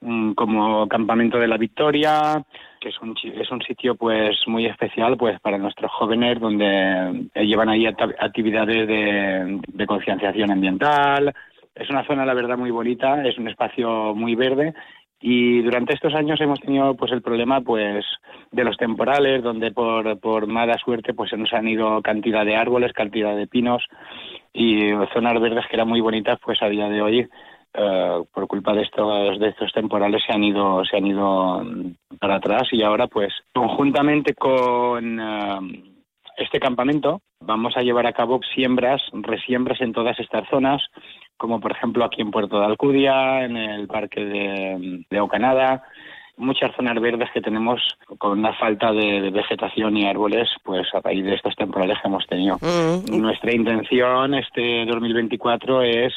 mm, 0.01 0.33
como 0.33 0.87
Campamento 0.87 1.37
de 1.39 1.47
la 1.47 1.57
Victoria, 1.57 2.43
que 2.79 2.89
es 2.89 2.99
un, 3.01 3.15
es 3.23 3.49
un 3.51 3.61
sitio 3.61 3.95
pues 3.95 4.37
muy 4.47 4.65
especial 4.65 5.17
pues 5.17 5.39
para 5.39 5.57
nuestros 5.57 5.91
jóvenes 5.91 6.39
donde 6.39 7.29
eh, 7.33 7.45
llevan 7.45 7.69
ahí 7.69 7.85
actividades 7.85 8.87
de, 8.87 9.61
de 9.67 9.85
concienciación 9.85 10.51
ambiental. 10.51 11.33
Es 11.73 11.89
una 11.89 12.05
zona 12.05 12.25
la 12.25 12.33
verdad 12.33 12.57
muy 12.57 12.71
bonita, 12.71 13.25
es 13.25 13.37
un 13.37 13.47
espacio 13.47 14.13
muy 14.13 14.35
verde 14.35 14.73
y 15.21 15.61
durante 15.61 15.93
estos 15.93 16.15
años 16.15 16.39
hemos 16.41 16.59
tenido 16.59 16.95
pues 16.95 17.11
el 17.11 17.21
problema 17.21 17.61
pues 17.61 18.05
de 18.51 18.63
los 18.63 18.77
temporales 18.77 19.43
donde 19.43 19.71
por, 19.71 20.19
por 20.19 20.47
mala 20.47 20.77
suerte 20.77 21.13
pues 21.13 21.29
se 21.29 21.37
nos 21.37 21.53
han 21.53 21.67
ido 21.67 22.01
cantidad 22.01 22.45
de 22.45 22.55
árboles 22.55 22.93
cantidad 22.93 23.35
de 23.35 23.47
pinos 23.47 23.83
y 24.53 24.91
zonas 25.13 25.39
verdes 25.41 25.65
que 25.67 25.75
eran 25.75 25.89
muy 25.89 26.01
bonitas 26.01 26.39
pues 26.43 26.61
a 26.61 26.69
día 26.69 26.87
de 26.89 27.01
hoy 27.01 27.29
eh, 27.71 28.23
por 28.33 28.47
culpa 28.47 28.73
de 28.73 28.81
estos 28.81 29.39
de 29.39 29.49
estos 29.49 29.71
temporales 29.71 30.23
se 30.25 30.33
han 30.33 30.43
ido 30.43 30.83
se 30.85 30.97
han 30.97 31.05
ido 31.05 31.63
para 32.19 32.35
atrás. 32.35 32.67
Y 32.71 32.81
ahora 32.81 33.07
pues 33.07 33.31
conjuntamente 33.53 34.33
con 34.33 35.19
eh, 35.19 35.93
este 36.37 36.59
campamento 36.59 37.21
vamos 37.39 37.77
a 37.77 37.81
llevar 37.81 38.07
a 38.07 38.13
cabo 38.13 38.39
siembras 38.55 39.01
resiembras 39.13 39.81
en 39.81 39.93
todas 39.93 40.19
estas 40.19 40.47
zonas 40.49 40.81
como 41.39 41.59
por 41.59 41.71
ejemplo 41.71 42.05
aquí 42.05 42.21
en 42.21 42.31
Puerto 42.31 42.59
de 42.59 42.65
Alcudia, 42.65 43.45
en 43.45 43.57
el 43.57 43.87
parque 43.87 44.23
de, 44.23 45.05
de 45.09 45.19
Ocanada, 45.21 45.83
muchas 46.39 46.75
zonas 46.75 46.99
verdes 46.99 47.29
que 47.33 47.41
tenemos 47.41 47.81
con 48.17 48.39
una 48.39 48.53
falta 48.53 48.91
de, 48.91 49.29
vegetación 49.29 49.95
y 49.97 50.05
árboles, 50.05 50.49
pues 50.63 50.87
a 50.93 50.99
raíz 50.99 51.23
de 51.23 51.35
estos 51.35 51.55
temporales 51.55 51.97
que 52.01 52.07
hemos 52.07 52.27
tenido. 52.27 52.57
Mm. 52.61 53.21
Nuestra 53.21 53.53
intención 53.53 54.33
este 54.33 54.85
2024 54.85 55.81
es, 55.83 56.13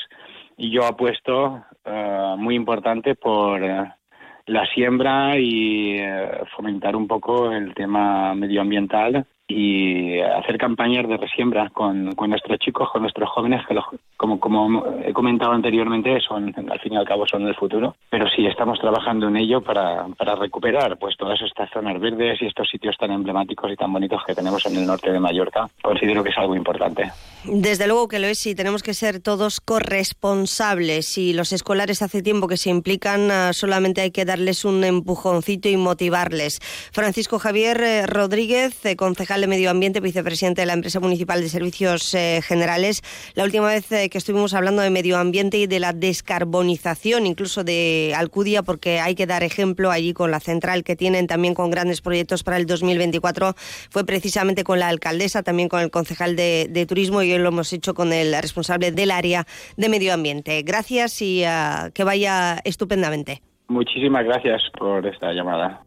y 0.56 0.70
yo 0.70 0.84
apuesto 0.84 1.64
uh, 1.84 2.36
muy 2.36 2.54
importante 2.54 3.14
por 3.14 3.62
uh, 3.62 3.86
la 4.46 4.66
siembra 4.74 5.38
y 5.38 6.00
uh, 6.00 6.46
fomentar 6.56 6.96
un 6.96 7.06
poco 7.06 7.52
el 7.52 7.74
tema 7.74 8.34
medioambiental 8.34 9.26
y 9.48 10.20
hacer 10.20 10.56
campañas 10.56 11.08
de 11.08 11.16
resiembra 11.16 11.70
con, 11.70 12.14
con 12.14 12.30
nuestros 12.30 12.58
chicos, 12.58 12.88
con 12.90 13.02
nuestros 13.02 13.28
jóvenes, 13.30 13.66
que 13.66 13.76
como, 14.16 14.38
como 14.38 14.84
he 15.04 15.12
comentado 15.12 15.52
anteriormente, 15.52 16.20
son 16.20 16.54
al 16.70 16.80
fin 16.80 16.94
y 16.94 16.96
al 16.96 17.06
cabo 17.06 17.26
son 17.26 17.46
el 17.46 17.54
futuro. 17.54 17.96
Pero 18.08 18.28
sí 18.28 18.46
estamos 18.46 18.78
trabajando 18.78 19.28
en 19.28 19.36
ello 19.36 19.60
para, 19.60 20.06
recuperar 20.36 20.96
pues 20.98 21.16
todas 21.16 21.40
estas 21.42 21.70
zonas 21.70 22.00
verdes 22.00 22.40
y 22.40 22.46
estos 22.46 22.68
sitios 22.68 22.96
tan 22.96 23.10
emblemáticos 23.10 23.70
y 23.70 23.76
tan 23.76 23.92
bonitos 23.92 24.22
que 24.26 24.34
tenemos 24.34 24.64
en 24.66 24.76
el 24.76 24.86
norte 24.86 25.12
de 25.12 25.20
Mallorca. 25.20 25.68
Considero 25.82 26.22
que 26.22 26.30
es 26.30 26.38
algo 26.38 26.56
importante. 26.56 27.10
Desde 27.44 27.86
luego 27.86 28.08
que 28.08 28.20
lo 28.20 28.28
es 28.28 28.46
y 28.46 28.54
tenemos 28.54 28.82
que 28.82 28.94
ser 28.94 29.20
todos 29.20 29.60
corresponsables. 29.60 31.18
Y 31.18 31.32
los 31.32 31.52
escolares 31.52 32.02
hace 32.02 32.22
tiempo 32.22 32.46
que 32.46 32.56
se 32.56 32.70
implican, 32.70 33.30
ah, 33.30 33.52
solamente 33.52 34.00
hay 34.00 34.12
que 34.12 34.24
darles 34.24 34.64
un 34.64 34.84
empujoncito 34.84 35.68
y 35.68 35.76
motivarles. 35.76 36.60
Francisco 36.92 37.38
Javier 37.38 37.80
eh, 37.82 38.06
Rodríguez, 38.06 38.84
eh, 38.86 38.96
concejal 39.32 39.40
de 39.40 39.46
Medio 39.46 39.70
Ambiente, 39.70 40.00
vicepresidente 40.00 40.60
de 40.60 40.66
la 40.66 40.74
empresa 40.74 41.00
municipal 41.00 41.40
de 41.40 41.48
servicios 41.48 42.12
eh, 42.12 42.40
generales. 42.42 43.00
La 43.34 43.44
última 43.44 43.68
vez 43.68 43.90
eh, 43.90 44.10
que 44.10 44.18
estuvimos 44.18 44.52
hablando 44.52 44.82
de 44.82 44.90
medio 44.90 45.16
ambiente 45.16 45.56
y 45.56 45.66
de 45.66 45.80
la 45.80 45.94
descarbonización, 45.94 47.24
incluso 47.24 47.64
de 47.64 48.12
Alcudia, 48.14 48.62
porque 48.62 49.00
hay 49.00 49.14
que 49.14 49.26
dar 49.26 49.42
ejemplo 49.42 49.90
allí 49.90 50.12
con 50.12 50.30
la 50.30 50.38
central 50.38 50.84
que 50.84 50.96
tienen 50.96 51.28
también 51.28 51.54
con 51.54 51.70
grandes 51.70 52.02
proyectos 52.02 52.42
para 52.42 52.58
el 52.58 52.66
2024, 52.66 53.54
fue 53.90 54.04
precisamente 54.04 54.64
con 54.64 54.78
la 54.78 54.88
alcaldesa, 54.88 55.42
también 55.42 55.70
con 55.70 55.80
el 55.80 55.90
concejal 55.90 56.36
de, 56.36 56.86
turismo 56.86 57.22
y 57.22 57.32
hoy 57.32 57.38
lo 57.38 57.48
hemos 57.48 57.72
hecho 57.72 57.94
con 57.94 58.12
el 58.12 58.34
responsable 58.42 58.92
del 58.92 59.10
área 59.10 59.46
de 59.78 59.88
medio 59.88 60.12
ambiente. 60.12 60.62
Gracias 60.62 61.22
y 61.22 61.44
ah, 61.44 61.90
que 61.94 62.04
vaya 62.04 62.58
estupendamente. 62.64 63.40
Muchísimas 63.68 64.24
gracias 64.26 64.62
por 64.78 65.06
esta 65.06 65.32
llamada. 65.32 65.80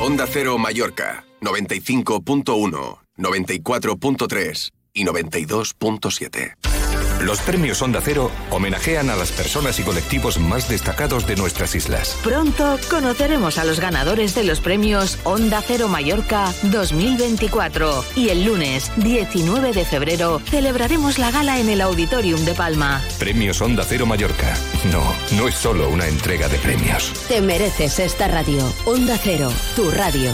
Onda 0.00 0.28
Cero 0.28 0.56
Mallorca, 0.58 1.24
95.1, 1.40 2.98
94.3 3.16 4.70
y 4.92 5.04
92.7. 5.04 6.87
Los 7.20 7.40
premios 7.40 7.82
Onda 7.82 8.00
Cero 8.00 8.30
homenajean 8.50 9.10
a 9.10 9.16
las 9.16 9.32
personas 9.32 9.78
y 9.80 9.82
colectivos 9.82 10.38
más 10.38 10.68
destacados 10.68 11.26
de 11.26 11.34
nuestras 11.34 11.74
islas. 11.74 12.16
Pronto 12.22 12.78
conoceremos 12.88 13.58
a 13.58 13.64
los 13.64 13.80
ganadores 13.80 14.36
de 14.36 14.44
los 14.44 14.60
premios 14.60 15.18
Onda 15.24 15.60
Cero 15.60 15.88
Mallorca 15.88 16.52
2024 16.62 18.04
y 18.14 18.28
el 18.28 18.44
lunes 18.44 18.92
19 18.96 19.72
de 19.72 19.84
febrero 19.84 20.40
celebraremos 20.44 21.18
la 21.18 21.32
gala 21.32 21.58
en 21.58 21.68
el 21.68 21.80
Auditorium 21.80 22.44
de 22.44 22.54
Palma. 22.54 23.02
Premios 23.18 23.60
Onda 23.60 23.84
Cero 23.86 24.06
Mallorca. 24.06 24.56
No, 24.92 25.02
no 25.36 25.48
es 25.48 25.56
solo 25.56 25.88
una 25.88 26.06
entrega 26.06 26.48
de 26.48 26.58
premios. 26.58 27.12
Te 27.26 27.40
mereces 27.40 27.98
esta 27.98 28.28
radio. 28.28 28.72
Onda 28.84 29.18
Cero, 29.20 29.52
tu 29.74 29.90
radio. 29.90 30.32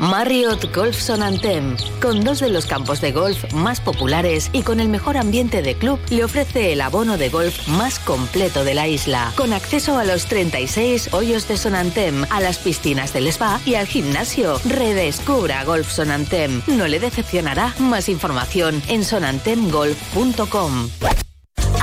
Marriott 0.00 0.74
Golf 0.74 0.98
Sonantem, 0.98 1.76
con 2.00 2.24
dos 2.24 2.40
de 2.40 2.48
los 2.48 2.64
campos 2.64 3.02
de 3.02 3.12
golf 3.12 3.52
más 3.52 3.82
populares 3.82 4.48
y 4.54 4.62
con 4.62 4.80
el 4.80 4.88
mejor 4.88 5.18
ambiente 5.18 5.60
de 5.60 5.74
club, 5.74 6.00
le 6.08 6.24
ofrece 6.24 6.72
el 6.72 6.80
abono 6.80 7.18
de 7.18 7.28
golf 7.28 7.68
más 7.68 7.98
completo 7.98 8.64
de 8.64 8.74
la 8.74 8.88
isla, 8.88 9.30
con 9.36 9.52
acceso 9.52 9.98
a 9.98 10.04
los 10.04 10.24
36 10.24 11.12
hoyos 11.12 11.46
de 11.48 11.58
Sonantem, 11.58 12.24
a 12.30 12.40
las 12.40 12.58
piscinas 12.58 13.12
del 13.12 13.26
spa 13.26 13.60
y 13.66 13.74
al 13.74 13.86
gimnasio. 13.86 14.58
Redescubra 14.64 15.64
Golf 15.64 15.92
Sonantem. 15.92 16.62
No 16.66 16.88
le 16.88 16.98
decepcionará. 16.98 17.74
Más 17.78 18.08
información 18.08 18.82
en 18.88 19.04
sonantemgolf.com. 19.04 20.88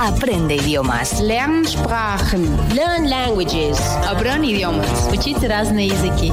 Aprende 0.00 0.56
idiomas. 0.56 1.20
Lern 1.20 1.66
Sprachen. 1.66 2.56
Learn 2.74 3.08
languages. 3.10 3.78
Aprende 4.06 4.46
idiomas. 4.46 5.08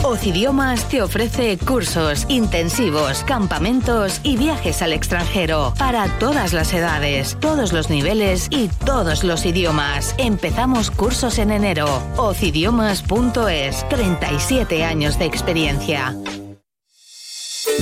Oz 0.03 0.25
Idiomas 0.25 0.87
te 0.89 1.01
ofrece 1.01 1.57
cursos, 1.57 2.25
intensivos, 2.29 3.23
campamentos 3.23 4.19
y 4.23 4.37
viajes 4.37 4.81
al 4.81 4.93
extranjero 4.93 5.73
para 5.77 6.07
todas 6.19 6.53
las 6.53 6.73
edades, 6.73 7.37
todos 7.39 7.73
los 7.73 7.89
niveles 7.89 8.47
y 8.49 8.67
todos 8.85 9.23
los 9.23 9.45
idiomas. 9.45 10.15
Empezamos 10.17 10.91
cursos 10.91 11.39
en 11.39 11.51
enero. 11.51 11.87
Ocidiomas.es. 12.17 13.89
37 13.89 14.83
años 14.83 15.19
de 15.19 15.25
experiencia. 15.25 16.15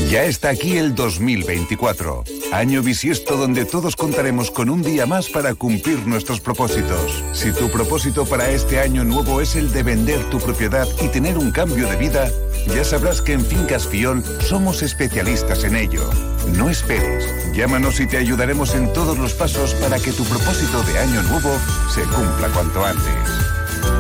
Ya 0.10 0.24
está 0.24 0.50
aquí 0.50 0.78
el 0.78 0.96
2024, 0.96 2.24
año 2.54 2.82
bisiesto 2.82 3.36
donde 3.36 3.66
todos 3.66 3.96
contaremos 3.96 4.50
con 4.50 4.70
un 4.70 4.82
día 4.82 5.06
más 5.06 5.28
para 5.28 5.56
cumplir 5.56 6.08
nuestros 6.08 6.40
propósitos. 6.40 7.24
Si 7.34 7.52
tu 7.52 7.70
propósito 7.70 8.26
para 8.26 8.50
este 8.50 8.80
año 8.80 9.04
nuevo 9.04 9.42
es 9.42 9.56
el 9.56 9.74
de 9.74 9.84
vender 9.84 10.24
tu 10.30 10.40
propiedad 10.40 10.88
y 11.02 11.10
tener 11.10 11.38
un 11.38 11.52
cambio 11.52 11.88
de 11.90 11.98
vida, 11.98 12.32
ya 12.68 12.84
sabrás 12.84 13.22
que 13.22 13.34
en 13.34 13.46
Fincas 13.46 13.88
Fiol 13.88 14.24
somos 14.42 14.82
especialistas 14.82 15.64
en 15.66 15.76
ello. 15.76 16.10
No 16.56 16.70
esperes, 16.70 17.26
llámanos 17.54 18.00
y 18.00 18.08
te 18.08 18.18
ayudaremos 18.18 18.76
en 18.76 18.92
todos 18.94 19.18
los 19.18 19.34
pasos 19.34 19.74
para 19.76 20.00
que 20.00 20.14
tu 20.14 20.24
propósito 20.24 20.82
de 20.84 21.00
año 21.00 21.22
nuevo 21.24 21.58
se 21.94 22.04
cumpla 22.04 22.48
cuanto 22.54 22.86
antes. 22.86 23.54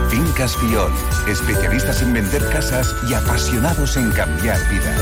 Fincas 0.10 0.55
Fiol, 0.55 0.91
especialistas 1.27 2.01
en 2.01 2.14
vender 2.14 2.47
casas 2.49 2.88
y 3.10 3.14
apasionados 3.14 3.97
en 3.97 4.11
cambiar 4.11 4.60
vidas. 4.69 5.01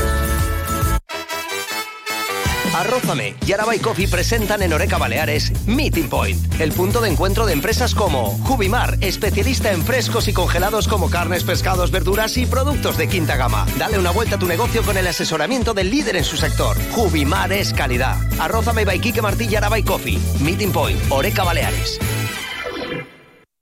Arrózame 2.74 3.34
y 3.46 3.52
Araba 3.52 3.76
y 3.76 3.78
Coffee 3.78 4.08
presentan 4.08 4.62
en 4.62 4.72
Oreca 4.72 4.96
Baleares 4.96 5.52
Meeting 5.66 6.08
Point, 6.08 6.60
el 6.60 6.72
punto 6.72 7.00
de 7.00 7.10
encuentro 7.10 7.44
de 7.44 7.52
empresas 7.52 7.94
como 7.94 8.38
Jubimar, 8.44 8.96
especialista 9.00 9.72
en 9.72 9.84
frescos 9.84 10.26
y 10.28 10.32
congelados 10.32 10.88
como 10.88 11.10
carnes, 11.10 11.44
pescados, 11.44 11.90
verduras 11.90 12.36
y 12.36 12.46
productos 12.46 12.96
de 12.96 13.08
quinta 13.08 13.36
gama. 13.36 13.66
Dale 13.78 13.98
una 13.98 14.10
vuelta 14.10 14.36
a 14.36 14.38
tu 14.38 14.46
negocio 14.46 14.82
con 14.82 14.96
el 14.96 15.06
asesoramiento 15.06 15.74
del 15.74 15.90
líder 15.90 16.16
en 16.16 16.24
su 16.24 16.36
sector. 16.36 16.76
Jubimar 16.92 17.52
es 17.52 17.72
calidad. 17.72 18.16
Arrózame 18.40 18.84
by 18.84 19.00
Martí 19.20 19.48
y 19.50 19.56
Araba 19.56 19.78
y 19.78 19.82
Coffee. 19.82 20.18
Meeting 20.40 20.72
Point, 20.72 20.98
Oreca 21.10 21.44
Baleares. 21.44 21.98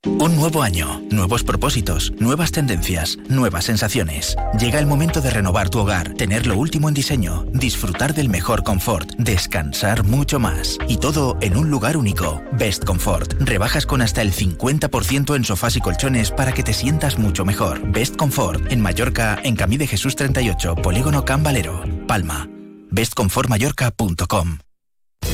Un 0.06 0.36
nuevo 0.36 0.62
año, 0.62 1.02
nuevos 1.10 1.44
propósitos, 1.44 2.12
nuevas 2.18 2.52
tendencias, 2.52 3.18
nuevas 3.28 3.64
sensaciones. 3.66 4.35
Llega 4.59 4.78
el 4.78 4.86
momento 4.86 5.20
de 5.20 5.31
renovar 5.31 5.68
tu 5.68 5.78
hogar, 5.78 6.14
tener 6.14 6.47
lo 6.47 6.56
último 6.56 6.89
en 6.89 6.94
diseño, 6.94 7.44
disfrutar 7.52 8.14
del 8.14 8.31
mejor 8.31 8.62
confort, 8.62 9.10
descansar 9.18 10.05
mucho 10.05 10.39
más. 10.39 10.78
Y 10.89 10.97
todo 10.97 11.36
en 11.43 11.56
un 11.56 11.70
lugar 11.70 11.98
único. 11.98 12.43
Best 12.52 12.85
Comfort. 12.85 13.35
Rebajas 13.40 13.85
con 13.85 14.01
hasta 14.01 14.22
el 14.22 14.32
50% 14.32 15.36
en 15.36 15.44
sofás 15.44 15.77
y 15.77 15.81
colchones 15.81 16.31
para 16.31 16.52
que 16.52 16.62
te 16.62 16.72
sientas 16.72 17.18
mucho 17.18 17.44
mejor. 17.44 17.81
Best 17.93 18.16
Comfort. 18.16 18.72
En 18.72 18.81
Mallorca, 18.81 19.39
en 19.43 19.55
Camí 19.55 19.77
de 19.77 19.86
Jesús 19.86 20.16
38, 20.16 20.77
Polígono 20.77 21.27
Can 21.27 21.43
Valero, 21.43 21.82
Palma. 22.06 22.48
bestcomfortmallorca.com 22.90 24.69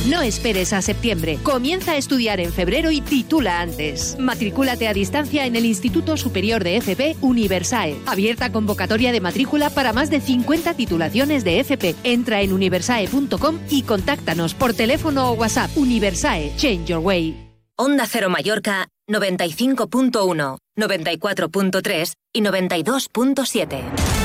No 0.09 0.21
esperes 0.21 0.71
a 0.71 0.81
septiembre. 0.81 1.37
Comienza 1.43 1.91
a 1.91 1.97
estudiar 1.97 2.39
en 2.39 2.53
febrero 2.53 2.91
y 2.91 3.01
titula 3.01 3.59
antes. 3.59 4.15
Matricúlate 4.17 4.87
a 4.87 4.93
distancia 4.93 5.45
en 5.45 5.57
el 5.57 5.65
Instituto 5.65 6.15
Superior 6.15 6.63
de 6.63 6.77
FP 6.77 7.17
Universae. 7.19 7.97
Abierta 8.05 8.49
convocatoria 8.49 9.11
de 9.11 9.19
matrícula 9.19 9.69
para 9.69 9.91
más 9.91 10.09
de 10.09 10.21
50 10.21 10.75
titulaciones 10.75 11.43
de 11.43 11.59
FP. 11.59 11.95
Entra 12.05 12.41
en 12.41 12.53
universae.com 12.53 13.59
y 13.69 13.83
contáctanos 13.83 14.53
por 14.53 14.73
teléfono 14.73 15.31
o 15.31 15.33
WhatsApp. 15.33 15.75
Universae, 15.75 16.53
Change 16.55 16.85
Your 16.85 16.99
Way. 16.99 17.49
Onda 17.75 18.05
Cero 18.07 18.29
Mallorca 18.29 18.87
95.1, 19.09 20.57
94.3 20.77 22.13
y 22.33 22.41
92.7. 22.41 24.16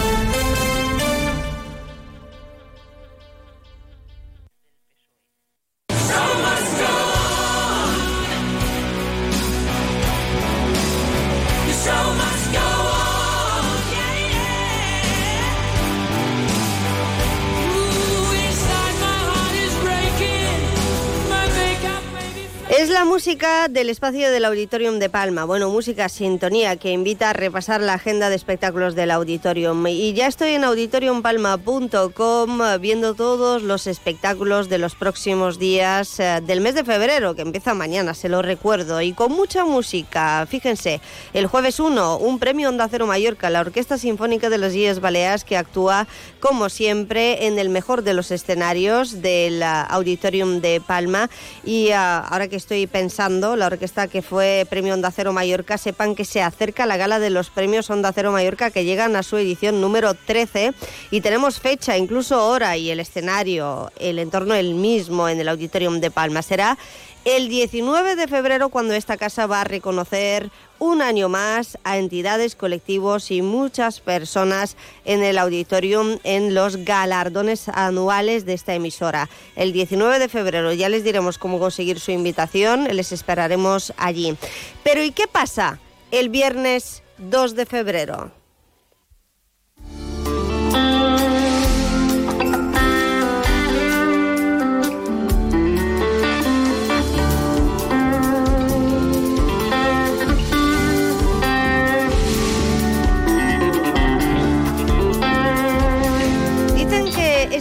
Es 22.83 22.91
la 22.91 23.05
música 23.05 23.69
del 23.69 23.91
espacio 23.91 24.33
del 24.33 24.45
Auditorium 24.45 24.99
de 24.99 25.09
Palma. 25.09 25.45
Bueno, 25.45 25.71
música 25.71 26.09
sintonía 26.09 26.75
que 26.75 26.91
invita 26.91 27.31
a 27.31 27.33
repasar 27.33 27.81
la 27.81 27.95
agenda 27.95 28.29
de 28.29 28.35
espectáculos 28.35 28.97
del 28.97 29.13
Auditorium. 29.13 29.87
Y 29.87 30.15
ya 30.15 30.27
estoy 30.27 30.55
en 30.55 30.65
auditoriumpalma.com 30.65 32.59
viendo 32.81 33.15
todos 33.15 33.63
los 33.63 33.87
espectáculos 33.87 34.69
de 34.69 34.79
los 34.79 34.97
próximos 34.97 35.61
días 35.61 36.19
eh, 36.19 36.41
del 36.45 36.61
mes 36.61 36.75
de 36.75 36.83
febrero, 36.83 37.37
que 37.37 37.43
empieza 37.43 37.73
mañana, 37.73 38.15
se 38.15 38.29
lo 38.29 38.43
recuerdo, 38.43 39.01
y 39.01 39.13
con 39.13 39.31
mucha 39.31 39.65
música. 39.65 40.45
Fíjense, 40.51 41.01
el 41.35 41.47
jueves 41.47 41.79
1, 41.79 42.17
un 42.17 42.41
premio 42.41 42.69
Onda 42.69 42.89
Cero 42.91 43.07
Mallorca, 43.07 43.49
la 43.49 43.61
Orquesta 43.61 43.97
Sinfónica 43.97 44.51
de 44.51 44.59
las 44.59 44.75
Islas 44.75 44.99
Baleares, 44.99 45.45
que 45.45 45.57
actúa, 45.57 46.09
como 46.41 46.69
siempre, 46.69 47.47
en 47.47 47.61
el 47.61 47.69
mejor 47.69 48.03
de 48.03 48.15
los 48.15 48.33
escenarios 48.33 49.23
del 49.23 49.63
ah, 49.63 49.83
Auditorium 49.83 50.61
de 50.61 50.81
Palma. 50.85 51.31
Y 51.65 51.91
ah, 51.91 52.27
ahora 52.29 52.49
que 52.49 52.57
estoy 52.57 52.72
pensando, 52.91 53.55
la 53.55 53.67
orquesta 53.67 54.09
que 54.09 54.23
fue 54.23 54.67
Premio 54.69 54.95
Onda 54.95 55.11
Cero 55.11 55.33
Mallorca, 55.33 55.79
sepan 55.79 56.15
que 56.15 56.25
se 56.25 56.43
acerca 56.43 56.87
la 56.87 56.97
gala 56.97 57.19
de 57.19 57.31
los 57.31 57.51
premios 57.51 57.91
Onda 57.91 58.13
Cero 58.13 58.33
Mallorca 58.33 58.71
que 58.71 58.85
llegan 58.85 59.15
a 59.15 59.23
su 59.23 59.37
edición 59.37 59.81
número 59.81 60.15
13 60.15 60.73
y 61.11 61.21
tenemos 61.21 61.61
fecha, 61.61 61.97
incluso 61.99 62.47
hora 62.47 62.77
y 62.77 62.91
el 62.91 63.01
escenario, 63.01 63.93
el 63.99 64.19
entorno 64.19 64.55
el 64.55 64.75
mismo 64.75 65.29
en 65.29 65.39
el 65.39 65.49
Auditorium 65.49 66.01
de 66.01 66.11
Palma. 66.11 66.41
Será 66.43 66.79
el 67.25 67.49
19 67.49 68.17
de 68.17 68.27
febrero 68.27 68.69
cuando 68.69 68.95
esta 68.95 69.17
casa 69.17 69.47
va 69.47 69.61
a 69.61 69.65
reconocer 69.65 70.51
un 70.79 71.03
año 71.03 71.29
más 71.29 71.79
a 71.85 71.99
entidades, 71.99 72.57
colectivos 72.57 73.31
y 73.31 73.43
muchas 73.43 74.01
personas 74.01 74.77
en 75.05 75.23
el 75.23 75.39
auditorium 75.39 76.19
en 76.25 76.55
los 76.55 76.79
galardones 76.79 77.69
anuales 77.69 78.45
de 78.45 78.55
esta 78.55 78.75
emisora. 78.75 79.29
El 79.55 79.73
19 79.73 80.19
de 80.19 80.29
febrero 80.29 80.73
ya 80.73 80.89
les 80.89 81.05
diremos 81.05 81.39
cómo 81.39 81.61
conseguir 81.61 82.01
su 82.01 82.11
invitación, 82.11 82.89
les 82.95 83.13
esperaremos 83.13 83.93
allí. 83.97 84.37
Pero 84.83 85.05
¿y 85.05 85.13
qué 85.13 85.29
pasa 85.29 85.79
el 86.11 86.29
viernes 86.29 87.05
2 87.19 87.55
de 87.55 87.67
febrero? 87.67 88.42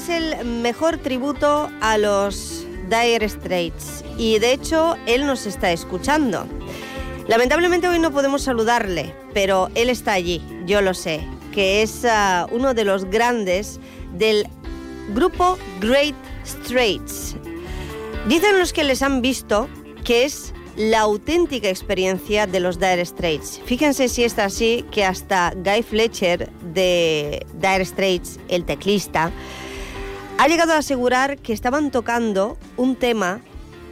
Es 0.02 0.10
el 0.10 0.46
mejor 0.46 0.98
tributo 0.98 1.70
a 1.80 1.98
los 1.98 2.66
Dire 2.90 3.28
Straits 3.28 4.04
y 4.18 4.40
de 4.40 4.54
hecho 4.54 4.96
él 5.06 5.28
nos 5.28 5.46
está 5.46 5.72
escuchando. 5.72 6.48
Lamentablemente 7.28 7.88
hoy 7.88 8.00
no 8.00 8.12
podemos 8.12 8.42
saludarle, 8.42 9.14
pero 9.34 9.70
él 9.76 9.90
está 9.90 10.14
allí, 10.14 10.42
yo 10.66 10.82
lo 10.82 10.96
sé, 10.96 11.22
que 11.52 11.84
es 11.84 12.04
ah, 12.06 12.48
uno 12.52 12.74
de 12.74 12.84
los 12.84 13.06
grandes 13.06 13.80
del 14.14 14.48
grupo 15.14 15.60
Great 15.80 16.16
Straits. 16.46 17.36
Dicen 18.28 18.58
los 18.58 18.74
que 18.74 18.84
les 18.84 19.04
han 19.04 19.22
visto 19.22 19.70
que 20.04 20.26
es 20.26 20.54
la 20.78 21.02
auténtica 21.02 21.70
experiencia 21.70 22.48
de 22.48 22.60
los 22.60 22.80
Dire 22.80 23.06
Straits. 23.06 23.62
Fíjense 23.66 24.10
si 24.10 24.24
está 24.24 24.46
así 24.46 24.84
que 24.92 25.06
hasta 25.06 25.54
Guy 25.56 25.84
Fletcher 25.84 26.50
de 26.74 27.46
Dire 27.54 27.86
Straits, 27.86 28.40
el 28.48 28.66
teclista, 28.66 29.32
ha 30.38 30.48
llegado 30.48 30.74
a 30.74 30.78
asegurar 30.78 31.38
que 31.38 31.54
estaban 31.54 31.92
tocando 31.92 32.58
un 32.78 32.96
tema 32.96 33.42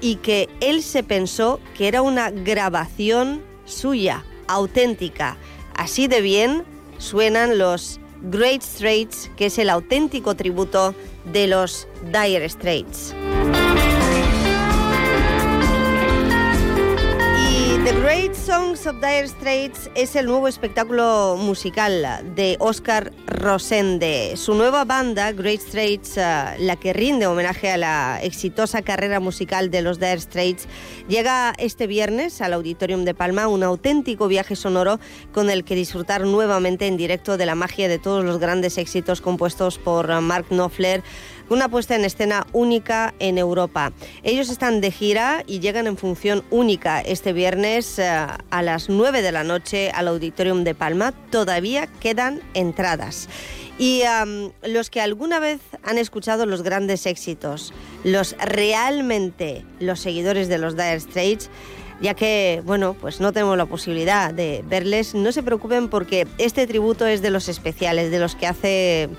y 0.01 0.15
que 0.15 0.49
él 0.61 0.81
se 0.81 1.03
pensó 1.03 1.59
que 1.77 1.87
era 1.87 2.01
una 2.01 2.31
grabación 2.31 3.41
suya, 3.65 4.23
auténtica. 4.47 5.37
Así 5.75 6.07
de 6.07 6.21
bien 6.21 6.63
suenan 6.97 7.57
los 7.57 7.99
Great 8.23 8.61
Straits, 8.61 9.29
que 9.37 9.47
es 9.47 9.57
el 9.57 9.69
auténtico 9.69 10.35
tributo 10.35 10.93
de 11.25 11.47
los 11.47 11.87
Dire 12.11 12.47
Straits. 12.49 13.13
Great 18.11 18.33
Songs 18.33 18.87
of 18.87 18.95
Dire 18.95 19.27
Straits 19.27 19.91
es 19.93 20.15
el 20.15 20.25
nuevo 20.25 20.47
espectáculo 20.47 21.37
musical 21.37 22.23
de 22.33 22.57
Oscar 22.59 23.13
Rosende. 23.27 24.35
Su 24.35 24.55
nueva 24.55 24.83
banda, 24.83 25.31
Great 25.31 25.61
Straits, 25.61 26.17
eh, 26.17 26.55
la 26.57 26.75
que 26.75 26.91
rinde 26.91 27.27
homenaje 27.27 27.69
a 27.69 27.77
la 27.77 28.19
exitosa 28.23 28.81
carrera 28.81 29.19
musical 29.19 29.69
de 29.69 29.83
los 29.83 29.99
Dire 29.99 30.19
Straits, 30.19 30.67
llega 31.07 31.53
este 31.59 31.85
viernes 31.85 32.41
al 32.41 32.53
Auditorium 32.53 33.05
de 33.05 33.13
Palma, 33.13 33.47
un 33.47 33.61
auténtico 33.61 34.27
viaje 34.27 34.55
sonoro 34.55 34.99
con 35.31 35.51
el 35.51 35.63
que 35.63 35.75
disfrutar 35.75 36.25
nuevamente 36.25 36.87
en 36.87 36.97
directo 36.97 37.37
de 37.37 37.45
la 37.45 37.53
magia 37.53 37.87
de 37.87 37.99
todos 37.99 38.25
los 38.25 38.39
grandes 38.39 38.79
éxitos 38.79 39.21
compuestos 39.21 39.77
por 39.77 40.19
Mark 40.19 40.47
Knopfler 40.49 41.03
una 41.49 41.69
puesta 41.69 41.95
en 41.95 42.05
escena 42.05 42.45
única 42.53 43.13
en 43.19 43.37
Europa. 43.37 43.91
Ellos 44.23 44.49
están 44.49 44.81
de 44.81 44.91
gira 44.91 45.43
y 45.47 45.59
llegan 45.59 45.87
en 45.87 45.97
función 45.97 46.43
única 46.49 47.01
este 47.01 47.33
viernes 47.33 47.99
eh, 47.99 48.07
a 48.07 48.61
las 48.61 48.89
9 48.89 49.21
de 49.21 49.31
la 49.31 49.43
noche 49.43 49.91
al 49.91 50.07
Auditorium 50.07 50.63
de 50.63 50.75
Palma. 50.75 51.11
Todavía 51.31 51.87
quedan 51.99 52.41
entradas. 52.53 53.29
Y 53.79 54.03
los 54.61 54.89
que 54.89 54.99
alguna 54.99 55.39
vez 55.39 55.61
han 55.83 55.97
escuchado 55.97 56.45
los 56.45 56.63
grandes 56.63 57.05
éxitos, 57.05 57.73
los 58.03 58.35
realmente 58.37 59.65
los 59.79 60.01
seguidores 60.01 60.49
de 60.49 60.57
los 60.57 60.75
Dire 60.75 60.99
Straits, 60.99 61.49
ya 62.01 62.13
que, 62.13 62.61
bueno, 62.65 62.93
pues 62.93 63.21
no 63.21 63.31
tenemos 63.31 63.57
la 63.57 63.65
posibilidad 63.65 64.33
de 64.33 64.65
verles, 64.67 65.15
no 65.15 65.31
se 65.31 65.43
preocupen 65.43 65.87
porque 65.87 66.27
este 66.37 66.67
tributo 66.67 67.07
es 67.07 67.21
de 67.21 67.29
los 67.29 67.47
especiales, 67.47 68.11
de 68.11 68.19
los 68.19 68.35
que 68.35 68.47
hace 68.47 69.09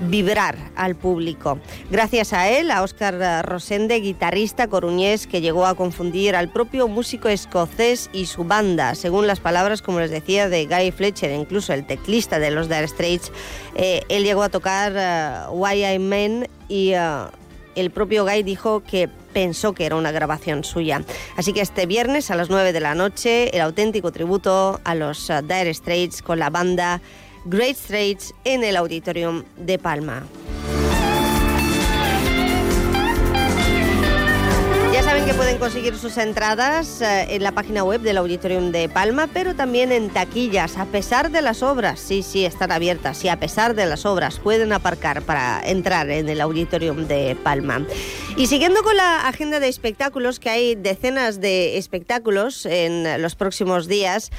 vibrar 0.00 0.56
al 0.76 0.94
público. 0.94 1.58
Gracias 1.90 2.32
a 2.32 2.48
él, 2.48 2.70
a 2.70 2.82
Óscar 2.82 3.46
Rosende, 3.46 3.96
guitarrista 4.00 4.68
coruñés 4.68 5.26
que 5.26 5.40
llegó 5.40 5.66
a 5.66 5.74
confundir 5.74 6.36
al 6.36 6.48
propio 6.48 6.88
músico 6.88 7.28
escocés 7.28 8.10
y 8.12 8.26
su 8.26 8.44
banda, 8.44 8.94
según 8.94 9.26
las 9.26 9.40
palabras, 9.40 9.82
como 9.82 10.00
les 10.00 10.10
decía, 10.10 10.48
de 10.48 10.66
Guy 10.66 10.90
Fletcher, 10.90 11.32
incluso 11.32 11.72
el 11.72 11.86
teclista 11.86 12.38
de 12.38 12.50
los 12.50 12.68
Dire 12.68 12.88
Straits, 12.88 13.32
eh, 13.74 14.02
él 14.08 14.24
llegó 14.24 14.42
a 14.42 14.48
tocar 14.48 15.48
uh, 15.48 15.52
Why 15.52 15.84
I 15.84 15.98
Men 15.98 16.48
y 16.68 16.94
uh, 16.94 17.30
el 17.74 17.90
propio 17.90 18.24
Guy 18.24 18.42
dijo 18.42 18.80
que 18.80 19.08
pensó 19.32 19.74
que 19.74 19.84
era 19.84 19.96
una 19.96 20.12
grabación 20.12 20.64
suya. 20.64 21.02
Así 21.36 21.52
que 21.52 21.60
este 21.60 21.84
viernes 21.86 22.30
a 22.30 22.36
las 22.36 22.48
9 22.48 22.72
de 22.72 22.80
la 22.80 22.94
noche, 22.94 23.54
el 23.54 23.60
auténtico 23.60 24.10
tributo 24.10 24.80
a 24.82 24.94
los 24.94 25.30
Dire 25.42 25.72
Straits 25.72 26.22
con 26.22 26.38
la 26.38 26.48
banda 26.48 27.02
Great 27.48 27.76
Straits 27.76 28.34
en 28.42 28.64
el 28.64 28.76
Auditorium 28.76 29.44
de 29.56 29.78
Palma. 29.78 30.26
Ya 34.92 35.04
saben 35.04 35.24
que 35.24 35.32
pueden 35.32 35.56
conseguir 35.58 35.96
sus 35.96 36.18
entradas 36.18 37.00
eh, 37.02 37.36
en 37.36 37.44
la 37.44 37.52
página 37.52 37.84
web 37.84 38.00
del 38.00 38.16
Auditorium 38.16 38.72
de 38.72 38.88
Palma, 38.88 39.28
pero 39.32 39.54
también 39.54 39.92
en 39.92 40.10
taquillas, 40.10 40.76
a 40.76 40.86
pesar 40.86 41.30
de 41.30 41.40
las 41.40 41.62
obras. 41.62 42.00
Sí, 42.00 42.24
sí, 42.24 42.44
están 42.44 42.72
abiertas. 42.72 43.24
Y 43.24 43.28
a 43.28 43.38
pesar 43.38 43.76
de 43.76 43.86
las 43.86 44.06
obras, 44.06 44.40
pueden 44.40 44.72
aparcar 44.72 45.22
para 45.22 45.62
entrar 45.64 46.10
en 46.10 46.28
el 46.28 46.40
Auditorium 46.40 47.06
de 47.06 47.36
Palma. 47.44 47.86
Y 48.36 48.48
siguiendo 48.48 48.82
con 48.82 48.96
la 48.96 49.28
agenda 49.28 49.60
de 49.60 49.68
espectáculos, 49.68 50.40
que 50.40 50.50
hay 50.50 50.74
decenas 50.74 51.40
de 51.40 51.78
espectáculos 51.78 52.66
en 52.66 53.22
los 53.22 53.36
próximos 53.36 53.86
días, 53.86 54.32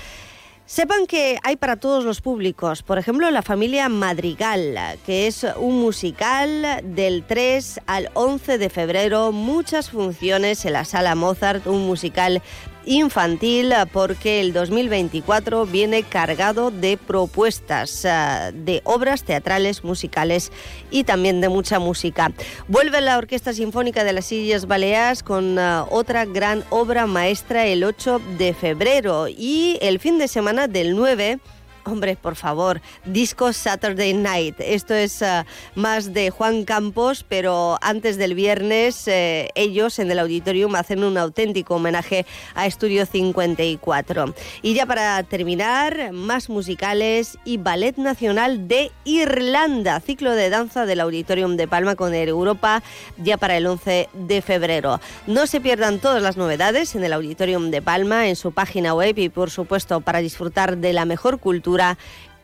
Sepan 0.68 1.07
que 1.07 1.39
hay 1.44 1.56
para 1.56 1.77
todos 1.77 2.03
los 2.03 2.19
públicos, 2.19 2.84
por 2.84 2.98
ejemplo, 2.98 3.31
la 3.31 3.41
familia 3.41 3.88
Madrigal, 3.88 4.77
que 5.06 5.26
es 5.26 5.45
un 5.57 5.80
musical 5.80 6.81
del 6.84 7.23
3 7.23 7.80
al 7.88 8.10
11 8.14 8.57
de 8.57 8.69
febrero, 8.69 9.31
muchas 9.31 9.89
funciones 9.89 10.65
en 10.65 10.73
la 10.73 10.84
sala 10.84 11.15
Mozart, 11.15 11.68
un 11.68 11.88
musical 11.88 12.41
infantil 12.88 13.73
porque 13.91 14.39
el 14.39 14.53
2024 14.53 15.65
viene 15.65 16.03
cargado 16.03 16.72
de 16.72 16.97
propuestas 16.97 18.05
eh, 18.05 18.51
de 18.53 18.81
obras 18.85 19.23
teatrales, 19.23 19.84
musicales 19.84 20.51
y 20.89 21.03
también 21.03 21.41
de 21.41 21.49
mucha 21.49 21.80
música. 21.80 22.31
Vuelve 22.68 23.01
la 23.01 23.18
Orquesta 23.18 23.53
Sinfónica 23.53 24.03
de 24.03 24.14
las 24.14 24.31
Islas 24.31 24.68
Baleares 24.68 25.22
con 25.22 25.59
eh, 25.59 25.81
otra 25.89 26.26
gran 26.26 26.64
obra 26.69 27.05
maestra 27.05 27.65
el 27.65 27.84
8 27.84 28.22
de 28.38 28.53
febrero 28.53 29.27
y 29.27 29.77
el 29.81 29.99
fin 29.99 30.18
de 30.18 30.27
semana 30.27 30.68
del 30.68 30.95
9 30.95 31.39
Hombre, 31.88 32.18
por 32.18 32.35
favor, 32.35 32.81
disco 33.05 33.53
Saturday 33.53 34.14
Night. 34.14 34.55
Esto 34.59 34.93
es 34.93 35.22
uh, 35.22 35.45
más 35.73 36.14
de 36.14 36.31
Juan 36.31 36.65
Campos, 36.65 37.23
pero 37.23 37.77
antes 37.81 38.18
del 38.18 38.35
viernes 38.35 39.07
eh, 39.07 39.47
ellos 39.55 39.97
en 39.99 40.11
el 40.11 40.19
auditorium 40.19 40.76
hacen 40.76 41.05
un 41.05 41.18
auténtico 41.18 41.76
homenaje 41.76 42.26
a 42.55 42.65
Estudio 42.65 43.05
54. 43.05 44.35
Y 44.64 44.73
ya 44.73 44.85
para 44.85 45.23
terminar, 45.23 46.11
más 46.11 46.49
musicales 46.49 47.38
y 47.45 47.55
Ballet 47.55 47.95
Nacional 47.95 48.68
de 48.68 48.91
Irlanda, 49.05 50.01
ciclo 50.01 50.34
de 50.34 50.49
danza 50.49 50.85
del 50.85 50.99
Auditorium 50.99 51.55
de 51.55 51.69
Palma 51.69 51.95
con 51.95 52.14
el 52.14 52.27
Europa 52.27 52.84
ya 53.15 53.38
para 53.38 53.55
el 53.55 53.65
11 53.65 54.09
de 54.14 54.41
febrero. 54.41 54.99
No 55.26 55.47
se 55.47 55.61
pierdan 55.61 55.99
todas 55.99 56.22
las 56.22 56.35
novedades 56.35 56.95
en 56.95 57.05
el 57.05 57.14
Auditorium 57.14 57.72
de 57.72 57.81
Palma, 57.81 58.27
en 58.27 58.35
su 58.35 58.51
página 58.51 58.93
web 58.93 59.18
y 59.18 59.30
por 59.30 59.51
supuesto 59.51 60.01
para 60.01 60.19
disfrutar 60.19 60.76
de 60.76 60.91
la 60.91 61.05
mejor 61.05 61.39
cultura 61.39 61.76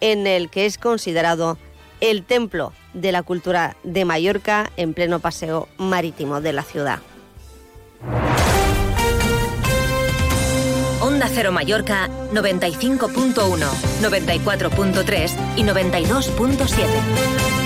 en 0.01 0.27
el 0.27 0.49
que 0.49 0.65
es 0.65 0.77
considerado 0.77 1.57
el 2.01 2.23
templo 2.23 2.73
de 2.93 3.11
la 3.11 3.23
cultura 3.23 3.75
de 3.83 4.05
Mallorca 4.05 4.71
en 4.77 4.93
pleno 4.93 5.19
paseo 5.19 5.67
marítimo 5.77 6.41
de 6.41 6.53
la 6.53 6.63
ciudad. 6.63 6.99
Onda 11.01 11.27
Cero 11.33 11.51
Mallorca 11.51 12.07
95.1, 12.33 13.33
94.3 14.01 15.31
y 15.57 15.63
92.7. 15.63 17.62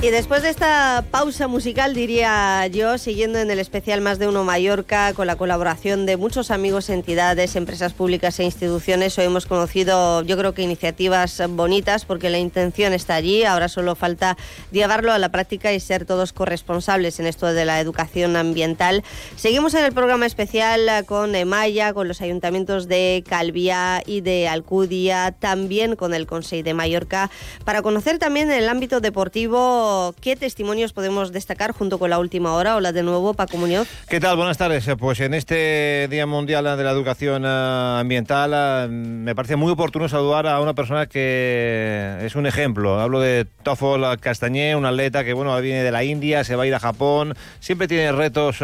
Y 0.00 0.10
después 0.10 0.42
de 0.42 0.50
esta 0.50 1.04
pausa 1.10 1.48
musical, 1.48 1.92
diría 1.92 2.64
yo, 2.68 2.98
siguiendo 2.98 3.40
en 3.40 3.50
el 3.50 3.58
especial 3.58 4.00
Más 4.00 4.20
de 4.20 4.28
Uno 4.28 4.44
Mallorca, 4.44 5.12
con 5.12 5.26
la 5.26 5.34
colaboración 5.34 6.06
de 6.06 6.16
muchos 6.16 6.52
amigos, 6.52 6.88
entidades, 6.88 7.56
empresas 7.56 7.94
públicas 7.94 8.38
e 8.38 8.44
instituciones, 8.44 9.18
hoy 9.18 9.24
hemos 9.24 9.46
conocido, 9.46 10.22
yo 10.22 10.38
creo 10.38 10.54
que 10.54 10.62
iniciativas 10.62 11.42
bonitas, 11.48 12.04
porque 12.04 12.30
la 12.30 12.38
intención 12.38 12.92
está 12.92 13.16
allí, 13.16 13.42
ahora 13.42 13.68
solo 13.68 13.96
falta 13.96 14.36
llevarlo 14.70 15.10
a 15.10 15.18
la 15.18 15.30
práctica 15.30 15.72
y 15.72 15.80
ser 15.80 16.04
todos 16.04 16.32
corresponsables 16.32 17.18
en 17.18 17.26
esto 17.26 17.46
de 17.52 17.64
la 17.64 17.80
educación 17.80 18.36
ambiental. 18.36 19.02
Seguimos 19.34 19.74
en 19.74 19.84
el 19.84 19.92
programa 19.92 20.26
especial 20.26 21.04
con 21.06 21.34
Emaya, 21.34 21.92
con 21.92 22.06
los 22.06 22.20
ayuntamientos 22.20 22.86
de 22.86 23.24
Calviá 23.28 24.04
y 24.06 24.20
de 24.20 24.46
Alcudia, 24.46 25.34
también 25.36 25.96
con 25.96 26.14
el 26.14 26.28
Consejo 26.28 26.62
de 26.62 26.72
Mallorca, 26.74 27.32
para 27.64 27.82
conocer 27.82 28.20
también 28.20 28.52
el 28.52 28.68
ámbito 28.68 29.00
deportivo 29.00 29.87
¿qué 30.20 30.36
testimonios 30.36 30.92
podemos 30.92 31.32
destacar 31.32 31.72
junto 31.72 31.98
con 31.98 32.10
la 32.10 32.18
última 32.18 32.52
hora? 32.54 32.76
Hola 32.76 32.92
de 32.92 33.02
nuevo, 33.02 33.34
Paco 33.34 33.56
Muñoz. 33.56 33.88
¿Qué 34.08 34.20
tal? 34.20 34.36
Buenas 34.36 34.58
tardes. 34.58 34.86
Eh, 34.88 34.96
pues 34.96 35.20
en 35.20 35.34
este 35.34 36.08
Día 36.10 36.26
Mundial 36.26 36.64
de 36.76 36.84
la 36.84 36.90
Educación 36.90 37.44
eh, 37.44 38.00
Ambiental 38.00 38.52
eh, 38.54 38.88
me 38.88 39.34
parece 39.34 39.56
muy 39.56 39.72
oportuno 39.72 40.08
saludar 40.08 40.46
a 40.46 40.60
una 40.60 40.74
persona 40.74 41.06
que 41.06 42.18
es 42.22 42.34
un 42.34 42.46
ejemplo. 42.46 43.00
Hablo 43.00 43.20
de 43.20 43.46
Toffol 43.62 44.18
Castañé, 44.20 44.76
un 44.76 44.84
atleta 44.84 45.24
que 45.24 45.32
bueno 45.32 45.58
viene 45.60 45.82
de 45.82 45.90
la 45.90 46.04
India, 46.04 46.44
se 46.44 46.56
va 46.56 46.64
a 46.64 46.66
ir 46.66 46.74
a 46.74 46.80
Japón, 46.80 47.34
siempre 47.60 47.88
tiene 47.88 48.12
retos 48.12 48.56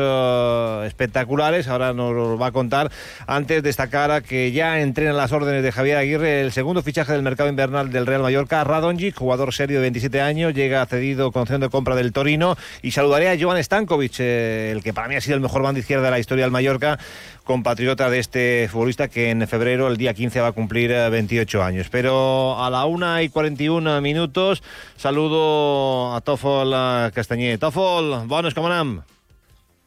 espectaculares, 0.86 1.68
ahora 1.68 1.92
nos 1.92 2.12
lo 2.12 2.38
va 2.38 2.48
a 2.48 2.52
contar. 2.52 2.90
Antes 3.26 3.62
destacar 3.62 4.10
a 4.10 4.20
que 4.20 4.52
ya 4.52 4.80
entrena 4.80 5.12
las 5.12 5.32
órdenes 5.32 5.62
de 5.62 5.72
Javier 5.72 5.96
Aguirre, 5.96 6.42
el 6.42 6.52
segundo 6.52 6.82
fichaje 6.82 7.12
del 7.12 7.22
mercado 7.22 7.48
invernal 7.48 7.90
del 7.90 8.06
Real 8.06 8.22
Mallorca, 8.22 8.62
Radonjic, 8.64 9.16
jugador 9.16 9.54
serio 9.54 9.78
de 9.78 9.82
27 9.82 10.20
años, 10.20 10.54
llega 10.54 10.82
a 10.82 10.86
cedido 11.14 11.32
con 11.32 11.44
de 11.44 11.68
compra 11.68 11.94
del 11.94 12.12
Torino. 12.12 12.56
Y 12.82 12.90
saludaré 12.90 13.30
a 13.30 13.36
Jovan 13.38 13.62
Stankovic, 13.62 14.16
eh, 14.18 14.72
el 14.72 14.82
que 14.82 14.92
para 14.92 15.08
mí 15.08 15.14
ha 15.14 15.20
sido 15.20 15.36
el 15.36 15.40
mejor 15.40 15.62
banda 15.62 15.80
izquierda 15.80 16.04
de 16.04 16.10
la 16.10 16.18
historia 16.18 16.44
del 16.44 16.50
Mallorca, 16.50 16.98
compatriota 17.44 18.10
de 18.10 18.18
este 18.18 18.68
futbolista 18.70 19.08
que 19.08 19.30
en 19.30 19.46
febrero, 19.46 19.88
el 19.88 19.96
día 19.96 20.14
15, 20.14 20.40
va 20.40 20.48
a 20.48 20.52
cumplir 20.52 20.90
28 20.90 21.58
eh, 21.58 21.62
años. 21.62 21.88
Pero 21.90 22.60
a 22.62 22.70
la 22.70 22.84
1 22.86 23.22
y 23.22 23.28
41 23.28 24.00
minutos, 24.00 24.62
saludo 24.96 26.14
a 26.14 26.20
Tofol 26.20 26.72
eh, 26.74 27.10
Castañé. 27.14 27.58
Tofol, 27.58 28.26
buenos, 28.26 28.54
com 28.54 28.66
anem? 28.66 29.00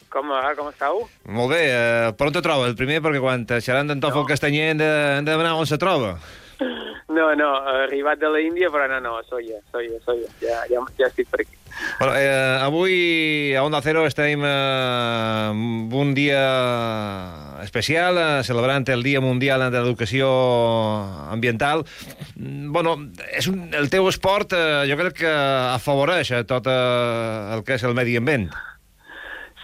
Com, 0.09 0.31
com 0.55 0.69
esteu? 0.71 1.03
Molt 1.27 1.51
bé, 1.51 1.63
eh, 1.67 2.13
per 2.15 2.29
on 2.29 2.37
te 2.37 2.41
troba? 2.41 2.69
El 2.69 2.77
primer, 2.79 3.01
perquè 3.03 3.19
quan 3.21 3.43
xerrant 3.59 3.91
d'en 3.91 3.99
Tofol 4.01 4.23
no. 4.23 4.29
Castanyer 4.29 4.71
hem 4.71 4.79
de, 4.79 4.91
hem 5.17 5.27
de 5.27 5.33
demanar 5.35 5.57
on 5.59 5.67
se 5.67 5.77
troba. 5.81 6.15
No, 7.17 7.31
no, 7.35 7.51
arribat 7.83 8.19
de 8.21 8.29
la 8.29 8.41
Índia, 8.43 8.69
però 8.69 8.85
no, 8.91 8.99
no, 9.01 9.15
soia, 9.25 9.57
soia, 9.71 9.97
soia, 10.05 10.27
ja, 10.41 10.59
ja, 10.69 10.83
ja 10.99 11.07
estic 11.09 11.29
per 11.31 11.41
aquí. 11.41 11.55
Bueno, 11.99 12.13
eh, 12.13 12.57
avui 12.61 13.55
a 13.57 13.63
Onda 13.65 13.81
Cero 13.81 14.05
estem 14.05 14.43
eh, 14.45 15.49
un 15.97 16.13
dia 16.13 16.43
especial, 17.63 18.17
eh, 18.21 18.43
celebrant 18.43 18.85
el 18.93 19.01
Dia 19.03 19.21
Mundial 19.21 19.65
de 19.71 19.81
l'Educació 19.81 20.29
Ambiental. 21.33 21.85
Bueno, 22.37 22.97
és 23.33 23.49
un, 23.49 23.67
el 23.73 23.89
teu 23.93 24.09
esport 24.11 24.53
eh, 24.53 24.85
jo 24.89 24.97
crec 25.01 25.21
que 25.23 25.33
afavoreix 25.73 26.35
a 26.37 26.43
tot 26.49 26.69
eh, 26.69 27.55
el 27.57 27.65
que 27.65 27.79
és 27.79 27.87
el 27.87 27.97
medi 27.97 28.17
ambient. 28.21 28.51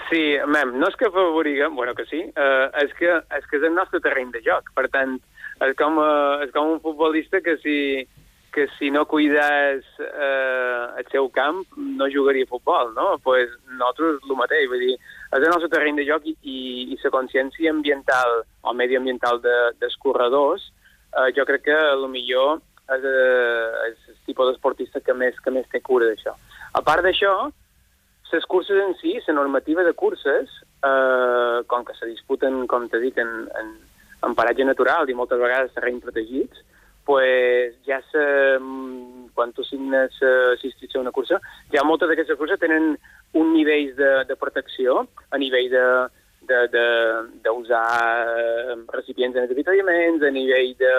Sí, 0.09 0.23
mem, 0.49 0.73
no 0.81 0.89
és 0.89 0.97
que 0.97 1.13
favoriguem, 1.13 1.77
bueno, 1.77 1.93
que 1.97 2.05
sí, 2.09 2.23
eh, 2.33 2.65
és, 2.81 2.97
que, 2.97 3.13
és 3.37 3.45
que 3.49 3.61
és 3.61 3.69
el 3.69 3.77
nostre 3.77 4.01
terreny 4.01 4.33
de 4.33 4.41
joc. 4.45 4.73
Per 4.77 4.89
tant, 4.93 5.19
és 5.69 5.77
com, 5.79 5.99
eh, 6.03 6.43
és 6.45 6.51
com 6.55 6.73
un 6.75 6.81
futbolista 6.83 7.41
que 7.41 7.57
si, 7.63 7.77
que 8.53 8.67
si 8.77 8.91
no 8.91 9.05
cuides 9.09 9.85
eh, 9.99 10.83
el 10.99 11.07
seu 11.11 11.29
camp 11.29 11.63
no 11.77 12.09
jugaria 12.11 12.45
a 12.45 12.51
futbol, 12.51 12.93
no? 12.95 13.17
pues 13.23 13.49
nosaltres 13.71 14.21
el 14.29 14.37
mateix, 14.39 14.67
vull 14.69 14.85
dir, 14.85 14.97
és 14.97 15.39
el 15.39 15.49
nostre 15.49 15.71
terreny 15.73 15.97
de 16.01 16.07
joc 16.09 16.27
i, 16.29 16.35
i, 16.41 16.59
i 16.93 16.99
la 17.03 17.15
consciència 17.15 17.73
ambiental 17.73 18.43
o 18.61 18.73
mediambiental 18.73 19.41
de, 19.41 19.57
dels 19.81 19.97
corredors, 20.03 20.69
eh, 21.17 21.31
jo 21.37 21.47
crec 21.49 21.65
que 21.69 21.79
el 21.95 22.07
millor 22.11 22.61
és, 22.93 23.03
eh, 23.03 23.89
és 23.89 24.13
el 24.13 24.21
tipus 24.27 24.51
d'esportista 24.51 25.01
que 25.01 25.17
més, 25.17 25.39
que 25.41 25.51
més 25.51 25.67
té 25.71 25.81
cura 25.81 26.11
d'això. 26.11 26.35
A 26.73 26.81
part 26.85 27.05
d'això, 27.05 27.51
les 28.33 28.45
curses 28.49 28.79
en 28.81 28.95
si, 28.97 29.13
la 29.27 29.33
normativa 29.37 29.83
de 29.85 29.93
curses, 29.93 30.49
eh, 30.83 31.57
com 31.67 31.85
que 31.85 31.93
se 31.93 32.07
disputen, 32.09 32.65
com 32.67 32.87
te 32.89 32.99
dic, 32.99 33.17
en, 33.21 33.45
en, 33.59 33.75
en 34.23 34.35
paratge 34.35 34.65
natural 34.65 35.09
i 35.09 35.17
moltes 35.17 35.41
vegades 35.41 35.73
terrenys 35.75 36.03
protegits, 36.05 36.63
pues 37.03 37.75
ja 37.87 37.99
se, 38.11 38.23
quan 39.35 39.51
tu 39.51 39.63
signes 39.67 40.15
uh, 40.23 40.53
assistits 40.53 40.95
a 40.95 41.01
una 41.01 41.11
cursa, 41.11 41.41
ja 41.73 41.83
moltes 41.83 42.09
d'aquestes 42.09 42.39
curses 42.39 42.61
tenen 42.61 42.93
un 43.33 43.53
nivell 43.53 43.91
de, 43.97 44.11
de 44.29 44.37
protecció 44.39 45.03
a 45.29 45.39
nivell 45.41 45.69
de 45.73 45.85
d'usar 46.43 48.27
eh, 48.27 48.75
recipients 48.91 49.37
en 49.37 49.45
avituallaments, 49.47 50.23
a 50.23 50.31
nivell 50.31 50.73
de 50.75 50.91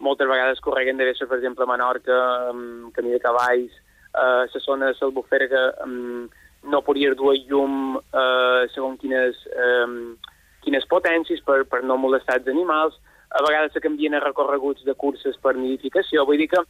moltes 0.00 0.28
vegades 0.28 0.60
correguen 0.64 0.96
de 0.96 1.12
per 1.12 1.36
exemple, 1.36 1.64
a 1.64 1.66
Menorca, 1.66 2.50
um, 2.50 2.90
camí 2.92 3.10
de 3.10 3.20
cavalls, 3.20 3.72
uh, 4.14 4.48
la 4.48 4.60
zona 4.60 4.86
de 4.86 4.96
l'Albufera 5.00 5.48
que 5.48 5.62
um, 5.84 6.28
no 6.64 6.80
podria 6.82 7.14
dur 7.14 7.36
llum 7.36 7.96
uh, 7.96 8.64
segons 8.72 8.98
quines, 9.00 9.36
um, 9.52 10.16
quines 10.64 10.86
potències 10.90 11.42
per, 11.46 11.62
per 11.68 11.82
no 11.84 11.96
molestar 12.00 12.40
els 12.40 12.50
animals, 12.52 12.98
a 13.30 13.42
vegades 13.46 13.72
se 13.72 13.82
canvien 13.82 14.14
a 14.14 14.22
recorreguts 14.24 14.84
de 14.84 14.94
curses 14.94 15.36
per 15.42 15.54
nidificació. 15.56 16.24
Vull 16.26 16.40
dir 16.42 16.48
que, 16.50 16.62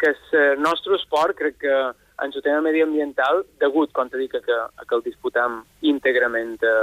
que 0.00 0.12
el 0.12 0.60
nostre 0.60 0.96
esport 0.98 1.36
crec 1.38 1.58
que 1.62 1.76
en 2.22 2.30
el 2.34 2.42
tema 2.42 2.60
mediambiental, 2.60 3.42
degut, 3.58 3.92
com 3.96 4.10
te 4.10 4.20
dic, 4.20 4.36
que, 4.44 4.58
que 4.86 4.94
el 4.94 5.02
disputam 5.06 5.62
íntegrament 5.80 6.58
a, 6.62 6.76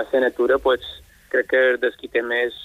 a 0.00 0.06
la 0.12 0.20
natura, 0.26 0.58
pues, 0.58 0.86
crec 1.30 1.50
que 1.52 1.60
és 1.74 1.80
dels 1.82 1.96
qui 2.00 2.08
té 2.10 2.22
més, 2.26 2.56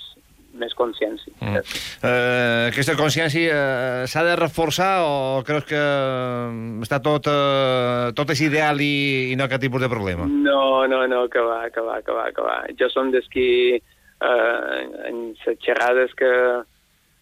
més 0.60 0.76
consciència. 0.77 1.34
Mm. 1.40 1.60
Eh, 1.60 2.69
aquesta 2.69 2.95
consciència 2.99 3.56
eh, 3.56 4.06
s'ha 4.10 4.23
de 4.27 4.36
reforçar 4.40 4.91
o 5.07 5.41
creus 5.48 5.68
que 5.69 5.80
eh, 5.80 6.84
està 6.86 7.02
tot, 7.03 7.30
eh, 7.32 8.14
tot 8.18 8.32
és 8.36 8.45
ideal 8.48 8.82
i, 8.82 9.34
i 9.34 9.40
no 9.40 9.49
cap 9.52 9.64
tipus 9.64 9.84
de 9.84 9.91
problema? 9.91 10.27
No, 10.30 10.86
no, 10.91 11.03
no, 11.11 11.26
que 11.32 11.44
va, 11.44 11.65
que 11.73 11.84
va, 11.84 11.99
que 12.06 12.15
va, 12.15 12.30
que 12.36 12.45
va. 12.45 12.61
Jo 12.80 12.90
som 12.94 13.11
dels 13.14 13.27
qui 13.34 13.49
eh, 13.76 14.80
en 15.10 15.22
les 15.45 15.60
xerrades 15.65 16.15
que, 16.19 16.32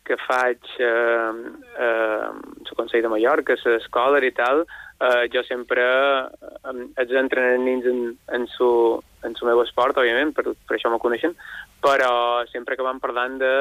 que 0.07 0.19
faig 0.27 0.59
eh, 0.79 1.31
eh, 1.79 2.29
el 2.63 2.77
Consell 2.77 3.05
de 3.05 3.11
Mallorca, 3.11 3.57
l'escola 3.65 4.21
i 4.23 4.33
tal, 4.35 4.65
eh, 5.03 5.25
jo 5.33 5.43
sempre 5.47 5.83
eh, 5.83 6.85
els 7.03 7.13
entrenant 7.19 7.65
nens 7.67 7.87
en, 7.89 8.01
en, 8.37 8.47
su, 8.47 8.69
en 9.27 9.35
su 9.35 9.47
meu 9.49 9.61
esport, 9.65 9.99
òbviament, 9.99 10.33
per, 10.35 10.53
per 10.67 10.77
això 10.77 10.91
me 10.93 11.01
coneixen, 11.03 11.35
però 11.83 12.13
sempre 12.51 12.77
que 12.79 12.85
vam 12.85 13.01
parlant 13.03 13.39
de 13.41 13.53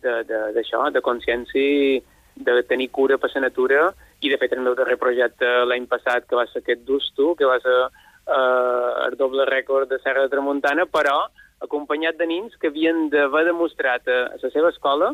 d'això, 0.00 0.86
de, 0.86 0.88
de, 0.88 0.94
de 0.96 1.04
consciència, 1.04 2.00
de 2.40 2.62
tenir 2.68 2.88
cura 2.88 3.18
per 3.20 3.28
la 3.34 3.42
natura, 3.48 3.90
i 4.20 4.30
de 4.32 4.38
fet 4.40 4.54
el 4.56 4.62
meu 4.64 4.76
darrer 4.76 4.96
projecte 5.00 5.48
l'any 5.68 5.86
passat, 5.88 6.24
que 6.28 6.38
va 6.38 6.46
ser 6.48 6.62
aquest 6.62 6.86
Dusto, 6.88 7.34
que 7.36 7.48
va 7.48 7.58
ser 7.60 7.76
eh, 7.84 8.90
el 9.06 9.16
doble 9.20 9.44
rècord 9.48 9.88
de 9.88 10.00
Serra 10.00 10.24
de 10.24 10.32
Tramuntana, 10.32 10.86
però 10.88 11.18
acompanyat 11.60 12.16
de 12.16 12.26
nins 12.28 12.56
que 12.56 12.70
havien 12.72 13.08
d'haver 13.12 13.44
demostrat 13.50 14.08
a 14.08 14.20
la 14.40 14.50
seva 14.52 14.70
escola 14.72 15.12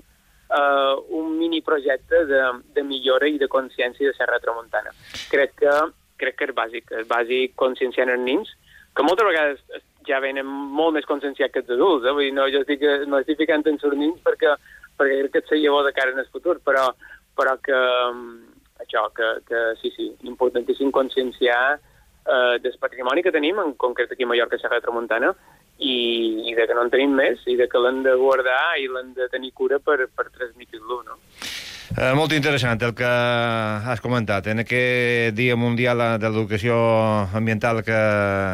uh, 0.51 0.95
un 1.19 1.37
mini 1.39 1.63
projecte 1.63 2.25
de, 2.31 2.43
de 2.75 2.85
millora 2.87 3.29
i 3.29 3.39
de 3.39 3.49
consciència 3.49 4.11
de 4.11 4.17
Serra 4.17 4.41
Tramuntana. 4.43 4.95
Crec 5.31 5.57
que, 5.63 5.75
crec 6.21 6.39
que 6.39 6.49
és 6.51 6.57
bàsic, 6.57 6.95
és 7.03 7.11
bàsic 7.11 7.57
conscienciar 7.57 8.09
els 8.13 8.25
nins, 8.25 8.53
que 8.97 9.05
moltes 9.05 9.29
vegades 9.29 9.61
ja 10.07 10.21
venen 10.23 10.47
molt 10.47 10.95
més 10.97 11.07
conscienciats 11.09 11.53
que 11.53 11.65
els 11.65 11.73
adults, 11.75 12.07
eh? 12.07 12.15
Vull 12.15 12.29
dir, 12.29 12.35
no, 12.37 12.47
jo 12.53 12.63
estic, 12.63 12.85
no 13.11 13.21
estic 13.21 13.41
ficant 13.43 13.67
en 13.67 13.81
els 13.81 13.99
nins 13.99 14.23
perquè, 14.25 14.55
perquè 14.97 15.19
crec 15.21 15.35
que 15.35 15.43
et 15.43 15.51
seria 15.51 15.75
bo 15.75 15.83
de 15.85 15.93
cara 15.97 16.15
en 16.15 16.23
el 16.23 16.31
futur, 16.33 16.61
però, 16.65 16.87
però 17.37 17.57
que, 17.63 17.81
això, 18.85 19.09
que, 19.17 19.33
que 19.49 19.63
sí, 19.83 19.93
sí, 19.97 20.09
importantíssim 20.31 20.93
conscienciar 20.95 21.77
eh, 21.77 22.59
del 22.63 22.79
patrimoni 22.81 23.25
que 23.27 23.35
tenim, 23.35 23.59
en 23.61 23.75
concret 23.75 24.13
aquí 24.13 24.25
a 24.25 24.31
Mallorca, 24.31 24.61
Serra 24.63 24.81
Tramuntana, 24.81 25.35
i, 25.79 25.97
i 26.51 26.55
de 26.57 26.67
que 26.67 26.75
no 26.75 26.87
en 26.87 26.93
tenim 26.93 27.15
més, 27.17 27.43
i 27.47 27.57
de 27.59 27.69
que 27.69 27.81
l'hem 27.83 28.03
de 28.07 28.17
guardar 28.17 28.77
i 28.81 28.89
l'hem 28.89 29.13
de 29.17 29.29
tenir 29.33 29.53
cura 29.53 29.79
per, 29.79 30.07
per 30.17 30.31
transmitir-lo, 30.33 31.03
no? 31.07 31.21
Eh, 31.97 32.13
molt 32.13 32.33
interessant 32.37 32.83
el 32.85 32.93
que 32.97 33.09
has 33.09 34.03
comentat. 34.05 34.51
En 34.53 34.61
aquest 34.61 35.37
Dia 35.39 35.55
Mundial 35.57 36.03
de 36.21 36.29
l'Educació 36.29 36.77
Ambiental 37.39 37.81
que 37.87 38.01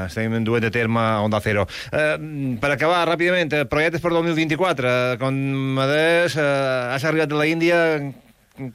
estem 0.07 0.37
duent 0.47 0.69
a 0.69 0.71
terme 0.71 1.01
a 1.01 1.23
Onda 1.25 1.41
Cero. 1.43 1.65
Eh, 1.91 2.15
per 2.63 2.71
acabar, 2.71 3.03
ràpidament, 3.09 3.51
eh, 3.57 3.65
projectes 3.67 4.05
per 4.05 4.13
2024. 4.15 5.19
Com 5.19 5.41
me 5.79 5.89
deies, 5.91 6.37
eh, 6.37 6.95
has 6.95 7.05
arribat 7.05 7.33
de 7.33 7.41
la 7.41 7.49
Índia, 7.51 7.79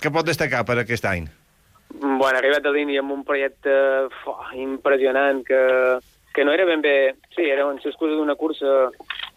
què 0.01 0.11
pot 0.11 0.27
destacar 0.27 0.65
per 0.65 0.79
aquest 0.81 1.05
any? 1.05 1.29
Bueno, 2.01 2.35
he 2.35 2.41
arribat 2.41 2.65
a 2.65 2.71
l'Índia 2.75 2.99
amb 2.99 3.13
un 3.13 3.23
projecte 3.23 3.71
fo, 4.23 4.35
impressionant 4.57 5.45
que, 5.47 5.61
que 6.37 6.45
no 6.45 6.53
era 6.53 6.65
ben 6.65 6.81
bé... 6.81 7.15
Sí, 7.35 7.41
era 7.41 7.63
en 7.65 7.79
l'excusa 7.81 8.13
d'una 8.13 8.35
cursa, 8.37 8.91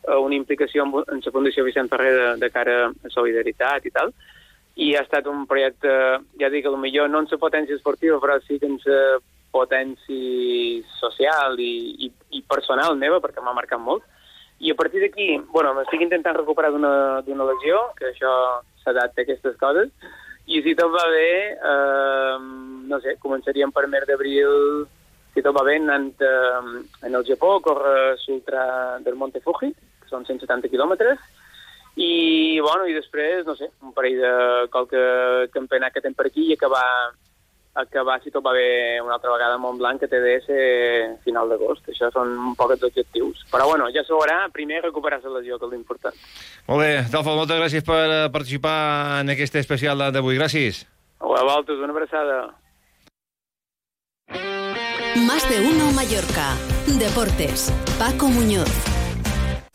eh, 0.04 0.16
una 0.20 0.36
implicació 0.36 0.84
en, 0.84 0.92
en 1.08 1.22
la 1.24 1.32
Fundació 1.32 1.64
Vicent 1.64 1.88
Ferrer 1.88 2.10
de, 2.12 2.26
de 2.42 2.50
cara 2.52 2.74
a 2.90 3.12
solidaritat 3.14 3.86
i 3.88 3.92
tal, 3.94 4.12
i 4.76 4.90
ha 4.92 5.00
estat 5.06 5.24
un 5.32 5.46
projecte, 5.48 5.94
ja 6.36 6.50
dic, 6.52 6.68
millor 6.76 7.08
no 7.08 7.22
en 7.24 7.30
la 7.30 7.40
potència 7.40 7.78
esportiva, 7.78 8.20
però 8.20 8.36
sí 8.44 8.60
que 8.60 8.68
en 8.68 8.76
la 8.84 9.00
potència 9.48 10.84
social 10.98 11.56
i, 11.56 11.72
i, 12.04 12.12
i 12.36 12.44
personal 12.44 13.00
meva, 13.00 13.22
perquè 13.24 13.40
m'ha 13.40 13.56
marcat 13.56 13.80
molt. 13.80 14.04
I 14.60 14.76
a 14.76 14.76
partir 14.76 15.00
d'aquí, 15.00 15.32
bueno, 15.56 15.72
m'estic 15.72 16.04
intentant 16.04 16.36
recuperar 16.36 16.74
d'una 16.76 17.48
lesió, 17.54 17.80
que 17.96 18.12
això 18.12 18.60
s'adapta 18.84 19.24
a 19.24 19.24
aquestes 19.24 19.56
coses, 19.56 19.88
i 20.52 20.60
si 20.60 20.76
tot 20.76 20.92
va 20.92 21.08
bé, 21.08 21.32
eh, 21.56 22.38
no 22.92 23.00
sé, 23.00 23.16
començaríem 23.24 23.72
per 23.72 23.88
mer 23.88 24.04
d'abril, 24.04 24.84
si 25.34 25.42
tot 25.44 25.56
va 25.56 25.64
bé, 25.66 25.76
anant 25.80 26.10
eh, 26.24 26.80
en 27.06 27.14
el 27.14 27.26
Japó, 27.28 27.56
a 27.56 27.62
córrer 27.64 28.16
l'ultra 28.26 28.64
del 29.04 29.18
Monte 29.18 29.42
Fuji, 29.44 29.72
que 29.72 30.10
són 30.10 30.26
170 30.26 30.70
quilòmetres, 30.72 31.20
i, 31.96 32.60
bueno, 32.60 32.86
i 32.86 32.94
després, 32.94 33.44
no 33.46 33.56
sé, 33.58 33.70
un 33.82 33.92
parell 33.96 34.20
de 34.22 34.34
qualque 34.72 35.00
campionat 35.54 35.92
que 35.92 36.02
tenim 36.04 36.16
per 36.16 36.28
aquí 36.28 36.46
i 36.48 36.54
acabar, 36.54 36.84
acabar 37.74 38.18
si 38.22 38.30
tot 38.30 38.44
va 38.46 38.54
bé, 38.56 39.00
una 39.02 39.16
altra 39.18 39.32
vegada 39.34 39.58
a 39.58 39.62
Montblanc, 39.62 40.00
que 40.00 40.08
té 40.10 40.20
de 40.22 40.36
ser 40.46 40.62
final 41.26 41.50
d'agost. 41.50 41.90
Això 41.90 42.10
són 42.14 42.32
un 42.50 42.54
poc 42.58 42.76
els 42.76 42.86
objectius. 42.86 43.42
Però, 43.52 43.66
bueno, 43.68 43.90
ja 43.94 44.04
s'ho 44.06 44.20
veurà. 44.20 44.44
Primer 44.54 44.84
recuperar 44.86 45.20
la 45.24 45.36
lesió, 45.38 45.58
que 45.58 45.68
és 45.68 45.74
l'important. 45.74 46.16
Molt 46.70 46.84
bé, 46.84 46.92
Dolfo, 47.12 47.36
moltes 47.36 47.60
gràcies 47.60 47.86
per 47.86 48.00
eh, 48.06 48.22
participar 48.32 48.78
en 49.20 49.34
aquest 49.34 49.60
especial 49.62 50.10
d'avui. 50.14 50.38
Gràcies. 50.38 50.84
A 51.20 51.26
vosaltres, 51.28 51.78
una 51.84 51.92
abraçada. 51.96 52.40
Más 55.16 55.48
de 55.48 55.60
uno 55.60 55.90
Mallorca. 55.92 56.56
Deportes. 56.86 57.72
Paco 57.98 58.28
Muñoz. 58.28 58.68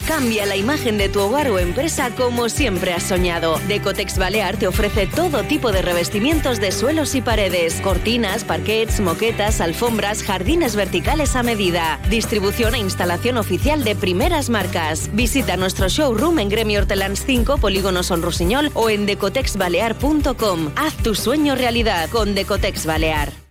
Cambia 0.07 0.45
la 0.45 0.55
imagen 0.55 0.97
de 0.97 1.09
tu 1.09 1.19
hogar 1.19 1.49
o 1.49 1.59
empresa 1.59 2.11
como 2.15 2.47
siempre 2.47 2.93
has 2.93 3.03
soñado. 3.03 3.59
Decotex 3.67 4.17
Balear 4.17 4.55
te 4.57 4.67
ofrece 4.67 5.07
todo 5.07 5.43
tipo 5.43 5.71
de 5.71 5.81
revestimientos 5.81 6.61
de 6.61 6.71
suelos 6.71 7.15
y 7.15 7.21
paredes, 7.21 7.81
cortinas, 7.81 8.43
parquets, 8.43 8.99
moquetas, 8.99 9.61
alfombras, 9.61 10.23
jardines 10.23 10.75
verticales 10.75 11.35
a 11.35 11.43
medida. 11.43 11.99
Distribución 12.09 12.75
e 12.75 12.79
instalación 12.79 13.37
oficial 13.37 13.83
de 13.83 13.95
primeras 13.95 14.49
marcas. 14.49 15.09
Visita 15.13 15.57
nuestro 15.57 15.89
showroom 15.89 16.39
en 16.39 16.49
Gremio 16.49 16.79
Hortelans 16.79 17.25
5, 17.25 17.57
Polígono 17.57 18.03
Son 18.03 18.21
Rossinyol 18.21 18.71
o 18.73 18.89
en 18.89 19.05
decotexbalear.com. 19.05 20.71
Haz 20.75 20.95
tu 20.97 21.15
sueño 21.15 21.55
realidad 21.55 22.09
con 22.09 22.35
Decotex 22.35 22.85
Balear. 22.85 23.44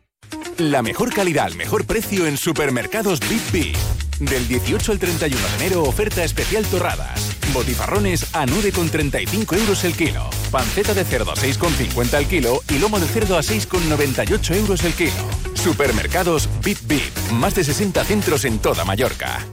La 0.58 0.82
mejor 0.82 1.12
calidad 1.12 1.46
al 1.46 1.56
mejor 1.56 1.84
precio 1.84 2.26
en 2.26 2.36
supermercados 2.36 3.20
Big. 3.52 3.76
Del 4.20 4.46
18 4.46 4.92
al 4.92 4.98
31 4.98 5.48
de 5.48 5.54
enero, 5.56 5.82
oferta 5.82 6.22
especial 6.22 6.64
torradas. 6.66 7.36
Botifarrones 7.52 8.34
a 8.34 8.46
9,35 8.46 9.58
euros 9.58 9.84
el 9.84 9.94
kilo. 9.94 10.30
Panceta 10.50 10.94
de 10.94 11.04
cerdo 11.04 11.32
a 11.32 11.34
6,50 11.34 12.18
el 12.18 12.26
kilo 12.26 12.60
y 12.68 12.78
lomo 12.78 13.00
de 13.00 13.06
cerdo 13.06 13.36
a 13.36 13.42
6,98 13.42 14.54
euros 14.56 14.84
el 14.84 14.92
kilo. 14.94 15.12
Supermercados 15.54 16.48
Bip 16.62 16.78
Bip. 16.86 17.16
Más 17.32 17.54
de 17.54 17.64
60 17.64 18.04
centros 18.04 18.44
en 18.44 18.58
toda 18.58 18.84
Mallorca. 18.84 19.44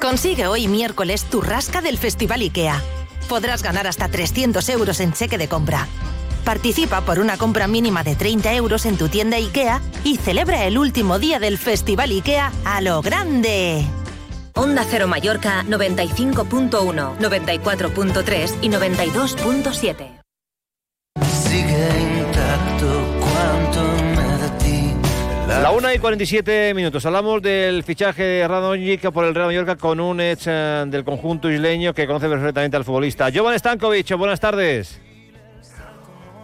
Consigue 0.00 0.46
hoy 0.46 0.68
miércoles 0.68 1.24
tu 1.24 1.40
rasca 1.40 1.80
del 1.80 1.98
Festival 1.98 2.40
IKEA. 2.42 2.82
Podrás 3.28 3.62
ganar 3.62 3.86
hasta 3.86 4.08
300 4.08 4.68
euros 4.70 5.00
en 5.00 5.12
cheque 5.12 5.38
de 5.38 5.48
compra. 5.48 5.86
Participa 6.44 7.02
por 7.02 7.18
una 7.18 7.36
compra 7.36 7.66
mínima 7.66 8.02
de 8.02 8.16
30 8.16 8.54
euros 8.54 8.86
en 8.86 8.96
tu 8.96 9.08
tienda 9.08 9.36
IKEA 9.36 9.80
y 10.04 10.16
celebra 10.16 10.64
el 10.64 10.78
último 10.78 11.18
día 11.18 11.38
del 11.38 11.58
Festival 11.58 12.10
IKEA 12.10 12.52
a 12.64 12.80
lo 12.80 13.02
grande. 13.02 13.84
Onda 14.54 14.84
Cero 14.88 15.06
Mallorca 15.06 15.64
95.1, 15.64 17.16
94.3 17.18 18.54
y 18.62 18.68
92.7. 18.68 20.20
Sigue 21.24 21.88
intacto 22.18 23.04
cuanto 23.20 23.80
me 24.16 24.38
da 24.38 24.58
ti. 24.58 24.92
La 25.62 25.70
1 25.70 25.94
y 25.94 25.98
47 25.98 26.74
minutos. 26.74 27.06
Hablamos 27.06 27.40
del 27.42 27.84
fichaje 27.84 28.22
de 28.22 28.48
Radonjic 28.48 29.10
por 29.12 29.24
el 29.24 29.34
Real 29.34 29.46
Mallorca 29.46 29.76
con 29.76 30.00
un 30.00 30.20
ex 30.20 30.46
eh, 30.46 30.84
del 30.88 31.04
conjunto 31.04 31.50
isleño 31.50 31.94
que 31.94 32.06
conoce 32.06 32.28
perfectamente 32.28 32.76
al 32.76 32.84
futbolista. 32.84 33.30
Jovan 33.32 33.58
Stankovic, 33.58 34.14
buenas 34.16 34.40
tardes. 34.40 35.00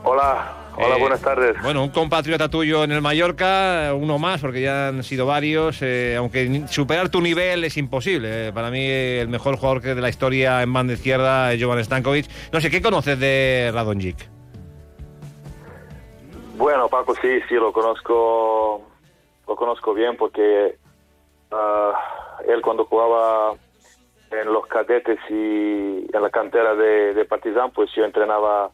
Hola, 0.09 0.53
hola, 0.77 0.97
Eh, 0.97 1.01
buenas 1.01 1.21
tardes. 1.21 1.61
Bueno, 1.65 1.83
un 1.83 1.91
compatriota 1.91 2.49
tuyo 2.49 2.85
en 2.85 2.93
el 2.93 3.03
Mallorca, 3.03 3.93
uno 3.93 4.21
más, 4.21 4.41
porque 4.41 4.63
ya 4.63 4.89
han 4.89 5.03
sido 5.03 5.27
varios, 5.27 5.83
eh, 5.83 6.15
aunque 6.17 6.63
superar 6.69 7.09
tu 7.09 7.21
nivel 7.21 7.65
es 7.65 7.77
imposible. 7.77 8.49
eh. 8.49 8.53
Para 8.53 8.71
mí, 8.71 8.87
el 8.89 9.27
mejor 9.27 9.57
jugador 9.57 9.83
que 9.83 9.97
de 9.97 10.01
la 10.01 10.09
historia 10.09 10.63
en 10.63 10.73
banda 10.73 10.93
izquierda 10.93 11.53
es 11.53 11.61
Jovan 11.61 11.83
Stankovic. 11.85 12.27
No 12.53 12.61
sé, 12.61 12.71
¿qué 12.71 12.81
conoces 12.81 13.19
de 13.19 13.73
Radonjic? 13.75 14.29
Bueno, 16.57 16.89
Paco, 16.89 17.15
sí, 17.21 17.41
sí, 17.49 17.55
lo 17.55 17.73
conozco, 17.73 18.83
lo 19.49 19.57
conozco 19.57 19.93
bien 19.93 20.17
porque 20.17 20.77
ah, 21.51 21.93
él 22.47 22.63
cuando 22.63 22.85
jugaba 22.85 23.55
en 24.31 24.53
los 24.53 24.67
cadetes 24.69 25.19
y 25.31 26.07
en 26.15 26.23
la 26.23 26.31
cantera 26.31 26.77
de, 26.77 27.13
de 27.13 27.25
Partizan, 27.25 27.73
pues 27.73 27.91
yo 27.97 28.05
entrenaba 28.05 28.71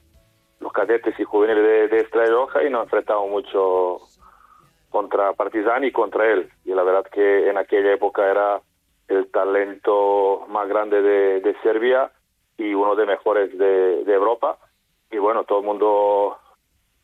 los 0.63 0.73
cadetes 0.73 1.19
y 1.19 1.25
juveniles 1.25 1.65
de, 1.65 1.89
de 1.89 2.03
Estrella 2.03 2.31
Roja 2.31 2.63
y 2.63 2.71
nos 2.71 2.85
enfrentamos 2.85 3.29
mucho 3.29 4.01
contra 4.91 5.33
Partizan 5.33 5.85
y 5.85 5.93
contra 5.93 6.31
él. 6.31 6.51
Y 6.65 6.71
la 6.71 6.83
verdad 6.83 7.05
que 7.11 7.49
en 7.51 7.59
aquella 7.59 7.93
época 7.93 8.31
era 8.31 8.61
el 9.09 9.31
talento 9.31 10.45
más 10.49 10.69
grande 10.69 11.03
de, 11.03 11.41
de 11.41 11.57
Serbia 11.63 12.13
y 12.57 12.75
uno 12.75 12.95
de 12.95 13.07
mejores 13.07 13.57
de, 13.59 14.05
de 14.05 14.15
Europa. 14.15 14.59
Y 15.11 15.19
bueno, 15.19 15.45
todo 15.45 15.61
el 15.61 15.67
mundo 15.67 16.39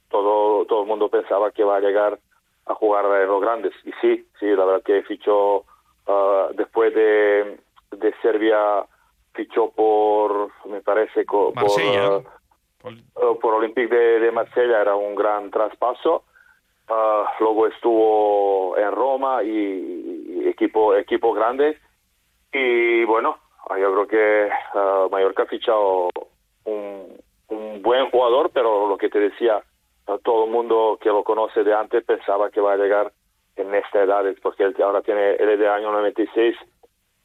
todo 0.09 0.64
todo 0.64 0.82
el 0.82 0.89
mundo 0.89 1.09
pensaba 1.09 1.51
que 1.51 1.64
va 1.64 1.76
a 1.76 1.80
llegar 1.80 2.18
a 2.66 2.74
jugar 2.74 3.05
en 3.20 3.28
los 3.28 3.40
grandes 3.40 3.72
y 3.85 3.93
sí 4.01 4.26
sí 4.39 4.47
la 4.47 4.64
verdad 4.64 4.82
que 4.82 5.02
fichó 5.02 5.64
ah, 6.06 6.48
después 6.55 6.94
de, 6.94 7.59
de 7.90 8.14
Serbia 8.22 8.86
fichó 9.35 9.70
por 9.70 10.51
me 10.66 10.80
parece 10.80 11.24
por 11.24 11.55
Marsella, 11.55 12.20
por 12.81 13.55
Olympique 13.55 13.95
de, 13.95 14.21
de 14.21 14.33
Marsella 14.33 14.81
era 14.81 14.95
un 14.95 15.15
gran 15.15 15.51
traspaso. 15.51 16.25
Ah, 16.89 17.31
luego 17.41 17.67
estuvo 17.67 18.77
en 18.79 18.93
Roma 18.93 19.43
y, 19.43 19.49
y 19.49 20.49
equipo 20.49 20.95
equipo 20.95 21.33
grande. 21.33 21.79
Y 22.53 23.05
bueno 23.05 23.37
ah, 23.69 23.79
yo 23.79 23.93
creo 23.93 24.07
que 24.07 24.49
ah, 24.75 25.07
Mallorca 25.11 25.43
ha 25.43 25.47
fichado 25.47 26.09
un, 26.65 27.21
un 27.49 27.83
buen 27.83 28.11
jugador 28.11 28.51
pero 28.55 28.89
lo 28.89 28.97
que 28.97 29.11
te 29.11 29.21
decía 29.21 29.63
todo 30.25 30.45
el 30.45 30.51
mundo 30.51 30.99
que 31.01 31.11
lo 31.11 31.23
conoce 31.23 31.63
de 31.63 31.75
antes 31.75 32.03
pensaba 32.05 32.51
que 32.51 32.61
va 32.61 32.73
a 32.73 32.77
llegar 32.77 33.13
en 33.57 33.75
esta 33.75 34.03
edad, 34.03 34.25
porque 34.43 34.63
él 34.63 34.77
ahora 34.83 35.03
tiene, 35.03 35.33
él 35.33 35.51
es 35.51 35.59
de 35.59 35.69
año 35.69 35.93
96, 35.93 36.57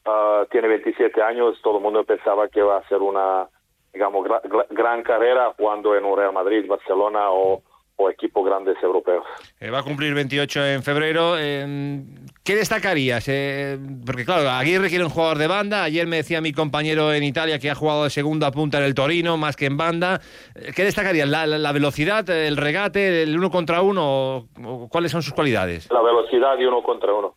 ah, 0.05 0.45
tiene 0.51 0.67
27 0.67 1.21
años, 1.21 1.61
todo 1.61 1.77
el 1.77 1.83
mundo 1.83 2.03
pensaba 2.03 2.49
que 2.49 2.61
va 2.61 2.75
a 2.75 2.79
hacer 2.79 3.01
una, 3.01 3.47
digamos, 3.93 4.25
gra- 4.25 4.41
gra- 4.43 4.67
gran 4.69 5.03
carrera 5.03 5.53
jugando 5.57 5.95
en 5.95 6.03
un 6.05 6.17
Real 6.17 6.33
Madrid, 6.33 6.65
Barcelona 6.67 7.29
o, 7.31 7.61
o 7.95 8.09
equipos 8.09 8.43
grandes 8.45 8.75
europeos. 8.81 9.23
Eh, 9.59 9.69
va 9.69 9.79
a 9.79 9.83
cumplir 9.83 10.13
28 10.15 10.65
en 10.65 10.83
febrero. 10.83 11.35
eh, 11.37 12.01
¿Qué 12.43 12.55
destacarías? 12.55 13.23
Eh, 13.29 13.77
porque 14.05 14.25
claro, 14.25 14.49
Aguirre 14.49 14.89
quiere 14.89 15.03
un 15.05 15.11
jugador 15.11 15.37
de 15.37 15.47
banda. 15.47 15.83
Ayer 15.83 16.07
me 16.07 16.17
decía 16.17 16.41
mi 16.41 16.51
compañero 16.51 17.13
en 17.13 17.23
Italia 17.23 17.59
que 17.59 17.69
ha 17.69 17.75
jugado 17.75 18.03
de 18.05 18.09
segunda 18.09 18.51
punta 18.51 18.79
en 18.79 18.85
el 18.85 18.95
Torino, 18.95 19.37
más 19.37 19.55
que 19.55 19.67
en 19.67 19.77
banda. 19.77 20.19
Eh, 20.55 20.71
¿Qué 20.75 20.83
destacarías? 20.83 21.29
¿La, 21.29 21.45
la- 21.45 21.59
la 21.59 21.71
velocidad, 21.71 22.27
el 22.29 22.57
regate, 22.57 23.23
el 23.23 23.37
uno 23.37 23.49
contra 23.51 23.81
uno? 23.81 24.47
O, 24.65 24.89
¿Cuáles 24.91 25.11
son 25.11 25.21
sus 25.21 25.33
cualidades? 25.33 25.89
La 25.91 26.01
velocidad 26.01 26.57
de 26.57 26.67
uno 26.67 26.81
contra 26.83 27.13
uno. 27.13 27.35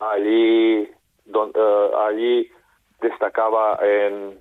Allí, 0.00 0.88
don- 1.24 1.52
eh, 1.54 1.90
allí 2.08 2.50
destacaba 3.00 3.78
en 3.82 4.38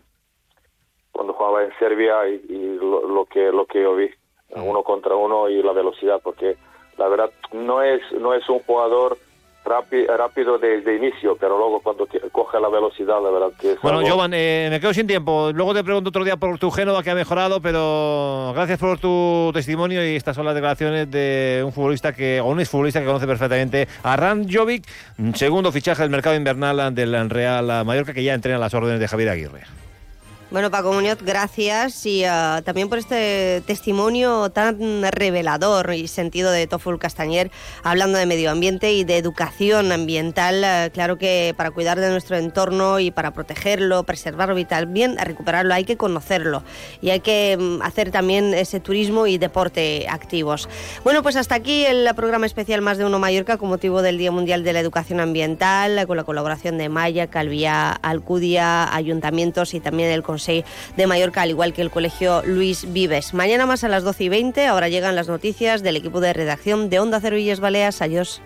cuando 1.11 1.33
jugaba 1.33 1.63
en 1.63 1.71
Serbia 1.79 2.27
y, 2.27 2.41
y 2.53 2.77
lo, 2.79 3.07
lo 3.07 3.25
que 3.25 3.51
lo 3.51 3.65
que 3.65 3.81
yo 3.81 3.95
vi 3.95 4.09
uno 4.55 4.83
contra 4.83 5.15
uno 5.15 5.49
y 5.49 5.61
la 5.63 5.71
velocidad 5.71 6.19
porque 6.23 6.57
la 6.97 7.07
verdad 7.07 7.29
no 7.53 7.81
es 7.81 8.01
no 8.19 8.33
es 8.33 8.47
un 8.49 8.59
jugador 8.59 9.17
rápi- 9.63 10.05
rápido 10.07 10.57
desde 10.57 10.95
inicio 10.97 11.37
pero 11.39 11.57
luego 11.57 11.79
cuando 11.81 12.07
coge 12.31 12.59
la 12.59 12.67
velocidad 12.67 13.21
la 13.23 13.29
verdad 13.29 13.51
que 13.59 13.73
es 13.73 13.81
Bueno, 13.81 13.99
algo- 13.99 14.09
Jovan, 14.09 14.31
eh, 14.33 14.67
me 14.71 14.79
quedo 14.79 14.93
sin 14.93 15.05
tiempo. 15.07 15.51
Luego 15.53 15.73
te 15.73 15.83
pregunto 15.83 16.09
otro 16.09 16.23
día 16.23 16.35
por 16.37 16.57
tu 16.59 16.69
Génova 16.71 17.01
que 17.03 17.11
ha 17.11 17.15
mejorado, 17.15 17.61
pero 17.61 18.51
gracias 18.55 18.79
por 18.79 18.97
tu 18.99 19.51
testimonio 19.53 20.03
y 20.05 20.15
estas 20.15 20.35
son 20.35 20.45
las 20.45 20.55
declaraciones 20.55 21.09
de 21.11 21.61
un 21.65 21.71
futbolista 21.71 22.11
que, 22.13 22.41
o 22.41 22.45
un 22.47 22.59
exfutbolista 22.59 22.99
que 22.99 23.05
conoce 23.05 23.27
perfectamente 23.27 23.87
a 24.03 24.17
Jovic, 24.51 24.83
segundo 25.35 25.71
fichaje 25.71 26.01
del 26.01 26.11
mercado 26.11 26.35
invernal 26.35 26.93
del 26.95 27.29
Real 27.29 27.85
Mallorca, 27.85 28.13
que 28.13 28.23
ya 28.23 28.33
entrena 28.33 28.57
las 28.57 28.73
órdenes 28.73 28.99
de 28.99 29.07
Javier 29.07 29.29
Aguirre. 29.29 29.61
Bueno, 30.51 30.69
Paco 30.69 30.91
Muñoz, 30.91 31.19
gracias 31.21 32.05
y 32.05 32.25
ah, 32.25 32.61
también 32.65 32.89
por 32.89 32.97
este 32.97 33.63
testimonio 33.65 34.49
tan 34.49 35.01
revelador 35.09 35.93
y 35.93 36.09
sentido 36.09 36.51
de 36.51 36.67
Toful 36.67 36.99
Castañer, 36.99 37.51
hablando 37.83 38.17
de 38.17 38.25
medio 38.25 38.51
ambiente 38.51 38.91
y 38.91 39.05
de 39.05 39.15
educación 39.15 39.93
ambiental. 39.93 40.61
Ah, 40.65 40.89
claro 40.91 41.17
que 41.17 41.53
para 41.55 41.71
cuidar 41.71 42.01
de 42.01 42.09
nuestro 42.09 42.35
entorno 42.35 42.99
y 42.99 43.11
para 43.11 43.31
protegerlo, 43.31 44.03
preservarlo 44.03 44.59
y 44.59 44.65
también 44.65 45.17
recuperarlo 45.17 45.73
hay 45.73 45.85
que 45.85 45.95
conocerlo 45.95 46.63
y 47.01 47.11
hay 47.11 47.21
que 47.21 47.55
mm, 47.57 47.81
hacer 47.81 48.11
también 48.11 48.53
ese 48.53 48.81
turismo 48.81 49.27
y 49.27 49.37
deporte 49.37 50.05
activos. 50.09 50.67
Bueno, 51.05 51.23
pues 51.23 51.37
hasta 51.37 51.55
aquí 51.55 51.85
el 51.85 52.13
programa 52.13 52.45
especial 52.45 52.81
Más 52.81 52.97
de 52.97 53.05
Uno 53.05 53.19
Mallorca 53.19 53.55
con 53.55 53.69
motivo 53.69 54.01
del 54.01 54.17
Día 54.17 54.31
Mundial 54.31 54.65
de 54.65 54.73
la 54.73 54.81
Educación 54.81 55.21
Ambiental, 55.21 56.05
con 56.07 56.17
la 56.17 56.25
colaboración 56.25 56.77
de 56.77 56.89
Maya, 56.89 57.27
Calviá, 57.27 57.93
Alcudia, 57.93 58.93
ayuntamientos 58.93 59.73
y 59.73 59.79
también 59.79 60.09
el 60.09 60.23
Consejo 60.23 60.40
de 60.47 61.07
Mallorca, 61.07 61.41
al 61.41 61.49
igual 61.49 61.73
que 61.73 61.81
el 61.81 61.91
Colegio 61.91 62.41
Luis 62.45 62.91
Vives. 62.91 63.33
Mañana 63.33 63.65
más 63.65 63.83
a 63.83 63.89
las 63.89 64.03
12 64.03 64.23
y 64.25 64.29
20, 64.29 64.65
ahora 64.65 64.89
llegan 64.89 65.15
las 65.15 65.27
noticias 65.27 65.83
del 65.83 65.97
equipo 65.97 66.19
de 66.21 66.33
redacción 66.33 66.89
de 66.89 66.99
Onda 66.99 67.19
Cero 67.21 67.37
Illes 67.37 67.59
Baleas. 67.59 68.01
Adiós. 68.01 68.41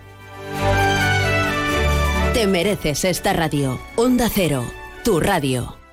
Te 2.34 2.46
mereces 2.46 3.04
esta 3.04 3.32
radio. 3.32 3.80
Onda 3.96 4.28
Cero, 4.32 4.64
tu 5.04 5.20
radio. 5.20 5.85